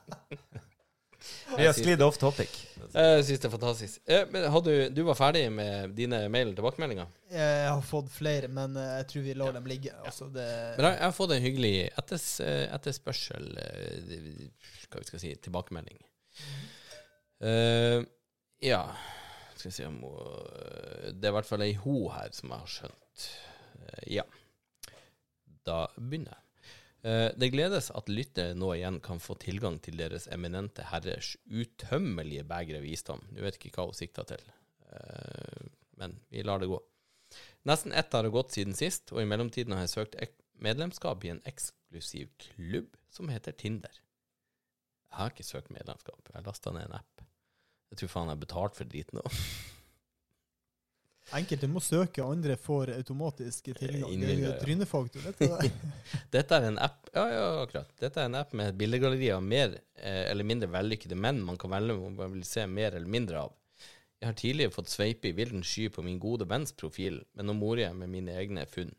Vi 1.57 1.67
har 1.67 1.75
sklidd 1.77 2.03
off 2.05 2.19
topic. 2.21 2.53
Jeg 2.91 3.25
syns 3.27 3.43
det 3.43 3.49
er 3.49 3.53
fantastisk. 3.53 4.01
Eh, 4.11 4.23
men 4.33 4.47
hadde 4.51 4.73
du, 4.75 4.95
du 4.97 5.03
var 5.07 5.19
ferdig 5.19 5.45
med 5.53 5.95
dine 5.99 6.23
mail 6.33 6.53
og 6.53 6.59
tilbakemeldinger? 6.59 7.11
Jeg 7.33 7.69
har 7.69 7.83
fått 7.87 8.11
flere, 8.13 8.51
men 8.51 8.77
eh, 8.79 8.97
jeg 9.01 9.09
tror 9.13 9.27
vi 9.27 9.37
lar 9.39 9.55
dem 9.57 9.69
ligge. 9.71 9.95
Altså, 10.05 10.31
det, 10.35 10.47
Men 10.79 10.89
jeg, 10.89 11.03
har 11.05 11.15
fått 11.17 11.35
en 11.37 11.45
hyggelig 11.45 11.75
etters, 12.01 12.29
eh, 12.45 12.65
etterspørsel 12.75 13.51
eh, 13.63 14.49
Hva 14.91 15.03
vi 15.03 15.11
skal 15.11 15.23
si 15.23 15.35
tilbakemelding. 15.45 16.01
Uh, 17.41 18.05
ja 18.61 18.83
Skal 19.57 19.71
vi 19.71 19.73
se 19.73 19.87
om 19.89 19.95
hun 20.05 21.15
Det 21.17 21.25
er 21.25 21.33
i 21.33 21.35
hvert 21.39 21.49
fall 21.49 21.65
ei 21.65 21.73
ho 21.81 21.95
her 22.13 22.29
som 22.37 22.53
jeg 22.53 22.65
har 22.65 22.75
skjønt. 22.75 23.25
Eh, 23.81 24.05
ja. 24.19 24.25
Da 25.67 25.87
begynner 25.97 26.35
jeg. 26.35 26.50
Eh, 27.03 27.31
det 27.37 27.49
gledes 27.55 27.89
at 27.97 28.11
lyttere 28.13 28.57
nå 28.59 28.75
igjen 28.75 28.99
kan 29.05 29.23
få 29.23 29.37
tilgang 29.41 29.79
til 29.81 29.97
deres 30.01 30.27
eminente 30.33 30.85
herrers 30.91 31.33
utømmelige 31.49 32.45
begre 32.49 32.83
visdom. 32.85 33.23
Du 33.33 33.41
vet 33.45 33.57
ikke 33.57 33.73
hva 33.79 33.89
hun 33.89 33.97
sikta 33.97 34.27
til, 34.29 34.43
eh, 34.93 35.65
men 36.01 36.19
vi 36.29 36.45
lar 36.45 36.61
det 36.61 36.69
gå. 36.69 36.81
Nesten 37.69 37.93
ett 37.93 38.13
har 38.13 38.25
det 38.25 38.35
gått 38.35 38.53
siden 38.53 38.77
sist, 38.77 39.13
og 39.13 39.23
i 39.23 39.29
mellomtiden 39.29 39.73
har 39.73 39.87
jeg 39.87 39.95
søkt 39.95 40.17
medlemskap 40.61 41.25
i 41.25 41.33
en 41.33 41.43
eksklusiv 41.49 42.29
klubb 42.39 42.97
som 43.09 43.33
heter 43.33 43.57
Tinder. 43.57 43.93
Jeg 45.11 45.19
har 45.19 45.33
ikke 45.33 45.45
søkt 45.45 45.73
medlemskap, 45.75 46.21
jeg 46.29 46.37
har 46.37 46.47
lasta 46.47 46.73
ned 46.73 46.87
en 46.87 46.99
app. 47.01 47.25
Jeg 47.91 47.99
tror 47.99 48.13
faen 48.13 48.29
jeg 48.29 48.37
har 48.37 48.45
betalt 48.45 48.77
for 48.77 48.85
driten 48.85 49.19
nå. 49.19 49.25
enkelte 51.39 51.69
må 51.71 51.83
søke, 51.85 52.25
andre 52.25 52.57
får 52.59 52.95
automatisk 52.97 53.71
tilgang. 53.71 53.97
Er 53.97 54.03
jo 54.03 54.11
Innvilget, 54.15 55.23
dette. 55.27 55.71
Dette 56.35 56.59
er 56.59 56.69
en 56.71 56.81
app 56.83 57.11
Ja, 57.15 57.25
ja, 57.33 57.47
akkurat. 57.63 57.91
Dette 58.01 58.23
er 58.23 58.31
en 58.31 58.39
app 58.41 58.53
med 58.57 58.73
et 58.73 58.79
bildegalleri 58.81 59.31
av 59.35 59.43
mer 59.45 59.77
eh, 59.77 60.25
eller 60.31 60.47
mindre 60.47 60.71
vellykkede 60.71 61.19
menn 61.19 61.43
man 61.47 61.59
kan 61.61 61.73
velge 61.75 61.97
om 61.99 62.19
man 62.19 62.35
vil 62.35 62.45
se 62.47 62.67
mer 62.67 62.95
eller 62.95 63.11
mindre 63.11 63.47
av. 63.47 63.55
Jeg 64.21 64.29
har 64.29 64.37
tidligere 64.37 64.75
fått 64.75 64.93
sveipe 64.93 65.31
i 65.31 65.37
vilden 65.37 65.63
sky 65.65 65.89
på 65.89 66.05
min 66.05 66.19
gode 66.21 66.45
venns 66.49 66.75
profil, 66.77 67.23
men 67.33 67.49
nå 67.49 67.55
morer 67.57 67.87
jeg 67.87 67.97
med 67.97 68.13
mine 68.13 68.35
egne 68.37 68.67
funn. 68.69 68.93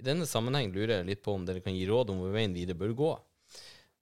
I 0.00 0.06
denne 0.06 0.26
sammenheng 0.26 0.72
lurer 0.72 0.98
jeg 0.98 1.08
litt 1.10 1.22
på 1.24 1.34
om 1.36 1.44
dere 1.46 1.60
kan 1.62 1.74
gi 1.76 1.84
råd 1.86 2.14
om 2.14 2.22
hvor 2.22 2.32
veien 2.34 2.56
videre 2.56 2.78
bør 2.80 2.94
gå. 2.98 3.10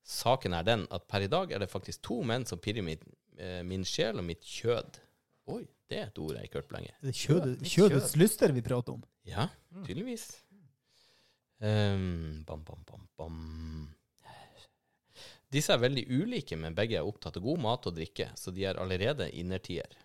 Saken 0.06 0.54
er 0.54 0.66
den 0.66 0.86
at 0.94 1.08
per 1.10 1.26
i 1.26 1.30
dag 1.30 1.52
er 1.52 1.62
det 1.62 1.70
faktisk 1.70 2.02
to 2.06 2.20
menn 2.26 2.46
som 2.46 2.62
pirrer 2.62 2.86
min, 2.86 3.02
eh, 3.38 3.60
min 3.66 3.84
sjel 3.86 4.22
og 4.22 4.26
mitt 4.28 4.46
kjød. 4.46 4.98
Oi, 5.52 5.64
det 5.92 5.98
er 6.00 6.08
et 6.08 6.20
ord 6.22 6.38
jeg 6.38 6.48
ikke 6.48 6.58
har 6.58 6.64
hørt 6.64 6.70
på 6.70 6.78
lenge. 6.78 6.94
Det 7.02 7.12
er 7.12 7.18
kjødet, 7.20 7.56
kjødets 7.68 8.14
lyster 8.20 8.54
vi 8.56 8.64
prater 8.64 8.96
om. 8.96 9.02
Ja, 9.28 9.50
tydeligvis. 9.84 10.30
Um, 11.62 12.42
bam, 12.48 12.64
bam, 12.66 12.86
bam, 12.88 13.04
bam. 13.20 13.42
Disse 15.52 15.74
er 15.74 15.82
veldig 15.82 16.06
ulike, 16.08 16.56
men 16.56 16.74
begge 16.74 16.96
er 16.96 17.06
opptatt 17.06 17.36
av 17.36 17.44
god 17.44 17.60
mat 17.60 17.86
og 17.90 17.94
drikke, 17.98 18.30
så 18.40 18.54
de 18.56 18.64
er 18.64 18.80
allerede 18.80 19.28
innertier. 19.36 19.98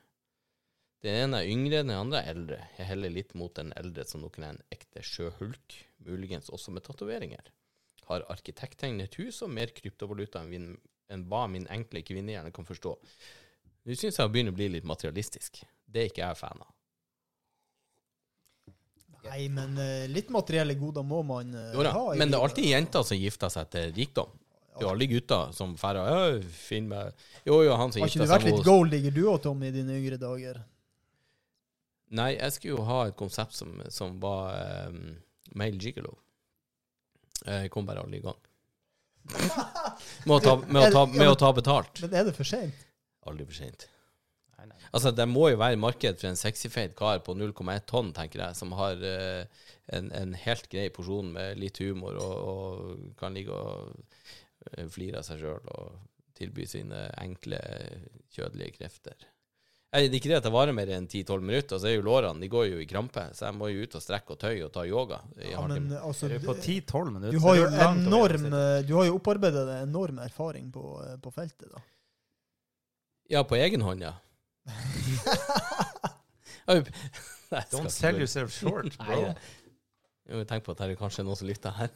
Den 1.05 1.15
ene 1.21 1.39
er 1.39 1.51
yngre, 1.53 1.83
den 1.85 1.93
andre 1.95 2.19
er 2.19 2.33
eldre. 2.33 2.57
Jeg 2.75 2.89
heller 2.89 3.13
litt 3.13 3.31
mot 3.39 3.53
den 3.55 3.71
eldre, 3.79 4.03
som 4.09 4.25
nok 4.25 4.39
er 4.41 4.49
en 4.49 4.61
ekte 4.73 5.03
sjøhulk, 5.05 5.77
muligens 6.03 6.51
også 6.51 6.73
med 6.75 6.83
tatoveringer. 6.83 7.47
Har 8.09 8.27
arkitekttegnet 8.33 9.07
et 9.07 9.19
hus 9.21 9.39
og 9.45 9.53
mer 9.55 9.71
kryptovaluta 9.77 10.43
enn, 10.43 10.51
min, 10.51 10.69
enn 11.13 11.25
hva 11.31 11.45
min 11.51 11.67
enkle 11.71 12.03
kvinnehjerne 12.03 12.51
kan 12.55 12.67
forstå. 12.67 12.97
Nå 13.87 13.95
syns 13.95 14.19
jeg 14.19 14.33
begynner 14.33 14.51
å 14.51 14.57
bli 14.57 14.67
litt 14.73 14.87
materialistisk. 14.89 15.61
Det 15.87 16.03
er 16.03 16.11
ikke 16.11 16.25
jeg 16.25 16.39
fan 16.39 16.63
av. 16.63 16.73
Nei, 19.27 19.47
men 19.51 19.75
uh, 19.75 20.07
litt 20.11 20.29
materielle 20.31 20.77
goder 20.79 21.03
må 21.03 21.21
man 21.27 21.49
uh, 21.51 21.71
Jo 21.75 21.83
da, 21.83 21.93
ha. 21.95 22.03
men 22.19 22.31
det 22.31 22.37
er 22.37 22.45
alltid 22.47 22.67
jenter 22.69 23.03
som 23.07 23.19
gifter 23.19 23.51
seg 23.51 23.71
til 23.73 23.89
rikdom. 23.95 24.31
Det 24.77 24.85
er 24.85 24.91
alle 24.93 25.07
gutter 25.09 25.53
som 25.57 25.71
drar 25.73 26.35
Finn 26.53 26.85
meg 26.91 27.09
Jo, 27.47 27.63
jo, 27.65 27.71
han 27.79 27.89
som 27.89 28.03
Har 28.03 28.11
ikke 28.11 28.27
du 28.27 28.29
vært 28.29 28.45
litt 28.45 28.59
hos 28.59 28.67
golddigger 28.67 29.15
du 29.15 29.23
òg, 29.25 29.39
Tom, 29.43 29.63
i 29.65 29.71
dine 29.73 29.97
yngre 29.97 30.19
dager? 30.21 30.59
Nei, 32.17 32.35
jeg 32.37 32.53
skulle 32.55 32.77
jo 32.77 32.85
ha 32.87 32.99
et 33.09 33.17
konsept 33.19 33.57
som, 33.57 33.73
som 33.91 34.13
var 34.21 34.53
um, 34.87 35.17
male 35.59 35.81
gigolo. 35.81 36.13
Jeg 37.43 37.71
kom 37.73 37.89
bare 37.89 38.05
aldri 38.05 38.21
i 38.21 38.23
gang. 38.23 38.37
med, 40.27 40.35
å 40.37 40.39
ta, 40.39 40.53
med, 40.61 40.85
å 40.85 40.93
ta, 40.93 41.03
med 41.11 41.33
å 41.33 41.35
ta 41.41 41.51
betalt. 41.57 41.99
Men 42.05 42.15
er 42.21 42.29
det 42.29 42.35
for 42.37 42.47
seint? 42.47 42.85
Aldri 43.27 43.49
for 43.49 43.59
seint. 43.59 43.89
Nei, 44.57 44.71
nei. 44.71 44.79
Altså, 44.89 45.11
det 45.13 45.27
må 45.29 45.51
jo 45.51 45.59
være 45.61 45.77
marked 45.77 46.19
for 46.21 46.31
en 46.31 46.39
sexyfeit 46.39 46.95
kar 46.97 47.21
på 47.25 47.35
0,1 47.37 47.85
tonn, 47.89 48.11
tenker 48.15 48.41
jeg, 48.41 48.57
som 48.57 48.73
har 48.79 48.97
uh, 48.97 49.69
en, 49.93 50.11
en 50.17 50.33
helt 50.33 50.67
grei 50.71 50.89
porsjon 50.93 51.29
med 51.35 51.61
litt 51.61 51.77
humor 51.83 52.17
og, 52.17 52.35
og 52.51 53.15
kan 53.19 53.37
ligge 53.37 53.53
og 53.53 53.93
eh, 54.73 54.87
flire 54.91 55.21
av 55.21 55.27
seg 55.27 55.43
sjøl 55.43 55.73
og 55.77 55.97
tilby 56.37 56.67
sine 56.69 57.07
enkle, 57.21 57.59
kjødelige 58.33 58.75
krefter. 58.77 59.27
Jeg, 59.95 60.09
det 60.11 60.17
er 60.17 60.19
ikke 60.19 60.29
det 60.33 60.39
at 60.41 60.45
det 60.45 60.51
varer 60.51 60.75
mer 60.75 60.89
enn 60.91 61.07
10-12 61.07 61.45
minutter, 61.47 61.79
så 61.79 61.87
er 61.87 61.95
jo 61.95 62.03
lårene 62.05 62.43
de 62.43 62.49
går 62.51 62.65
jo 62.67 62.81
i 62.83 62.87
krampe, 62.89 63.23
så 63.33 63.47
jeg 63.47 63.55
må 63.55 63.69
jo 63.71 63.85
ut 63.87 63.95
og 63.95 64.03
strekke 64.03 64.35
og 64.35 64.41
tøye 64.41 64.65
og 64.65 64.73
ta 64.75 64.83
yoga. 64.85 65.21
i 65.39 65.53
Ja, 65.53 65.63
men 65.63 65.87
altså, 65.95 66.27
Er 66.27 66.43
på 66.43 66.57
10-12 66.57 67.13
minutter? 67.13 67.33
du 67.33 67.45
har 67.45 67.55
jo 67.61 67.69
enorm 67.87 68.49
Du 68.85 68.93
har 68.99 69.07
jo 69.07 69.15
opparbeidet 69.15 69.63
deg 69.69 69.85
enorm 69.87 70.19
erfaring 70.25 70.67
på, 70.73 70.83
eh, 71.05 71.15
på 71.23 71.31
feltet, 71.31 71.71
da. 71.71 71.81
Ja, 73.31 73.43
på 73.47 73.55
egen 73.59 73.81
hånd, 73.83 74.03
ja. 74.03 74.13
Nei, 76.67 76.81
Don't 77.71 77.93
sell 77.93 78.19
yourself 78.19 78.51
short, 78.51 78.91
Nei, 78.99 79.07
bro. 79.07 79.31
Jo, 80.27 80.43
Tenk 80.47 80.65
på 80.65 80.75
at 80.75 80.83
det 80.83 80.91
er 80.91 80.99
kanskje 80.99 81.23
noen 81.23 81.39
som 81.39 81.47
lytter 81.47 81.71
her. 81.77 81.93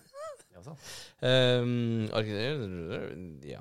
Um, 1.26 2.05
ja. 3.47 3.59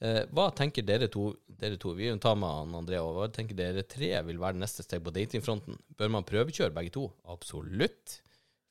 uh, 0.00 0.22
hva 0.34 0.46
tenker 0.56 0.86
dere 0.86 1.10
to, 1.12 1.26
dere 1.60 1.76
to 1.80 1.92
Vi 1.98 2.08
tar 2.22 2.38
med 2.40 2.48
han 2.48 2.76
André 2.78 3.02
og 3.04 3.18
Hva 3.18 3.26
tenker 3.34 3.58
dere 3.58 3.82
tre 3.84 4.14
vil 4.24 4.40
være 4.40 4.56
neste 4.56 4.86
steg 4.86 5.02
på 5.04 5.12
datingfronten? 5.12 5.76
Bør 5.98 6.14
man 6.14 6.26
prøvekjøre 6.28 6.72
begge 6.78 6.94
to? 6.94 7.04
Absolutt. 7.28 8.20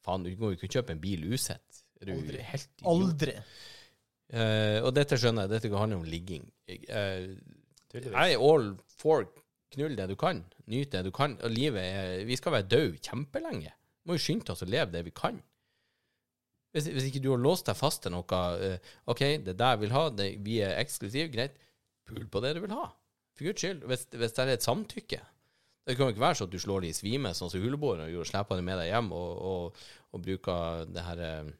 Faen, 0.05 0.25
du 0.25 0.31
må 0.41 0.51
jo 0.51 0.57
ikke 0.57 0.71
kjøpe 0.77 0.95
en 0.95 1.03
bil 1.03 1.27
usett. 1.35 1.83
Aldri. 2.01 2.41
Aldri. 2.87 3.35
Uh, 4.27 4.79
og 4.83 4.91
dette 4.97 5.19
skjønner 5.19 5.45
jeg, 5.45 5.55
dette 5.55 5.77
handler 5.77 6.01
om 6.01 6.07
ligging. 6.07 6.43
Eh, 6.67 7.29
jeg 7.95 8.11
er 8.11 8.41
all 8.43 8.73
for 8.99 9.29
knull 9.75 9.97
det 9.97 10.07
du 10.09 10.15
kan, 10.19 10.43
nyt 10.71 10.91
det 10.93 11.03
du 11.07 11.11
kan. 11.15 11.35
Og 11.43 11.51
livet 11.51 11.83
er 11.83 12.25
Vi 12.25 12.37
skal 12.39 12.55
være 12.55 12.69
døde 12.71 12.97
kjempelenge. 13.03 13.73
Vi 13.73 14.09
Må 14.09 14.17
jo 14.17 14.23
skynde 14.23 14.53
oss 14.53 14.63
å 14.63 14.69
leve 14.69 14.93
det 14.93 15.03
vi 15.07 15.15
kan. 15.15 15.41
Hvis, 16.75 16.89
hvis 16.93 17.07
ikke 17.09 17.23
du 17.23 17.31
har 17.31 17.41
låst 17.41 17.67
deg 17.67 17.77
fast 17.79 18.03
til 18.03 18.13
noe 18.13 18.23
uh, 18.27 18.91
OK, 19.09 19.23
det 19.43 19.53
er 19.55 19.59
det 19.59 19.71
jeg 19.73 19.81
vil 19.81 19.95
ha, 19.95 20.03
det, 20.13 20.27
vi 20.45 20.59
er 20.63 20.77
eksklusive, 20.81 21.31
greit. 21.33 21.57
Pul 22.07 22.27
på 22.31 22.41
det 22.43 22.53
du 22.55 22.61
vil 22.63 22.75
ha. 22.75 22.85
For 23.35 23.47
guds 23.47 23.63
skyld. 23.63 23.83
Hvis, 23.89 24.05
hvis 24.13 24.35
det 24.35 24.43
er 24.43 24.53
et 24.53 24.65
samtykke. 24.67 25.21
Det 25.87 25.95
kan 25.95 26.09
jo 26.09 26.15
ikke 26.15 26.23
være 26.25 26.35
sånn 26.35 26.49
at 26.49 26.55
du 26.55 26.59
slår 26.59 26.83
de 26.83 26.89
i 26.91 26.95
svime, 26.95 27.29
sånn 27.35 27.51
som 27.51 27.63
huleboeren 27.63 28.09
gjorde, 28.11 28.27
slipper 28.27 28.59
det 28.59 28.65
med 28.67 28.75
deg 28.81 28.89
hjem 28.89 29.07
og, 29.15 29.29
og, 29.49 29.85
og 30.11 30.23
bruker 30.25 30.89
det 30.91 31.03
her, 31.05 31.21
eh, 31.23 31.51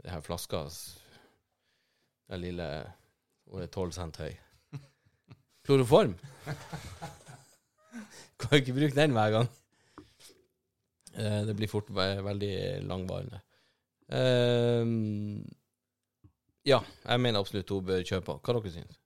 det 0.00 0.14
her 0.14 0.24
flaska 0.24 0.62
Den 2.32 2.40
lille 2.40 2.68
Hun 3.52 3.60
er 3.60 3.68
tolv 3.68 3.92
cent 3.92 4.16
høy. 4.16 4.32
Kloroform. 5.66 6.14
Kan 8.42 8.50
jo 8.56 8.60
ikke 8.62 8.74
bruke 8.74 8.96
den 8.96 9.12
hver 9.14 9.30
gang. 9.36 9.48
Eh, 11.14 11.40
det 11.46 11.54
blir 11.58 11.68
fort 11.70 11.90
ve- 11.94 12.22
veldig 12.24 12.52
langvarende. 12.88 13.38
Eh, 14.12 14.84
ja, 16.66 16.80
jeg 17.06 17.20
mener 17.20 17.40
absolutt 17.40 17.70
hun 17.70 17.84
bør 17.86 18.02
kjøre 18.06 18.24
på. 18.26 18.38
Hva 18.40 18.56
dere 18.58 18.72
syns 18.74 18.98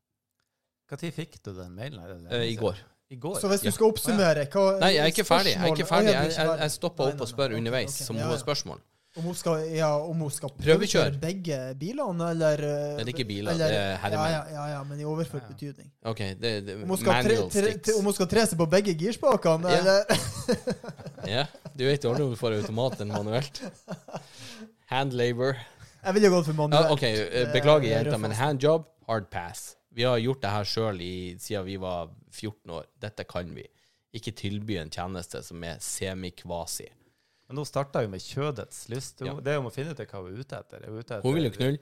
Når 0.91 1.11
fikk 1.13 1.41
du 1.43 1.53
den 1.57 1.75
mailen? 1.75 2.27
Eh, 2.31 2.47
I 2.53 2.57
går. 2.57 2.77
I 3.11 3.17
går? 3.23 3.37
Så 3.41 3.49
hvis 3.49 3.63
Ja. 3.65 3.71
du 3.71 3.75
skal 3.75 3.87
oppsummere 3.93 4.47
hva 4.51 4.65
Nei, 4.81 4.93
jeg 4.95 5.03
er 5.05 5.11
ikke 5.13 5.25
ferdig. 5.27 5.53
Jeg 5.55 5.63
er 5.63 5.75
ikke 5.75 5.87
ferdig. 5.87 6.11
Ja, 6.13 6.21
er 6.21 6.29
Jeg, 6.31 6.37
jeg, 6.37 6.59
jeg 6.61 6.71
stopper 6.71 7.05
opp 7.13 7.21
og 7.21 7.29
spør 7.29 7.55
underveis, 7.57 7.93
som 8.07 8.17
Ja, 8.17 8.23
ja. 8.23 8.29
hovedspørsmål. 8.29 8.81
Om 9.17 9.25
hun 9.25 9.35
skal, 9.35 9.63
ja, 9.73 9.89
om 9.97 10.19
hun 10.21 10.31
skal 10.31 10.51
Prøvekjør. 10.51 11.07
prøvekjøre 11.09 11.21
begge 11.21 11.59
bilene, 11.81 12.27
eller 12.35 12.61
Men 12.99 13.09
ikke 13.09 13.25
biler, 13.25 13.53
eller- 13.55 13.69
det 13.73 13.77
er 13.81 13.97
herremenn. 14.03 14.33
Ja, 14.35 14.43
ja, 14.53 14.67
ja, 14.75 14.83
men 14.85 15.01
i 15.01 15.05
overført 15.09 15.47
betydning. 15.49 15.91
OK, 16.05 16.19
det, 16.41 16.51
det 16.67 16.75
Om 16.83 16.89
hun, 16.89 16.99
tre, 16.99 17.23
tre, 17.49 17.73
tre, 17.79 17.95
om 17.97 18.05
hun 18.05 18.13
skal 18.13 18.27
tre 18.29 18.45
seg 18.47 18.59
på 18.61 18.67
begge 18.69 18.93
girspakene, 18.95 19.71
Ja. 19.73 19.79
eller 19.79 20.05
Ja, 21.37 21.47
du 21.75 21.85
vet 21.89 22.05
jo 22.05 22.11
aldri 22.13 22.25
om 22.27 22.35
du 22.35 22.37
får 22.37 22.59
automat 22.61 23.01
enn 23.01 23.09
manuelt. 23.15 23.63
Hand 24.93 25.13
labor. 25.17 25.57
Jeg 26.05 26.15
ville 26.15 26.29
gått 26.31 26.47
for 26.47 26.55
manuelt. 26.61 26.91
OK, 26.93 27.03
eh, 27.03 27.23
er- 27.47 27.53
beklager, 27.57 28.07
er 28.13 28.19
men 28.19 28.31
hand 28.31 28.61
handjob, 28.61 28.85
hard 29.09 29.31
pass. 29.31 29.77
Vi 29.97 30.05
har 30.05 30.19
gjort 30.21 30.43
det 30.43 30.51
her 30.53 30.65
sjøl 30.69 31.01
siden 31.41 31.65
vi 31.65 31.77
var 31.81 32.11
14 32.31 32.71
år. 32.71 32.85
Dette 33.01 33.25
kan 33.25 33.49
vi. 33.55 33.65
Ikke 34.15 34.31
tilby 34.37 34.77
en 34.79 34.91
tjeneste 34.91 35.43
som 35.43 35.65
er 35.65 35.79
semi-kvasi. 35.81 36.87
Men 37.49 37.61
hun 37.63 37.67
starta 37.69 38.03
jo 38.03 38.09
med 38.11 38.21
kjødets 38.25 38.89
lyst. 38.91 39.21
Hun, 39.21 39.29
Ja. 39.29 39.35
Det 39.41 39.53
er 39.55 39.59
om 39.63 39.69
å 39.71 39.75
finne 39.75 39.93
ut 39.95 40.01
hva 40.03 40.23
hun 40.23 40.33
er 40.35 40.41
ute 40.43 40.59
etter. 40.59 40.83
Er 40.83 40.91
hun, 40.91 40.99
ute 40.99 41.15
etter 41.15 41.23
Hun 41.29 41.35
vil 41.39 41.45
jo 41.49 41.55
knulle. 41.55 41.79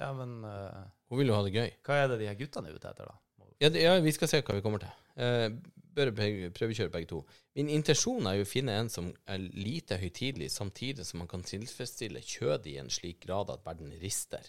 Ja, 0.00 0.12
men 0.16 0.30
uh, 0.44 0.84
Hun 1.10 1.18
vil 1.20 1.28
jo 1.28 1.34
ha 1.36 1.42
det 1.46 1.52
gøy. 1.54 1.70
hva 1.86 1.94
er 2.02 2.08
det 2.08 2.18
de 2.22 2.26
her 2.30 2.34
guttene 2.40 2.68
er 2.72 2.74
ute 2.80 2.88
etter, 2.90 3.06
da? 3.12 3.18
Ja, 3.62 3.68
det, 3.70 3.82
ja, 3.84 3.92
vi 4.02 4.12
skal 4.16 4.28
se 4.28 4.40
hva 4.42 4.54
vi 4.56 4.62
kommer 4.64 4.80
til. 4.82 4.90
Uh, 5.14 5.54
bør 5.94 6.10
pe- 6.16 6.48
prøvekjøre 6.56 6.90
begge 6.90 7.06
to. 7.12 7.20
Min 7.54 7.68
intensjon 7.70 8.26
er 8.26 8.40
jo 8.40 8.42
å 8.42 8.50
finne 8.50 8.72
en 8.80 8.88
som 8.90 9.12
er 9.30 9.38
lite 9.54 9.94
høytidelig, 10.00 10.48
samtidig 10.50 11.04
som 11.06 11.20
man 11.22 11.28
kan 11.30 11.44
tilfredsstille 11.46 12.18
kjødet 12.24 12.66
i 12.72 12.78
en 12.82 12.90
slik 12.90 13.20
grad 13.28 13.52
at 13.54 13.62
verden 13.64 13.92
rister. 14.02 14.42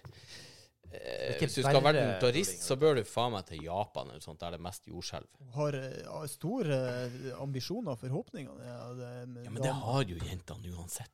Eh, 0.95 1.37
hvis 1.39 1.55
du 1.57 1.61
skal 1.63 1.81
være 1.83 2.01
en 2.01 2.13
knulling, 2.21 2.45
så 2.65 2.75
bør 2.79 2.95
du 2.99 3.03
faen 3.03 3.31
meg 3.35 3.45
til 3.49 3.63
Japan, 3.65 4.09
eller 4.09 4.23
sånt, 4.23 4.39
der 4.39 4.55
det 4.55 4.59
er 4.59 4.63
mest 4.65 4.87
jordskjelv. 4.87 5.27
Hun 5.39 5.53
har 5.59 5.77
eh, 5.79 6.01
ja, 6.05 6.21
store 6.31 6.79
eh, 7.05 7.29
ambisjoner 7.41 7.91
og 7.95 7.99
forhåpninger. 7.99 8.63
Ja, 8.65 8.81
det, 8.99 9.11
Ja, 9.45 9.49
men 9.51 9.61
det 9.63 9.73
har 9.83 10.03
jo 10.03 10.17
jentene 10.21 10.73
uansett. 10.75 11.11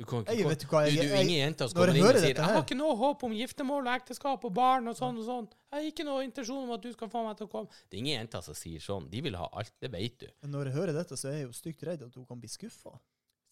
Du 0.00 0.06
kan 0.08 0.22
ikke 0.24 0.32
Jeg 0.38 0.46
vet 0.48 0.60
du 0.62 0.66
hva, 0.70 0.80
du, 0.86 0.94
jeg- 0.96 1.10
du, 1.10 1.14
ingen 1.20 1.36
jenter 1.42 1.68
som 1.68 1.76
kommer 1.76 1.96
inn 1.98 2.06
og 2.06 2.16
sier 2.16 2.32
'Jeg 2.32 2.40
har 2.40 2.62
ikke 2.62 2.76
noe 2.78 2.94
håp 2.96 3.22
om 3.26 3.32
giftermål 3.36 3.82
og 3.86 3.94
ekteskap 4.00 4.44
og 4.48 4.54
barn 4.56 4.88
og 4.88 4.96
sånn 4.96 5.18
og 5.20 5.26
sånn'. 5.28 5.48
'Jeg 5.50 5.76
har 5.76 5.88
ikke 5.92 6.04
noe 6.08 6.24
intensjon 6.24 6.62
om 6.64 6.70
at 6.72 6.80
du 6.80 6.92
skal 6.94 7.08
få 7.12 7.24
meg 7.26 7.36
til 7.36 7.46
å 7.46 7.50
komme'. 7.52 7.68
Det 7.90 7.98
er 7.98 8.00
ingen 8.00 8.16
jenter 8.24 8.40
som 8.40 8.54
sier 8.54 8.80
sånn. 8.80 9.10
De 9.10 9.20
vil 9.20 9.36
ha 9.36 9.48
alt. 9.52 9.72
Det 9.78 9.90
vet 9.92 10.18
du. 10.18 10.26
Men 10.40 10.52
når 10.52 10.64
jeg 10.70 10.72
hører 10.74 10.92
dette, 10.94 11.16
så 11.20 11.28
er 11.28 11.32
jeg 11.42 11.46
jo 11.48 11.52
stygt 11.52 11.82
redd 11.84 12.02
at 12.02 12.14
hun 12.14 12.24
kan 12.24 12.40
bli 12.40 12.48
skuffa. 12.48 12.98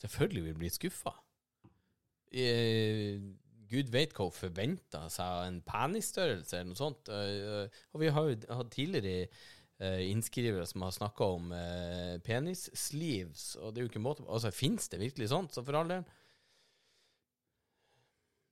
Selvfølgelig 0.01 0.45
vil 0.45 0.55
bli 0.55 0.71
skuffa. 0.71 1.13
Eh, 2.33 3.21
Gud 3.69 3.93
vet 3.93 4.15
hva 4.17 4.27
hun 4.29 4.35
forventa 4.35 5.05
seg 5.13 5.45
en 5.47 5.61
penisstørrelse 5.67 6.59
eller 6.59 6.71
noe 6.71 6.81
sånt. 6.81 7.11
Eh, 7.13 7.65
eh, 7.65 7.81
og 7.93 8.03
vi 8.03 8.13
har 8.15 8.29
jo 8.29 8.37
hatt 8.61 8.71
tidligere 8.75 9.27
eh, 9.27 10.05
innskrivere 10.09 10.67
som 10.69 10.87
har 10.87 10.95
snakka 10.97 11.29
om 11.37 11.53
penissleeves, 12.27 13.51
og 13.61 13.75
det 13.75 13.83
er 13.83 13.87
jo 13.87 13.93
ikke 13.93 14.05
måte 14.05 14.25
på 14.25 14.33
Altså, 14.35 14.55
fins 14.55 14.89
det 14.93 15.03
virkelig 15.03 15.31
sånt? 15.35 15.55
Så 15.55 15.65
for 15.67 15.79
all 15.79 15.93
del. 15.93 16.09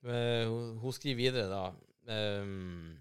Hun, 0.07 0.93
skriver 0.95 1.19
videre, 1.19 1.47
da 1.51 2.13
ehm, 2.15 2.93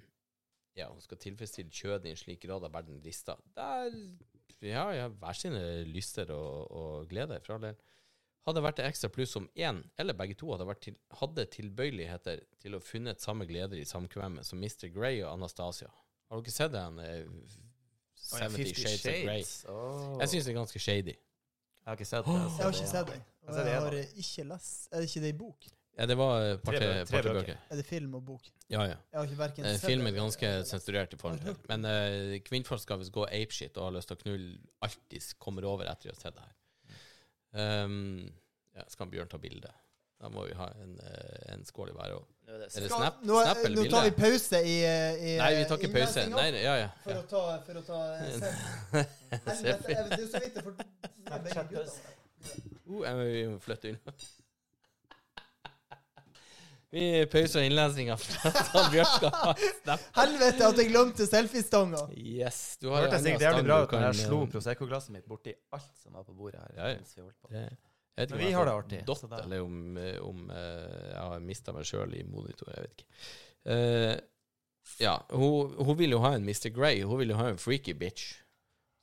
Ja, 0.74 0.88
hun 0.89 1.03
skal 1.03 1.20
tilfredsstille 1.22 1.70
kjødet 1.70 2.07
i 2.09 2.13
en 2.16 2.18
slik 2.18 2.39
grad 2.47 2.66
av 2.66 2.74
verden 2.74 2.97
rister. 3.03 3.38
Der 3.53 3.93
Ja, 4.63 4.88
ja, 4.95 5.09
hver 5.11 5.38
sine 5.38 5.61
lyster 5.86 6.32
og, 6.34 6.72
og 6.72 7.11
gleder, 7.11 7.43
for 7.45 7.59
all 7.59 7.68
del. 7.68 7.78
Hadde 8.45 8.61
vært 8.61 8.77
det 8.77 8.85
ekstra 8.85 9.09
pluss 9.09 9.35
om 9.39 9.47
én 9.57 9.79
eller 9.97 10.13
begge 10.17 10.35
to 10.37 10.51
hadde, 10.53 10.67
vært 10.69 10.83
til, 10.85 10.97
hadde 11.19 11.47
tilbøyeligheter 11.55 12.43
til 12.61 12.77
å 12.77 12.81
funnet 12.83 13.23
samme 13.23 13.47
gleder 13.49 13.79
i 13.81 13.85
samkvemmet 13.89 14.45
som 14.45 14.61
Mr. 14.61 14.91
Grey 14.93 15.23
og 15.23 15.31
Anastasia. 15.33 15.89
Har 16.29 16.41
dere 16.41 16.53
sett 16.53 16.73
den? 16.75 16.99
eh, 16.99 17.23
70 18.25 18.75
Shades, 18.75 19.05
of 19.05 19.23
Grey. 19.25 19.45
Oh. 19.69 20.17
Jeg 20.21 20.29
syns 20.29 20.45
det 20.45 20.53
er 20.53 20.59
ganske 20.59 20.81
shady. 20.81 21.15
Jeg 21.15 21.89
har 21.89 21.97
ikke 21.97 22.09
sett 22.09 22.25
det. 22.25 22.35
Jeg 22.35 22.65
har 22.65 22.75
ikke 22.75 22.91
sett 22.91 23.09
den. 23.09 23.25
Jeg 23.25 23.49
Og 23.49 23.55
har 23.55 23.57
sett 23.57 23.71
jeg 23.71 23.81
har 23.81 23.97
ikke 24.25 24.45
lest 24.49 24.87
Er 24.91 25.01
det 25.01 25.09
ikke 25.09 25.21
det 25.25 25.33
i 25.33 25.37
bok? 25.37 25.67
Ja, 25.95 26.05
det 26.09 26.17
var 26.17 26.57
Tre 26.65 26.79
tre 27.07 27.21
bøker. 27.23 27.59
Er 27.71 27.79
det 27.79 27.85
film 27.87 28.15
og 28.17 28.25
bok? 28.25 28.47
Ja, 28.67 28.81
ja. 28.83 28.97
Jeg 29.11 29.19
har 29.19 29.29
ikke 29.29 29.37
hverken 29.39 29.65
Eh, 29.65 29.77
sett 29.77 29.89
Filmen 29.89 30.09
er 30.11 30.17
ganske 30.17 30.49
sensurert 30.67 31.13
i 31.13 31.17
forhold 31.21 31.39
til 31.39 31.53
det. 31.53 31.69
Men 31.69 31.85
uh, 31.85 32.35
kvinnfolk 32.43 32.81
skal 32.81 32.99
visst 32.99 33.13
gå 33.15 33.23
apeshit 33.25 33.77
og 33.77 33.87
har 33.87 33.95
lyst 33.95 34.11
til 34.11 34.17
å 34.17 34.23
knulle 34.25 34.57
alltid 34.83 35.29
kommer 35.39 35.67
over 35.69 35.87
etter 35.87 36.11
å 36.11 36.15
ha 36.17 36.19
sett 36.19 36.35
det 36.35 36.43
her. 36.43 36.55
Um, 37.56 38.30
ja, 38.76 38.84
skal 38.91 39.08
Bjørn 39.12 39.32
ta 39.32 39.39
bilde? 39.39 39.72
Da 40.22 40.30
må 40.32 40.45
vi 40.47 40.53
ha 40.56 40.68
en, 40.82 40.99
eh, 41.03 41.53
en 41.53 41.66
skål 41.68 41.89
i 41.91 41.95
været 41.95 42.14
òg. 42.16 42.28
Er 42.47 42.62
det 42.62 42.70
snap, 42.72 43.18
nå, 43.22 43.41
snap 43.43 43.58
eller 43.66 43.84
nå 43.84 43.89
tar 43.91 44.03
vi 44.06 44.12
pause 44.16 44.62
i, 44.64 44.76
i 44.80 45.34
Nei, 45.41 45.49
vi 45.58 45.66
tar 45.68 45.82
ikke 45.82 45.91
pause. 45.93 46.24
Nei, 46.32 46.45
ja, 46.62 46.76
ja. 46.80 46.89
For 47.03 47.12
ja. 47.12 47.20
å 47.20 47.26
ta, 47.32 47.41
for 47.66 47.80
å 47.80 47.84
ta 47.86 47.99
eh, 48.22 48.32
selfie. 49.60 49.97
Det 50.12 50.22
er 50.22 50.28
så 50.32 50.41
vidt 50.45 50.56
jeg 50.56 50.64
får. 50.64 50.74
Uh, 52.86 53.51
må 53.51 53.60
flytte 53.60 53.95
unna. 53.95 54.16
Vi 56.95 57.07
pauser 57.27 57.65
innlesinga 57.67 58.15
Bjørn 58.93 59.09
skal. 59.17 59.63
Helvete 60.15 60.67
at 60.69 60.77
jeg 60.79 60.91
glemte 60.93 61.25
selfiestanga! 61.27 62.05
Yes. 62.15 62.59
Du 62.79 62.87
har 62.93 63.03
hørtes 63.03 63.25
sikkert 63.25 63.43
jævlig 63.49 63.65
bra 63.67 63.79
ut 63.83 63.95
når 63.97 64.05
jeg 64.05 64.19
slo 64.21 64.37
eh, 64.45 64.51
Prosecco-glasset 64.53 65.11
mitt 65.17 65.25
borti 65.27 65.51
alt 65.75 65.89
som 65.99 66.15
var 66.15 66.23
på 66.23 66.35
bordet 66.37 66.61
her. 66.61 66.77
Ja, 66.77 66.93
ja. 66.93 67.01
vi 67.03 67.25
holdt 67.25 67.41
på. 67.41 67.51
det- 67.51 67.65
Jeg 67.65 68.21
vet 68.21 68.29
ikke 68.29 68.37
Men 68.39 68.47
vi 68.47 68.53
har 68.55 68.65
det 68.69 68.73
artig, 68.79 69.01
Dott, 69.09 69.19
så 69.19 69.41
eller 69.41 69.65
om, 69.65 69.97
eh, 69.99 70.21
om 70.23 70.45
uh, 70.47 70.55
jeg 70.55 71.19
har 71.19 71.43
mista 71.43 71.73
meg 71.75 71.83
sjøl 71.89 72.15
i 72.15 72.23
monitor. 72.23 72.71
Jeg 72.71 72.85
vet 72.85 73.03
ikke. 73.03 73.09
Uh, 73.65 74.15
ja, 75.01 75.17
hun, 75.35 75.75
hun 75.75 75.97
vil 75.99 76.15
jo 76.15 76.21
ha 76.23 76.31
en 76.37 76.47
Mr. 76.47 76.69
Grey. 76.71 77.01
Hun 77.03 77.19
vil 77.19 77.33
jo 77.33 77.41
ha 77.41 77.49
en 77.51 77.59
freaky 77.59 77.91
bitch. 77.91 78.37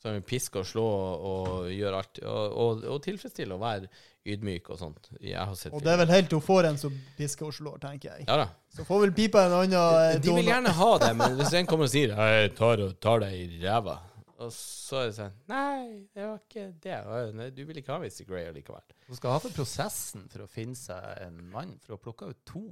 Som 0.03 0.17
pisker 0.27 0.65
og 0.65 0.67
slår 0.67 0.95
og, 0.99 1.27
og 1.33 1.69
gjør 1.71 1.99
alt. 2.01 2.19
Og, 2.27 2.57
og, 2.65 2.87
og 2.91 3.03
tilfredsstiller 3.05 3.55
å 3.55 3.63
være 3.63 3.91
ydmyk 4.33 4.71
og 4.71 4.79
sånt. 4.79 5.11
Jeg 5.23 5.39
har 5.39 5.55
sett 5.59 5.75
Og 5.75 5.83
det 5.83 5.93
er 5.93 6.01
vel 6.03 6.13
helt 6.13 6.31
til 6.31 6.41
hun 6.41 6.47
får 6.47 6.69
en 6.71 6.79
som 6.81 6.95
pisker 7.19 7.49
og 7.49 7.55
slår, 7.57 7.81
tenker 7.83 8.17
jeg. 8.17 8.27
Ja 8.29 8.39
da. 8.43 8.49
Så 8.73 8.87
får 8.89 9.05
vel 9.07 9.15
pipa 9.17 9.47
en 9.47 9.57
annen 9.61 9.77
eh, 9.79 10.21
De 10.23 10.35
vil 10.35 10.51
gjerne 10.51 10.75
ha 10.79 10.91
det, 11.03 11.13
men 11.19 11.35
hvis 11.41 11.55
en 11.59 11.69
kommer 11.71 11.91
og 11.91 11.95
sier 11.95 12.15
'Jeg 12.15 12.55
tar, 12.59 12.83
tar 13.03 13.23
deg 13.25 13.39
i 13.39 13.63
ræva', 13.63 13.99
og 14.43 14.51
så 14.55 15.03
er 15.03 15.11
det 15.11 15.17
sånn 15.19 15.35
Nei, 15.51 15.83
det 16.15 16.27
var 16.27 16.39
ikke 16.41 16.69
det. 16.83 17.01
Nei, 17.39 17.51
du 17.55 17.63
vil 17.69 17.79
ikke 17.79 17.95
ha 17.95 17.99
Mr. 18.03 18.25
Grey 18.27 18.49
likevel. 18.55 18.87
Hun 19.07 19.19
skal 19.19 19.37
ha 19.37 19.43
for 19.43 19.55
prosessen 19.55 20.27
for 20.33 20.47
å 20.47 20.51
finne 20.51 20.79
seg 20.79 21.27
en 21.27 21.39
mann, 21.53 21.77
for 21.85 21.99
å 21.99 22.03
plukke 22.03 22.31
ut 22.33 22.41
to. 22.49 22.65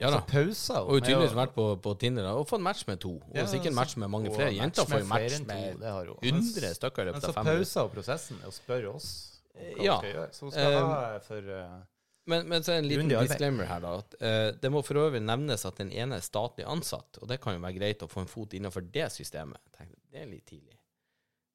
Ja 0.00 0.08
da. 0.10 0.20
Så 0.22 0.26
pauser 0.30 0.80
Og 0.88 1.02
tydeligvis 1.04 1.34
vært 1.36 1.52
på, 1.54 1.64
på 1.84 1.92
Tinder 2.00 2.24
da, 2.24 2.32
og 2.40 2.46
fått 2.48 2.62
match 2.64 2.86
med 2.88 3.00
to. 3.02 3.18
Og 3.20 3.36
Ja, 3.36 3.44
sikkert 3.46 3.74
match 3.76 3.96
med 4.00 4.08
mange 4.08 4.32
flere. 4.32 4.54
Jenter 4.56 4.86
får 4.88 5.02
jo 5.02 5.08
match 5.10 5.38
med 5.46 5.78
det 5.82 5.90
har 5.92 6.06
hun. 6.08 6.16
100 6.24 6.74
stykker 6.78 7.02
i 7.02 7.04
Men 7.04 7.12
løpet 7.14 7.22
så 7.26 7.28
av 7.28 7.34
fem 7.36 7.44
minutter. 7.44 7.64
pauser 7.64 7.80
hun 7.86 7.90
prosessen 7.98 8.40
og 8.48 8.52
spør 8.56 8.88
oss 8.94 9.08
om 9.54 9.62
hva 9.76 9.84
Ja. 9.84 9.94
hun 9.94 10.00
skal 10.00 10.14
gjøre. 10.14 10.28
Så 10.32 10.40
hun 10.46 10.52
skal 10.56 10.76
Um, 10.80 10.90
ha 10.90 11.18
for 11.26 11.50
uh, 11.52 11.80
Men, 12.26 12.48
men 12.48 12.62
så 12.62 12.72
en 12.78 12.84
liten 12.88 13.08
disclaimer 13.12 13.64
her, 13.66 13.80
da. 13.80 13.92
At, 13.98 14.14
uh, 14.20 14.58
det 14.62 14.70
må 14.72 14.82
for 14.86 14.94
øvrig 15.04 15.20
nevnes 15.22 15.64
at 15.66 15.76
den 15.76 15.90
ene 15.92 16.16
er 16.16 16.24
statlig 16.24 16.64
ansatt, 16.68 17.18
og 17.20 17.28
det 17.28 17.40
kan 17.40 17.54
jo 17.56 17.60
være 17.60 17.76
greit 17.78 18.02
å 18.02 18.08
få 18.08 18.20
en 18.24 18.30
fot 18.30 18.52
innenfor 18.56 18.80
det 18.92 19.10
systemet. 19.12 19.58
Tenk, 19.76 19.92
det 20.12 20.22
er 20.22 20.26
litt 20.32 20.46
tidlig. 20.46 20.76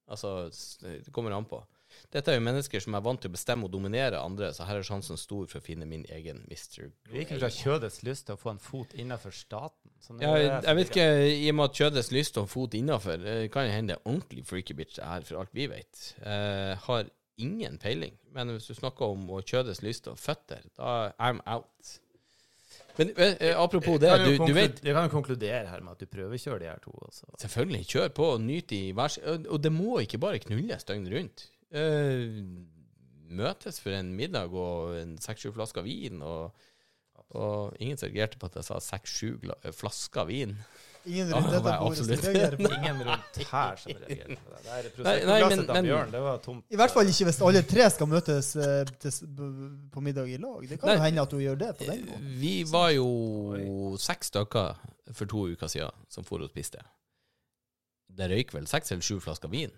Altså, 0.07 0.49
det 0.81 1.11
kommer 1.11 1.33
an 1.33 1.45
på. 1.49 1.63
Dette 2.13 2.31
er 2.31 2.39
jo 2.39 2.45
mennesker 2.45 2.83
som 2.83 2.97
er 2.97 3.03
vant 3.05 3.21
til 3.23 3.31
å 3.31 3.35
bestemme 3.35 3.67
og 3.67 3.73
dominere 3.73 4.21
andre, 4.21 4.51
så 4.55 4.67
her 4.69 4.79
er 4.79 4.87
sjansen 4.87 5.19
stor 5.19 5.49
for 5.51 5.59
å 5.59 5.65
finne 5.65 5.87
min 5.89 6.05
egen 6.13 6.43
Mr. 6.47 6.91
Vi 7.09 7.19
Virker 7.19 7.41
fra 7.41 7.51
kjødets 7.53 8.01
lyst 8.07 8.29
til 8.29 8.37
å 8.37 8.41
få 8.41 8.53
en 8.53 8.61
fot 8.61 8.95
innenfor 8.95 9.35
staten. 9.35 9.91
Sånn 10.05 10.23
Ja, 10.23 10.35
er 10.35 10.43
jeg, 10.43 10.63
jeg 10.69 10.79
vet 10.79 10.93
ikke, 10.93 11.09
i 11.33 11.51
og 11.51 11.59
med 11.59 11.69
at 11.69 11.81
kjødets 11.81 12.13
lyst 12.15 12.39
og 12.41 12.49
fot 12.51 12.77
innafor, 12.77 13.27
kan 13.51 13.67
det 13.67 13.75
hende 13.75 13.97
er 13.97 14.07
ordentlig 14.07 14.45
freaky 14.47 14.77
bitch 14.77 14.99
det 14.99 15.09
her, 15.09 15.27
for 15.27 15.43
alt 15.43 15.53
vi 15.55 15.69
vet. 15.71 16.07
Uh, 16.21 16.73
har 16.87 17.11
ingen 17.41 17.77
peiling. 17.81 18.15
Men 18.35 18.53
hvis 18.53 18.69
du 18.69 18.75
snakker 18.77 19.11
om 19.15 19.27
å 19.33 19.41
kjødes 19.43 19.83
lyst 19.85 20.09
og 20.11 20.19
føtter, 20.19 20.63
da 20.77 21.11
I'm 21.19 21.41
out. 21.49 21.95
Men 22.95 23.11
eh, 23.17 23.33
eh, 23.49 23.57
apropos 23.59 23.99
det, 23.99 24.11
du, 24.23 24.37
du 24.39 24.53
vet 24.55 24.79
Jeg 24.83 24.95
kan 24.95 25.09
jo 25.09 25.11
konkludere 25.11 25.67
her 25.67 25.81
med 25.83 25.97
at 25.97 26.03
du 26.03 26.07
prøvekjører 26.07 26.61
de 26.61 26.69
her 26.69 26.79
to. 26.83 26.93
Også. 27.03 27.27
Selvfølgelig, 27.41 27.83
kjør 27.91 28.13
på 28.15 28.29
og 28.37 28.39
nyt 28.43 28.71
i 28.75 28.81
værs... 28.95 29.17
Og 29.25 29.59
det 29.63 29.71
må 29.75 29.99
ikke 30.03 30.21
bare 30.21 30.39
knulles 30.43 30.87
døgnet 30.87 31.11
rundt. 31.11 31.45
Eh, 31.71 32.41
møtes 33.35 33.79
for 33.81 33.95
en 33.97 34.13
middag 34.15 34.53
og 34.53 34.95
en 34.99 35.15
seks-sju 35.21 35.51
flasker 35.55 35.81
vin, 35.85 36.21
og, 36.21 36.53
og 37.35 37.75
ingen 37.81 37.97
reagerte 38.01 38.37
på 38.39 38.45
at 38.51 38.59
jeg 38.61 38.67
sa 38.69 38.77
seks-sju 38.79 39.37
gla- 39.43 39.57
flasker 39.73 40.27
vin. 40.29 40.53
Ingen 41.05 41.29
rundt 41.35 41.51
dette 41.53 41.73
bordet 41.77 41.97
som 41.99 42.07
reagerer 42.09 42.55
på. 42.57 42.69
Ingen 42.79 43.01
rundt 43.05 43.35
her 43.51 43.75
som 43.77 43.91
reagerer 43.93 44.37
på 44.39 44.53
det. 44.55 44.61
Det 44.65 44.71
er 44.71 44.87
Nei, 45.05 45.15
nei, 45.29 45.49
men- 45.51 45.85
Bjørn, 45.85 46.13
det 46.15 46.21
var 46.23 46.39
tomt. 46.41 46.63
I 46.73 46.79
hvert 46.81 46.93
fall 46.95 47.11
ikke 47.11 47.27
hvis 47.27 47.41
alle 47.45 47.61
tre 47.69 47.85
skal 47.93 48.09
møtes 48.09 48.49
eh, 48.57 48.93
på 49.93 50.01
middag 50.05 50.31
i 50.33 50.39
lag. 50.41 50.65
Det 50.69 50.79
kan 50.81 50.95
jo 50.95 51.03
hende 51.05 51.21
at 51.27 51.35
hun 51.37 51.43
gjør 51.45 51.59
det 51.61 51.71
på 51.81 51.89
den 51.91 52.05
måten. 52.09 52.31
Vi 52.41 52.55
var 52.71 52.89
jo 52.95 53.09
seks 54.01 54.31
stykker 54.33 54.81
for 55.13 55.29
to 55.29 55.43
uker 55.53 55.69
siden 55.69 55.93
som 56.09 56.25
for 56.25 56.41
og 56.41 56.49
spiste. 56.49 56.81
Det 58.15 58.29
røyk 58.31 58.53
vel 58.55 58.65
seks 58.69 58.93
eller 58.95 59.05
sju 59.05 59.19
flasker 59.21 59.51
vin? 59.53 59.73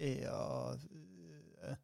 Ja, 0.00 0.74
eh, 0.74 1.76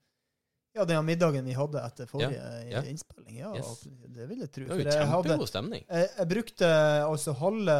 ja, 0.74 0.85
den 0.87 1.05
middagen 1.07 1.45
vi 1.45 1.55
hadde 1.59 1.82
etter 1.82 2.07
forrige 2.11 2.43
ja. 2.70 2.82
innspilling. 2.87 3.37
Ja, 3.41 3.53
Yes. 3.59 3.85
det 4.07 4.27
vil 4.31 4.39
jeg 4.45 4.51
tro. 4.55 4.65
Det 4.70 4.77
var 4.77 4.82
jo 4.85 5.23
kjempegod 5.23 5.49
stemning. 5.51 5.85
jeg, 5.89 6.09
jeg 6.19 6.28
brukte 6.31 6.69
altså 7.07 7.35
halve, 7.41 7.77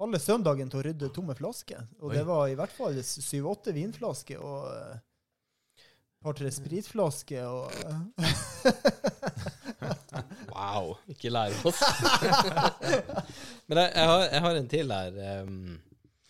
halve 0.00 0.20
søndagen 0.22 0.70
til 0.70 0.80
å 0.80 0.84
rydde 0.86 1.10
tomme 1.14 1.34
flasker. 1.38 1.82
Og 2.00 2.10
Oi. 2.10 2.16
det 2.18 2.24
var 2.28 2.46
i 2.48 2.54
hvert 2.58 2.74
fall 2.74 2.98
syv-åtte 3.04 3.74
vinflasker 3.76 4.38
og 4.42 4.70
eh, 4.74 4.98
et 5.80 6.22
par-tre 6.26 6.50
spritflasker 6.52 7.46
og 7.48 7.72
Wow, 10.50 10.96
ikke 11.08 11.30
lær 11.32 11.54
oss. 11.64 11.78
Men 13.70 13.78
jeg, 13.80 13.92
jeg, 13.94 14.06
har, 14.10 14.24
jeg 14.26 14.42
har 14.44 14.58
en 14.58 14.68
til 14.70 14.92
her. 14.92 15.20
Um, 15.42 15.78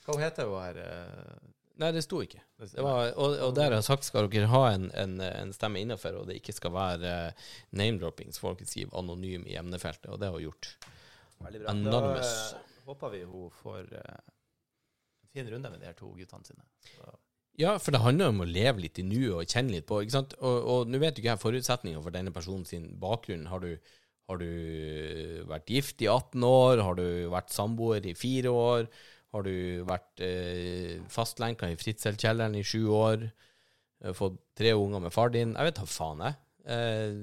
Hva 0.06 0.16
heter 0.22 0.46
hun 0.50 0.60
her? 0.62 0.78
eh, 0.84 1.49
nei, 1.80 1.90
det 1.96 2.02
sto 2.04 2.20
ikke. 2.24 2.42
Det 2.60 2.84
var, 2.84 3.12
og, 3.14 3.36
og 3.46 3.54
der 3.56 3.70
har 3.70 3.78
jeg 3.78 3.88
sagt 3.88 4.06
skal 4.06 4.28
dere 4.30 4.50
ha 4.52 4.62
en, 4.74 4.88
en, 4.98 5.16
en 5.24 5.52
stemme 5.56 5.80
innenfor, 5.82 6.20
og 6.20 6.28
det 6.28 6.38
ikke 6.40 6.54
skal 6.56 6.74
være 6.76 7.14
uh, 7.30 7.46
name-dropping, 7.80 8.34
så 8.34 8.44
får 8.44 8.60
dere 8.60 8.70
skrive 8.70 8.96
anonym 9.00 9.46
i 9.48 9.56
emnefeltet, 9.60 10.10
og 10.12 10.20
det 10.20 10.28
har 10.28 10.36
hun 10.36 10.46
gjort. 10.50 10.74
Veldig 11.40 11.62
bra. 11.62 11.72
Anonymous. 11.72 12.34
Da 12.52 12.60
eh, 12.60 12.84
håper 12.90 13.12
vi 13.14 13.22
hun 13.24 13.50
får 13.62 13.94
eh, 13.96 14.20
en 15.24 15.34
fin 15.34 15.50
runde 15.54 15.72
med 15.72 15.80
de 15.82 15.88
her 15.88 15.96
to 15.98 16.10
guttene 16.16 16.48
sine. 16.48 16.66
Så, 16.96 17.14
Ja, 17.60 17.74
for 17.82 17.92
det 17.92 18.02
handler 18.04 18.32
om 18.32 18.44
å 18.44 18.48
leve 18.48 18.84
litt 18.84 19.00
i 19.00 19.04
nuet 19.04 19.32
og 19.36 19.48
kjenne 19.48 19.74
litt 19.74 19.88
på. 19.88 20.02
ikke 20.02 20.16
sant? 20.18 20.36
Og, 20.40 20.88
nå 20.88 21.00
vet 21.02 21.16
du 21.16 21.22
ikke 21.22 21.32
jeg 21.32 21.42
forutsetninger 21.42 22.04
for 22.04 22.14
denne 22.14 22.32
personen 22.32 22.64
sin 22.68 22.86
bakgrunn. 23.00 23.48
Har 23.50 23.64
du, 23.64 23.74
har 24.30 24.40
du 24.40 25.44
vært 25.50 25.72
gift 25.72 26.04
i 26.04 26.08
18 26.08 26.44
år? 26.46 26.84
Har 26.86 27.00
du 27.00 27.08
vært 27.32 27.52
samboer 27.52 28.06
i 28.06 28.14
fire 28.16 28.54
år? 28.54 28.88
Har 29.30 29.46
du 29.46 29.54
vært 29.86 30.22
eh, 30.26 30.98
fastlenka 31.12 31.68
i 31.70 31.78
fritselkjelleren 31.78 32.56
i 32.58 32.64
sju 32.66 32.82
år? 32.90 33.28
Eh, 34.02 34.14
fått 34.16 34.40
tre 34.58 34.72
unger 34.74 35.04
med 35.04 35.14
far 35.14 35.30
din? 35.34 35.54
Jeg 35.54 35.68
vet 35.68 35.78
da 35.78 35.86
faen, 35.86 36.24
jeg. 36.26 36.38
Eh, 36.70 37.20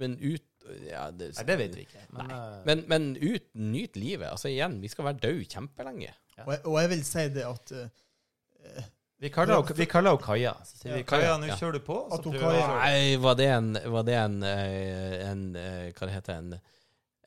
men 0.00 0.16
ut 0.20 0.46
ja, 0.86 1.08
det, 1.10 1.32
Nei, 1.34 1.44
det 1.48 1.56
vet 1.58 1.74
vi 1.76 1.84
ikke. 1.86 2.06
Men, 2.14 2.30
eh, 2.30 2.56
Men, 2.68 2.84
men 2.88 3.10
ut, 3.16 3.50
nyt 3.52 3.98
livet. 3.98 4.28
Altså 4.30 4.48
igjen, 4.52 4.78
vi 4.80 4.88
skal 4.92 5.08
være 5.10 5.22
døde 5.24 5.48
kjempelenge. 5.50 6.14
Og, 6.44 6.54
jeg, 6.54 6.62
og 6.64 6.78
jeg 6.80 6.90
vil 6.94 7.02
si 7.04 7.24
det 7.34 7.42
at 7.44 7.72
uh, 7.76 8.84
vi 9.20 9.28
kaller 9.28 9.58
henne 9.60 9.76
vi 9.76 9.86
Kaja. 10.24 10.54
Så 10.64 10.78
sier 10.78 10.94
vi 10.96 11.02
Kaja, 11.04 11.26
Kaja, 11.26 11.34
nå 11.42 11.50
ja. 11.50 11.56
kjører 11.60 11.76
du 11.76 11.82
på. 11.84 11.98
Så 12.06 12.16
At 12.16 12.28
hun 12.28 12.36
prøver 12.38 12.60
Kaja- 12.62 12.78
Nei, 12.78 13.02
var 13.20 13.36
det 13.36 13.48
en, 13.56 13.68
var 13.96 14.06
det 14.08 14.16
en, 14.20 14.38
en 14.46 15.42
Hva 15.58 16.08
det 16.08 16.14
heter 16.14 16.38
en, 16.38 16.54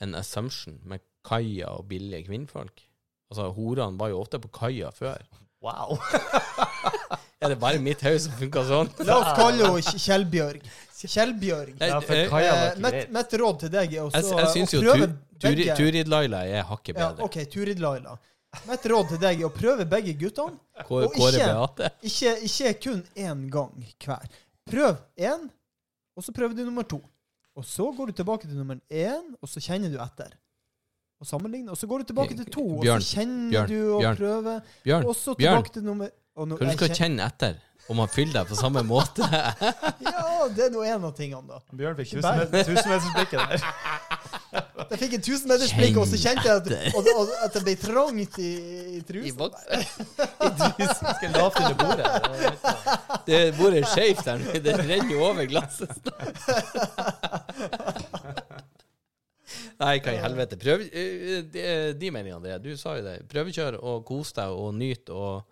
en 0.02 0.18
assumption 0.18 0.80
med 0.90 1.06
Kaja 1.26 1.76
og 1.78 1.86
billige 1.92 2.26
kvinnfolk? 2.32 2.82
Altså, 3.34 3.50
Horene 3.58 3.98
var 4.00 4.12
jo 4.14 4.20
ofte 4.22 4.40
på 4.40 4.52
kaia 4.54 4.92
før. 4.94 5.22
Wow. 5.64 5.98
Er 7.44 7.50
det 7.52 7.58
bare 7.60 7.80
mitt 7.84 8.00
hus 8.08 8.24
som 8.30 8.36
funker 8.40 8.64
sånn? 8.68 8.90
La 9.04 9.18
oss 9.20 9.34
kalle 9.36 9.66
henne 9.68 10.00
Kjellbjørg. 10.00 10.68
Kjellbjørg. 11.04 11.74
Ja, 11.84 11.98
eh, 12.00 12.78
mitt, 13.12 13.34
råd 13.42 13.58
til 13.66 13.72
deg 13.74 13.96
er 13.98 14.06
også 14.06 14.22
Jeg, 14.22 14.38
jeg 14.40 14.52
syns 14.54 14.76
å 14.78 14.80
jo 14.86 14.94
tu- 14.94 15.16
Turi- 15.44 15.58
begge 15.58 15.76
Turid-Laila 15.76 16.40
er 16.48 16.64
hakket 16.70 16.96
Ja, 16.96 17.10
bedre. 17.12 17.26
OK, 17.28 17.36
Turid-Laila. 17.52 18.14
Mitt 18.70 18.86
råd 18.94 19.10
til 19.12 19.20
deg 19.26 19.42
er 19.42 19.50
å 19.50 19.52
prøve 19.52 19.88
begge 19.92 20.14
guttene. 20.22 20.56
Kåre, 20.88 21.10
og 21.10 21.18
Kåre 21.18 21.36
ikke- 21.36 21.50
Beate. 21.52 21.90
Ikke, 22.08 22.34
ikke 22.48 22.74
kun 22.86 23.04
én 23.26 23.44
gang 23.52 23.74
hver. 24.06 24.30
Prøv 24.72 24.96
én, 25.20 25.50
og 26.16 26.24
så 26.24 26.32
prøver 26.32 26.56
du 26.56 26.64
nummer 26.64 26.88
to. 26.88 27.02
Og 27.58 27.66
så 27.68 27.90
går 27.98 28.08
du 28.08 28.14
tilbake 28.24 28.48
til 28.48 28.56
nummer 28.56 28.80
én, 28.90 29.36
og 29.42 29.50
så 29.52 29.60
kjenner 29.60 29.92
du 29.92 30.00
etter. 30.00 30.32
Og 31.24 31.28
sammenligne. 31.30 31.72
Og 31.72 31.78
så 31.80 31.88
går 31.88 32.04
du 32.04 32.10
tilbake 32.12 32.36
til 32.36 32.48
to, 32.52 32.66
Bjørn, 32.84 33.00
og 33.00 33.06
så 33.08 33.16
kjenner 33.22 33.52
Bjørn, 33.54 33.70
du 33.72 33.78
og 33.96 34.02
Bjørn. 34.04 34.18
prøver. 34.20 34.58
Bjørn, 34.84 35.06
Og 35.08 35.16
så 35.16 35.36
Bjørn. 35.40 35.54
tilbake 35.64 35.74
til 35.80 35.84
nummer 35.88 36.10
og 36.36 36.48
nå- 36.50 36.58
hva 36.60 36.66
du 36.68 36.74
skal 36.76 36.90
kjen- 36.90 36.98
kjenne 37.00 37.28
etter 37.32 37.56
om 37.92 37.98
han 38.00 38.08
fyller 38.08 38.34
deg 38.42 38.48
på 38.48 38.56
samme 38.60 38.84
måte? 38.94 39.24
Ja, 40.04 40.48
det 40.56 40.66
er 40.68 40.72
nå 40.76 40.84
en 40.88 41.04
av 41.08 41.16
tingene, 41.16 41.48
da. 41.48 41.60
Bjørn 41.72 41.96
fikk 42.00 42.12
tusenmetersblikket 42.20 43.40
der. 43.40 43.64
Jeg 44.94 45.00
fikk 45.00 45.14
en 45.18 45.22
tusenmetersblikk, 45.26 45.96
og 45.98 46.06
så 46.12 46.18
kjente 46.22 46.44
jeg 46.46 46.56
at, 46.60 46.94
og, 46.98 47.08
og, 47.18 47.30
at 47.46 47.54
det 47.56 47.62
ble 47.66 47.74
trangt 47.82 48.36
i, 48.38 48.50
i 48.94 48.98
I 49.00 49.02
trusa. 49.08 49.34
boksen. 49.40 49.80
Skal 51.18 51.32
lavt 51.34 51.58
under 51.58 51.78
bordet. 51.80 52.06
Det 53.26 53.40
bordet 53.58 53.80
er 53.82 53.88
skjevt 53.90 54.28
her 54.30 54.38
nå. 54.44 54.54
Det 54.68 54.76
renner 54.84 55.10
jo 55.16 55.24
over 55.32 55.48
glasset. 55.50 55.98
Nei, 59.80 60.00
hva 60.00 60.14
i 60.14 60.20
helvete. 60.24 60.58
Prøv, 60.62 60.82
eh, 60.90 61.42
de, 61.54 61.64
de 62.00 62.12
meningene, 62.12 62.44
det. 62.44 62.60
Du 62.64 62.76
sa 62.78 62.98
jo 62.98 63.04
det. 63.06 63.18
Prøvekjør 63.32 63.80
og 63.82 64.04
kos 64.08 64.34
deg 64.38 64.50
og 64.54 64.74
nyt 64.78 65.10
og 65.14 65.44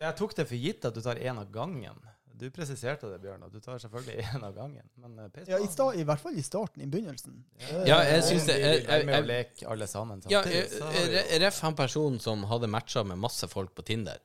Jeg 0.00 0.14
tok 0.16 0.34
det 0.38 0.46
for 0.46 0.56
gitt 0.62 0.84
at 0.86 0.94
du 0.94 1.00
tar 1.02 1.18
én 1.18 1.38
av 1.40 1.50
gangen. 1.50 1.98
Du 2.38 2.44
presiserte 2.54 3.08
det, 3.10 3.16
Bjørn, 3.18 3.42
at 3.42 3.50
du 3.50 3.58
tar 3.58 3.80
selvfølgelig 3.82 4.22
én 4.36 4.44
av 4.46 4.52
gangen. 4.54 4.84
Men 5.02 5.16
eh. 5.24 5.40
Ja, 5.50 5.58
i, 5.58 5.66
sta, 5.66 5.88
I 5.98 6.04
hvert 6.06 6.20
fall 6.22 6.36
i 6.38 6.44
starten, 6.46 6.84
i 6.84 6.86
begynnelsen. 6.86 7.40
Ja, 7.88 7.96
jeg 8.06 8.22
syns 8.28 8.46
det 8.46 8.58
de 8.62 8.68
jeg- 8.86 9.06
med 9.08 9.14
jeg- 9.16 9.26
leke 9.26 9.66
alle 9.72 9.88
sammen 9.90 10.22
Ja, 10.30 10.44
eh, 10.46 11.34
ref 11.42 11.58
han 11.66 11.74
personen 11.74 12.20
som 12.22 12.44
hadde 12.46 12.70
matcha 12.70 13.02
med 13.02 13.18
masse 13.18 13.48
folk 13.50 13.74
på 13.74 13.82
Tinder, 13.90 14.22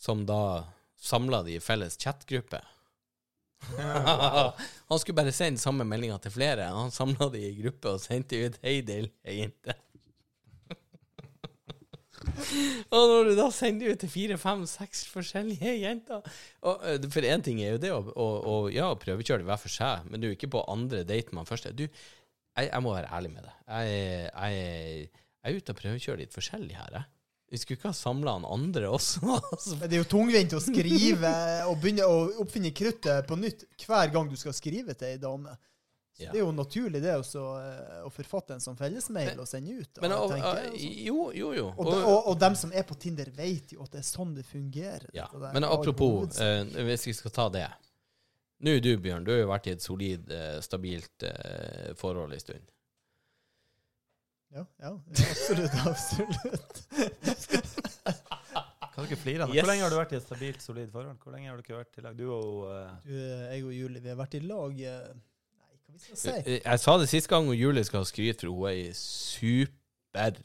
som 0.00 0.24
da 0.24 0.64
samla 1.02 1.42
de 1.44 1.58
i 1.58 1.60
felles 1.60 1.98
chatgruppe. 2.00 2.62
han 4.88 4.98
skulle 5.00 5.16
bare 5.16 5.32
sende 5.34 5.60
samme 5.62 5.86
meldinga 5.88 6.18
til 6.22 6.34
flere. 6.34 6.68
Han 6.74 6.92
samla 6.94 7.28
de 7.32 7.42
i 7.48 7.56
gruppe 7.60 7.94
og 7.94 8.02
sendte 8.02 8.40
ut 8.46 8.58
'Hei, 8.62 8.80
ei 8.82 9.38
jente'. 9.40 9.76
og 12.94 13.02
når 13.10 13.30
du 13.30 13.32
da 13.38 13.48
sender 13.54 13.92
ut 13.92 14.00
til 14.02 14.10
fire, 14.10 14.38
fem, 14.38 14.64
seks 14.70 15.04
forskjellige 15.10 15.72
jenter 15.80 16.20
og, 16.62 16.84
For 17.10 17.26
én 17.26 17.42
ting 17.42 17.58
er 17.62 17.74
jo 17.74 17.80
det 17.82 17.90
å, 17.94 17.98
å, 17.98 18.26
å 18.52 18.54
ja, 18.72 18.92
prøvekjøre 18.94 19.42
det 19.42 19.48
hver 19.48 19.60
for 19.60 19.74
seg, 19.74 20.06
men 20.10 20.22
du 20.22 20.28
er 20.28 20.36
ikke 20.36 20.52
på 20.54 20.62
andre 20.70 21.02
date 21.08 21.34
med 21.34 21.48
først 21.48 21.66
første. 21.68 21.76
Du, 21.78 21.88
jeg, 21.88 22.68
jeg 22.68 22.84
må 22.84 22.94
være 22.94 23.10
ærlig 23.16 23.32
med 23.34 23.48
deg. 23.48 23.58
Jeg, 23.66 24.30
jeg, 24.30 25.10
jeg 25.42 25.50
er 25.50 25.58
ute 25.58 25.74
og 25.74 25.80
prøvekjører 25.82 26.22
litt 26.22 26.36
forskjellig 26.36 26.78
her, 26.78 26.98
jeg. 27.00 27.11
Vi 27.52 27.58
skulle 27.60 27.76
ikke 27.76 27.90
ha 27.90 27.96
samla 27.96 28.32
han 28.38 28.46
andre 28.48 28.88
også. 28.88 29.20
altså. 29.52 29.76
Det 29.82 29.92
er 29.92 30.00
jo 30.00 30.08
tungvint 30.08 30.54
å 30.56 30.60
skrive 30.64 31.32
og 31.68 31.76
begynne 31.82 32.06
å 32.08 32.22
oppfinne 32.40 32.72
kruttet 32.72 33.28
på 33.28 33.36
nytt 33.36 33.66
hver 33.84 34.08
gang 34.14 34.30
du 34.30 34.38
skal 34.40 34.56
skrive 34.56 34.96
til 34.96 35.12
ei 35.12 35.20
dame. 35.20 35.52
Så 36.12 36.26
Ja. 36.26 36.32
Det 36.32 36.38
er 36.38 36.44
jo 36.44 36.52
naturlig 36.52 37.00
det 37.00 37.12
også, 37.16 37.42
eh, 37.60 38.00
å 38.04 38.10
forfatte 38.12 38.52
en 38.52 38.60
sånn 38.60 38.76
fellesmail 38.76 39.38
og 39.40 39.46
sende 39.48 39.78
ut. 39.80 40.00
Men 40.04 40.12
og, 40.12 40.34
jeg, 40.36 40.42
altså. 40.44 40.80
jo, 41.06 41.22
jo, 41.32 41.52
jo. 41.56 41.68
og, 41.72 41.86
de, 41.88 42.00
og, 42.02 42.18
og 42.28 42.36
dem 42.40 42.56
som 42.60 42.74
er 42.76 42.84
på 42.88 42.96
Tinder, 43.00 43.30
vet 43.36 43.72
jo 43.72 43.80
at 43.84 43.94
det 43.94 44.02
er 44.02 44.08
sånn 44.08 44.34
det 44.36 44.44
fungerer. 44.44 45.08
Ja, 45.16 45.30
Det 45.32 45.54
men 45.56 45.64
apropos, 45.64 46.36
eh, 46.36 46.68
hvis 46.88 47.06
vi 47.08 47.16
skal 47.16 47.36
ta 47.36 47.48
det 47.52 47.64
Nå 48.62 48.76
er 48.76 48.84
du, 48.84 48.92
Bjørn, 49.02 49.24
du 49.26 49.32
har 49.32 49.40
jo 49.40 49.48
vært 49.50 49.66
i 49.66 49.72
et 49.74 49.82
solid, 49.82 50.28
eh, 50.30 50.60
stabilt 50.62 51.24
eh, 51.26 51.88
forhold 51.98 52.36
en 52.36 52.44
stund. 52.44 52.68
Ja, 54.52 54.64
ja, 54.82 54.90
ja, 54.90 54.94
absolutt. 55.30 55.74
absolutt. 55.86 56.74
Kan 58.92 59.04
du 59.04 59.08
ikke 59.08 59.22
flire? 59.22 59.46
Yes. 59.48 59.62
Hvor 59.62 59.70
lenge 59.70 59.82
har 59.86 59.92
du 59.92 59.96
vært 59.96 60.12
i 60.12 60.16
et 60.18 60.24
stabilt, 60.26 60.62
solid 60.62 60.90
forhold? 60.92 61.16
Hvor 61.22 61.32
lenge 61.32 61.48
har 61.48 61.56
du 61.56 61.64
ikke 61.64 61.78
vært 61.78 61.96
i 61.96 62.02
lag? 62.04 62.16
Du 62.18 62.26
og 62.28 62.66
uh... 62.68 62.90
Du, 63.06 63.14
jeg 63.16 63.64
og 63.64 63.72
Julie, 63.72 64.02
vi 64.04 64.10
har 64.12 64.18
vært 64.18 64.36
i 64.36 64.42
lag 64.44 64.82
eh, 64.84 65.06
Nei, 65.56 65.70
hva 65.72 65.94
vi 65.94 66.02
skal 66.02 66.18
si? 66.20 66.34
Jeg, 66.34 66.58
Jeg 66.60 66.82
sa 66.82 66.96
det 67.00 67.08
sist 67.08 67.30
gang, 67.32 67.48
og 67.48 67.56
Julie 67.56 67.84
skal 67.88 68.04
ha 68.04 68.08
skryt, 68.10 68.44
for 68.44 68.52
hun 68.52 68.68
er 68.68 68.82
ei 68.82 68.90
super 68.98 70.36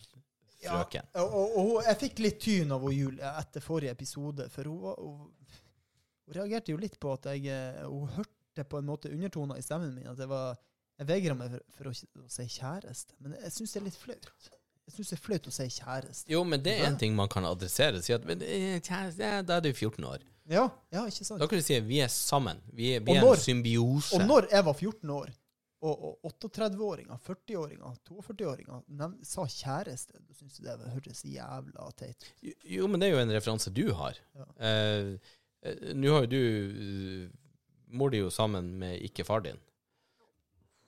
frøken. 0.63 1.11
Og, 1.19 1.35
og, 1.41 1.57
og 1.63 1.89
jeg 1.89 2.01
fikk 2.05 2.23
litt 2.23 2.39
tyn 2.47 2.71
av 2.77 2.87
Julie 2.93 3.33
etter 3.43 3.65
forrige 3.65 3.97
episode, 3.97 4.47
for 4.53 4.71
hun, 4.71 4.79
var, 4.85 4.95
hun, 5.03 5.59
hun 6.23 6.39
reagerte 6.39 6.71
jo 6.71 6.79
litt 6.79 6.95
på 7.03 7.11
at 7.17 7.27
jeg 7.33 7.51
eh, 7.51 7.83
Hun 7.83 8.15
hørte 8.15 8.63
på 8.63 8.79
en 8.79 8.87
måte 8.87 9.11
undertoner 9.11 9.59
i 9.59 9.65
stemmen 9.65 9.91
min 9.93 10.07
at 10.09 10.23
jeg 10.23 10.31
var 10.31 10.55
Jeg 10.97 11.07
vegrer 11.11 11.35
meg 11.37 11.51
for, 11.53 11.65
for 11.77 11.89
å, 11.91 11.95
å 12.23 12.29
si 12.33 12.45
kjæreste, 12.57 13.13
men 13.21 13.35
jeg 13.37 13.51
syns 13.53 13.73
det 13.75 13.81
er 13.81 13.85
litt 13.85 13.99
flaut. 14.01 14.29
Jeg 14.87 14.95
syns 14.95 15.09
det 15.11 15.17
er 15.17 15.21
flaut 15.25 15.47
å 15.49 15.53
si 15.53 15.67
kjæreste. 15.77 16.31
Jo, 16.31 16.43
men 16.47 16.63
det 16.63 16.77
er 16.79 16.87
en 16.87 16.97
ting 16.97 17.13
man 17.15 17.29
kan 17.29 17.45
adressere. 17.45 18.01
Si 18.01 18.13
at 18.15 18.25
men, 18.25 18.41
eh, 18.41 18.79
kjæreste, 18.79 19.19
ja, 19.21 19.41
Da 19.45 19.57
er 19.59 19.65
du 19.67 19.73
14 19.73 20.03
år. 20.07 20.23
Ja, 20.47 20.63
ja, 20.95 21.03
ikke 21.09 21.25
sant? 21.27 21.41
Da 21.41 21.47
kan 21.51 21.59
du 21.59 21.65
si 21.65 21.75
at 21.75 21.83
vi 21.83 21.99
er 22.01 22.07
sammen. 22.13 22.61
Vi 22.73 22.93
er, 22.95 23.01
vi 23.03 23.17
er 23.17 23.21
når- 23.21 23.35
en 23.35 23.43
symbiose. 23.43 24.15
Og 24.15 24.23
når 24.29 24.47
jeg 24.53 24.63
var 24.63 24.73
14 24.79 25.09
år, 25.11 25.33
og, 25.85 26.05
og 26.25 26.31
38-åringer, 26.41 27.19
40-åringer, 27.21 27.97
42-åringer 28.07 29.11
sa 29.27 29.43
kjæreste, 29.45 30.17
da 30.25 30.33
syns 30.39 30.55
du 30.57 30.63
det 30.65 30.93
hørtes 30.95 31.21
jævla 31.29 31.91
teit 31.99 32.23
ut. 32.41 32.55
Jo, 32.65 32.87
men 32.87 32.99
det 33.03 33.09
er 33.11 33.13
jo 33.17 33.19
en 33.21 33.33
referanse 33.35 33.69
du 33.75 33.83
har. 33.93 34.17
Ja. 34.39 34.47
Eh, 34.57 35.11
eh, 35.61 35.93
Nå 35.93 36.15
har 36.15 36.25
jo 36.25 36.31
du 36.31 36.39
eh, 36.41 37.29
Mor 37.93 38.09
di 38.11 38.17
jo 38.23 38.31
sammen 38.33 38.73
med 38.79 38.99
ikke 39.05 39.23
far 39.27 39.39
din, 39.45 39.59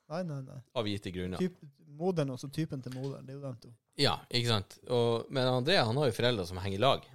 Nei, 0.10 0.24
nei, 0.26 0.40
nei. 0.42 0.58
av 0.74 0.88
gitte 0.90 1.12
grunner. 1.14 1.42
Typ, 1.42 1.60
moderen 2.00 2.34
også, 2.34 2.50
typen 2.54 2.82
til 2.82 2.96
moderen, 2.96 3.26
det 3.28 3.36
er 3.36 3.38
jo 3.38 3.46
dem 3.46 3.58
to. 3.62 3.72
Ja, 4.00 4.16
ikke 4.32 4.54
sant. 4.54 4.78
Og, 4.88 5.28
men 5.30 5.50
André 5.50 5.78
han 5.78 5.98
har 6.00 6.10
jo 6.10 6.16
foreldre 6.16 6.46
som 6.50 6.62
henger 6.64 6.80
i 6.80 6.82
lag. 6.82 7.08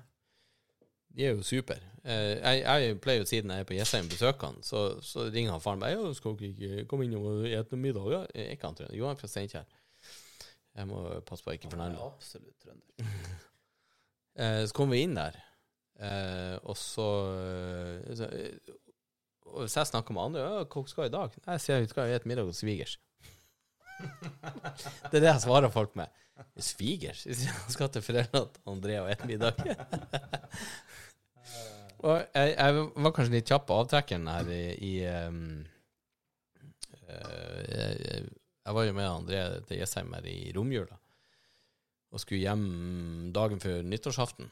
De 1.14 1.24
er 1.26 1.36
jo 1.38 1.46
super. 1.46 1.80
Eh, 2.04 2.34
jeg, 2.36 2.60
jeg 2.60 2.98
pleier 3.02 3.22
jo 3.22 3.24
å 3.24 3.30
si 3.30 3.40
det 3.40 3.48
når 3.48 3.60
jeg 3.60 3.64
er 3.64 3.68
på 3.70 3.76
Jessheim 3.78 4.10
besøker 4.10 4.50
han, 4.50 4.58
så, 4.66 4.82
så 5.02 5.28
ringer 5.30 5.54
han 5.54 5.62
faren 5.64 5.80
meg. 5.82 5.94
Ja, 5.94 6.12
'Skal 6.12 6.36
dere 6.40 6.52
ikke 6.52 6.86
komme 6.90 7.06
inn 7.06 7.16
og 7.16 7.46
spise 7.46 7.80
middag?' 7.80 8.10
Ja, 8.12 8.20
er 8.34 8.52
ikke 8.52 8.70
han 8.70 8.78
trønder? 8.80 8.98
Jo, 8.98 9.08
han 9.08 9.16
er 9.16 9.22
fra 9.22 9.30
Steinkjer. 9.30 9.80
Jeg 10.74 10.90
må 10.90 11.00
passe 11.24 11.46
på 11.46 11.52
å 11.52 11.56
ikke 11.56 11.70
fornærme 11.70 12.00
ham. 12.02 12.14
absolutt 12.14 12.58
trønder. 12.62 13.10
Eh, 14.34 14.64
så 14.66 14.74
kom 14.74 14.90
vi 14.90 14.98
inn 15.04 15.12
der, 15.14 15.36
eh, 16.02 16.56
og 16.66 16.74
så, 16.74 17.04
Hvis 19.60 19.76
jeg 19.78 19.90
snakker 19.90 20.16
med 20.16 20.22
andre 20.28 20.42
ja, 20.42 20.64
'Hva 20.64 20.84
skal 20.88 21.04
jeg 21.04 21.12
i 21.12 21.16
dag?' 21.16 21.38
Jeg 21.46 21.60
sier 21.60 21.80
vi 21.80 21.90
skal 21.90 22.10
spise 22.10 22.28
middag 22.28 22.48
hos 22.48 22.62
svigers. 22.62 22.98
det 25.10 25.18
er 25.18 25.20
det 25.20 25.30
jeg 25.30 25.44
svarer 25.44 25.70
folk 25.70 25.94
med. 25.96 26.08
Svigers? 26.58 27.26
Jeg 27.26 27.36
Han 27.46 27.70
skal 27.70 27.88
til 27.88 28.02
foreldrene 28.02 28.48
til 28.54 28.62
André 28.72 28.98
og 29.00 29.10
spise 29.10 29.26
middag. 29.26 29.54
og 32.06 32.16
jeg, 32.34 32.56
jeg 32.58 32.74
var 32.96 33.14
kanskje 33.14 33.36
litt 33.36 33.48
kjapp 33.48 33.66
på 33.68 33.78
avtrekkeren 33.78 34.26
her 34.28 34.50
i, 34.50 34.64
i 34.74 34.92
um, 35.28 35.66
uh, 37.06 37.62
jeg, 37.70 38.26
jeg 38.66 38.74
var 38.74 38.84
jo 38.84 38.98
med 38.98 39.08
André 39.08 39.40
til 39.68 39.78
Jessheim 39.78 40.12
her 40.16 40.26
i 40.26 40.52
romjula 40.56 40.98
og 42.14 42.22
skulle 42.22 42.44
hjem 42.44 43.32
dagen 43.34 43.58
før 43.62 43.82
nyttårsaften. 43.82 44.46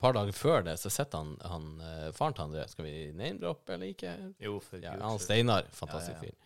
Par 0.00 0.14
dager 0.16 0.32
før 0.32 0.64
det 0.64 0.76
så 0.80 0.90
sitter 0.92 1.20
han, 1.20 1.34
han 1.44 1.66
eh, 1.84 2.08
faren 2.16 2.36
til 2.36 2.46
André 2.46 2.66
Skal 2.70 2.86
vi 2.86 2.94
name-droppe 3.16 3.74
eller 3.76 3.92
ikke? 3.92 4.14
Jo, 4.40 4.56
for 4.64 4.80
Ja, 4.80 4.94
han 4.96 5.20
Steinar, 5.20 5.68
fantastisk 5.76 6.22
Ja, 6.24 6.30
ja. 6.30 6.30
fyr. 6.30 6.36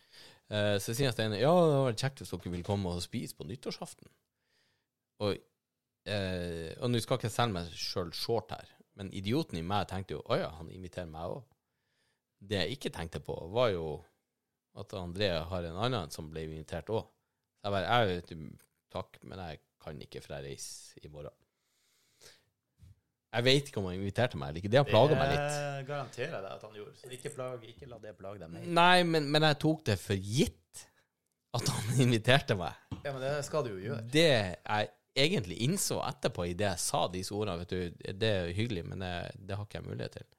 uh, 0.50 0.76
så 0.82 0.94
sier 0.94 1.10
han 1.10 1.14
Steinar 1.14 1.42
ja, 1.42 1.52
det 1.54 1.80
var 1.86 1.98
kjekt 2.02 2.22
hvis 2.22 2.34
dere 2.34 2.54
ville 2.56 2.66
komme 2.66 2.90
og 2.90 3.04
spise 3.04 3.38
på 3.38 3.46
nyttårsaften. 3.46 4.10
Og, 5.22 5.38
uh, 6.10 6.70
og 6.80 6.90
nå 6.90 7.02
skal 7.04 7.20
ikke 7.20 7.30
selge 7.30 7.56
meg 7.60 7.76
sjøl 7.78 8.10
short 8.16 8.56
her, 8.56 8.74
Men 8.98 9.10
idioten 9.14 9.58
i 9.58 9.62
meg 9.66 9.88
tenkte 9.90 10.14
jo 10.14 10.24
å 10.26 10.38
ja, 10.38 10.50
han 10.58 10.70
inviterer 10.70 11.10
meg 11.10 11.38
òg. 11.38 11.46
Det 12.44 12.60
jeg 12.60 12.76
ikke 12.76 12.92
tenkte 12.94 13.22
på, 13.24 13.34
var 13.54 13.70
jo 13.72 13.86
at 14.78 14.92
André 14.98 15.30
har 15.46 15.66
en 15.66 15.78
annen 15.86 16.10
som 16.10 16.28
ble 16.30 16.44
invitert 16.46 16.90
òg. 16.90 17.06
Jeg 17.64 17.72
bare 17.72 17.86
jeg, 17.86 18.20
vet 18.20 18.34
Takk, 18.94 19.18
men 19.26 19.40
jeg 19.42 19.62
kan 19.82 20.02
ikke, 20.02 20.20
for 20.22 20.36
jeg 20.36 20.52
reiser 20.52 21.06
i 21.06 21.10
morgen. 21.10 21.43
Jeg 23.34 23.44
vet 23.48 23.68
ikke 23.70 23.80
om 23.80 23.86
han 23.90 23.96
inviterte 23.98 24.38
meg 24.38 24.52
eller 24.52 24.62
ikke. 24.62 24.70
Det 24.70 24.78
har 24.78 24.86
plaga 24.88 25.16
meg 25.18 25.32
litt. 25.32 25.54
Det 25.54 25.86
garanterer 25.88 26.34
jeg 26.36 26.42
deg 26.44 26.50
at 26.52 26.66
han 26.66 26.76
gjorde. 26.78 26.98
Så 27.00 27.14
ikke, 27.16 27.32
plag, 27.34 27.64
ikke 27.72 27.88
la 27.90 27.98
det 28.02 28.12
plage 28.18 28.42
deg 28.44 28.52
mer. 28.52 28.66
Nei, 28.78 28.98
men, 29.08 29.26
men 29.34 29.46
jeg 29.48 29.58
tok 29.64 29.80
det 29.90 29.96
for 29.98 30.28
gitt 30.38 30.84
at 31.54 31.72
han 31.74 31.96
inviterte 32.06 32.58
meg. 32.58 32.78
Ja, 33.00 33.10
men 33.10 33.20
det 33.24 33.32
skal 33.48 33.66
du 33.66 33.72
jo 33.74 33.80
gjøre. 33.82 34.04
Det 34.14 34.28
jeg 34.28 34.92
egentlig 35.26 35.58
innså 35.66 36.00
etterpå, 36.02 36.46
i 36.50 36.56
det 36.58 36.68
jeg 36.72 36.82
sa 36.82 37.04
disse 37.10 37.34
ordene, 37.34 37.62
vet 37.62 37.74
du, 37.74 38.14
det 38.22 38.30
er 38.30 38.54
hyggelig, 38.54 38.86
men 38.90 39.02
det, 39.02 39.12
det 39.38 39.58
har 39.58 39.66
ikke 39.66 39.80
jeg 39.80 39.88
mulighet 39.88 40.16
til, 40.18 40.30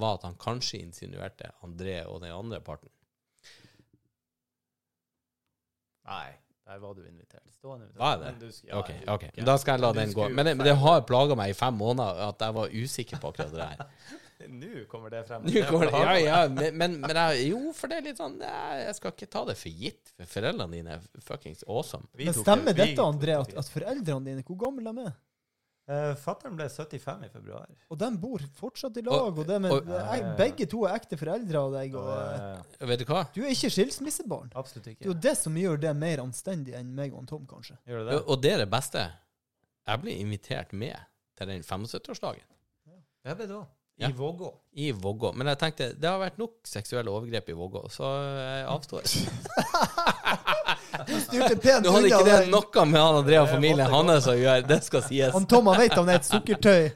var 0.00 0.18
at 0.18 0.26
han 0.28 0.36
kanskje 0.40 0.80
insinuerte 0.80 1.52
André 1.64 1.98
og 2.08 2.20
den 2.24 2.32
andre 2.32 2.60
parten. 2.64 2.92
Nei, 6.08 6.32
der 6.66 6.78
var 6.78 6.94
du 6.94 7.04
invitert. 7.06 7.44
Stående 7.56 7.86
invitert. 7.86 8.00
Var 8.00 8.10
jeg 8.12 8.20
det? 8.20 8.32
Men 8.32 8.40
du 8.40 8.68
ja, 8.68 8.78
okay, 8.78 8.98
ok. 9.06 9.46
Da 9.46 9.54
skal 9.58 9.76
jeg 9.76 9.82
la 9.82 9.92
den 9.96 10.12
gå. 10.16 10.28
Men 10.28 10.46
det, 10.46 10.56
men 10.56 10.66
det 10.66 10.74
har 10.78 11.06
plaga 11.08 11.36
meg 11.38 11.54
i 11.54 11.56
fem 11.58 11.74
måneder 11.74 12.20
at 12.28 12.44
jeg 12.46 12.56
var 12.58 12.76
usikker 12.82 13.22
på 13.22 13.32
akkurat 13.32 13.56
det 13.56 13.70
her. 13.72 14.20
Nå 14.52 14.84
kommer 14.90 15.10
det 15.10 15.24
frem. 15.28 15.44
Kommer 15.68 15.86
det, 15.86 15.98
ja, 16.02 16.14
ja, 16.18 16.38
men, 16.50 16.78
men, 16.78 16.96
men 17.04 17.18
jeg, 17.18 17.50
jo, 17.52 17.74
for 17.78 17.90
det 17.90 18.00
er 18.00 18.08
litt 18.08 18.18
sånn 18.18 18.40
Jeg 18.42 18.80
jeg 18.88 18.96
skal 18.98 19.12
ikke 19.14 19.28
ta 19.30 19.42
det 19.46 19.54
for 19.60 19.82
gitt, 19.84 20.14
for 20.16 20.32
foreldrene 20.32 20.78
dine 20.78 20.96
er 20.96 21.04
fuckings 21.22 21.62
awesome. 21.68 22.08
Men 22.18 22.34
stemmer 22.34 22.74
dette, 22.74 23.04
André, 23.04 23.36
at, 23.38 23.54
at 23.62 23.70
foreldrene 23.70 24.32
dine 24.32 24.46
Hvor 24.46 24.58
gamle 24.64 24.90
de 24.90 25.06
er 25.06 25.14
Uh, 25.90 26.12
Fattern 26.14 26.54
ble 26.54 26.68
75 26.70 27.24
i 27.26 27.28
februar. 27.28 27.66
Og 27.90 27.98
de 27.98 28.08
bor 28.22 28.38
fortsatt 28.54 28.96
i 28.96 29.02
lag, 29.02 29.16
og, 29.18 29.38
Og- 29.42 29.60
med, 29.60 29.72
og- 29.72 29.88
jeg, 29.88 30.36
begge 30.38 30.66
to 30.70 30.84
er 30.86 30.94
ekte 30.94 31.16
foreldre 31.18 31.58
av 31.58 31.72
deg. 31.72 31.94
Og, 31.98 32.06
Og, 32.06 32.62
uh, 32.80 32.86
Vet 32.86 32.98
du 33.00 33.04
hva? 33.04 33.24
du 33.34 33.40
er 33.42 33.50
ikke 33.50 33.70
skilsmissebarn. 33.74 34.52
absolutt 34.54 34.84
Det 34.84 35.00
er 35.02 35.10
jo 35.10 35.14
det 35.14 35.36
som 35.36 35.54
gjør 35.54 35.80
det 35.80 35.96
mer 35.96 36.18
anstendig 36.22 36.74
enn 36.78 36.94
meg 36.94 37.12
og 37.12 37.26
Tom, 37.26 37.46
kanskje. 37.46 37.76
Gjør 37.88 38.06
det? 38.08 38.14
Og 38.20 38.28
og 38.28 38.42
det 38.42 38.52
er 38.52 38.58
det 38.58 38.70
beste. 38.70 39.10
Jeg 39.88 40.00
blir 40.00 40.16
invitert 40.20 40.72
med 40.72 40.94
til 41.36 41.46
den 41.48 41.62
75-årsdagen 41.62 42.46
Jeg 43.24 43.36
ble 43.36 43.46
det 43.46 43.56
òg. 43.56 43.66
Ja. 44.00 44.08
I 44.08 44.12
Vågå. 44.16 44.48
i 44.74 44.86
Vågå. 44.96 45.30
Men 45.36 45.46
jeg 45.52 45.58
tenkte 45.60 45.86
det 46.00 46.08
har 46.08 46.18
vært 46.18 46.38
nok 46.40 46.54
seksuelle 46.66 47.12
overgrep 47.12 47.50
i 47.52 47.54
Vågå, 47.54 47.82
så 47.92 48.08
jeg 48.40 48.64
avstår. 48.72 49.04
Du 51.06 51.12
styrte 51.20 51.56
pent 51.60 51.84
Nå 51.86 51.92
hadde 51.94 52.08
ikke 52.10 52.24
det 52.26 52.38
noe 52.52 52.84
med 52.88 53.00
han 53.00 53.18
Andrea 53.20 53.42
og 53.44 53.50
familien 53.52 53.92
hans 53.92 54.26
å 54.30 54.34
gjøre, 54.36 54.64
det 54.68 54.80
skal 54.86 55.04
sies. 55.06 55.30
Han 55.36 55.46
Tom 55.50 55.68
han 55.70 55.78
vet 55.80 55.94
han 55.96 56.10
er 56.12 56.18
et 56.20 56.28
sukkertøy, 56.28 56.90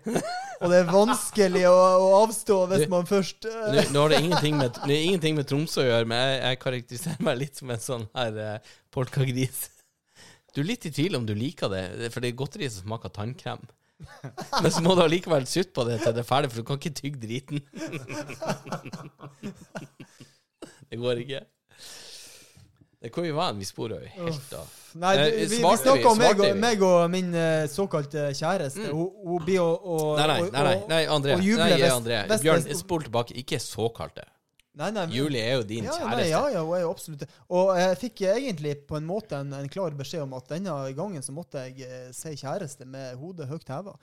og 0.61 0.67
det 0.73 0.81
er 0.81 0.91
vanskelig 0.91 1.65
å, 1.71 1.77
å 1.77 2.11
avstå 2.25 2.59
hvis 2.73 2.85
Du- 2.87 2.93
man 2.93 3.09
først 3.09 3.49
eh, 3.51 3.63
Nå, 3.77 3.87
nå 3.95 4.05
har 4.07 4.15
det 4.15 4.21
ingenting 4.25 4.59
med, 4.61 4.83
det 4.89 4.99
ingenting 5.05 5.39
med 5.39 5.49
Tromsø 5.51 5.85
å 5.85 5.89
gjøre, 5.89 6.09
men 6.11 6.21
jeg, 6.23 6.43
jeg 6.43 6.61
karakteriserer 6.65 7.25
meg 7.29 7.41
litt 7.45 7.61
som 7.63 7.73
en 7.77 7.83
sånn 7.87 8.07
her 8.17 8.41
uh, 8.41 8.77
polkagris. 8.95 9.67
Du 10.57 10.63
er 10.65 10.71
litt 10.73 10.87
i 10.89 10.93
tvil 10.97 11.17
om 11.21 11.27
du 11.29 11.35
liker 11.37 11.69
det, 11.73 11.87
for 12.15 12.25
det 12.25 12.33
er 12.33 12.39
godteri 12.41 12.69
som 12.73 12.87
smaker 12.89 13.13
tannkrem. 13.13 13.65
Men 14.63 14.71
så 14.73 14.83
må 14.85 14.95
du 14.99 15.03
allikevel 15.07 15.47
sutte 15.49 15.73
på 15.77 15.85
det 15.89 16.01
til 16.03 16.13
det 16.17 16.23
er 16.25 16.29
ferdig, 16.29 16.51
for 16.53 16.61
du 16.61 16.67
kan 16.69 16.77
ikke 16.81 16.95
tygge 16.99 17.21
driten. 17.23 17.63
Det 20.91 20.99
går 21.03 21.19
ikke. 21.25 21.41
Det 23.03 23.11
hvor 23.13 23.23
vi 23.27 23.33
var 23.35 23.53
vi 23.59 23.65
sporer 23.67 24.05
jo 24.05 24.11
helt 24.27 24.53
av. 24.57 24.69
Nei, 24.97 25.11
Eh, 25.17 25.25
du, 25.27 25.37
vi, 25.51 25.57
vi 25.61 25.73
snakka 25.81 26.09
om 26.11 26.19
meg 26.19 26.39
meg 26.63 26.83
og 26.87 27.11
min 27.13 27.35
eh, 27.37 27.67
såkalte 27.69 28.29
kjæreste. 28.39 28.87
Hun, 28.93 29.11
hun 29.27 29.43
blir 29.45 29.61
å 29.61 29.67
å- 29.77 30.17
Nei, 30.17 30.27
nei, 30.31 30.39
nei, 30.55 30.77
nei, 30.89 31.03
André. 31.13 31.37
Nei, 31.37 31.91
André. 31.91 32.23
Bjørn, 32.43 32.65
spol 32.79 33.03
tilbake. 33.05 33.35
Ikke 33.43 33.59
såkalte. 33.61 34.25
Nei, 34.77 34.91
nei, 34.93 35.07
Julie 35.15 35.43
er 35.43 35.57
jo 35.59 35.65
din 35.69 35.89
ja, 35.89 35.95
kjæreste. 35.97 36.21
Nei, 36.21 36.29
ja, 36.31 36.43
ja, 36.53 36.63
hun 36.67 36.77
er 36.77 36.85
jo 36.85 36.93
absolutt 36.93 37.25
det. 37.25 37.31
Og 37.59 37.73
jeg 37.81 37.99
fikk 38.03 38.23
egentlig 38.31 38.75
på 38.89 38.99
en 38.99 39.09
måte 39.09 39.41
en, 39.41 39.57
en 39.57 39.73
klar 39.73 39.97
beskjed 39.99 40.27
om 40.27 40.37
at 40.39 40.53
denne 40.53 40.77
gangen 40.99 41.25
så 41.25 41.35
måtte 41.37 41.67
jeg 41.67 41.89
eh, 41.89 42.09
si 42.17 42.35
kjæreste 42.37 42.89
med 42.89 43.19
hodet 43.21 43.49
høyt 43.51 43.73
heva. 43.73 43.97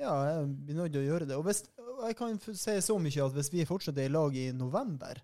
Ja, 0.00 0.14
jeg 0.28 0.46
blir 0.66 0.78
nødt 0.80 0.94
til 0.94 1.02
å 1.02 1.06
gjøre 1.06 1.28
det. 1.28 1.38
Og, 1.38 1.46
hvis, 1.46 1.64
jeg 2.08 2.18
kan 2.18 2.38
si 2.42 2.78
så 2.84 2.98
mye 3.00 3.26
at 3.26 3.36
hvis 3.36 3.52
vi 3.54 3.68
fortsetter 3.68 4.08
i 4.08 4.12
lag 4.12 4.36
i 4.36 4.48
november, 4.56 5.20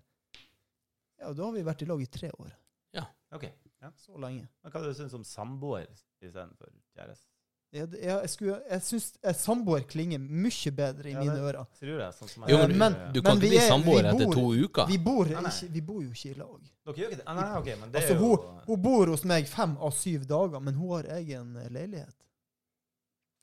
ja, 1.19 1.33
da 1.33 1.45
har 1.45 1.55
vi 1.55 1.65
vært 1.67 1.83
i 1.83 1.89
lag 1.89 2.01
i 2.01 2.11
tre 2.11 2.29
år. 2.37 2.53
Ja, 2.95 3.07
Ok. 3.35 3.49
Så 3.95 4.17
lenge. 4.19 4.47
Men 4.63 4.73
hva 4.73 4.81
du 4.83 4.91
syns 4.95 5.13
om 5.15 5.23
samboer 5.23 5.87
istedenfor 6.19 6.71
kjæreste? 6.97 7.29
Jeg, 7.71 7.85
jeg, 7.93 8.01
jeg, 8.09 8.29
skulle- 8.29 8.61
jeg 8.69 8.81
syns 8.81 9.07
eh, 9.23 9.33
samboer 9.37 9.83
klinger 9.85 10.17
mye 10.19 10.71
bedre 10.73 11.09
i 11.09 11.11
Ja, 11.13 11.19
mine 11.19 11.35
ører. 11.37 11.67
Tror 11.77 11.99
jeg, 12.01 12.13
sånn 12.17 12.29
som 12.31 12.43
Jo, 12.49 12.57
Eh, 12.57 12.67
men, 12.67 12.77
men- 12.79 13.13
du 13.13 13.21
kan 13.21 13.37
men 13.37 13.43
ikke 13.43 13.49
bli 13.51 13.57
er- 13.59 13.67
samboer 13.69 14.07
etter 14.09 14.31
to 14.33 14.45
uker. 14.65 14.87
Vi 14.89 14.97
bor, 14.97 15.25
Nei, 15.25 15.41
nei. 15.41 15.51
ikke, 15.51 15.71
vi 15.75 15.81
bor 15.81 16.01
jo 16.01 16.09
ikke 16.09 16.31
i 16.31 16.33
lag. 16.39 16.61
Dere 16.85 16.95
gjør 16.95 17.11
ikke 17.11 17.17
det? 17.19 17.27
Ah, 17.27 17.33
Nei, 17.35 17.57
ok, 17.59 17.65
men 17.79 17.91
det 17.91 18.01
Altså, 18.01 18.13
er 18.15 18.17
hun, 18.17 18.29
jo 18.29 18.61
hun 18.65 18.81
bor 18.81 19.05
hos 19.13 19.23
meg 19.23 19.47
fem 19.47 19.77
av 19.77 19.91
syv 19.93 20.25
dager, 20.25 20.59
men 20.59 20.73
hun 20.73 20.89
har 20.95 21.03
egen 21.19 21.55
eh, 21.57 21.69
leilighet. 21.69 22.15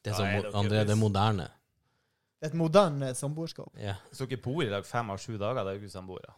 Det 0.03 0.11
er, 0.11 0.11
Ja, 0.11 0.15
som, 0.17 0.27
er 0.27 0.43
dere 0.43 0.53
André, 0.53 0.83
det 0.87 0.91
er 0.91 1.01
moderne. 1.01 1.49
Et 2.43 2.53
moderne 2.55 3.15
samboerskap. 3.15 3.71
Ja. 3.79 3.95
Så 4.13 4.27
dere 4.27 4.43
bor 4.43 4.63
i 4.63 4.69
lag 4.69 4.85
fem 4.85 5.09
av 5.11 5.19
sju 5.19 5.39
dager, 5.39 5.63
da 5.65 5.71
er 5.71 5.79
dere 5.79 5.89
samboere. 5.89 6.35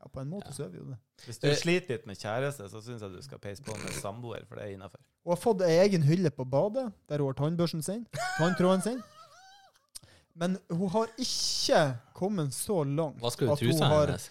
Ja, 0.00 0.08
på 0.08 0.20
en 0.22 0.30
måte 0.30 0.46
Ja. 0.48 0.52
så 0.56 0.64
er 0.64 0.68
vi 0.72 0.78
jo 0.78 0.84
det. 0.84 0.96
Hvis 1.26 1.38
du 1.40 1.48
Eh. 1.48 1.54
sliter 1.56 1.88
litt 1.90 2.06
med 2.06 2.16
kjæreste, 2.16 2.68
så 2.70 2.80
syns 2.82 3.02
jeg 3.02 3.12
du 3.12 3.22
skal 3.22 3.38
peise 3.38 3.62
på 3.62 3.72
med 3.76 3.92
samboer, 3.92 4.46
for 4.48 4.54
det 4.56 4.64
er 4.64 4.74
innafor. 4.76 4.98
Hun 5.24 5.32
har 5.36 5.36
fått 5.36 5.60
ei 5.62 5.76
egen 5.88 6.02
hylle 6.02 6.30
på 6.30 6.44
badet, 6.48 6.92
der 7.08 7.18
hun 7.18 7.26
har 7.26 7.34
tannbørsten 7.34 7.82
sin, 7.84 8.06
tanntråden 8.38 8.82
sin. 8.82 9.02
Men 10.34 10.56
hun 10.70 10.88
har 10.88 11.06
ikke 11.18 11.80
kommet 12.16 12.54
så 12.54 12.82
langt 12.86 13.18
Hva 13.20 13.30
skal 13.34 13.48
du 13.48 13.52
at 13.52 13.60
hun 13.60 13.82
har 13.82 14.06
hennes? 14.06 14.30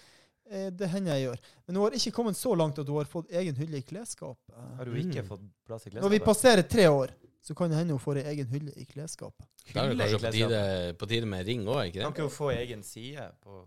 eh, 0.50 0.70
Det 0.70 0.88
hender 0.90 1.14
jeg 1.14 1.26
gjør. 1.28 1.38
Men 1.68 1.76
hun 1.76 1.84
har 1.84 1.90
ikke 2.00 2.12
kommet 2.16 2.36
så 2.36 2.54
langt 2.56 2.78
at 2.78 2.86
hun 2.88 2.96
har 2.96 3.04
fått 3.04 3.30
egen 3.30 3.54
hylle 3.54 3.76
i 3.78 3.82
klesskapet. 3.82 4.54
Har 4.76 4.84
hun 4.86 4.96
ikke 4.96 5.22
Mm. 5.22 5.28
fått 5.28 5.40
plass 5.66 5.86
i 5.86 5.90
Når 5.90 6.10
vi 6.10 6.18
passerer 6.18 6.62
tre 6.68 6.86
år, 6.88 7.10
så 7.42 7.54
kan 7.54 7.70
det 7.70 7.78
hende 7.78 7.90
hun 7.92 7.98
får 8.00 8.16
ei 8.16 8.34
egen 8.34 8.46
hylle 8.46 8.72
i 8.76 8.84
klesskapet. 8.84 9.46
Da 9.72 9.84
er 9.84 9.94
det 9.94 9.98
kanskje 9.98 10.18
på 10.26 10.32
tide, 10.32 10.94
på 10.98 11.06
tide 11.08 11.26
med 11.26 11.46
ring 11.46 11.64
òg, 11.66 11.86
ikke 11.92 12.00
Kan 12.02 12.12
det? 12.12 12.16
ikke 12.18 12.22
hun 12.22 12.30
få 12.30 12.50
egen 12.58 12.82
side 12.82 13.30
på, 13.44 13.64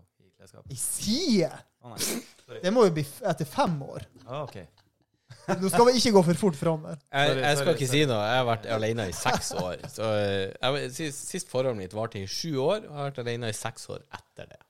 i 0.70 0.78
side! 0.78 1.50
Oh, 1.84 1.92
nei. 1.94 2.58
Det 2.62 2.72
må 2.74 2.86
jo 2.88 2.94
bli 2.96 3.04
f 3.04 3.20
etter 3.28 3.48
fem 3.48 3.76
år. 3.84 4.06
Ah, 4.24 4.42
okay. 4.44 4.66
Nå 5.60 5.68
skal 5.72 5.88
vi 5.88 5.96
ikke 5.98 6.12
gå 6.14 6.22
for 6.28 6.40
fort 6.46 6.56
fram 6.56 6.84
her. 6.88 7.00
Jeg, 7.12 7.38
jeg 7.42 7.58
skal 7.60 7.74
ikke 7.74 7.88
si 7.90 8.04
noe. 8.08 8.20
Jeg 8.20 8.38
har 8.40 8.46
vært 8.48 8.68
alene 8.76 9.08
i 9.10 9.16
seks 9.16 9.50
år. 9.60 9.82
Så 9.96 10.10
eh, 10.20 10.52
jeg, 10.52 10.92
sist, 10.96 11.26
sist 11.32 11.50
forholdet 11.52 11.82
mitt 11.82 11.96
varte 11.96 12.20
i 12.22 12.28
sju 12.28 12.54
år, 12.62 12.86
og 12.86 12.88
jeg 12.88 12.96
har 13.00 13.10
vært 13.10 13.20
alene 13.24 13.50
i 13.52 13.56
seks 13.56 13.88
år 13.92 14.04
etter 14.20 14.48
det. 14.52 14.60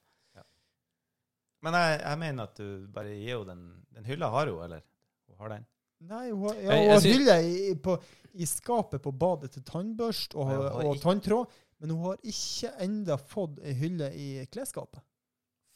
Men 1.64 1.78
jeg, 1.78 2.00
jeg 2.02 2.20
mener 2.20 2.50
at 2.50 2.58
du 2.60 2.88
bare 2.92 3.14
gir 3.16 3.38
henne 3.38 3.54
den 3.54 3.62
Den 3.94 4.04
hylla 4.10 4.28
har 4.34 4.50
hun, 4.50 4.58
eller? 4.66 4.82
Hun 5.30 5.38
har 5.40 5.54
den. 5.54 5.66
Nei, 6.04 6.26
hun 6.28 6.42
har, 6.48 6.58
ja, 6.60 6.74
hun 6.76 6.90
har 6.90 7.06
hylle 7.06 7.36
i, 7.48 7.74
på, 7.80 7.94
i 8.34 8.48
skapet 8.48 9.00
på 9.00 9.12
badet 9.16 9.54
til 9.54 9.64
tannbørst 9.64 10.34
og, 10.36 10.50
og 10.84 10.98
tanntråd, 11.00 11.54
men 11.80 11.94
hun 11.94 12.10
har 12.10 12.18
ikke 12.28 12.72
enda 12.84 13.16
fått 13.16 13.62
ei 13.64 13.72
hylle 13.78 14.10
i 14.12 14.26
klesskapet. 14.52 15.00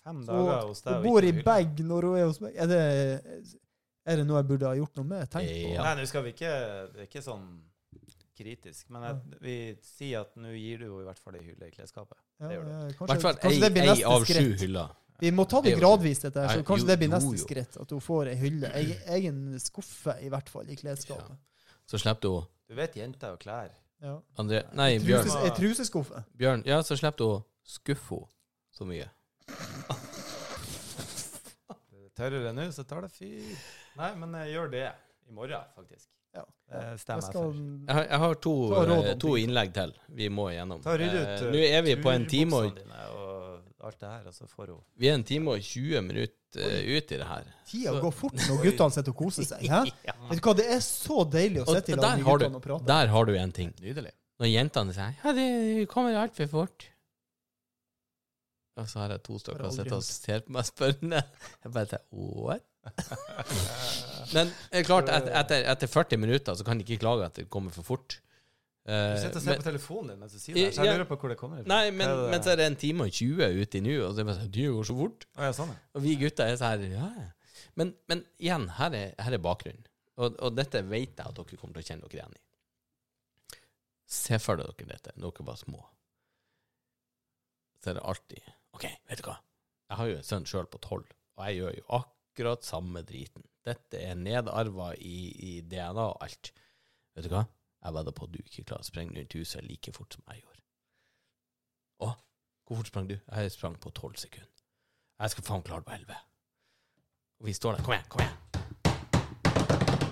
Fem 0.09 0.21
dager 0.27 0.67
hos 0.69 0.83
deg. 0.83 0.93
hun 0.93 0.99
og 0.99 1.09
bor 1.09 1.27
ikke 1.29 1.39
i 1.45 1.47
bag 1.47 1.81
når 1.93 2.09
hun 2.09 2.19
er 2.19 2.29
hos 2.31 2.41
meg. 2.45 2.55
Er 2.57 2.71
det, 2.71 2.83
er 4.09 4.21
det 4.23 4.27
noe 4.29 4.41
jeg 4.41 4.49
burde 4.53 4.69
ha 4.71 4.77
gjort 4.79 5.01
noe 5.01 5.09
med? 5.15 5.27
Tenkt 5.33 5.51
på? 5.53 5.73
Ja. 5.75 5.83
Nei, 5.89 5.97
nå 6.01 6.07
skal 6.09 6.25
vi 6.25 6.33
ikke 6.37 6.53
Det 6.95 7.03
er 7.05 7.09
ikke 7.11 7.25
sånn 7.27 7.49
kritisk, 8.39 8.87
men 8.95 9.03
jeg, 9.03 9.39
vi 9.43 9.55
sier 9.83 10.21
at 10.23 10.37
nå 10.39 10.53
gir 10.55 10.79
du 10.79 10.85
henne 10.87 11.03
i 11.03 11.07
hvert 11.09 11.19
fall 11.19 11.35
ei 11.35 11.43
hylle 11.43 11.67
i 11.69 11.73
klesskapet. 11.75 12.19
Ja, 12.39 12.47
Det 12.47 12.55
gjør 12.55 12.65
du. 12.69 12.71
I 12.71 12.95
kanskje, 12.95 13.09
hvert 13.11 13.25
fall 13.25 13.39
kanskje 13.43 13.71
ei 13.83 14.05
av 14.07 14.27
sju 14.29 14.53
hyller. 14.63 14.93
Vi 15.19 15.33
må 15.35 15.45
ta 15.51 15.59
det 15.59 15.73
Det 15.73 15.73
jo- 15.75 15.81
gradvis, 15.83 16.21
dette 16.23 16.45
her, 16.45 16.61
så 16.61 16.63
kanskje 16.69 16.85
jo, 16.87 16.91
det 16.93 16.99
blir 17.01 17.11
neste 17.11 17.33
jo. 17.35 17.43
skritt. 17.43 17.77
At 17.83 17.91
hun 17.91 18.01
får 18.01 18.31
ei 18.31 18.37
hylle. 18.39 18.71
Egen, 18.79 19.01
egen 19.17 19.41
skuffe, 19.59 20.15
i 20.23 20.31
hvert 20.31 20.49
fall, 20.49 20.71
i 20.71 20.77
klesskapet. 20.79 21.35
Så 21.91 21.99
slipper 21.99 22.29
hun 22.37 22.47
Du 22.69 22.75
vet 22.79 22.95
jenter 22.95 23.35
og 23.35 23.41
klær. 23.43 23.75
Ja. 24.01 24.21
André 24.39 24.63
Nei, 24.79 24.99
Bjørn. 25.03 25.27
Ei 25.43 25.51
truseskuffe. 25.57 26.23
Bjørn. 26.39 26.63
Ja, 26.65 26.79
så 26.87 26.95
slipper 26.95 27.25
hun 27.33 27.43
skuffe 27.67 28.15
henne 28.15 28.31
så 28.71 28.87
mye. 28.87 29.09
Tørrere 32.19 32.53
nå, 32.57 32.69
så 32.75 32.85
tar 32.89 33.07
det 33.07 33.13
fyr. 33.15 33.57
Nei, 33.99 34.13
men 34.19 34.35
jeg 34.43 34.57
gjør 34.57 34.71
det 34.75 34.87
i 35.29 35.35
morgen, 35.37 35.69
faktisk. 35.77 36.09
Ja. 36.37 36.43
Det 36.71 36.83
stemmer 37.01 37.25
jeg 37.25 37.33
skal. 37.33 37.55
Jeg 37.89 37.95
har, 37.97 38.05
jeg 38.11 38.23
har 38.25 38.35
to, 38.45 38.55
eh, 38.85 39.15
to 39.23 39.37
innlegg 39.41 39.73
til 39.77 39.95
vi 40.19 40.29
må 40.29 40.51
igjennom. 40.53 40.83
Ta 40.85 40.97
rydde 40.99 41.23
ut 41.23 41.29
Eh, 41.29 41.47
uh, 41.47 41.53
Nå 41.55 41.63
er 41.79 41.83
vi 41.87 41.97
på 42.03 42.13
en 42.13 42.27
time 42.29 42.61
og 42.65 42.83
og 43.79 43.87
alt 43.87 44.01
det 44.01 44.09
her, 44.11 44.27
og 44.27 44.35
så 44.35 44.47
får 44.51 44.71
hun 44.73 44.81
Vi 44.99 45.09
er 45.09 45.15
en 45.15 45.25
time 45.25 45.53
og 45.55 45.63
20 45.63 46.01
minutter 46.03 46.65
eh, 46.67 46.97
ut 46.99 47.13
i 47.13 47.17
det 47.21 47.27
her. 47.27 47.45
tida 47.69 47.93
Så- 47.93 48.01
går 48.03 48.13
fort 48.13 48.35
når 48.35 48.63
guttene 48.65 48.91
sitter 48.91 49.13
og 49.13 49.17
koser 49.17 49.45
seg. 49.47 49.63
Hæ? 49.69 49.83
Vet 50.31 50.43
du 50.43 50.49
hva, 50.49 50.55
Det 50.57 50.67
er 50.75 50.81
så 50.83 51.25
deilig 51.31 51.63
å 51.63 51.67
sitte 51.77 51.93
i 51.93 51.95
lag 51.95 52.17
med 52.19 52.27
har 52.27 52.39
du- 52.39 52.45
guttene 52.45 52.57
og 52.57 52.63
prate. 52.63 52.87
Der 52.87 53.07
har 53.15 53.25
du 53.25 53.35
en 53.39 53.53
ting. 53.53 53.73
Nydelig. 53.81 54.13
Når 54.41 54.51
jentene 54.51 54.95
sier 54.95 55.15
Ja, 55.25 55.33
det 55.33 55.89
kommer 55.89 56.15
altfor 56.19 56.49
fort. 56.51 56.89
Og 58.79 58.87
så 58.89 59.01
har 59.03 59.11
jeg 59.17 59.23
to 59.27 59.39
stykker 59.43 59.65
som 59.67 59.75
sitter 59.81 59.97
og 59.99 60.05
ser 60.07 60.45
på 60.47 60.55
meg 60.55 60.67
spørrende. 60.69 61.21
Jeg 61.65 61.73
bare 61.75 61.89
tenker 61.91 62.07
What? 62.47 62.65
Men 64.37 64.49
det 64.71 64.81
er 64.81 64.87
klart, 64.87 65.11
et, 65.13 65.27
etter, 65.41 65.67
etter 65.75 65.91
40 65.91 66.21
minutter 66.23 66.57
så 66.57 66.65
kan 66.67 66.79
de 66.79 66.85
ikke 66.87 67.01
klage 67.03 67.27
at 67.27 67.37
det 67.41 67.49
kommer 67.53 67.75
for 67.75 67.85
fort. 67.87 68.19
Eh, 68.89 68.95
Du 69.17 69.21
sitter 69.25 69.37
og 69.41 69.43
ser 69.45 69.51
men- 69.51 69.61
på 69.61 69.67
telefonen 69.67 70.13
din 70.15 70.21
mens 70.23 70.33
du 70.33 70.39
sier 70.41 70.55
det, 70.57 70.69
så 70.77 70.85
jeg 70.85 70.93
Ja. 70.93 70.95
lurer 70.97 71.09
på 71.11 71.19
hvor 71.21 71.29
det 71.35 71.37
kommer 71.41 71.61
fra. 71.61 71.69
Nei, 71.69 71.91
men, 71.91 72.09
det- 72.09 72.31
men 72.31 72.41
så 72.47 72.53
er 72.55 72.57
det 72.63 72.67
en 72.71 72.77
time 72.81 73.05
og 73.05 73.11
20 73.13 73.51
ute 73.63 73.79
i 73.79 73.81
nu, 73.85 73.93
og 74.07 74.15
så 74.15 74.21
er 74.21 74.23
det 74.23 74.27
bare 74.31 74.39
sånn, 74.41 74.51
det 74.57 74.69
går 74.77 74.85
så 74.89 74.97
fort. 75.03 75.27
Å, 75.37 75.43
ja, 75.43 75.53
sånn, 75.53 75.69
ja. 75.75 75.79
Og 75.95 76.03
vi 76.07 76.17
gutter 76.23 76.47
er 76.53 76.57
sånn 76.57 76.87
ja. 76.95 77.11
Men, 77.77 77.95
men 78.09 78.25
igjen, 78.41 78.69
her 78.79 78.95
er, 78.95 79.13
her 79.19 79.33
er 79.37 79.39
bakgrunnen. 79.45 79.85
Og, 80.17 80.35
og 80.43 80.55
dette 80.57 80.81
vet 80.89 81.17
jeg 81.19 81.27
at 81.27 81.35
dere 81.37 81.57
kommer 81.61 81.75
til 81.77 81.83
å 81.85 81.89
kjenne 81.91 82.09
dere 82.09 82.23
igjen 82.23 82.39
i. 82.39 82.43
Se 84.09 84.39
for 84.41 84.57
dere 84.57 84.73
dette, 84.89 85.13
når 85.19 85.35
dere 85.37 85.47
var 85.51 85.57
små. 85.61 85.85
Så 87.85 87.91
er 87.93 87.95
det 88.01 88.03
alltid 88.09 88.43
OK, 88.79 88.87
vet 89.11 89.19
du 89.19 89.27
hva? 89.27 89.41
Jeg 89.91 89.99
har 89.99 90.07
jo 90.07 90.17
en 90.21 90.27
sønn 90.27 90.45
sjøl 90.47 90.69
på 90.71 90.79
tolv, 90.85 91.09
og 91.35 91.49
jeg 91.49 91.59
gjør 91.59 91.73
jo 91.81 91.87
akkurat 91.99 92.67
samme 92.67 93.03
driten. 93.03 93.43
Dette 93.67 93.99
er 93.99 94.15
nedarva 94.15 94.93
i, 94.95 95.17
i 95.35 95.53
DNA 95.67 96.05
og 96.05 96.23
alt. 96.23 96.53
Vet 97.17 97.27
du 97.27 97.33
hva? 97.33 97.43
Jeg 97.83 97.97
vedder 97.97 98.15
på 98.15 98.29
at 98.29 98.37
du 98.37 98.39
ikke 98.39 98.65
klarer 98.69 98.87
å 98.87 98.87
sprenge 98.87 99.17
rundt 99.17 99.35
huset 99.35 99.67
like 99.67 99.91
fort 99.97 100.15
som 100.15 100.31
jeg 100.31 100.45
gjorde. 100.45 100.63
Å, 102.07 102.13
hvor 102.69 102.79
fort 102.79 102.93
sprang 102.93 103.11
du? 103.11 103.17
Jeg 103.19 103.55
sprang 103.57 103.75
på 103.83 103.91
tolv 103.99 104.19
sekunder. 104.23 104.65
Jeg 105.19 105.35
skal 105.35 105.49
faen 105.51 105.67
klare 105.67 105.83
det 105.83 105.91
på 105.91 105.97
elleve. 105.99 106.19
Og 107.43 107.51
vi 107.51 107.59
står 107.59 107.79
der. 107.81 107.87
Kom 107.87 107.97
igjen, 107.97 108.11
kom 108.15 108.23
igjen. 108.23 108.37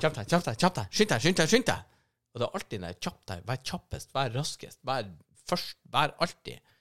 Kjapp 0.03 0.19
deg, 0.19 0.27
kjapp 0.27 0.49
deg, 0.49 0.59
kjapp 0.59 0.81
deg. 0.81 0.91
Skynd 0.91 1.13
deg, 1.15 1.23
skynd 1.23 1.39
deg, 1.39 1.53
skynd 1.55 1.71
deg. 1.71 1.99
Og 2.35 2.43
det 2.43 2.49
er 2.49 2.59
alltid 2.59 2.75
den 2.81 2.89
der 2.89 2.99
kjapp 3.07 3.23
deg. 3.31 3.47
Vær 3.47 3.63
kjappest, 3.71 4.17
vær 4.19 4.35
raskest, 4.35 4.83
vær 4.91 5.13
først, 5.47 5.79
vær 5.95 6.19
alltid. 6.27 6.75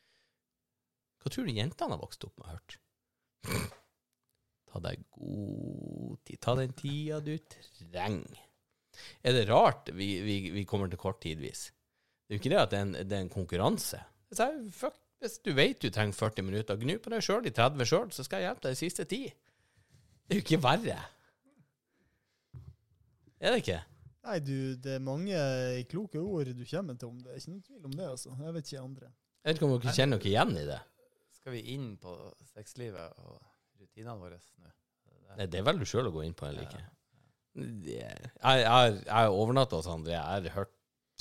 Hva 1.26 1.32
tror 1.34 1.48
du 1.50 1.58
jentene 1.58 1.96
har 1.96 2.02
vokst 2.04 2.26
opp 2.28 2.36
med 2.38 2.46
og 2.46 2.52
hørt? 2.54 2.76
Ta 4.70 4.82
deg 4.84 5.06
god 5.16 6.20
tid. 6.28 6.38
Ta 6.44 6.54
den 6.60 6.76
tida 6.78 7.18
du 7.26 7.32
trenger. 7.50 8.44
Er 9.26 9.34
det 9.34 9.48
rart 9.50 9.90
vi, 9.90 10.10
vi, 10.22 10.36
vi 10.54 10.66
kommer 10.70 10.92
til 10.92 11.02
kort 11.02 11.18
tidvis? 11.24 11.72
Det 12.26 12.36
er 12.36 12.38
jo 12.38 12.44
ikke 12.44 12.52
det 12.54 12.62
at 12.62 12.72
det 12.72 12.78
er 12.78 12.86
en, 12.86 12.94
det 13.00 13.18
er 13.18 13.26
en 13.26 13.34
konkurranse. 13.34 14.04
Jeg 14.30 14.38
sier, 14.38 14.62
fuck, 14.76 15.02
hvis 15.24 15.40
du 15.42 15.52
vet 15.58 15.82
du 15.82 15.90
trenger 15.90 16.14
40 16.14 16.46
minutter, 16.46 16.78
gnu 16.78 16.96
på 17.02 17.14
deg 17.14 17.26
sjøl 17.26 17.50
i 17.50 17.54
30 17.58 17.90
sjøl, 17.90 18.08
så 18.14 18.26
skal 18.28 18.44
jeg 18.44 18.52
hjelpe 18.52 18.68
deg 18.68 18.78
de 18.78 18.82
siste 18.84 19.06
ti. 19.10 19.22
Det 19.26 20.38
er 20.38 20.42
jo 20.42 20.46
ikke 20.46 20.62
verre. 20.62 21.02
Er 23.42 23.54
det 23.54 23.64
ikke? 23.66 23.82
Nei, 24.26 24.40
du, 24.42 24.58
det 24.82 24.98
er 24.98 25.06
mange 25.06 25.38
kloke 25.90 26.22
ord 26.22 26.50
du 26.54 26.66
kommer 26.70 26.98
til 26.98 27.10
om 27.10 27.18
det. 27.22 27.32
er 27.32 27.42
ikke 27.42 27.54
noen 27.54 27.66
tvil 27.66 27.90
om 27.90 27.96
det, 27.96 28.10
altså. 28.10 28.36
Jeg 28.42 28.56
vet 28.56 28.70
ikke 28.72 28.86
andre. 28.86 29.10
Jeg 29.42 29.50
vet 29.50 29.60
ikke 29.60 29.68
om 29.68 29.74
dere 29.76 29.96
kjenner 29.98 30.22
dere 30.22 30.32
igjen 30.32 30.54
i 30.58 30.68
det. 30.70 30.82
Skal 31.46 31.54
vi 31.54 31.62
inn 31.76 31.92
på 32.02 32.10
sexlivet 32.56 33.20
og 33.22 33.36
rutinene 33.78 34.16
våre 34.18 34.40
nå? 34.64 34.70
Nei, 35.38 35.46
det 35.46 35.60
er 35.60 35.66
vel 35.68 35.78
du 35.78 35.86
sjøl 35.86 36.08
å 36.10 36.14
gå 36.16 36.24
inn 36.26 36.34
på, 36.34 36.48
eller 36.50 36.64
ikke? 36.66 36.80
Det- 37.54 37.92
Jeg, 37.94 38.32
jeg, 38.42 38.66
har- 38.66 38.96
jeg 38.98 39.12
har 39.14 39.30
overnatta 39.30 39.76
hos 39.78 39.86
André. 39.86 40.16
Jeg 40.16 40.26
har 40.26 40.50
hørt 40.56 40.72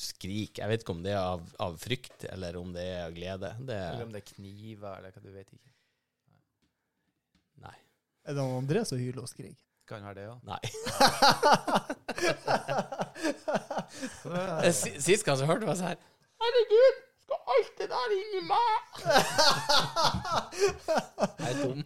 skrik. 0.01 0.57
Jeg 0.63 0.69
vet 0.71 0.81
ikke 0.83 0.95
om 0.97 1.03
det 1.05 1.13
er 1.13 1.21
av, 1.21 1.43
av 1.61 1.77
frykt, 1.79 2.25
eller 2.33 2.57
om 2.57 2.73
det 2.73 2.83
er 2.89 3.03
av 3.05 3.13
glede. 3.19 3.51
Det 3.69 3.77
Eller 3.77 4.01
er 4.01 4.05
om 4.07 4.13
det 4.17 4.23
er 4.23 4.29
kniver, 4.35 4.97
eller 4.97 5.11
hva 5.13 5.23
du 5.27 5.31
vet 5.35 5.53
ikke. 5.53 5.71
Nei. 7.67 7.77
Er 8.25 8.33
det 8.41 8.41
André 8.57 8.85
som 8.89 8.99
hyler 8.99 9.23
og 9.27 9.29
skriker? 9.29 9.61
Kan 9.87 10.01
være 10.09 10.15
det, 10.15 10.25
ja. 10.25 10.37
Nei. 10.49 10.63
Sist 14.73 15.25
gang 15.29 15.37
så 15.37 15.45
hørte 15.49 15.69
jeg 15.69 15.77
sånn 15.77 15.93
her 15.93 16.01
Herregud, 16.45 16.97
skal 17.25 17.39
alt 17.57 17.75
det 17.81 17.89
der 17.91 18.09
inn 18.21 18.33
i 18.39 18.41
meg? 18.53 18.75
Jeg 21.41 21.51
er 21.51 21.57
dum. 21.65 21.81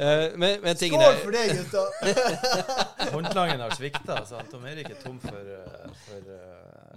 Eh, 0.00 0.26
men, 0.36 0.60
men 0.64 0.76
tingen 0.76 1.00
Skål 1.00 1.12
er 1.12 1.16
for 1.20 1.30
det, 1.36 1.44
gutta! 1.60 1.82
Håndklangen 3.14 3.60
har 3.60 3.70
svikta, 3.76 4.26
så 4.26 4.34
han 4.40 4.46
Tom 4.52 4.64
Erik 4.68 4.88
er 4.92 4.98
tom 5.00 5.18
for, 5.20 5.40
uh, 5.40 5.44
for 6.06 6.20
uh, 6.28 6.36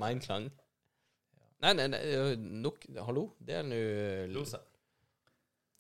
Mindklang. 0.04 0.46
Nei, 1.64 1.74
nei, 1.80 1.88
nei, 1.92 2.02
nok 2.64 2.78
Hallo, 3.08 3.24
det 3.40 3.54
er 3.62 3.66
nå 3.68 3.80
lose. 4.34 4.60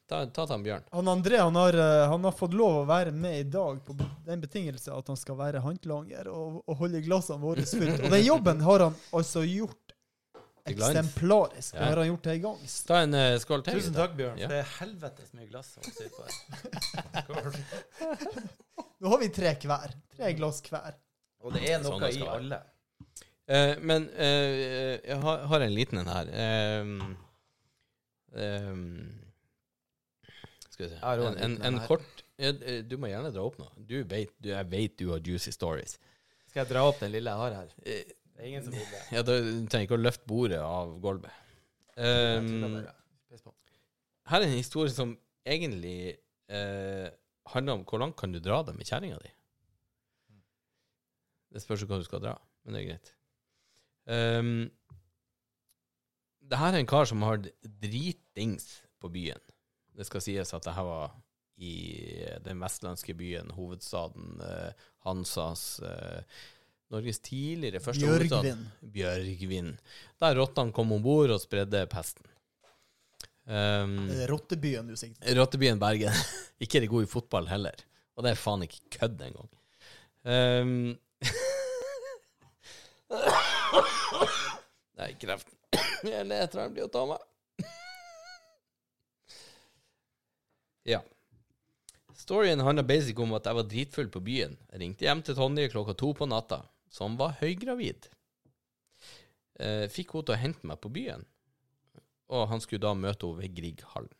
Ta, 0.07 0.25
ta 0.27 0.43
til 0.43 0.53
han 0.53 0.63
Bjørn. 0.63 0.83
Han 0.91 1.11
André 1.11 1.37
han 1.39 1.55
har, 1.55 1.73
eh, 1.79 2.05
han 2.11 2.23
har 2.27 2.33
fått 2.35 2.53
lov 2.53 2.81
å 2.81 2.87
være 2.87 3.11
med 3.15 3.39
i 3.39 3.43
dag 3.47 3.79
på 3.85 3.95
den 4.27 4.41
betingelse 4.43 4.91
at 4.91 5.07
han 5.07 5.19
skal 5.19 5.37
være 5.39 5.61
håndlanger 5.63 6.27
og, 6.31 6.59
og 6.67 6.77
holde 6.81 7.01
glassene 7.05 7.39
våre 7.41 7.63
fullt. 7.67 8.03
Og 8.03 8.11
den 8.11 8.25
jobben 8.25 8.63
har 8.67 8.79
han 8.87 8.97
altså 9.15 9.45
gjort. 9.47 9.79
Eksemplarisk. 10.65 11.75
Ja. 11.75 11.79
Det 11.79 11.85
har 11.87 11.97
han 11.97 12.07
gjort 12.07 12.23
til 12.27 12.41
gang. 12.43 12.57
Ta 12.87 12.97
en 13.03 13.13
uh, 13.17 13.39
skål 13.41 13.63
til. 13.65 13.73
Tusen 13.79 13.93
takk, 13.97 14.11
Bjørn. 14.19 14.37
Ja. 14.39 14.47
Det 14.51 14.57
er 14.61 14.67
helvetes 14.77 15.29
mye 15.37 15.47
glass 15.49 15.69
å 15.79 15.81
sitte 15.87 16.09
på 16.13 16.23
Nå 19.03 19.05
har 19.11 19.19
vi 19.19 19.27
tre 19.35 19.51
hver. 19.59 19.89
Tre 20.15 20.27
glass 20.37 20.57
hver. 20.69 20.93
Og 21.43 21.49
det 21.55 21.61
er 21.67 21.83
Sånn 21.83 21.99
noe 21.99 22.07
det 22.07 22.15
i 22.15 22.17
være. 22.23 22.37
alle. 22.39 22.59
Uh, 23.43 23.73
men 23.83 24.01
uh, 24.15 24.95
jeg 25.03 25.17
har, 25.25 25.37
har 25.51 25.59
en 25.67 25.75
liten 25.75 25.97
en 25.99 26.11
her. 26.13 26.25
Um, 26.79 26.99
um, 28.31 29.11
skal 30.69 30.83
vi 30.87 30.91
se 30.93 30.97
En, 31.03 31.07
en 31.27 31.35
en, 31.43 31.53
en 31.67 31.77
kort 31.85 32.23
Du 32.89 32.95
må 32.97 33.07
gjerne 33.11 33.31
dra 33.35 33.41
opp 33.45 33.57
noe. 33.59 33.71
Du 33.77 34.03
vet, 34.07 34.31
du, 34.39 34.49
jeg 34.55 34.65
vet 34.71 34.99
du 34.99 35.09
har 35.11 35.19
juicy 35.19 35.51
stories. 35.53 35.99
Skal 36.47 36.59
jeg 36.63 36.69
dra 36.71 36.81
opp 36.87 36.99
den 37.03 37.11
lille 37.13 37.29
jeg 37.29 37.39
har 37.43 37.51
her? 37.59 37.69
Det 38.33 38.41
er 38.41 38.49
ingen 38.49 38.65
som 38.65 38.73
vil 38.73 38.85
det. 38.89 39.01
ja, 39.13 39.21
da 39.25 39.37
du 39.39 39.49
trenger 39.69 39.87
ikke 39.87 39.97
å 39.99 40.03
løfte 40.03 40.29
bordet 40.29 40.59
av 40.63 40.95
gulvet. 41.03 41.41
Um, 41.93 42.79
her 44.31 44.41
er 44.41 44.47
en 44.47 44.55
historie 44.57 44.93
som 44.93 45.13
egentlig 45.45 46.15
eh, 46.49 47.09
handler 47.53 47.77
om 47.77 47.83
hvor 47.85 48.01
langt 48.01 48.17
kan 48.17 48.33
du 48.33 48.39
dra 48.41 48.61
det 48.65 48.73
med 48.77 48.87
kjerringa 48.87 49.19
di. 49.21 49.33
Det 51.53 51.61
spørs 51.61 51.83
hva 51.85 51.99
du 52.01 52.07
skal 52.07 52.23
dra, 52.23 52.37
men 52.63 52.75
det 52.75 52.81
er 52.81 52.87
greit. 52.87 53.11
Um, 54.09 54.71
det 56.43 56.59
her 56.59 56.73
er 56.73 56.81
en 56.81 56.89
kar 56.89 57.05
som 57.07 57.21
har 57.23 57.43
dritings 57.61 58.81
på 58.99 59.11
byen. 59.13 59.43
Det 59.93 60.07
skal 60.07 60.23
sies 60.25 60.55
at 60.55 60.65
det 60.65 60.73
her 60.75 60.87
var 60.87 61.13
i 61.61 61.75
den 62.43 62.61
vestlandske 62.63 63.13
byen, 63.13 63.53
hovedstaden 63.53 64.41
eh, 64.41 64.87
Hansas 65.05 65.79
eh, 65.85 66.41
Norges 66.93 67.19
tidligere 67.25 67.81
første. 67.81 68.05
Bjørgvin. 68.05 68.61
Bjørgvin. 68.93 69.71
Der 70.21 70.37
rottene 70.37 70.75
kom 70.75 70.93
om 70.93 71.01
bord 71.03 71.33
og 71.33 71.41
spredde 71.41 71.81
pesten. 71.89 72.27
Um, 73.43 74.07
rottebyen 74.29 74.87
du 74.87 74.95
sikter. 74.95 75.33
Rottebyen 75.35 75.79
Bergen. 75.81 76.13
ikke 76.63 76.77
er 76.79 76.85
de 76.85 76.91
gode 76.91 77.07
i 77.07 77.11
fotball 77.11 77.49
heller. 77.49 77.75
Og 78.15 78.23
det 78.23 78.31
er 78.31 78.39
faen 78.39 78.63
ikke 78.67 78.99
kødd 78.99 79.25
engang. 79.25 79.49
Um, 80.23 80.97
Nei, 84.99 85.09
kreften 85.19 85.57
Jeg 86.07 86.23
leter 86.29 86.61
han 86.61 86.71
blir 86.73 86.85
å 86.87 86.91
ta 86.93 87.03
meg. 87.09 87.21
ja. 90.93 91.01
Storyen 92.15 92.63
handler 92.63 92.85
basic 92.87 93.19
om 93.19 93.33
at 93.35 93.45
jeg 93.49 93.57
var 93.57 93.67
dritfull 93.67 94.09
på 94.13 94.21
byen. 94.23 94.55
Jeg 94.71 94.79
ringte 94.79 95.07
hjem 95.07 95.21
til 95.25 95.35
Tonje 95.35 95.71
klokka 95.73 95.93
to 95.99 96.13
på 96.15 96.25
natta, 96.29 96.61
som 96.93 97.17
var 97.17 97.37
høygravid. 97.41 98.09
Eh, 99.61 99.85
fikk 99.91 100.15
hun 100.15 100.25
til 100.25 100.35
å 100.35 100.41
hente 100.41 100.67
meg 100.69 100.81
på 100.81 100.91
byen, 100.93 101.25
og 102.33 102.47
han 102.51 102.61
skulle 102.63 102.85
da 102.85 102.93
møte 102.97 103.29
henne 103.29 103.41
ved 103.41 103.55
Grieghallen. 103.57 104.19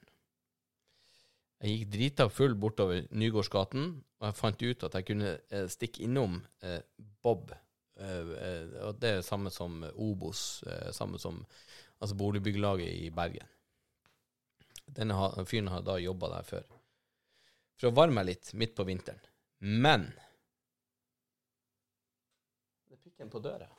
Jeg 1.63 1.77
gikk 1.77 1.91
drita 1.93 2.25
full 2.27 2.57
bortover 2.59 3.05
Nygårdsgaten, 3.15 3.85
og 4.19 4.25
jeg 4.27 4.35
fant 4.35 4.65
ut 4.65 4.85
at 4.87 4.97
jeg 4.97 5.07
kunne 5.07 5.35
eh, 5.47 5.67
stikke 5.71 6.03
innom 6.03 6.41
eh, 6.65 6.81
Bob. 7.23 7.53
Og 7.93 8.95
det 8.97 9.09
er 9.19 9.19
samme 9.21 9.51
som 9.53 9.83
Obos, 10.01 10.63
samme 10.97 11.19
som 11.21 11.43
altså 12.01 12.15
boligbyggelaget 12.17 12.89
i 12.89 13.11
Bergen. 13.13 13.45
Denne 14.97 15.29
fyren 15.45 15.69
har 15.69 15.85
da 15.85 15.99
jobba 16.01 16.31
der 16.33 16.47
før. 16.47 16.65
For 17.77 17.91
å 17.91 17.95
varme 17.95 18.17
meg 18.17 18.31
litt 18.31 18.49
midt 18.57 18.73
på 18.75 18.87
vinteren. 18.89 19.21
Men 19.61 20.09
Er 23.22 23.30
på 23.31 23.41
døra. 23.44 23.69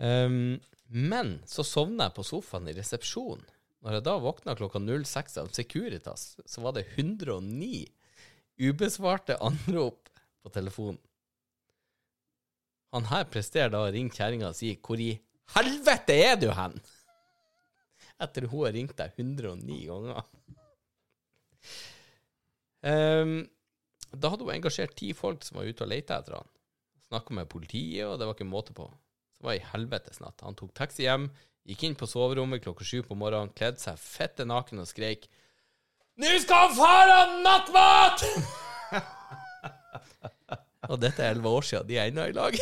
Um, 0.00 0.60
men 0.88 1.38
så 1.46 1.64
sovna 1.66 2.08
jeg 2.08 2.16
på 2.16 2.24
sofaen 2.24 2.70
i 2.70 2.74
resepsjonen. 2.76 3.44
Når 3.80 3.96
jeg 3.96 4.04
da 4.04 4.14
våkna 4.20 4.54
klokka 4.58 4.80
06 4.80 5.38
av 5.40 5.50
Securitas, 5.56 6.24
så 6.44 6.64
var 6.64 6.74
det 6.76 6.86
109 6.98 7.86
ubesvarte 8.60 9.38
anrop 9.40 10.10
på 10.42 10.52
telefonen. 10.52 11.00
Han 12.92 13.06
her 13.06 13.28
presterer 13.30 13.70
da 13.72 13.84
å 13.86 13.92
ringe 13.94 14.12
kjerringa 14.12 14.50
og 14.50 14.58
si 14.58 14.74
'Hvor 14.74 15.00
i 15.00 15.12
helvete 15.54 16.16
er 16.16 16.36
du 16.36 16.50
hen?' 16.50 16.80
Etter 18.20 18.48
hun 18.50 18.66
har 18.66 18.74
ringt 18.74 18.96
deg 18.98 19.14
109 19.16 19.86
ganger. 19.86 20.24
Ehm, 22.82 23.48
da 24.18 24.32
hadde 24.32 24.46
hun 24.46 24.54
engasjert 24.54 24.96
ti 24.98 25.12
folk 25.14 25.44
som 25.46 25.60
var 25.60 25.68
ute 25.68 25.86
og 25.86 25.92
lette 25.92 26.16
etter 26.16 26.38
han. 26.38 26.48
Snakka 27.10 27.36
med 27.36 27.50
politiet, 27.50 28.06
og 28.06 28.18
det 28.18 28.26
var 28.26 28.36
ikke 28.36 28.48
måte 28.48 28.74
på. 28.76 28.86
Så 29.38 29.46
var 29.46 29.54
det 29.54 29.62
i 29.62 29.70
helvetes 29.72 30.20
natt. 30.22 30.42
Han 30.46 30.58
tok 30.58 30.72
taxi 30.76 31.06
hjem, 31.06 31.28
gikk 31.68 31.84
inn 31.86 31.98
på 31.98 32.08
soverommet 32.10 32.64
klokka 32.64 32.86
sju 32.86 33.00
på 33.06 33.18
morgenen, 33.18 33.54
kledde 33.56 33.82
seg 33.82 34.00
fette 34.00 34.46
naken 34.48 34.82
og 34.82 34.90
skreik 34.90 35.28
Nå 36.20 36.30
skal 36.42 36.74
far 36.76 37.08
ha 37.08 37.20
nattmat! 37.40 38.24
Og 40.90 40.98
dette 41.00 41.22
er 41.22 41.32
elleve 41.32 41.52
år 41.54 41.64
siden. 41.64 41.86
De 41.88 41.96
er 41.96 42.10
ennå 42.10 42.26
i 42.28 42.34
lag. 42.36 42.56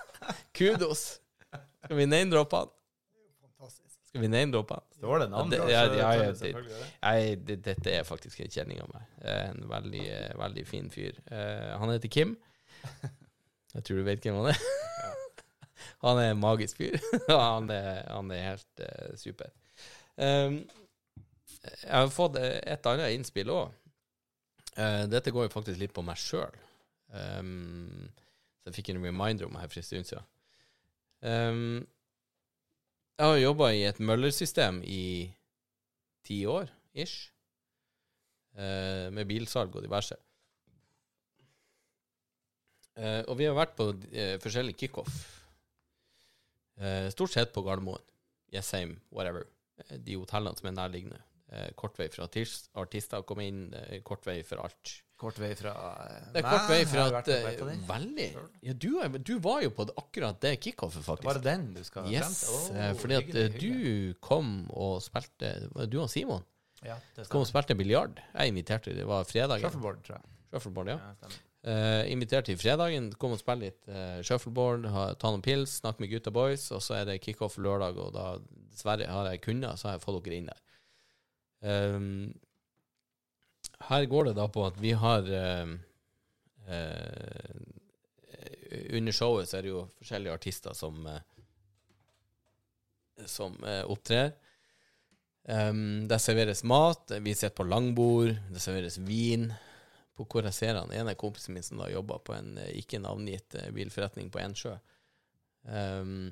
Kudos. 0.56 1.20
Skal 1.84 1.96
vi 1.96 2.06
name-droppe 2.06 2.60
han? 2.60 2.70
Skal 4.10 4.24
vi 4.24 4.28
name-droppe? 4.28 4.74
Står 4.96 5.20
det 5.22 5.26
navn? 5.30 5.52
Ja, 5.54 5.64
det- 5.64 5.70
ja, 5.70 5.82
ja, 5.94 6.12
ja, 6.12 6.32
det- 6.32 6.38
selvfølgelig 6.38 7.44
det. 7.46 7.62
Dette 7.64 7.90
er 7.92 8.02
faktisk 8.02 8.40
en 8.40 8.48
kjenning 8.50 8.80
av 8.82 8.88
meg. 8.92 9.02
Eh, 9.22 9.50
En 9.50 9.68
veldig, 9.68 10.08
eh, 10.10 10.34
veldig 10.38 10.66
fin 10.66 10.90
fyr. 10.90 11.12
Uh, 11.30 11.78
han 11.78 11.90
heter 11.90 12.08
Kim. 12.08 12.36
Jeg 13.74 13.84
tror 13.84 13.96
du 13.96 14.02
vet 14.02 14.20
hvem 14.20 14.34
han 14.34 14.46
er. 14.46 14.58
Han 16.02 16.18
er 16.18 16.30
en 16.32 16.40
magisk 16.40 16.76
fyr. 16.76 16.98
han, 17.28 17.70
er, 17.70 18.02
han 18.10 18.30
er 18.30 18.42
helt 18.42 18.80
uh, 18.80 19.16
super. 19.16 19.46
Um, 20.16 20.68
jeg 21.62 21.90
har 21.92 22.08
fått 22.08 22.36
et 22.36 22.86
annet 22.86 23.14
innspill 23.14 23.48
òg. 23.50 23.70
dette 25.10 25.30
går 25.30 25.42
jo 25.44 25.48
faktisk 25.48 25.78
litt 25.78 25.92
på 25.92 26.02
meg 26.02 26.16
sjøl. 26.16 26.52
Um, 27.12 28.10
så 28.60 28.68
jeg 28.70 28.74
fikk 28.74 28.88
en 28.90 29.04
reminder 29.04 29.46
om 29.46 29.52
meg 29.52 29.68
for 29.70 29.78
en 29.80 29.82
stund 29.84 30.04
siden. 30.08 30.24
Um, 31.22 31.86
jeg 33.20 33.28
har 33.28 33.36
jobba 33.42 33.66
i 33.76 33.82
et 33.84 33.98
møllersystem 34.00 34.78
i 34.88 35.28
ti 36.24 36.38
år, 36.48 36.70
ish. 36.96 37.28
Eh, 38.56 39.10
med 39.12 39.28
bilsalg 39.28 39.76
og 39.76 39.84
diverse. 39.84 40.16
Eh, 42.96 43.20
og 43.28 43.36
vi 43.36 43.46
har 43.46 43.58
vært 43.58 43.76
på 43.76 43.90
eh, 44.08 44.38
forskjellig 44.40 44.72
kickoff. 44.80 45.20
Eh, 46.80 47.10
stort 47.12 47.36
sett 47.36 47.52
på 47.52 47.64
Gardermoen. 47.66 48.02
Jessheim, 48.54 48.96
whatever. 49.12 49.44
Eh, 49.84 49.98
de 50.00 50.16
hotellene 50.16 50.56
som 50.56 50.70
er 50.72 50.78
nærliggende. 50.78 51.20
Eh, 51.52 51.68
kort 51.76 52.00
vei 52.00 52.08
for 52.08 52.24
artister 52.24 53.20
å 53.20 53.28
komme 53.28 53.44
inn, 53.50 53.62
kort 54.06 54.24
vei 54.24 54.40
for 54.48 54.64
alt. 54.64 54.96
Kort 55.20 55.36
vei 55.36 55.50
fra 55.58 55.72
Det 56.32 56.40
er 56.40 56.46
kort 56.46 56.70
vei 56.70 56.78
fra 56.88 57.02
at 57.18 57.28
eh. 57.28 57.72
Veldig. 57.88 58.28
Ja, 58.64 58.72
du, 58.72 58.88
du 59.20 59.34
var 59.44 59.60
jo 59.66 59.72
på 59.76 59.84
det, 59.88 59.94
akkurat 60.00 60.38
det 60.40 60.54
kickoffet, 60.64 61.04
faktisk. 61.04 61.28
Var 61.28 61.40
det 61.40 61.44
den 61.44 61.66
du 61.76 61.82
skal 61.84 62.06
frem 62.06 62.14
Yes, 62.14 62.38
til? 62.46 62.78
eh, 62.80 62.94
fordi 62.96 63.18
at 63.18 63.26
hyggelig, 63.26 63.42
eh, 63.42 63.58
hyggelig. 63.58 64.14
du 64.14 64.24
kom 64.24 64.54
og 64.72 65.02
spilte 65.04 65.52
Du 65.92 65.98
og 66.00 66.08
Simon 66.12 66.46
ja, 66.80 66.96
det 67.12 67.26
kom 67.28 67.42
og 67.44 67.48
spilte 67.50 67.76
biljard. 67.76 68.22
Jeg 68.32 68.48
inviterte, 68.54 68.94
det 68.96 69.04
var 69.04 69.26
fredagen. 69.28 69.60
Shuffleboard, 69.60 69.98
tror 70.06 70.16
jeg. 70.16 70.30
Shuffleboard, 70.48 70.88
ja. 70.88 70.94
Ja, 71.20 71.32
uh, 71.68 72.04
inviterte 72.08 72.54
til 72.54 72.56
fredagen, 72.62 73.10
kom 73.20 73.34
og 73.36 73.42
spille 73.42 73.68
litt 73.68 73.90
uh, 73.92 74.22
shuffleboard, 74.24 74.86
ha, 74.88 75.02
ta 75.20 75.28
noen 75.28 75.44
pils, 75.44 75.76
snakke 75.82 76.00
med 76.00 76.08
gutta 76.14 76.32
boys, 76.32 76.70
og 76.72 76.80
så 76.80 76.96
er 77.02 77.10
det 77.10 77.18
kickoff 77.20 77.58
lørdag, 77.60 78.00
og 78.00 78.14
da 78.16 78.30
dessverre 78.72 79.10
har 79.12 79.28
jeg 79.34 79.42
kunnet, 79.44 79.76
så 79.76 79.90
har 79.90 79.98
jeg 79.98 80.04
fått 80.06 80.22
dere 80.24 80.40
inn 80.40 80.48
der. 80.48 80.62
Ehm, 81.60 82.32
her 83.88 84.04
går 84.10 84.30
det 84.30 84.36
da 84.38 84.46
på 84.52 84.66
at 84.66 84.76
vi 84.80 84.92
har 84.92 85.26
eh, 85.26 85.74
eh, 86.68 87.60
Under 88.96 89.12
showet 89.12 89.48
så 89.48 89.58
er 89.58 89.66
det 89.66 89.72
jo 89.72 89.86
forskjellige 89.98 90.34
artister 90.36 90.76
som 90.76 91.06
eh, 91.06 91.22
som 93.28 93.64
eh, 93.64 93.84
opptrer. 93.84 94.32
Um, 95.42 96.08
det 96.08 96.18
serveres 96.20 96.62
mat, 96.64 97.12
vi 97.20 97.34
sitter 97.34 97.56
på 97.56 97.64
langbord, 97.64 98.34
det 98.52 98.60
serveres 98.62 98.98
vin 99.02 99.48
på 100.14 100.26
hvor 100.28 100.44
jeg 100.44 100.52
ser 100.52 100.76
han 100.76 100.92
En 100.92 101.08
av 101.08 101.16
kompisene 101.18 101.56
mine 101.56 101.64
som 101.64 101.80
da 101.80 101.88
jobber 101.90 102.20
på 102.24 102.34
en 102.36 102.58
eh, 102.60 102.74
ikke 102.82 103.00
navngitt 103.00 103.56
eh, 103.56 103.70
bilforretning 103.74 104.28
på 104.30 104.42
Ensjø, 104.42 104.76
um, 105.64 106.28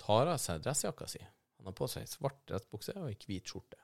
tar 0.00 0.32
av 0.32 0.40
seg 0.40 0.62
dressjakka 0.64 1.08
si. 1.08 1.22
Han 1.58 1.70
har 1.70 1.76
på 1.76 1.88
seg 1.90 2.08
svart 2.08 2.40
dressbukse 2.48 2.96
og 3.00 3.08
ei 3.08 3.16
hvit 3.20 3.48
skjorte. 3.48 3.80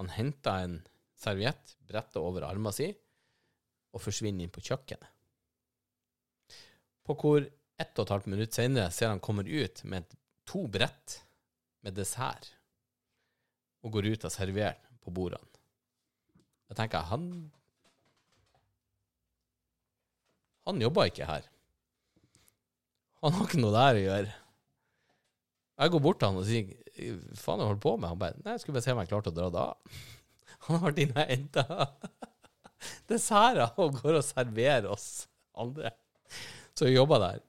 Han 0.00 0.12
henter 0.12 0.66
en 0.66 0.76
serviett, 1.24 1.76
bretter 1.88 2.22
over 2.24 2.46
armen 2.46 2.74
si 2.74 2.90
og 3.94 4.02
forsvinner 4.02 4.44
inn 4.44 4.52
på 4.52 4.62
kjøkkenet. 4.64 5.10
På 7.04 7.16
hvor 7.20 7.44
ett 7.44 7.98
og 7.98 8.06
et 8.06 8.12
halvt 8.14 8.30
minutt 8.32 8.56
senere 8.56 8.92
ser 8.94 9.12
han 9.12 9.22
kommer 9.22 9.46
ut 9.46 9.82
med 9.88 10.14
to 10.48 10.64
brett 10.70 11.20
med 11.84 11.96
dessert 11.96 12.52
og 13.84 13.92
går 13.96 14.14
ut 14.14 14.24
og 14.24 14.32
serverer 14.32 14.80
på 15.04 15.12
bordene. 15.12 15.50
Jeg 16.70 16.78
tenker, 16.80 17.04
han 17.10 17.28
Han 20.64 20.80
jobber 20.80 21.10
ikke 21.10 21.26
her. 21.28 21.44
Han 23.20 23.34
har 23.36 23.44
ikke 23.44 23.60
noe 23.60 23.72
der 23.74 23.98
å 23.98 24.04
gjøre. 24.04 24.30
Jeg 25.74 25.92
går 25.92 26.02
bort 26.06 26.18
til 26.22 26.30
han 26.30 26.38
og 26.40 26.46
sier 26.48 26.70
faen 27.36 27.60
jeg 27.60 27.68
holder 27.68 27.82
på 27.82 27.92
med? 27.98 28.08
Han 28.12 28.20
bare 28.20 28.38
Nei, 28.38 28.54
jeg 28.54 28.62
skulle 28.62 28.78
bare 28.78 28.86
se 28.86 28.94
om 28.94 29.00
jeg 29.02 29.10
klarte 29.10 29.32
å 29.32 29.36
dra 29.36 29.50
det 29.52 29.64
av. 29.64 29.98
Han 30.68 30.80
har 30.82 30.94
og 30.94 31.20
henta 31.28 31.64
desserter 33.10 33.80
og 33.80 34.00
går 34.00 34.20
og 34.20 34.26
serverer 34.26 34.88
oss 34.92 35.26
andre 35.56 35.92
som 36.74 36.90
jobber 36.90 37.20
der. 37.22 37.42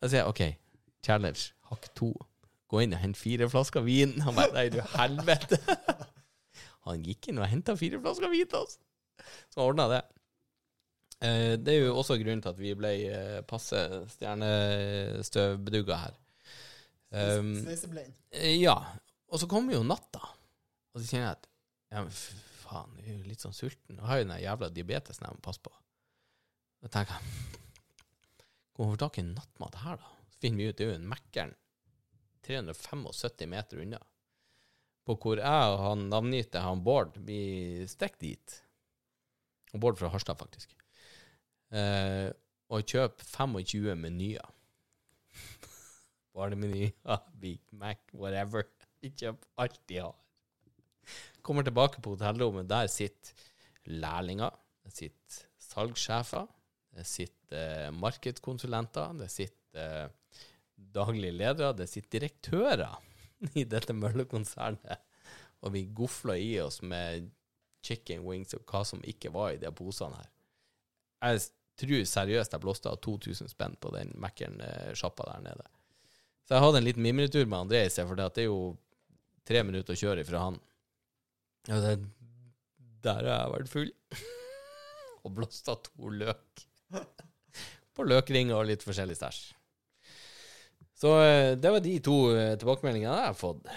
Jeg 0.00 0.12
sier 0.12 0.28
OK, 0.30 0.42
challenge, 1.04 1.50
hakk 1.70 1.88
to. 1.98 2.12
Gå 2.70 2.84
inn 2.84 2.94
og 2.94 3.02
hent 3.02 3.18
fire 3.18 3.48
flasker 3.50 3.82
vin. 3.82 4.14
Han 4.22 4.36
bare 4.36 4.54
Nei, 4.54 4.68
du 4.70 4.78
helvete. 4.94 5.58
Han 6.86 7.02
gikk 7.04 7.30
inn 7.30 7.40
og 7.42 7.50
henta 7.50 7.74
fire 7.78 7.98
flasker 8.00 8.30
vin 8.32 8.48
til 8.48 8.62
oss. 8.62 8.78
Så 9.50 9.64
ordna 9.64 9.88
det. 9.90 10.00
Eh, 11.20 11.56
det 11.60 11.74
er 11.74 11.88
jo 11.88 11.98
også 12.00 12.16
grunnen 12.20 12.40
til 12.44 12.54
at 12.54 12.60
vi 12.62 12.72
ble 12.78 12.94
eh, 13.10 13.40
passe 13.48 13.82
stjernestøvbedugga 14.14 15.98
her. 16.06 16.16
Um, 17.10 17.50
eh, 17.66 18.54
ja. 18.62 18.76
Og 19.30 19.42
så 19.42 19.48
kommer 19.50 19.74
jo 19.74 19.82
natta, 19.84 20.22
og 20.94 21.02
så 21.02 21.04
kjenner 21.04 21.26
jeg 21.26 21.36
at 21.36 21.49
ja, 21.90 22.02
men 22.04 22.12
faen, 22.14 22.98
jeg 23.02 23.16
er 23.16 23.26
litt 23.26 23.42
sånn 23.42 23.56
sulten. 23.56 23.98
Jeg 23.98 24.06
har 24.06 24.20
jo 24.20 24.26
den 24.28 24.42
jævla 24.44 24.70
diabetesen 24.74 25.26
jeg 25.26 25.36
må 25.36 25.42
passe 25.44 25.62
på. 25.64 25.72
Da 26.80 26.88
tenker 26.92 27.18
jeg 27.18 27.58
Hvor 28.72 28.86
får 28.86 28.94
vi 28.94 29.00
tak 29.02 29.18
i 29.20 29.24
nattmat 29.26 29.80
her, 29.82 29.98
da? 30.00 30.12
Så 30.30 30.40
finner 30.40 30.62
vi 30.62 30.70
ut 30.70 30.78
det 30.78 30.86
er 30.86 30.92
jo 30.92 31.00
en 31.00 31.10
Mækkern 31.10 31.56
375 32.46 33.50
meter 33.50 33.82
unna. 33.82 34.00
På 35.04 35.16
hvor 35.20 35.40
jeg 35.40 35.72
og 35.74 35.82
han 35.82 36.06
navngitte 36.12 36.62
han 36.62 36.84
Bård 36.84 37.18
blir 37.18 37.88
stekt 37.90 38.22
dit. 38.24 38.56
Og 39.74 39.82
Bård 39.82 39.98
fra 40.00 40.10
Harstad, 40.12 40.38
faktisk. 40.40 40.72
Eh, 41.74 42.30
og 42.70 42.86
kjøper 42.86 43.26
25 43.26 43.98
menyer. 43.98 44.46
Barnemenyer, 46.34 46.94
Big 47.42 47.60
Mac, 47.72 48.00
whatever. 48.14 48.64
Vi 49.02 49.12
kjøper 49.12 49.48
alt 49.60 49.80
de 49.90 50.00
har. 50.04 50.16
Kommer 51.42 51.66
tilbake 51.66 52.02
på 52.02 52.14
hotellrommet. 52.14 52.68
Der 52.68 52.88
sitter 52.90 53.46
lærlinger, 53.90 54.54
det 54.84 54.92
sitter 54.94 55.46
salgssjefer, 55.70 56.48
det 56.96 57.06
sitter 57.06 57.86
eh, 57.86 57.90
markedskonsulenter, 57.94 59.14
det 59.18 59.30
sitter 59.32 59.80
eh, 59.80 60.08
daglige 60.94 61.36
ledere, 61.36 61.72
det 61.76 61.88
sitter 61.90 62.18
direktører 62.18 62.98
i 63.60 63.64
dette 63.64 63.96
møllekonsernet. 63.96 65.06
Og 65.60 65.74
vi 65.74 65.84
gofler 65.94 66.40
i 66.40 66.52
oss 66.62 66.80
med 66.82 67.28
chicken 67.84 68.24
wings 68.24 68.54
og 68.56 68.64
hva 68.68 68.84
som 68.84 69.02
ikke 69.08 69.32
var 69.32 69.54
i 69.54 69.60
de 69.60 69.70
posene 69.72 70.16
her. 70.16 70.30
Jeg 71.20 71.42
tror 71.80 72.06
seriøst 72.08 72.54
jeg 72.54 72.62
blåste 72.62 72.90
av 72.92 73.00
2000 73.04 73.48
spenn 73.52 73.76
på 73.80 73.92
den 73.94 74.12
Mækkern-sjappa 74.20 75.26
der 75.28 75.44
nede. 75.44 75.66
Så 76.44 76.56
jeg 76.56 76.64
hadde 76.64 76.80
en 76.80 76.86
liten 76.88 77.04
mimretur 77.04 77.44
med 77.46 77.58
André 77.58 77.84
i 77.86 77.92
sted, 77.92 78.08
for 78.08 78.18
det 78.18 78.42
er 78.42 78.48
jo 78.48 78.74
tre 79.48 79.62
minutter 79.64 79.96
å 79.96 80.00
kjøre 80.00 80.24
ifra 80.24 80.44
han. 80.48 80.58
Og 81.68 81.84
det, 81.84 81.96
der 83.04 83.20
har 83.26 83.44
jeg 83.44 83.54
vært 83.54 83.72
full. 83.72 83.90
og 85.24 85.34
blåst 85.36 85.68
av 85.68 85.82
to 85.84 86.12
løk. 86.14 86.66
På 87.96 88.06
løkringer 88.06 88.56
og 88.56 88.68
litt 88.70 88.84
forskjellig 88.86 89.18
stæsj. 89.18 89.42
Så 91.00 91.14
eh, 91.24 91.52
det 91.56 91.72
var 91.72 91.80
de 91.84 91.94
to 92.04 92.16
eh, 92.36 92.56
tilbakemeldingene 92.60 93.12
jeg 93.22 93.30
har 93.30 93.36
fått. 93.36 93.68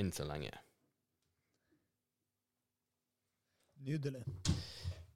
Enn 0.00 0.12
så 0.12 0.24
lenge. 0.28 0.52
Nydelig. 3.86 4.22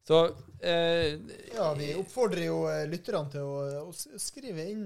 Så 0.07 0.21
eh, 0.61 1.17
Ja, 1.55 1.71
vi 1.77 1.95
oppfordrer 1.97 2.45
jo 2.47 2.61
eh, 2.71 2.85
lytterne 2.89 3.33
til 3.33 3.47
å, 3.47 3.89
å 3.89 4.21
skrive 4.21 4.69
inn 4.73 4.85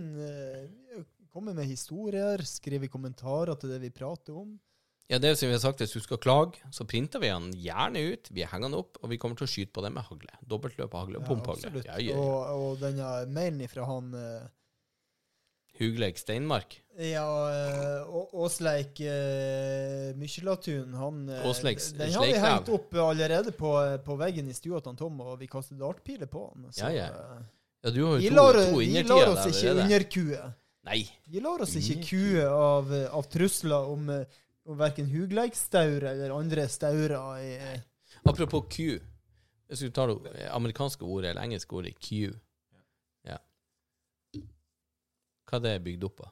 Komme 1.35 1.51
med 1.57 1.67
historier, 1.67 2.39
skrive 2.47 2.87
kommentarer 2.87 3.59
til 3.59 3.73
det 3.75 3.81
vi 3.83 3.91
prater 3.91 4.37
om. 4.39 4.53
Ja, 5.13 5.19
det 5.21 5.35
som 5.37 5.49
vi 5.51 5.53
har 5.55 5.61
sagt, 5.61 5.83
hvis 5.85 5.93
du 5.93 6.01
skal 6.01 6.17
klage, 6.19 6.61
så 6.73 6.87
printer 6.89 7.21
vi 7.21 7.29
den 7.29 7.51
gjerne 7.61 8.01
ut. 8.15 8.31
Vi 8.33 8.41
henger 8.49 8.71
den 8.71 8.79
opp, 8.79 8.97
og 9.03 9.11
vi 9.13 9.19
kommer 9.21 9.37
til 9.37 9.45
å 9.45 9.51
skyte 9.53 9.73
på 9.77 9.83
det 9.85 9.91
med 9.93 10.07
hagle. 10.09 10.33
Dobbeltløp 10.49 10.95
hagle 10.97 11.19
og 11.21 11.27
Ja, 11.27 11.29
pumphagle. 11.29 11.83
Ja, 11.85 11.99
ja, 12.01 12.15
ja. 12.15 12.17
Og, 12.17 12.69
og 12.71 12.79
denne 12.81 13.11
mailen 13.37 13.69
fra 13.69 13.85
han 13.91 14.09
uh, 14.17 14.47
Hugleik 15.79 16.17
Steinmark. 16.23 16.79
Ja, 16.97 17.27
eh, 17.51 18.07
Å- 18.07 18.29
Åsleik 18.47 19.01
uh, 19.03 20.13
Mykjelatun, 20.21 20.93
han 20.95 21.17
uh, 21.29 21.41
Åsleik 21.51 21.81
Den 21.99 22.13
har 22.15 22.29
vi 22.31 22.37
hengt 22.39 22.69
opp 22.77 22.95
allerede 23.03 23.51
på, 23.59 23.73
på 24.07 24.17
veggen 24.21 24.49
i 24.49 24.55
stua 24.55 24.79
til 24.85 24.95
Tom, 25.01 25.19
og 25.25 25.37
vi 25.41 25.49
kastet 25.51 25.81
dartpiler 25.83 26.31
på 26.31 26.45
han. 26.53 26.69
Så, 26.71 26.87
Ja, 26.87 26.93
ja. 26.95 27.09
eh, 27.11 27.43
Ja, 27.85 27.91
du 27.93 27.99
har 28.07 28.21
jo 28.23 28.29
to, 28.31 28.37
lar, 28.39 28.61
to 28.71 28.79
vi 28.81 29.03
lar 29.05 29.33
oss 29.35 29.49
ikke 29.51 29.75
underkue. 29.83 30.47
Nei. 30.85 31.03
Vi 31.33 31.41
lar 31.45 31.63
oss 31.65 31.75
ikke 31.81 31.99
kue 32.07 32.47
av, 32.49 32.89
eh, 32.95 33.05
av 33.13 33.27
trusler 33.33 33.91
om, 33.91 34.09
eh, 34.15 34.41
om 34.65 34.79
verken 34.79 35.07
Hugleikstaur 35.11 36.05
eller 36.05 36.31
andre 36.31 36.69
staurer. 36.69 37.39
i- 37.43 37.83
Apropos 38.25 38.65
Q. 38.71 39.01
Hvis 39.69 39.81
du 39.81 39.91
tar 39.91 40.07
det 40.09 40.49
amerikanske 40.53 41.05
ordet 41.05 41.31
eller 41.31 41.43
engelske 41.43 41.73
ordet 41.77 41.99
Q 42.01 42.33
Ja. 43.25 43.39
Hva 45.45 45.57
er 45.57 45.61
det 45.61 45.85
bygd 45.85 46.05
opp 46.05 46.21
av? 46.21 46.31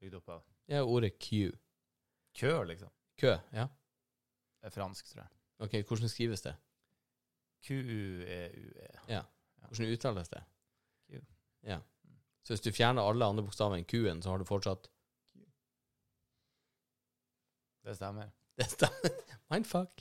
Bygd 0.00 0.14
opp 0.18 0.28
av 0.28 0.42
Ja, 0.66 0.82
ordet 0.82 1.18
Q. 1.20 1.52
kø, 2.34 2.64
liksom. 2.64 2.88
Kø, 3.20 3.38
ja. 3.52 3.66
Det 4.60 4.66
er 4.66 4.70
fransk, 4.70 5.06
tror 5.12 5.22
jeg. 5.22 5.30
Ok, 5.60 5.74
hvordan 5.88 6.08
skrives 6.08 6.42
det? 6.42 6.54
Q-U-E-U-E. 7.64 8.88
Ja. 9.08 9.22
Hvordan 9.68 9.92
uttales 9.92 10.28
det? 10.28 10.42
Q. 11.08 11.20
Ja. 11.62 11.78
Så 12.44 12.52
hvis 12.54 12.60
du 12.64 12.72
fjerner 12.72 13.02
alle 13.08 13.24
andre 13.24 13.44
bokstaver 13.46 13.76
enn 13.78 13.84
Q-en, 13.88 14.22
så 14.22 14.30
har 14.34 14.38
du 14.38 14.44
fortsatt 14.44 14.88
Det 17.84 17.94
stemmer. 17.98 18.28
Det 18.58 18.66
stemmer. 18.70 19.10
Mindfuck. 19.52 19.92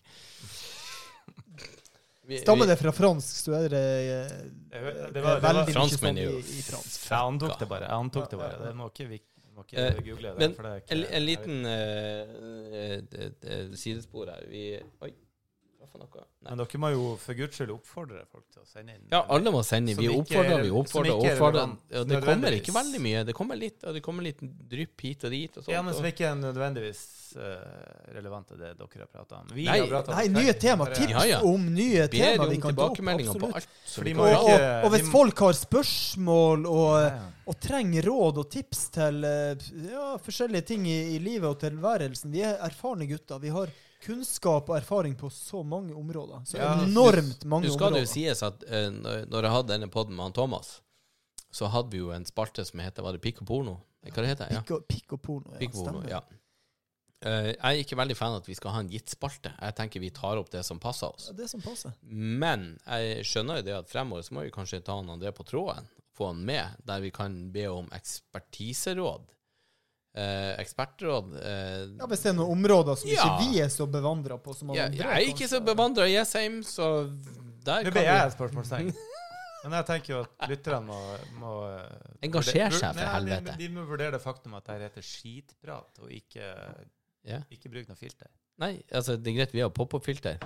Vi- 2.26 2.38
Stammer 2.40 2.66
det 2.70 2.78
fra 2.80 2.92
fransk, 2.96 3.36
så 3.44 3.52
er 3.58 3.66
det, 3.74 3.80
eh, 3.84 4.28
Det, 4.72 4.80
var, 4.84 4.92
det 5.12 5.22
var, 5.26 5.40
veldig 5.44 5.64
mye 5.68 5.74
franskmenn 5.76 6.16
sånn 6.16 6.24
i, 6.24 6.26
i 6.40 6.62
fransk. 6.64 7.02
jeg 7.10 7.20
antok 7.20 7.58
det 7.60 7.68
bare. 7.74 7.84
Jeg 7.90 7.98
antok 8.06 8.30
det 8.32 8.38
bare. 8.40 8.58
Det 8.64 8.72
må 8.80 8.86
ikke, 8.94 9.08
vi 9.10 9.18
må 9.58 9.62
ikke 9.66 9.76
Eh, 9.84 9.98
google 10.08 10.28
det. 10.30 10.38
men 10.40 10.54
for 10.56 10.64
det 10.64 10.72
er 10.72 10.78
ikke, 10.80 10.92
En, 10.96 11.02
en 11.18 11.26
liten 11.28 11.56
eh, 11.68 13.76
sidespor 13.76 14.26
her. 14.32 14.42
Vi 14.50 14.64
Oi, 15.04 15.12
Men 16.44 16.60
dere 16.60 16.80
må 16.82 16.90
jo 16.92 17.04
for 17.22 17.34
guds 17.38 17.56
skyld 17.56 17.72
oppfordre 17.72 18.24
folk 18.32 18.46
til 18.52 18.62
å 18.62 18.66
sende 18.68 18.96
inn. 18.98 19.04
Ja, 19.12 19.22
alle 19.32 19.52
må 19.54 19.62
sende. 19.64 19.92
inn. 19.94 20.00
Vi 20.00 20.10
oppfordrer, 20.12 20.58
er- 20.60 20.64
vi 20.64 20.72
oppfordrer, 20.76 21.12
er 21.14 21.34
oppfordrer. 21.36 21.76
Ja, 21.92 22.04
det 22.04 22.20
kommer 22.24 22.52
ikke 22.58 22.74
veldig 22.76 23.02
mye. 23.02 23.24
Det 23.26 23.36
kommer 23.38 23.56
litt, 23.60 23.84
og 23.84 23.94
det 23.94 24.02
kommer 24.04 24.24
litt 24.24 24.40
drypp 24.44 25.02
hit 25.02 25.24
og 25.24 25.32
dit. 25.32 25.58
Og 25.58 25.64
sånt, 25.64 25.74
Ja, 25.74 25.82
men 25.82 25.94
som 25.94 26.06
ikke 26.06 26.28
er 26.28 26.36
nødvendigvis 26.36 27.04
uh, 27.38 28.12
relevant 28.14 28.48
til 28.48 28.58
det 28.60 28.74
dere 28.78 29.00
har 29.06 29.08
prata 29.08 29.40
om. 29.40 29.48
Vi 29.56 29.66
Nei, 29.66 29.80
om 29.82 30.12
Nei, 30.14 30.28
nye 30.36 30.54
tema. 30.54 30.86
Tips 30.92 31.12
Ja, 31.16 31.24
ja. 31.26 31.42
om 31.42 31.66
nye 31.74 32.08
Ber 32.08 32.18
tema 32.18 32.48
vi 32.50 32.58
kan 32.62 32.76
ta 32.76 32.86
opp. 32.90 33.00
Absolutt. 33.00 33.56
alt. 33.56 33.68
som 33.86 34.04
vi 34.04 34.14
man 34.14 34.34
Og, 34.34 34.50
og, 34.50 34.86
og 34.86 34.92
hvis 34.98 35.10
folk 35.12 35.40
har 35.40 35.54
spørsmål 35.54 36.66
og, 36.70 37.22
og 37.48 37.60
trenger 37.60 38.06
råd 38.10 38.38
og 38.44 38.50
tips 38.54 38.84
til 38.94 39.24
eh, 39.24 39.56
ja, 39.90 40.18
forskjellige 40.24 40.66
ting 40.74 40.86
i, 40.88 41.00
i 41.16 41.20
livet 41.20 41.50
og 41.50 41.60
tilværelsen 41.64 42.32
Vi 42.32 42.42
er 42.46 42.60
erfarne 42.64 43.08
gutter. 43.10 43.40
Vi 43.40 43.50
har 43.50 43.72
kunnskap 44.04 44.70
og 44.70 44.76
erfaring 44.78 45.16
på 45.20 45.30
så 45.32 45.64
mange 45.64 45.96
områder. 45.96 46.44
Så 46.50 46.58
Ja, 46.60 46.74
enormt 46.84 47.46
mange 47.46 47.68
Nå 47.70 47.74
skal 47.74 47.94
det 47.96 48.04
områder. 48.04 48.08
jo 48.08 48.12
sies 48.14 48.44
at 48.44 48.64
uh, 48.68 49.26
når 49.32 49.48
jeg 49.48 49.56
hadde 49.58 49.74
denne 49.74 49.90
podden 49.94 50.16
med 50.18 50.28
han 50.30 50.36
Thomas, 50.36 50.76
så 51.54 51.70
hadde 51.72 51.92
vi 51.94 52.00
jo 52.04 52.12
en 52.16 52.26
spalte 52.26 52.66
som 52.66 52.80
heter 52.82 53.04
Var 53.06 53.14
det 53.18 53.22
Pikk 53.24 53.42
og 53.44 53.48
porno? 53.48 53.76
Hva 54.04 54.12
det 54.20 54.32
heter 54.34 54.50
det? 54.50 54.56
Ja. 54.58 54.62
Pikk 54.62 54.72
og, 54.76 54.88
pikk 54.92 55.14
og 55.16 55.22
porno. 55.24 55.52
Ja, 55.54 55.60
Pikk 55.62 55.76
og 55.78 55.86
porno, 55.86 56.02
stemmer. 56.04 56.10
ja. 56.18 56.22
Uh, 57.24 57.54
jeg 57.54 57.60
er 57.64 57.78
ikke 57.86 57.96
veldig 57.96 58.16
fan 58.20 58.34
av 58.36 58.42
at 58.42 58.48
vi 58.50 58.56
skal 58.60 58.74
ha 58.76 58.80
en 58.84 58.90
gitt 58.92 59.14
spalte. 59.14 59.54
Jeg 59.56 59.76
tenker 59.78 60.02
vi 60.04 60.10
tar 60.12 60.36
opp 60.42 60.50
det 60.52 60.66
som 60.68 60.80
passer 60.84 61.08
oss. 61.08 61.30
Ja, 61.30 61.34
Det 61.38 61.46
som 61.54 61.62
passer. 61.64 61.94
Men 62.04 62.74
jeg 62.84 63.24
skjønner 63.30 63.62
jo 63.62 63.68
det 63.70 63.78
at 63.78 63.88
fremover 63.94 64.26
så 64.28 64.36
må 64.36 64.44
vi 64.44 64.52
kanskje 64.52 64.82
ta 64.84 64.98
han 64.98 65.08
André 65.14 65.32
på 65.32 65.46
tråden, 65.48 65.88
få 66.18 66.34
han 66.34 66.42
med, 66.46 66.76
der 66.84 67.00
vi 67.00 67.14
kan 67.16 67.38
be 67.56 67.64
om 67.72 67.88
ekspertiseråd. 67.96 69.30
Eh, 70.14 70.60
ekspertråd 70.62 71.32
eh, 71.42 71.80
Ja, 71.98 72.06
Hvis 72.06 72.22
det 72.22 72.30
er 72.30 72.36
noen 72.38 72.60
områder 72.60 73.00
som 73.02 73.10
Ja. 73.10 73.24
ikke 73.26 73.48
vi 73.48 73.62
er 73.64 73.72
så 73.74 73.88
bevandra 73.90 74.38
på 74.38 74.54
som 74.54 74.70
ja, 74.76 74.86
andre, 74.86 75.00
Jeg 75.00 75.10
er 75.10 75.32
ikke 75.32 75.48
så 75.50 75.58
bevandra 75.66 76.06
i 76.06 76.14
Jessheim, 76.14 76.60
så 76.62 76.90
der 77.66 77.88
Nå 77.88 77.94
ble 77.96 78.04
jeg 78.06 78.28
et 78.28 78.36
spørsmålstegn. 78.36 78.92
Men 79.64 79.78
jeg 79.80 79.88
tenker 79.88 80.14
jo 80.14 80.20
at 80.28 80.46
lytterne 80.52 80.86
må, 80.86 81.00
må 81.42 81.56
eh, 81.72 82.28
Engasjere 82.28 82.70
seg, 82.76 82.94
for 82.94 83.10
helvete. 83.16 83.56
de-. 83.56 83.58
De 83.64 83.72
må 83.74 83.88
vurdere 83.90 84.14
det 84.14 84.22
faktum 84.22 84.54
at 84.60 84.70
det 84.70 84.78
heter 84.84 85.08
skitprat, 85.08 86.04
og 86.04 86.14
ikke, 86.14 86.52
ja. 87.26 87.42
ikke 87.50 87.74
bruk 87.74 87.90
noe 87.90 87.98
filter. 87.98 88.30
Nei, 88.62 88.76
altså, 88.94 89.18
det 89.18 89.32
er 89.32 89.40
greit, 89.40 89.58
vi 89.58 89.66
har 89.66 89.74
pop-opp-filter 89.74 90.38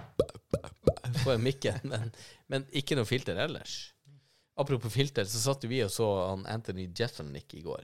på 1.25 1.37
mikken, 1.43 1.81
men, 1.91 2.13
men 2.47 2.71
ikke 2.71 2.95
noe 2.95 3.09
filter 3.09 3.35
ellers. 3.49 3.79
Apropos 4.57 4.95
filter, 4.95 5.27
så 5.27 5.43
satt 5.43 5.67
jo 5.67 5.75
vi 5.75 5.83
og 5.83 5.91
så 5.93 6.07
Anthony 6.47 6.87
Jeffenick 6.87 7.51
i 7.57 7.65
går. 7.65 7.83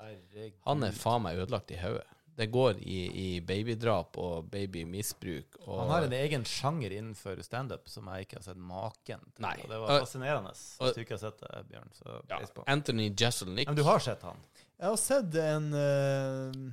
Herregud. 0.00 0.56
Han 0.66 0.82
er 0.86 0.96
faen 0.96 1.22
meg 1.26 1.38
ødelagt 1.42 1.70
i 1.70 1.78
hodet. 1.82 2.06
Det 2.40 2.46
går 2.48 2.78
i, 2.88 2.98
i 3.20 3.40
babydrap 3.44 4.16
og 4.22 4.46
babymisbruk 4.48 5.58
og 5.66 5.74
Han 5.82 5.90
har 5.92 6.06
en 6.06 6.14
egen 6.16 6.44
sjanger 6.48 6.94
innenfor 6.96 7.42
standup 7.44 7.88
som 7.90 8.06
jeg 8.14 8.24
ikke 8.24 8.38
har 8.38 8.44
sett 8.46 8.56
maken 8.70 9.20
til. 9.34 9.42
Nei. 9.44 9.56
Og 9.66 9.68
det 9.74 9.80
var 9.82 9.98
fascinerende. 10.06 10.52
Hvis 10.54 10.94
du 10.96 11.00
ikke 11.02 11.18
har 11.18 11.22
sett 11.26 11.42
det, 11.42 11.60
Bjørn, 11.68 11.90
så 11.98 12.06
ja, 12.30 12.38
pris 12.38 12.54
på. 12.56 12.64
Anthony 12.66 13.10
Jeselnik. 13.12 13.68
Men 13.68 13.76
du 13.76 13.82
har 13.84 14.00
sett 14.00 14.24
han? 14.24 14.40
Jeg 14.80 14.88
har 14.88 14.96
sett 15.02 15.36
en 15.42 15.68
uh, 15.76 16.72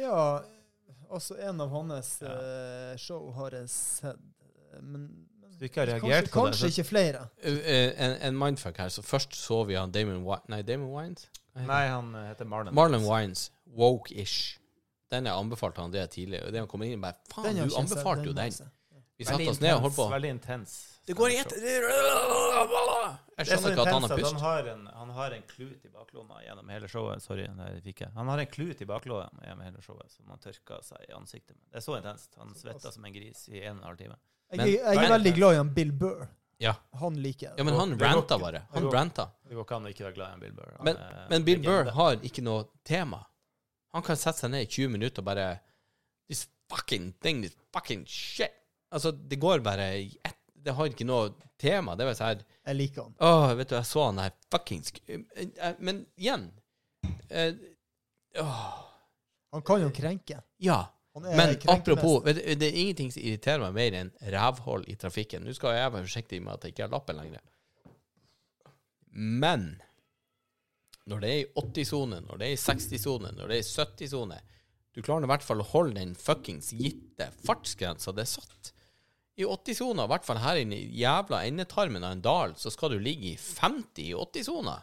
Ja, 0.00 0.22
altså 1.12 1.36
en 1.44 1.60
av 1.60 1.68
hans 1.76 2.14
Ja. 2.22 2.32
uh, 2.32 2.96
show 2.96 3.28
har 3.36 3.50
jeg 3.58 3.68
sett. 3.68 4.16
eh, 4.72 4.80
men 4.80 5.10
Du 5.62 5.68
ikke 5.68 5.84
har 5.84 5.86
kanskje, 5.86 6.02
på 6.02 6.10
kanskje 6.10 6.26
det? 6.26 6.32
kanskje 6.34 6.68
ikke 6.72 6.84
flere. 6.88 7.18
Uh, 7.38 7.52
uh, 7.52 8.04
en, 8.04 8.16
en 8.26 8.38
mindfuck 8.38 8.80
her. 8.82 8.88
Så 8.90 9.02
først 9.06 9.36
så 9.38 9.60
vi 9.68 9.76
han 9.78 9.92
Damon 9.94 10.24
Wines 10.26 10.48
Nei, 10.50 10.62
Damon 10.66 10.90
Wines? 10.90 11.28
Nei, 11.54 11.84
han 11.86 12.14
eh, 12.18 12.30
heter 12.32 12.48
Marlon. 12.50 12.74
Marlon 12.74 13.04
Wines. 13.06 13.52
Woke-ish. 13.78 14.58
Den 15.12 15.28
jeg 15.28 15.38
anbefalte 15.38 15.84
han 15.84 15.92
det 15.92 16.08
tidligere. 16.10 16.48
Og 16.48 16.52
det 16.52 16.64
han 16.64 16.66
kom 16.70 16.82
inn 16.82 16.98
bare 17.00 17.20
Faen, 17.30 17.60
du 17.60 17.76
anbefalte 17.78 18.26
jo 18.26 18.34
den. 18.34 18.56
Vi 19.20 19.28
satte 19.28 19.46
oss 19.52 19.60
ned 19.62 19.76
og 19.76 19.84
holdt 19.86 19.96
på. 20.00 20.08
Veldig 20.10 20.32
intens. 20.34 20.74
Det 21.06 21.14
går 21.18 21.30
i 21.30 21.36
ett. 21.36 21.54
Jeg 21.54 21.62
Det 21.62 21.78
er 23.38 23.46
så 23.46 23.52
skjønner 23.52 23.76
ikke 23.76 23.84
at 23.86 23.92
han 23.92 24.06
har 24.06 24.16
pust. 24.16 24.32
han 24.32 24.42
har 24.42 24.72
en, 24.72 24.82
han 24.96 25.14
har 25.20 25.36
en 25.36 25.46
klut 25.46 25.86
i 25.86 25.92
baklomma 25.94 26.42
gjennom 26.42 26.74
hele 26.74 26.90
showet. 26.90 27.22
Sorry, 27.22 27.46
nei, 27.54 27.70
fikk 27.86 28.02
jeg. 28.06 28.14
Han 28.18 28.34
har 28.34 28.42
en 28.42 28.50
klut 28.50 28.82
i 28.82 28.88
baklomma 28.90 29.46
gjennom 29.46 29.64
hele 29.68 29.82
showet 29.86 30.10
som 30.10 30.34
han 30.34 30.42
tørker 30.42 30.82
seg 30.86 31.06
i 31.06 31.14
ansiktet 31.14 31.54
med. 31.54 31.64
Det 31.70 31.82
er 31.82 31.86
så 31.86 31.98
intenst. 32.00 32.34
Han 32.42 32.54
svetter 32.58 32.94
som 32.94 33.06
en 33.06 33.14
gris 33.14 33.46
i 33.50 33.62
en 33.62 33.76
og 33.76 33.82
en 33.82 33.88
halv 33.92 34.02
time. 34.02 34.18
Jeg, 34.52 34.58
Men- 34.60 34.68
jeg 34.68 35.00
er 35.00 35.10
veldig 35.16 35.32
glad 35.34 35.54
i 35.54 35.56
han 35.56 35.74
Bill 35.74 35.92
Burr. 35.96 36.26
Ja. 36.62 36.74
Han 37.00 37.16
liker 37.18 37.48
jeg. 37.48 37.54
ja, 37.58 37.64
men 37.66 37.74
han 37.74 37.94
ranta 37.98 38.36
bare. 38.38 38.60
Han 38.74 38.84
ranta. 38.92 39.24
Det 39.48 39.56
går 39.56 39.64
ikke 39.64 39.76
an 39.80 39.86
å 39.88 39.90
ikke 39.90 40.04
være 40.06 40.14
glad 40.14 40.28
i 40.30 40.34
en 40.36 40.42
Bill 40.44 40.52
Burr. 40.54 40.74
Han 40.76 40.84
Men, 40.86 40.96
er 40.96 41.26
men 41.32 41.44
Bill 41.48 41.62
Burr 41.64 41.90
har 41.96 42.20
ikke 42.22 42.44
noe 42.46 42.66
tema. 42.86 43.18
Han 43.96 44.04
kan 44.06 44.16
sette 44.20 44.44
seg 44.44 44.52
ned 44.52 44.62
i 44.68 44.70
20 44.70 44.92
minutter 44.94 45.24
og 45.24 45.26
bare 45.26 45.46
This 46.28 46.46
fucking 46.70 47.10
thing, 47.20 47.42
this 47.42 47.56
fucking 47.74 48.04
shit. 48.06 48.52
Altså, 48.92 49.10
det 49.12 49.40
går 49.40 49.60
bare 49.64 49.88
i 50.04 50.06
ett 50.24 50.38
Det 50.62 50.72
har 50.78 50.86
ikke 50.92 51.04
noe 51.08 51.32
tema. 51.58 51.96
Det 51.98 52.04
var 52.06 52.14
sånn 52.14 52.28
her 52.30 52.44
Jeg 52.68 52.76
liker 52.78 53.02
han. 53.08 53.14
Åh, 53.18 53.54
vet 53.58 53.68
du, 53.72 53.74
jeg 53.74 53.88
så 53.88 54.04
han 54.06 54.20
der 54.22 54.30
fucking 54.52 54.84
sk 54.86 55.00
eh, 55.08 55.18
eh, 55.58 55.74
Men 55.80 56.04
igjen 56.16 56.50
eh, 57.28 57.54
åh, 58.38 58.84
Han 59.52 59.62
kan 59.66 59.82
jo 59.82 59.90
krenke. 59.90 60.38
Ja. 60.62 60.84
Men 61.20 61.58
apropos, 61.68 62.22
vet 62.24 62.38
du, 62.38 62.42
det 62.56 62.68
er 62.70 62.76
ingenting 62.80 63.10
som 63.12 63.20
irriterer 63.20 63.60
meg 63.60 63.74
mer 63.76 63.96
enn 63.98 64.10
rævhold 64.32 64.86
i 64.88 64.96
trafikken. 64.96 65.44
Nå 65.44 65.52
skal 65.56 65.76
jeg 65.76 65.92
være 65.92 66.06
forsiktig 66.06 66.40
med 66.40 66.54
at 66.54 66.64
jeg 66.64 66.72
ikke 66.72 66.86
har 66.86 66.94
lappen 66.94 67.18
lenger. 67.20 67.42
Men 69.12 69.66
når 71.10 71.20
det 71.20 71.32
er 71.32 71.42
i 71.42 71.48
80-sone, 71.58 72.22
når 72.24 72.40
det 72.40 72.46
er 72.48 72.54
i 72.54 72.62
60-sone, 72.62 73.32
når 73.36 73.50
det 73.50 73.58
er 73.58 73.64
i 73.64 73.68
70-sone 73.68 74.40
Du 74.92 75.00
klarer 75.00 75.24
i 75.24 75.30
hvert 75.30 75.44
fall 75.44 75.62
å 75.62 75.68
holde 75.70 75.96
den 75.96 76.12
fuckings 76.16 76.68
gitte 76.76 77.30
fartsgrensa 77.46 78.12
det 78.12 78.26
er 78.26 78.28
satt. 78.28 78.72
I 79.40 79.46
80-sona, 79.48 80.04
i 80.04 80.12
hvert 80.12 80.26
fall 80.26 80.40
her 80.42 80.60
inne 80.60 80.76
i 80.76 80.98
jævla 81.00 81.38
endetarmen 81.48 82.04
av 82.04 82.12
en 82.12 82.24
dal, 82.24 82.52
så 82.60 82.68
skal 82.72 82.92
du 82.92 82.98
ligge 83.00 83.30
i 83.30 83.38
50 83.40 84.02
i 84.04 84.12
80-sona. 84.12 84.74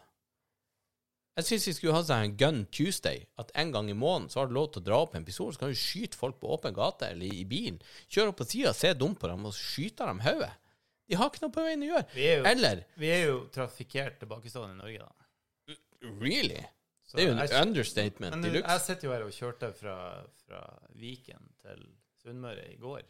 Jeg 1.40 1.46
syns 1.48 1.68
vi 1.70 1.74
skulle 1.78 1.94
ha 1.96 2.02
seg 2.04 2.24
en 2.26 2.34
Gun 2.40 2.58
Tuesday. 2.76 3.22
At 3.40 3.52
en 3.56 3.72
gang 3.72 3.90
i 3.90 3.96
måneden 3.96 4.30
så 4.34 4.42
har 4.42 4.50
du 4.50 4.54
lov 4.58 4.72
til 4.74 4.82
å 4.82 4.86
dra 4.90 4.98
opp 5.06 5.14
en 5.16 5.26
pistol, 5.28 5.54
så 5.56 5.60
kan 5.64 5.72
du 5.72 5.78
skyte 5.80 6.18
folk 6.20 6.40
på 6.42 6.50
åpen 6.56 6.74
gate 6.76 7.08
eller 7.14 7.32
i 7.32 7.46
bilen. 7.48 7.78
Kjøre 8.12 8.34
opp 8.34 8.42
på 8.42 8.48
sida, 8.50 8.74
se 8.76 8.92
dumt 8.98 9.20
på 9.22 9.30
dem 9.32 9.46
og 9.48 9.54
skyte 9.56 10.08
dem 10.10 10.20
hodet. 10.26 10.52
De 11.10 11.16
har 11.18 11.30
ikke 11.32 11.42
noe 11.46 11.54
på 11.56 11.64
veien 11.66 11.82
å 11.86 11.88
gjøre. 11.94 12.06
Vi 12.14 12.26
er 12.30 12.36
jo, 12.42 12.44
Eller 12.52 12.84
vi 13.02 13.08
er 13.10 13.24
jo 13.32 13.38
trafikkert 13.56 14.20
tilbakestående 14.22 14.76
i 14.76 14.82
Norge, 14.84 15.00
da. 15.08 15.76
Really? 16.22 16.60
Så 17.10 17.18
Det 17.18 17.24
er 17.24 17.28
jo 17.28 17.32
en 17.34 17.48
jeg- 17.48 17.62
understatement 17.68 18.32
Men 18.36 18.42
de 18.44 18.50
jeg 18.52 18.62
luxe. 18.62 18.80
sitter 18.86 19.08
jo 19.08 19.14
her 19.14 19.24
og 19.24 19.32
kjørte 19.32 19.74
fra, 19.74 19.96
fra 20.46 20.60
Viken 20.96 21.50
til 21.64 21.88
Sunnmøre 22.22 22.68
i 22.74 22.76
går. 22.78 23.02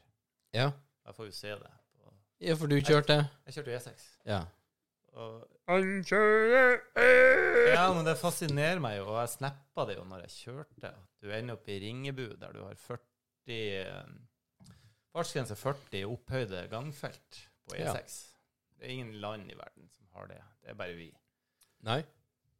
Ja. 0.53 0.71
Jeg 1.05 1.15
får 1.15 1.25
jo 1.25 1.31
se 1.31 1.47
det. 1.49 1.71
På. 1.97 2.13
ja, 2.39 2.53
for 2.55 2.67
du 2.67 2.75
kjørte? 2.79 3.17
Jeg 3.47 3.53
kjørte 3.57 3.75
E6. 3.79 4.05
Ja. 4.25 4.45
Han 5.69 5.89
kjører 6.07 6.79
ja, 7.73 7.85
men 7.93 8.05
det 8.07 8.15
fascinerer 8.19 8.81
meg 8.83 8.97
jo, 8.99 9.07
og 9.11 9.19
jeg 9.21 9.33
snappa 9.35 9.85
det 9.89 9.97
jo 9.99 10.05
når 10.07 10.25
jeg 10.25 10.35
kjørte. 10.35 10.91
Du 11.21 11.29
ender 11.33 11.57
opp 11.57 11.69
i 11.69 11.77
Ringebu, 11.83 12.25
der 12.41 12.55
du 12.55 12.63
har 12.65 12.77
40 12.87 13.55
eh, 13.55 14.11
Fartsgrense 15.09 15.57
40 15.57 16.05
opphøyde 16.09 16.65
gangfelt 16.71 17.41
på 17.65 17.77
E6. 17.77 18.19
Det 18.77 18.87
er 18.87 18.95
ingen 18.95 19.15
land 19.23 19.49
i 19.51 19.57
verden 19.57 19.89
som 19.95 20.07
har 20.15 20.29
det. 20.29 20.39
Det 20.61 20.73
er 20.73 20.77
bare 20.79 20.97
vi. 20.97 21.09
Nei, 21.87 22.01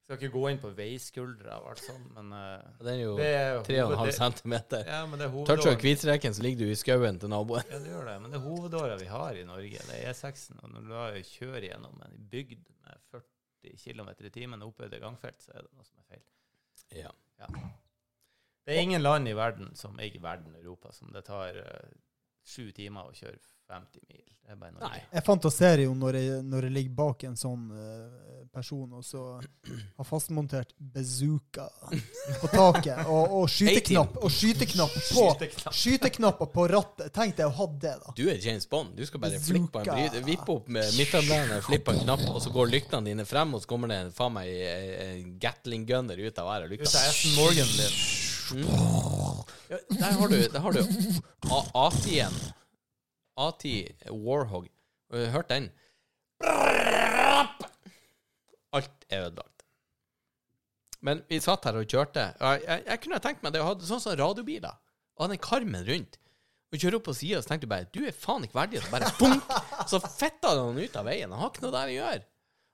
Skal 0.10 0.23
ikke 0.26 0.34
gå 0.34 0.48
inn 0.49 0.57
på 0.57 0.69
veiskuldra 0.73 1.60
og 1.61 1.68
alt 1.69 1.81
sånt, 1.86 2.06
men 2.15 2.31
uh, 2.34 2.64
den 2.81 2.88
er 2.95 3.03
jo 3.03 3.11
det 3.19 3.27
er 3.30 3.60
3,5 3.68 4.40
cm. 4.40 4.56
Ja, 4.88 5.03
er 5.06 5.36
Toucher 5.45 5.76
hvitstreken, 5.77 6.34
så 6.34 6.41
ligger 6.41 6.64
du 6.64 6.72
i 6.73 6.77
skauen 6.80 7.19
til 7.22 7.30
naboen. 7.30 7.61
Ja, 7.69 7.77
det 7.84 7.91
gjør 7.91 8.10
det. 8.10 8.15
Men 8.23 8.34
det 8.34 8.40
er 8.40 8.41
hovedåra 8.48 8.95
vi 8.98 9.06
har 9.11 9.38
i 9.38 9.44
Norge. 9.45 9.84
Det 9.86 9.99
er 9.99 10.10
E6-en. 10.10 10.64
Og 10.64 10.72
når 10.73 10.88
du 10.88 10.90
da 10.95 11.03
kjører 11.30 11.68
gjennom 11.68 12.02
en 12.07 12.18
bygd 12.31 12.65
med 12.88 13.06
40 13.14 13.77
km 13.84 14.10
i 14.18 14.34
timen 14.40 14.65
opphøyde 14.65 15.03
gangfelt, 15.06 15.45
så 15.45 15.53
er 15.53 15.68
det 15.68 15.69
noe 15.77 15.86
som 15.86 16.02
er 16.02 16.10
feil. 16.15 16.26
Ja. 17.03 17.14
Det 18.65 18.80
er 18.80 18.81
ingen 18.81 19.06
land 19.06 19.30
i 19.30 19.38
verden, 19.38 19.76
som 19.77 20.02
ikke 20.02 20.23
verden, 20.26 20.57
Europa, 20.57 20.90
som 20.98 21.14
det 21.14 21.27
tar 21.30 21.61
sju 22.49 22.72
timer 22.73 23.14
å 23.14 23.14
kjøre 23.14 23.38
50 23.69 24.01
mil. 24.09 24.25
Det 24.49 24.55
er 24.55 24.57
bare 24.57 24.71
Norge. 24.73 24.89
Nei. 24.89 25.03
Jeg 25.13 25.23
fantaserer 25.27 25.83
jo 25.85 25.93
når 25.93 26.15
jeg, 26.17 26.41
når 26.49 26.65
jeg 26.65 26.73
ligger 26.79 26.95
bak 26.97 27.23
en 27.29 27.35
sånn 27.37 27.67
eh, 27.77 28.45
person 28.49 28.95
og 28.97 29.03
så 29.05 29.19
har 29.37 30.07
fastmontert 30.09 30.71
bazooka 30.81 31.67
på 32.41 32.49
taket 32.49 33.03
og, 33.05 33.35
og 33.37 33.45
skyteknapp 33.53 34.15
og 34.25 34.33
skyteknapp 34.33 34.95
på 34.95 35.03
Skyteknapp. 35.05 35.75
Skyteknapper 35.77 36.49
på 36.55 36.65
rattet. 36.73 37.11
Tenk 37.13 37.37
deg 37.37 37.45
å 37.45 37.53
ha 37.59 37.67
det, 37.85 37.93
da. 38.01 38.15
Du 38.17 38.23
er 38.33 38.41
James 38.41 38.65
Bond. 38.71 38.95
Du 38.97 39.05
skal 39.05 39.21
bare 39.21 39.37
flippe 39.45 39.69
på 39.77 39.83
en 39.83 39.91
bry- 39.93 40.25
vippe 40.31 40.55
opp 40.55 40.67
med 40.79 40.89
midthandelen, 40.97 41.61
flippe 41.69 41.93
en 41.93 42.01
knapp, 42.07 42.25
og 42.33 42.41
så 42.41 42.49
går 42.57 42.73
lyktene 42.73 43.05
dine 43.11 43.27
frem, 43.29 43.53
og 43.53 43.61
så 43.61 43.69
kommer 43.69 43.93
det 43.93 43.99
en, 44.07 44.11
faen 44.17 44.33
meg 44.39 44.49
en- 44.49 45.35
Gatling 45.45 45.85
gunner 45.85 46.17
ut 46.25 46.41
av 46.41 46.49
hver 46.49 46.65
av 46.65 46.73
Ut 46.73 46.87
av. 46.89 47.01
Aston 47.05 47.37
Morgan 47.37 47.69
din. 47.77 48.65
Ja, 49.69 49.77
der 49.93 50.11
har 50.17 50.27
du, 50.27 50.39
der 50.49 50.59
har 50.59 50.71
du 50.73 50.79
A- 51.53 51.67
A10-en. 51.85 52.33
A10 53.40 54.11
Warhog. 54.11 54.68
Du 55.10 55.18
hørt 55.34 55.49
den? 55.49 55.70
Alt 58.76 59.06
er 59.10 59.26
ødelagt. 59.28 59.64
Men 61.02 61.24
vi 61.30 61.40
satt 61.40 61.64
her 61.66 61.80
og 61.80 61.88
kjørte. 61.88 62.26
Jeg, 62.36 62.64
jeg, 62.68 62.84
jeg 62.86 63.02
kunne 63.03 63.22
tenkt 63.24 63.45
meg 63.45 63.56
det 63.56 63.61
å 63.64 63.70
ha 63.70 63.76
sånn 63.80 64.03
som 64.03 64.18
radiobiler. 64.20 64.76
Og 65.16 65.26
ha 65.26 65.30
den 65.32 65.41
karmen 65.41 65.86
rundt. 65.88 66.20
Og 66.70 66.78
kjøre 66.78 66.99
opp 66.99 67.07
på 67.07 67.16
sida, 67.18 67.40
så 67.41 67.49
tenkte 67.49 67.66
du 67.66 67.72
bare 67.72 67.88
Du 67.90 68.03
er 68.06 68.14
faen 68.14 68.44
ikke 68.45 68.60
verdig. 68.60 68.84
Så 68.84 68.91
bare 68.94 69.14
bunk! 69.18 69.53
Så 69.90 70.02
fetta 70.03 70.52
han 70.60 70.78
ut 70.78 70.99
av 70.99 71.07
veien. 71.07 71.32
Han 71.32 71.41
har 71.41 71.53
ikke 71.53 71.66
noe 71.66 71.74
der 71.74 71.94
å 71.94 71.95
gjøre. 71.95 72.26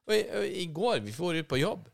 Og 0.06 0.16
i, 0.18 0.24
og 0.40 0.58
i 0.64 0.66
går, 0.80 0.98
vi 1.06 1.14
for 1.16 1.38
ut 1.38 1.48
på 1.50 1.62
jobb, 1.62 1.86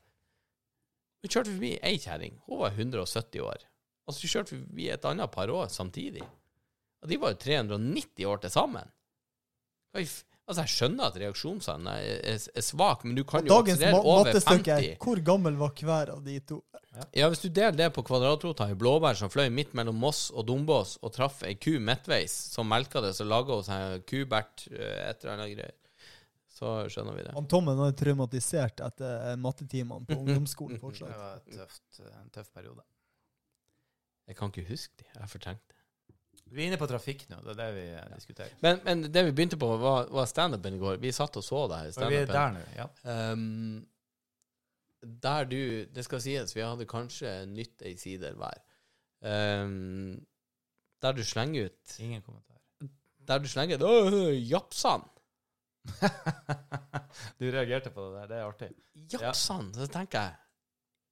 vi 1.22 1.30
kjørte 1.30 1.53
forbi 1.53 1.76
ei 1.85 1.99
kjerring. 2.02 2.39
Hun 2.48 2.64
var 2.64 2.73
170 2.73 3.43
år. 3.45 3.68
Og 4.10 4.15
så 4.18 4.31
kjørte 4.31 4.56
vi 4.56 4.64
forbi 4.64 4.88
et 4.95 5.06
annet 5.07 5.31
par 5.31 5.52
år 5.53 5.69
samtidig. 5.72 6.23
Og 7.01 7.09
de 7.09 7.17
var 7.21 7.33
jo 7.33 7.39
390 7.41 8.27
år 8.29 8.43
til 8.43 8.53
sammen. 8.53 8.91
Altså, 10.51 10.63
jeg 10.65 10.71
skjønner 10.73 11.07
at 11.07 11.17
reaksjonsevnen 11.21 11.89
er, 11.93 12.61
svak, 12.65 13.05
men 13.07 13.15
du 13.15 13.23
kan 13.27 13.45
jo 13.47 13.57
akselerere 13.61 14.01
over 14.01 14.27
mattestykke 14.27 14.73
er 14.73 14.85
50. 14.91 15.01
hvor 15.05 15.21
gammel 15.31 15.57
var 15.59 15.73
hver 15.77 16.11
av 16.15 16.21
de 16.25 16.37
to? 16.43 16.59
Ja, 17.15 17.29
hvis 17.31 17.43
du 17.43 17.47
deler 17.47 17.77
det 17.77 17.87
på 17.95 18.03
kvadratrota 18.03 18.67
i 18.67 18.75
blåbær 18.75 19.15
som 19.15 19.31
fløy 19.31 19.47
midt 19.53 19.71
mellom 19.77 19.95
Moss 20.01 20.25
og 20.35 20.43
Dombås 20.49 20.97
og 20.99 21.13
traff 21.15 21.39
ei 21.47 21.55
ku 21.55 21.77
midtveis 21.79 22.33
som 22.51 22.67
melka 22.67 22.99
det, 23.05 23.13
så 23.15 23.23
laga 23.27 23.55
hun 23.55 23.63
seg 23.63 24.03
kubert, 24.09 24.65
eh, 24.73 24.97
et 25.07 25.23
eller 25.23 25.37
annet 25.37 25.53
greier, 25.55 25.77
så 26.51 26.73
skjønner 26.91 27.15
vi 27.15 27.25
det. 27.29 27.35
Han 27.37 27.47
Tommen 27.53 27.79
er 27.87 27.95
traumatisert 27.97 28.83
etter 28.83 29.31
eh, 29.31 29.37
mattetimene 29.39 30.09
på 30.09 30.19
ungdomsskolen 30.19 30.81
fortsatt. 30.83 31.11
Det 31.15 31.21
var 31.21 31.39
et 31.39 31.61
tøft, 31.61 32.01
en 32.11 32.33
tøff 32.35 32.51
periode. 32.51 32.83
Jeg 34.27 34.37
kan 34.39 34.51
ikke 34.51 34.67
huske 34.67 34.99
de. 34.99 35.07
Jeg 35.13 35.21
har 35.23 35.31
fortrengt 35.31 35.63
det. 35.71 35.80
Vi 36.51 36.63
er 36.63 36.67
inne 36.67 36.79
på 36.79 36.87
trafikk 36.89 37.23
nå, 37.31 37.37
det 37.45 37.53
er 37.53 37.59
det 37.61 37.69
vi 37.77 37.85
eh, 37.95 38.07
diskuterer. 38.15 38.57
Men, 38.63 38.81
men 38.83 39.05
det 39.07 39.23
vi 39.29 39.35
begynte 39.35 39.59
på, 39.59 39.69
var, 39.79 40.09
var 40.11 40.27
standupen 40.27 40.75
i 40.75 40.81
går. 40.81 40.99
Vi 40.99 41.13
satt 41.15 41.37
og 41.39 41.45
så 41.47 41.63
det 41.71 41.79
her. 41.79 41.93
Og 41.95 42.11
vi 42.11 42.19
er 42.19 42.27
standupen. 42.27 42.35
der 42.35 42.49
nå, 42.57 42.61
ja. 42.75 42.87
Der 45.01 45.47
du 45.49 45.85
Det 45.95 46.03
skal 46.05 46.21
sies, 46.21 46.55
vi 46.55 46.61
hadde 46.61 46.85
kanskje 46.85 47.31
nytt 47.49 47.81
ei 47.87 47.95
sider 47.97 48.35
hver. 48.37 48.59
Um, 49.21 50.19
der 51.01 51.11
du 51.11 51.23
slenger 51.23 51.65
ut 51.65 51.99
Ingen 51.99 52.21
kommentar. 52.21 52.57
Der 53.27 53.37
du 53.37 53.47
slenger 53.47 53.77
ut 53.77 53.83
«Åh, 53.83 54.49
Japsan! 54.51 55.03
du 57.39 57.45
reagerte 57.51 57.89
på 57.89 58.01
det 58.01 58.13
der, 58.13 58.27
det 58.27 58.37
er 58.37 58.45
artig. 58.45 58.69
Japsan! 59.13 59.73
Så 59.73 59.87
tenker 59.87 60.19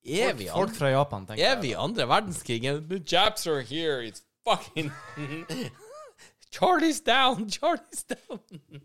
jeg 0.03 0.29
Er 0.29 0.33
vi, 0.33 0.47
folk 0.49 0.69
an 0.69 0.75
fra 0.75 0.89
Japan, 0.89 1.25
tenker 1.27 1.45
er 1.45 1.61
vi 1.61 1.73
andre 1.73 2.07
verdenskrig? 2.07 2.61
The 2.61 3.01
Japs 3.11 3.47
are 3.47 3.61
here! 3.61 4.01
It's 4.05 4.21
fucking 4.45 4.91
Charlie's 6.53 7.01
down! 7.05 7.47
Charlie's 7.49 8.03
down! 8.09 8.39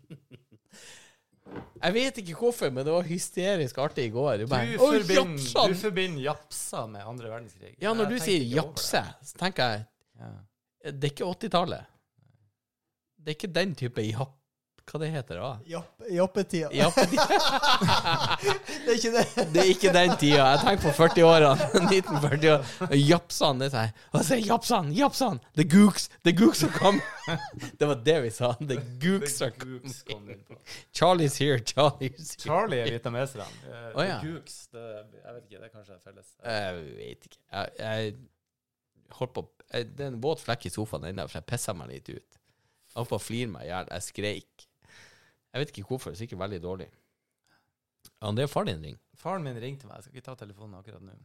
Jeg 1.83 1.93
vet 1.93 2.17
ikke 2.17 2.35
hvorfor, 2.39 2.71
men 2.73 2.85
det 2.87 2.93
var 2.93 3.05
hysterisk 3.05 3.77
artig 3.77 4.07
i 4.09 4.13
går. 4.13 4.37
Du, 4.41 4.47
bare, 4.49 4.71
du 4.71 4.79
forbinder, 4.81 5.67
du 5.69 5.75
forbinder 5.77 6.23
japsa 6.23 6.85
med 6.89 7.05
andre 7.05 7.29
verdenskrig. 7.29 7.75
Ja, 7.81 7.93
når 7.93 8.09
Jeg 8.09 8.11
du 8.11 8.23
sier 8.23 8.47
japse, 8.49 9.01
så 9.21 9.37
tenker 9.39 9.69
jeg 9.69 9.83
det. 9.83 10.23
Ja. 10.23 10.31
Det 10.91 11.09
er 11.09 11.13
ikke 11.13 11.29
80-tallet. 11.45 11.91
Det 13.19 13.31
er 13.33 13.37
ikke 13.37 13.51
den 13.53 13.75
type 13.77 14.01
japp... 14.05 14.33
Hva 14.85 14.99
det 15.01 15.07
heter 15.09 15.39
da? 15.41 15.47
Japp, 15.65 16.03
jappetida. 16.13 16.67
Japp, 16.77 16.93
Det 18.85 18.91
er 18.91 18.97
ikke 18.99 19.11
det. 19.15 19.23
det 19.53 19.61
er 19.63 19.69
ikke 19.71 19.91
den 19.95 20.11
tida. 20.21 20.43
Jeg 20.51 20.59
tenker 20.61 20.83
på 20.83 20.91
40-årene. 20.99 21.69
1940 21.79 22.51
år. 22.53 22.93
Japsan, 22.99 23.63
det 23.63 23.71
sier 23.73 23.87
jeg. 23.87 23.95
Og 24.13 24.25
så 24.27 24.37
Japsan? 24.45 24.91
Japsan! 24.95 25.39
The 25.57 25.65
gooks! 25.71 26.05
The 26.27 26.35
gooks 26.37 26.61
are 26.67 26.73
coming! 26.75 27.01
Det 27.79 27.87
var 27.89 27.97
det 28.05 28.15
vi 28.27 28.29
sa. 28.35 28.51
The 28.61 28.77
gooks 29.01 29.39
are 29.41 29.51
coming. 29.57 30.43
Charlie's 30.93 31.39
here, 31.41 31.57
Charlie's 31.65 32.35
here. 32.35 32.45
Charlie 32.45 32.83
er 32.83 32.91
vietnameserne. 32.93 33.47
Uh, 33.65 33.89
oh, 33.97 34.05
ja. 34.05 34.19
Gooks, 34.21 34.59
det, 34.75 34.85
jeg 34.85 35.33
vet 35.33 35.41
ikke, 35.47 35.57
det 35.63 35.65
er 35.65 35.73
kanskje 35.73 35.97
felles. 36.05 36.29
Jeg 36.45 36.85
vet 37.01 37.27
ikke. 37.31 37.41
Jeg, 37.51 37.73
jeg 37.81 38.15
holdt 39.17 39.33
på 39.33 39.47
Det 39.73 40.05
er 40.05 40.13
en 40.13 40.21
våt 40.21 40.45
flekk 40.45 40.69
i 40.69 40.73
sofaen 40.77 41.09
ennå, 41.09 41.25
for 41.25 41.41
jeg 41.41 41.49
pissa 41.49 41.73
meg 41.73 41.89
litt 41.95 42.13
ut. 42.13 42.39
Jeg 42.93 42.99
holdt 43.01 43.09
på 43.15 43.17
å 43.17 43.25
flire 43.25 43.49
meg 43.57 43.65
i 43.65 43.71
hjel. 43.73 43.89
Jeg 43.97 44.05
skreik. 44.11 44.67
Jeg 45.55 45.63
vet 45.63 45.71
ikke 45.71 45.87
hvorfor. 45.87 46.11
Det 46.11 46.17
er 46.19 46.25
sikkert 46.25 46.41
veldig 46.43 46.57
dårlig. 46.63 46.89
Ja, 48.19 48.31
det 48.35 48.43
er 48.43 48.49
faren 48.51 48.67
din 48.73 48.83
ring. 48.89 48.97
Faren 49.15 49.43
min 49.45 49.55
ringte 49.61 49.87
meg, 49.87 49.95
jeg 50.01 50.03
skal 50.09 50.17
ikke 50.19 50.25
ta 50.27 50.35
telefonen 50.43 50.75
akkurat 50.81 51.01
nå. 51.01 51.15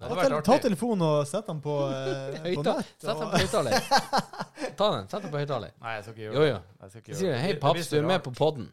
Ta, 0.00 0.08
tel 0.16 0.36
ta 0.46 0.56
telefonen 0.62 1.02
og 1.04 1.26
sett 1.28 1.48
den 1.50 1.58
på, 1.60 1.74
eh, 1.92 2.46
på 2.56 2.62
nett. 2.64 2.92
Sett 3.02 3.18
den 3.18 3.32
på 3.34 3.40
høyttaler. 3.42 3.74
Ta 4.78 4.86
den. 4.94 5.08
Sett 5.10 5.24
den 5.26 5.32
på 5.34 5.40
høyttaler. 5.42 5.74
Nei, 5.82 5.96
jeg 5.98 6.04
skal 6.06 6.14
ikke 6.14 6.22
Jo, 6.22 6.30
gjøre 6.30 6.46
jo. 6.46 6.54
det. 6.54 6.78
Jeg 6.84 6.92
skal 6.94 7.02
ikke 7.02 7.10
Så 7.10 7.10
gjøre 7.10 7.18
sier 7.20 7.34
det. 7.34 7.40
Hei, 7.42 7.56
paps, 7.66 7.90
du 7.90 7.96
er 7.98 8.06
med 8.08 8.22
på 8.24 8.32
podden. 8.38 8.70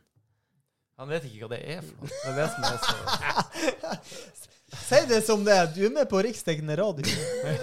Han 1.02 1.12
vet 1.12 1.26
ikke 1.28 1.44
hva 1.44 1.50
det 1.58 1.60
er 1.76 1.82
for 1.84 1.98
noe. 1.98 2.14
Det 2.14 2.30
er 2.32 2.38
det 2.38 2.48
som 2.54 2.70
er 2.70 2.78
så 2.86 4.46
Si 4.74 5.00
det 5.08 5.22
som 5.24 5.46
det 5.48 5.54
er. 5.56 5.70
Du 5.72 5.80
er 5.86 5.94
med 5.96 6.10
på 6.12 6.20
riksdekkende 6.26 6.76
radio. 6.76 7.08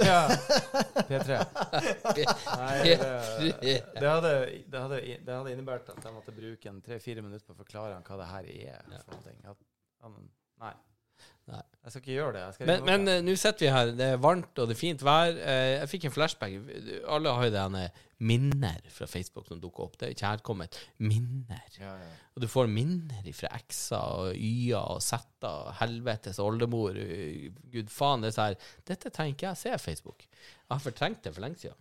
Ja. 0.04 0.22
P3. 1.08 1.36
Nei, 2.56 2.78
det, 2.80 2.96
det, 4.00 4.08
hadde, 4.08 4.32
det, 4.66 4.78
hadde, 4.78 5.00
det 5.26 5.34
hadde 5.34 5.52
innebært 5.52 5.90
at 5.92 6.00
jeg 6.00 6.14
måtte 6.14 6.32
bruke 6.34 6.70
en 6.70 6.80
tre-fire 6.84 7.22
minutter 7.24 7.44
på 7.46 7.52
å 7.56 7.60
forklare 7.60 7.98
han 7.98 8.06
hva 8.06 8.18
det 8.22 8.30
her 8.30 8.48
er. 8.54 8.88
For 9.04 9.20
noe. 9.20 9.52
At 9.52 9.60
han, 10.06 10.16
nei. 10.64 10.72
Nei. 11.50 11.60
Jeg 11.84 11.92
skal 11.92 12.00
ikke 12.00 12.14
gjøre 12.14 12.32
det. 12.38 12.42
Skal 12.56 12.68
Men, 12.70 12.84
men 12.88 13.10
eh, 13.12 13.18
nå 13.20 13.34
sitter 13.36 13.66
vi 13.66 13.72
her. 13.74 13.90
Det 13.98 14.06
er 14.14 14.20
varmt, 14.24 14.56
og 14.62 14.68
det 14.70 14.72
er 14.76 14.80
fint 14.80 15.02
vær. 15.04 15.34
Eh, 15.36 15.72
Jeg 15.82 15.90
fikk 15.92 16.06
en 16.08 16.14
flashback. 16.14 16.54
Alle 17.12 17.34
har 17.36 17.44
jo 17.50 17.52
denne 17.52 17.82
minner 18.24 18.78
fra 18.94 19.04
Facebook 19.10 19.50
som 19.50 19.60
dukker 19.60 19.84
opp. 19.84 19.98
Det 20.00 20.08
er 20.08 20.16
kjærkomment. 20.22 20.78
Minner. 21.04 21.66
ja, 21.76 21.90
ja. 22.00 22.08
Og 22.32 22.40
du 22.42 22.48
får 22.48 22.70
minner 22.72 23.28
fra 23.36 23.50
X-er 23.60 24.16
og 24.22 24.38
Y-er 24.40 24.88
og 24.96 25.02
Z-er. 25.04 25.74
Helvetes 25.82 26.40
oldemor. 26.40 26.96
Gud 27.76 27.92
faen, 27.92 28.24
det 28.24 28.32
er 28.32 28.36
så 28.38 28.48
her 28.48 28.56
Dette 28.88 29.12
trenger 29.12 29.50
jeg 29.50 29.60
se 29.60 29.76
Facebook. 29.84 30.24
Jeg 30.24 30.72
har 30.72 30.80
fortrengt 30.86 31.20
det 31.28 31.34
for 31.36 31.44
lenge 31.44 31.60
siden. 31.60 31.76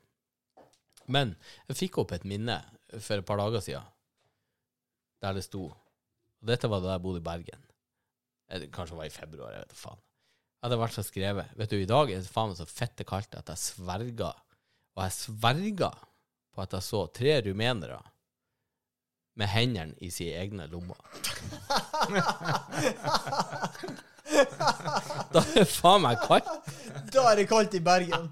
Men 1.08 1.36
jeg 1.70 1.80
fikk 1.86 1.98
opp 2.04 2.12
et 2.16 2.28
minne 2.28 2.60
for 3.00 3.16
et 3.22 3.26
par 3.28 3.40
dager 3.40 3.64
siden 3.64 3.88
der 5.24 5.34
det 5.40 5.44
sto 5.48 5.70
Og 5.72 6.48
dette 6.52 6.68
var 6.68 6.82
da 6.84 6.98
jeg 6.98 7.02
bodde 7.06 7.22
i 7.22 7.24
Bergen. 7.24 7.62
Eller 8.52 8.72
kanskje 8.74 8.96
det 8.96 9.02
var 9.02 9.10
i 9.10 9.14
februar, 9.14 9.52
jeg 9.54 9.64
vet 9.64 9.74
da 9.74 9.80
faen. 9.80 10.02
Jeg 10.64 10.68
hadde 10.68 10.80
vært 10.80 10.96
så 10.96 11.04
skrevet. 11.04 11.54
Vet 11.60 11.72
du, 11.74 11.78
i 11.82 11.90
dag 11.90 12.12
er 12.12 12.22
det 12.24 12.32
faen 12.32 12.50
meg 12.52 12.60
så 12.60 12.68
fette 12.70 13.04
kaldt 13.08 13.36
at 13.36 13.50
jeg 13.52 13.60
sverga. 13.60 14.32
Og 14.96 15.04
jeg 15.04 15.16
sverga 15.18 15.92
på 16.54 16.64
at 16.64 16.76
jeg 16.78 16.84
så 16.86 17.02
tre 17.12 17.34
rumenere 17.44 18.00
med 19.40 19.48
hendene 19.50 19.98
i 20.06 20.10
sine 20.14 20.38
egne 20.40 20.68
lommer. 20.72 21.00
da 25.34 25.42
er 25.42 25.56
det 25.58 25.68
faen 25.68 26.02
meg 26.06 26.22
kaldt. 26.24 26.48
Da 27.12 27.22
er 27.32 27.36
det 27.42 27.48
kaldt 27.52 27.76
i 27.76 27.84
Bergen. 27.84 28.30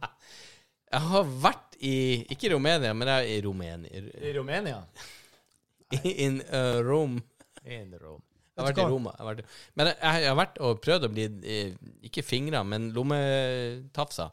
Jeg 0.91 1.01
har 1.11 1.35
vært 1.43 1.67
i 1.81 1.95
Ikke 2.29 2.45
i 2.47 2.53
Romania, 2.53 2.93
men 2.93 3.09
jeg 3.09 3.25
er 3.25 3.29
i 3.33 3.41
Romania. 3.43 4.01
I 4.21 4.33
Romania? 4.37 4.79
In 5.91 6.41
uh, 6.53 6.79
Rome. 6.85 7.23
In 7.65 7.95
Rome. 7.97 8.30
Jeg 8.61 8.67
har 8.67 8.73
vært 8.73 8.83
i 8.85 8.89
Roma. 8.93 9.13
Jeg 9.17 9.25
har 9.25 9.29
vært, 9.33 9.55
men 9.75 9.89
jeg, 9.91 9.97
jeg 10.23 10.31
har 10.31 10.39
vært 10.39 10.59
og 10.61 10.81
prøvd 10.85 11.07
å 11.07 11.11
bli 11.15 11.27
eh, 11.43 11.71
Ikke 12.09 12.23
fingra, 12.25 12.61
men 12.67 12.91
lommetafsa. 12.95 14.29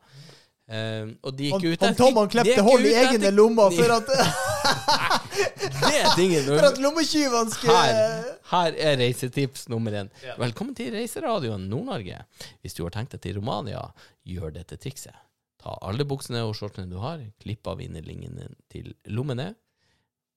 Eh, 0.68 1.06
og 1.24 1.32
de 1.32 1.46
gikk 1.48 1.64
ut 1.64 1.84
han 1.86 1.94
Tom 1.96 2.18
han 2.20 2.28
klepte 2.28 2.60
hull 2.66 2.82
i 2.84 2.90
egne 3.00 3.30
lommer 3.32 3.72
for 3.72 3.94
at, 3.94 4.10
Det 5.78 5.94
er 5.96 6.10
tingen. 6.18 6.44
for 6.50 6.66
at 6.68 6.80
lommetyvene 6.82 7.54
skulle 7.54 7.76
Her, 7.78 8.26
her 8.50 8.76
er 8.90 8.98
reisetips 9.00 9.68
nummer 9.72 9.94
én. 9.96 10.10
Ja. 10.26 10.34
Velkommen 10.40 10.76
til 10.76 10.92
Reiseradioen 10.92 11.64
Nord-Norge. 11.70 12.20
Hvis 12.60 12.76
du 12.76 12.82
har 12.84 12.92
tenkt 12.92 13.16
deg 13.16 13.24
til 13.24 13.38
Romania, 13.40 13.86
gjør 14.28 14.52
dette 14.58 14.76
trikset. 14.80 15.16
Ta 15.58 15.72
alle 15.88 16.04
buksene 16.06 16.44
og 16.46 16.52
skjortene 16.58 16.90
du 16.90 16.98
har, 17.02 17.22
klipp 17.42 17.66
av 17.70 17.80
innerlingene 17.82 18.50
til 18.70 18.92
lommene, 19.10 19.54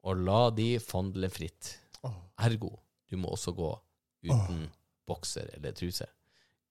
og 0.08 0.24
la 0.26 0.46
de 0.56 0.72
fondle 0.82 1.28
fritt. 1.30 1.76
Ergo, 2.42 2.72
du 3.12 3.18
må 3.20 3.32
også 3.36 3.54
gå 3.56 3.70
uten 4.26 4.66
bokser 5.08 5.50
eller 5.58 5.76
truse. 5.76 6.08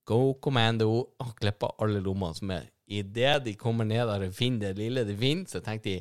Go 0.08 0.34
commando 0.42 0.90
har 1.20 1.34
klippa 1.38 1.74
alle 1.82 2.00
lommene 2.02 2.36
som 2.36 2.52
er 2.56 2.68
Idet 2.90 3.44
de 3.44 3.52
kommer 3.54 3.86
ned 3.86 4.08
der 4.08 4.24
og 4.26 4.32
finner 4.34 4.72
det 4.72 4.80
lille 4.82 5.04
de 5.06 5.14
finner, 5.14 5.46
så 5.46 5.60
tenker 5.62 6.00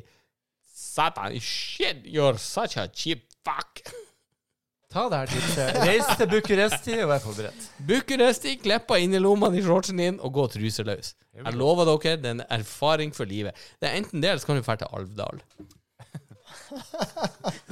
Satan, 0.74 1.36
shit, 1.38 2.02
you're 2.02 2.38
such 2.38 2.78
a 2.80 2.88
cheap 2.88 3.20
fuck. 3.46 3.82
Ta 4.90 5.04
det 5.06 5.18
her 5.20 5.30
tipset. 5.30 5.76
Reis 5.86 6.08
til 6.18 6.26
Bucuresti 6.32 6.96
og 7.04 7.12
vær 7.12 7.22
forberedt. 7.22 7.66
Bucuresti, 7.86 8.56
kleppa 8.58 8.98
inn 8.98 9.14
i 9.14 9.20
lommene 9.22 9.60
i 9.60 9.62
shortsen 9.62 10.00
din 10.02 10.18
og 10.18 10.32
gå 10.34 10.48
truseløs. 10.56 11.12
Jeg 11.36 11.54
lover 11.54 11.86
dere, 11.92 12.16
det 12.18 12.26
er 12.32 12.38
en 12.40 12.46
erfaring 12.58 13.14
for 13.14 13.28
livet. 13.30 13.54
Det 13.78 13.86
er 13.86 14.00
enten 14.00 14.18
det, 14.18 14.32
eller 14.32 14.42
så 14.42 14.50
kan 14.50 14.58
du 14.58 14.66
dra 14.66 14.76
til 14.80 14.90
Alvdal. 14.98 15.44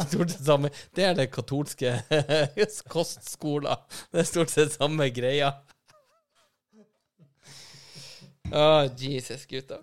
Stort 0.08 0.30
sett 0.30 0.44
samme 0.46 0.70
Det 0.94 1.04
er 1.04 1.16
det 1.18 1.28
katolske 1.34 1.94
kostskoler. 2.94 3.80
Det 4.12 4.22
er 4.24 4.28
stort 4.28 4.52
sett 4.52 4.74
samme 4.74 5.08
greia. 5.14 5.52
Å, 8.48 8.88
Jesus, 8.96 9.44
gutta. 9.46 9.76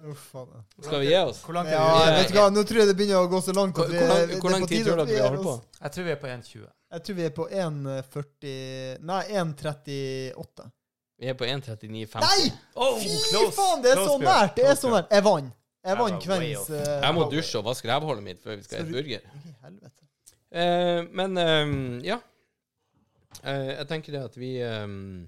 Skal 0.82 1.00
vi 1.04 1.12
gi 1.12 1.18
oss? 1.20 1.42
Hvor 1.46 1.54
langt 1.54 1.70
er 1.70 1.76
Ja, 1.78 2.06
vet 2.18 2.32
du 2.32 2.40
hva, 2.40 2.48
nå 2.50 2.64
tror 2.66 2.82
jeg 2.82 2.90
det 2.90 2.96
begynner 2.98 3.22
å 3.22 3.30
gå 3.30 3.42
så 3.46 3.54
langt 3.54 3.78
Hvor, 3.78 3.86
at 3.86 3.94
vi 3.94 4.00
hvor, 4.00 4.10
lang, 4.10 4.40
hvor 4.42 4.56
lang 4.56 4.66
tid 4.70 4.88
tror 4.88 5.02
dere 5.04 5.12
vi 5.12 5.20
holder 5.22 5.44
på? 5.46 5.54
Jeg 5.82 5.94
tror 5.98 6.08
vi 6.08 6.14
er 6.16 6.22
på 6.24 6.32
1,20. 6.32 6.64
Jeg 6.96 7.06
tror 7.06 7.20
vi 7.20 7.28
er 7.28 7.36
på 7.36 7.46
1,40 7.66 9.06
Nei, 9.12 9.22
1,38. 9.44 10.72
Vi 11.22 11.30
er 11.32 11.38
på 11.38 11.46
1.39,50. 11.48 12.26
Nei! 12.26 12.50
Oh, 12.74 12.98
Fy 13.00 13.12
close. 13.30 13.54
faen, 13.56 13.86
det 13.86 13.94
er 13.94 14.02
så 14.02 14.18
nært! 14.20 14.58
Det 14.58 14.66
er 14.68 14.80
så 14.80 14.92
nært. 14.92 15.14
Jeg 15.14 15.24
vant. 15.30 15.54
Jeg 15.86 15.98
vant 16.00 16.24
kveldens 16.24 16.70
eh, 16.74 16.94
Jeg 17.06 17.14
må 17.18 17.28
dusje 17.32 17.60
og 17.60 17.66
vaske 17.68 17.90
rævhullet 17.92 18.24
mitt 18.26 18.42
før 18.42 18.56
vi 18.58 18.64
skal 18.66 18.86
spise 18.86 18.94
burger. 18.96 19.22
Uh. 19.62 19.92
Eh, 20.56 21.02
men 21.12 21.38
ehm, 21.42 21.78
ja. 22.06 22.20
Uh, 23.44 23.72
jeg 23.76 23.88
tenker 23.90 24.16
det 24.16 24.22
at 24.30 24.38
vi 24.40 24.52
um, 24.64 25.26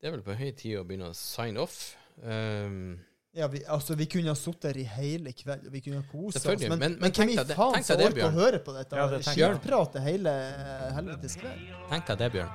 Det 0.00 0.08
er 0.08 0.16
vel 0.16 0.24
på 0.26 0.34
høy 0.36 0.50
tid 0.58 0.80
å 0.80 0.84
begynne 0.88 1.12
å 1.12 1.16
sign 1.16 1.56
off. 1.62 1.94
Um, 2.22 2.98
Ja, 3.38 3.46
vi, 3.52 3.60
altså, 3.70 3.94
vi 3.94 4.06
kunne 4.10 4.32
ha 4.32 4.34
sittet 4.34 4.72
her 4.72 4.78
i 4.80 4.84
hele 4.88 5.30
kveld, 5.36 5.66
og 5.68 5.72
vi 5.76 5.80
kunne 5.84 6.00
ha 6.00 6.06
kosa 6.10 6.40
oss. 6.40 6.62
Men, 6.64 6.78
men- 6.80 6.96
men, 6.98 7.12
hvem 7.14 7.28
i 7.30 7.36
faen 7.54 7.84
skal 7.86 8.00
orker 8.08 8.24
å 8.26 8.30
høre 8.34 8.58
på 8.64 8.72
dette 8.74 8.96
Ja, 8.98 9.04
det 9.12 9.20
skitpratet 9.28 10.02
hele 10.02 10.32
eh, 10.32 10.88
helvetes 10.96 11.36
kveld? 11.38 11.68
tenk 11.92 12.08
deg 12.08 12.18
det, 12.24 12.30
Bjørn. 12.34 12.50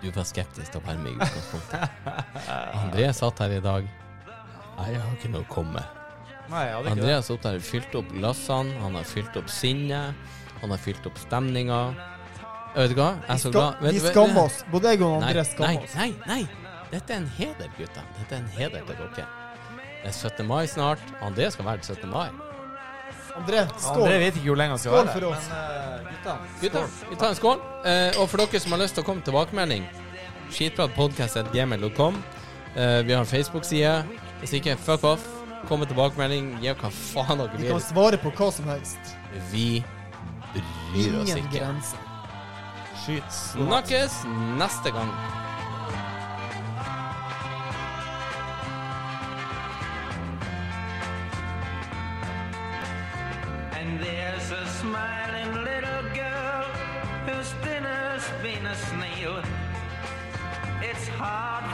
Du 0.00 0.06
var 0.16 0.24
skeptisk 0.24 0.72
til 0.72 0.80
å 0.80 0.84
være 0.86 1.02
med 1.02 1.12
i 1.12 1.16
utgangspunktet. 1.20 1.98
André 2.80 3.10
satt 3.12 3.42
her 3.44 3.58
i 3.58 3.60
dag. 3.60 3.90
Nei, 4.80 4.92
jeg 4.94 5.00
har 5.04 5.16
ikke 5.18 5.30
noe 5.34 5.44
å 5.44 5.48
komme 5.52 5.72
med. 5.76 5.96
Nei, 6.50 6.62
jeg 6.66 6.74
hadde 6.74 6.92
ikke 6.94 7.04
det. 7.04 7.14
har 7.14 7.24
sittet 7.26 7.42
der 7.46 7.58
og 7.60 7.66
fylt 7.68 7.96
opp 8.00 8.12
glassene, 8.16 8.78
han 8.80 8.94
har 8.96 9.04
fylt 9.06 9.36
opp 9.38 9.50
sinnet, 9.52 10.14
han 10.62 10.72
har 10.74 10.80
fylt 10.80 11.06
opp 11.10 11.18
stemninga. 11.20 11.80
Jeg 12.74 12.80
vet 12.86 12.94
du 12.94 13.00
hva? 13.02 13.10
Jeg 13.26 13.34
er 13.34 13.42
så 13.42 13.50
glad. 13.52 13.80
Vet 13.82 13.92
vi 13.92 13.98
du- 13.98 14.04
vet- 14.06 14.14
skammer 14.14 14.42
oss. 14.46 14.64
Både 14.70 14.88
jeg 14.94 15.02
og 15.02 15.20
Nei, 15.20 15.28
André 15.32 15.42
nei, 15.42 15.44
skammer 15.50 15.84
oss. 15.84 15.94
nei, 15.94 16.14
nei. 16.26 16.48
Dette 16.90 17.10
er 17.12 17.16
en 17.20 17.26
heder, 17.36 17.68
gutta. 17.78 18.02
Dette 18.18 18.32
er 18.34 18.38
en 18.38 18.50
heder 18.56 18.80
til 18.86 18.96
dere. 18.96 19.26
Det 20.02 20.08
er 20.08 20.12
17. 20.12 20.46
mai 20.46 20.66
snart. 20.66 20.98
André 21.20 21.50
skal 21.52 21.64
være 21.64 21.78
til 21.78 21.94
17. 21.96 22.10
mai. 22.10 22.28
André, 23.36 23.60
André 23.66 23.78
skål. 23.78 24.08
vet 24.08 24.34
ikke 24.34 24.46
hvor 24.46 24.56
lenge 24.56 24.70
han 24.70 24.78
skal 24.78 24.90
Skål 24.92 25.06
være 25.06 25.20
for 25.20 25.26
oss. 25.30 25.48
Men 25.48 26.06
eh, 26.06 26.10
gutta, 26.10 26.38
Gutta, 26.60 26.86
vi 27.10 27.16
tar 27.16 27.28
en 27.28 27.34
skål. 27.34 27.60
Eh, 27.84 28.20
og 28.20 28.28
for 28.28 28.36
dere 28.38 28.60
som 28.60 28.72
har 28.72 28.78
lyst 28.80 28.94
til 28.94 29.02
å 29.04 29.06
komme 29.06 29.22
til 29.22 29.32
tilbakemelding, 29.32 29.86
skitpratpodkast.gmail.com. 30.50 32.22
Eh, 32.76 33.02
vi 33.06 33.12
har 33.12 33.20
en 33.20 33.26
Facebook-side. 33.26 34.04
Hvis 34.40 34.52
ikke, 34.56 34.76
fuck 34.76 35.04
off. 35.04 35.24
Kom 35.68 35.78
med 35.82 35.90
tilbakemelding. 35.92 36.54
Gi 36.62 36.72
hva 36.72 36.90
faen 36.90 37.38
dere 37.42 37.58
Vi 37.60 37.68
kan 37.68 37.82
svare 37.84 38.16
på 38.22 38.32
hva 38.32 38.48
som 38.52 38.68
helst. 38.72 39.12
Vi 39.52 39.82
bryr 40.54 41.18
oss 41.20 41.28
Ingen 41.28 41.44
ikke. 41.44 41.58
grenser. 41.58 42.06
skyt. 43.04 43.32
Snakkes 43.32 44.22
neste 44.58 44.90
gang. 44.92 45.12
And 53.72 53.98
there's 54.00 54.50
a 54.50 54.66
smiling 54.80 55.54
little 55.64 56.02
girl 56.14 56.64
whose 57.26 57.50
dinner's 57.64 58.24
been 58.42 58.66
a 58.66 58.74
snail. 58.74 59.42
It's 60.82 61.08
hard 61.08 61.64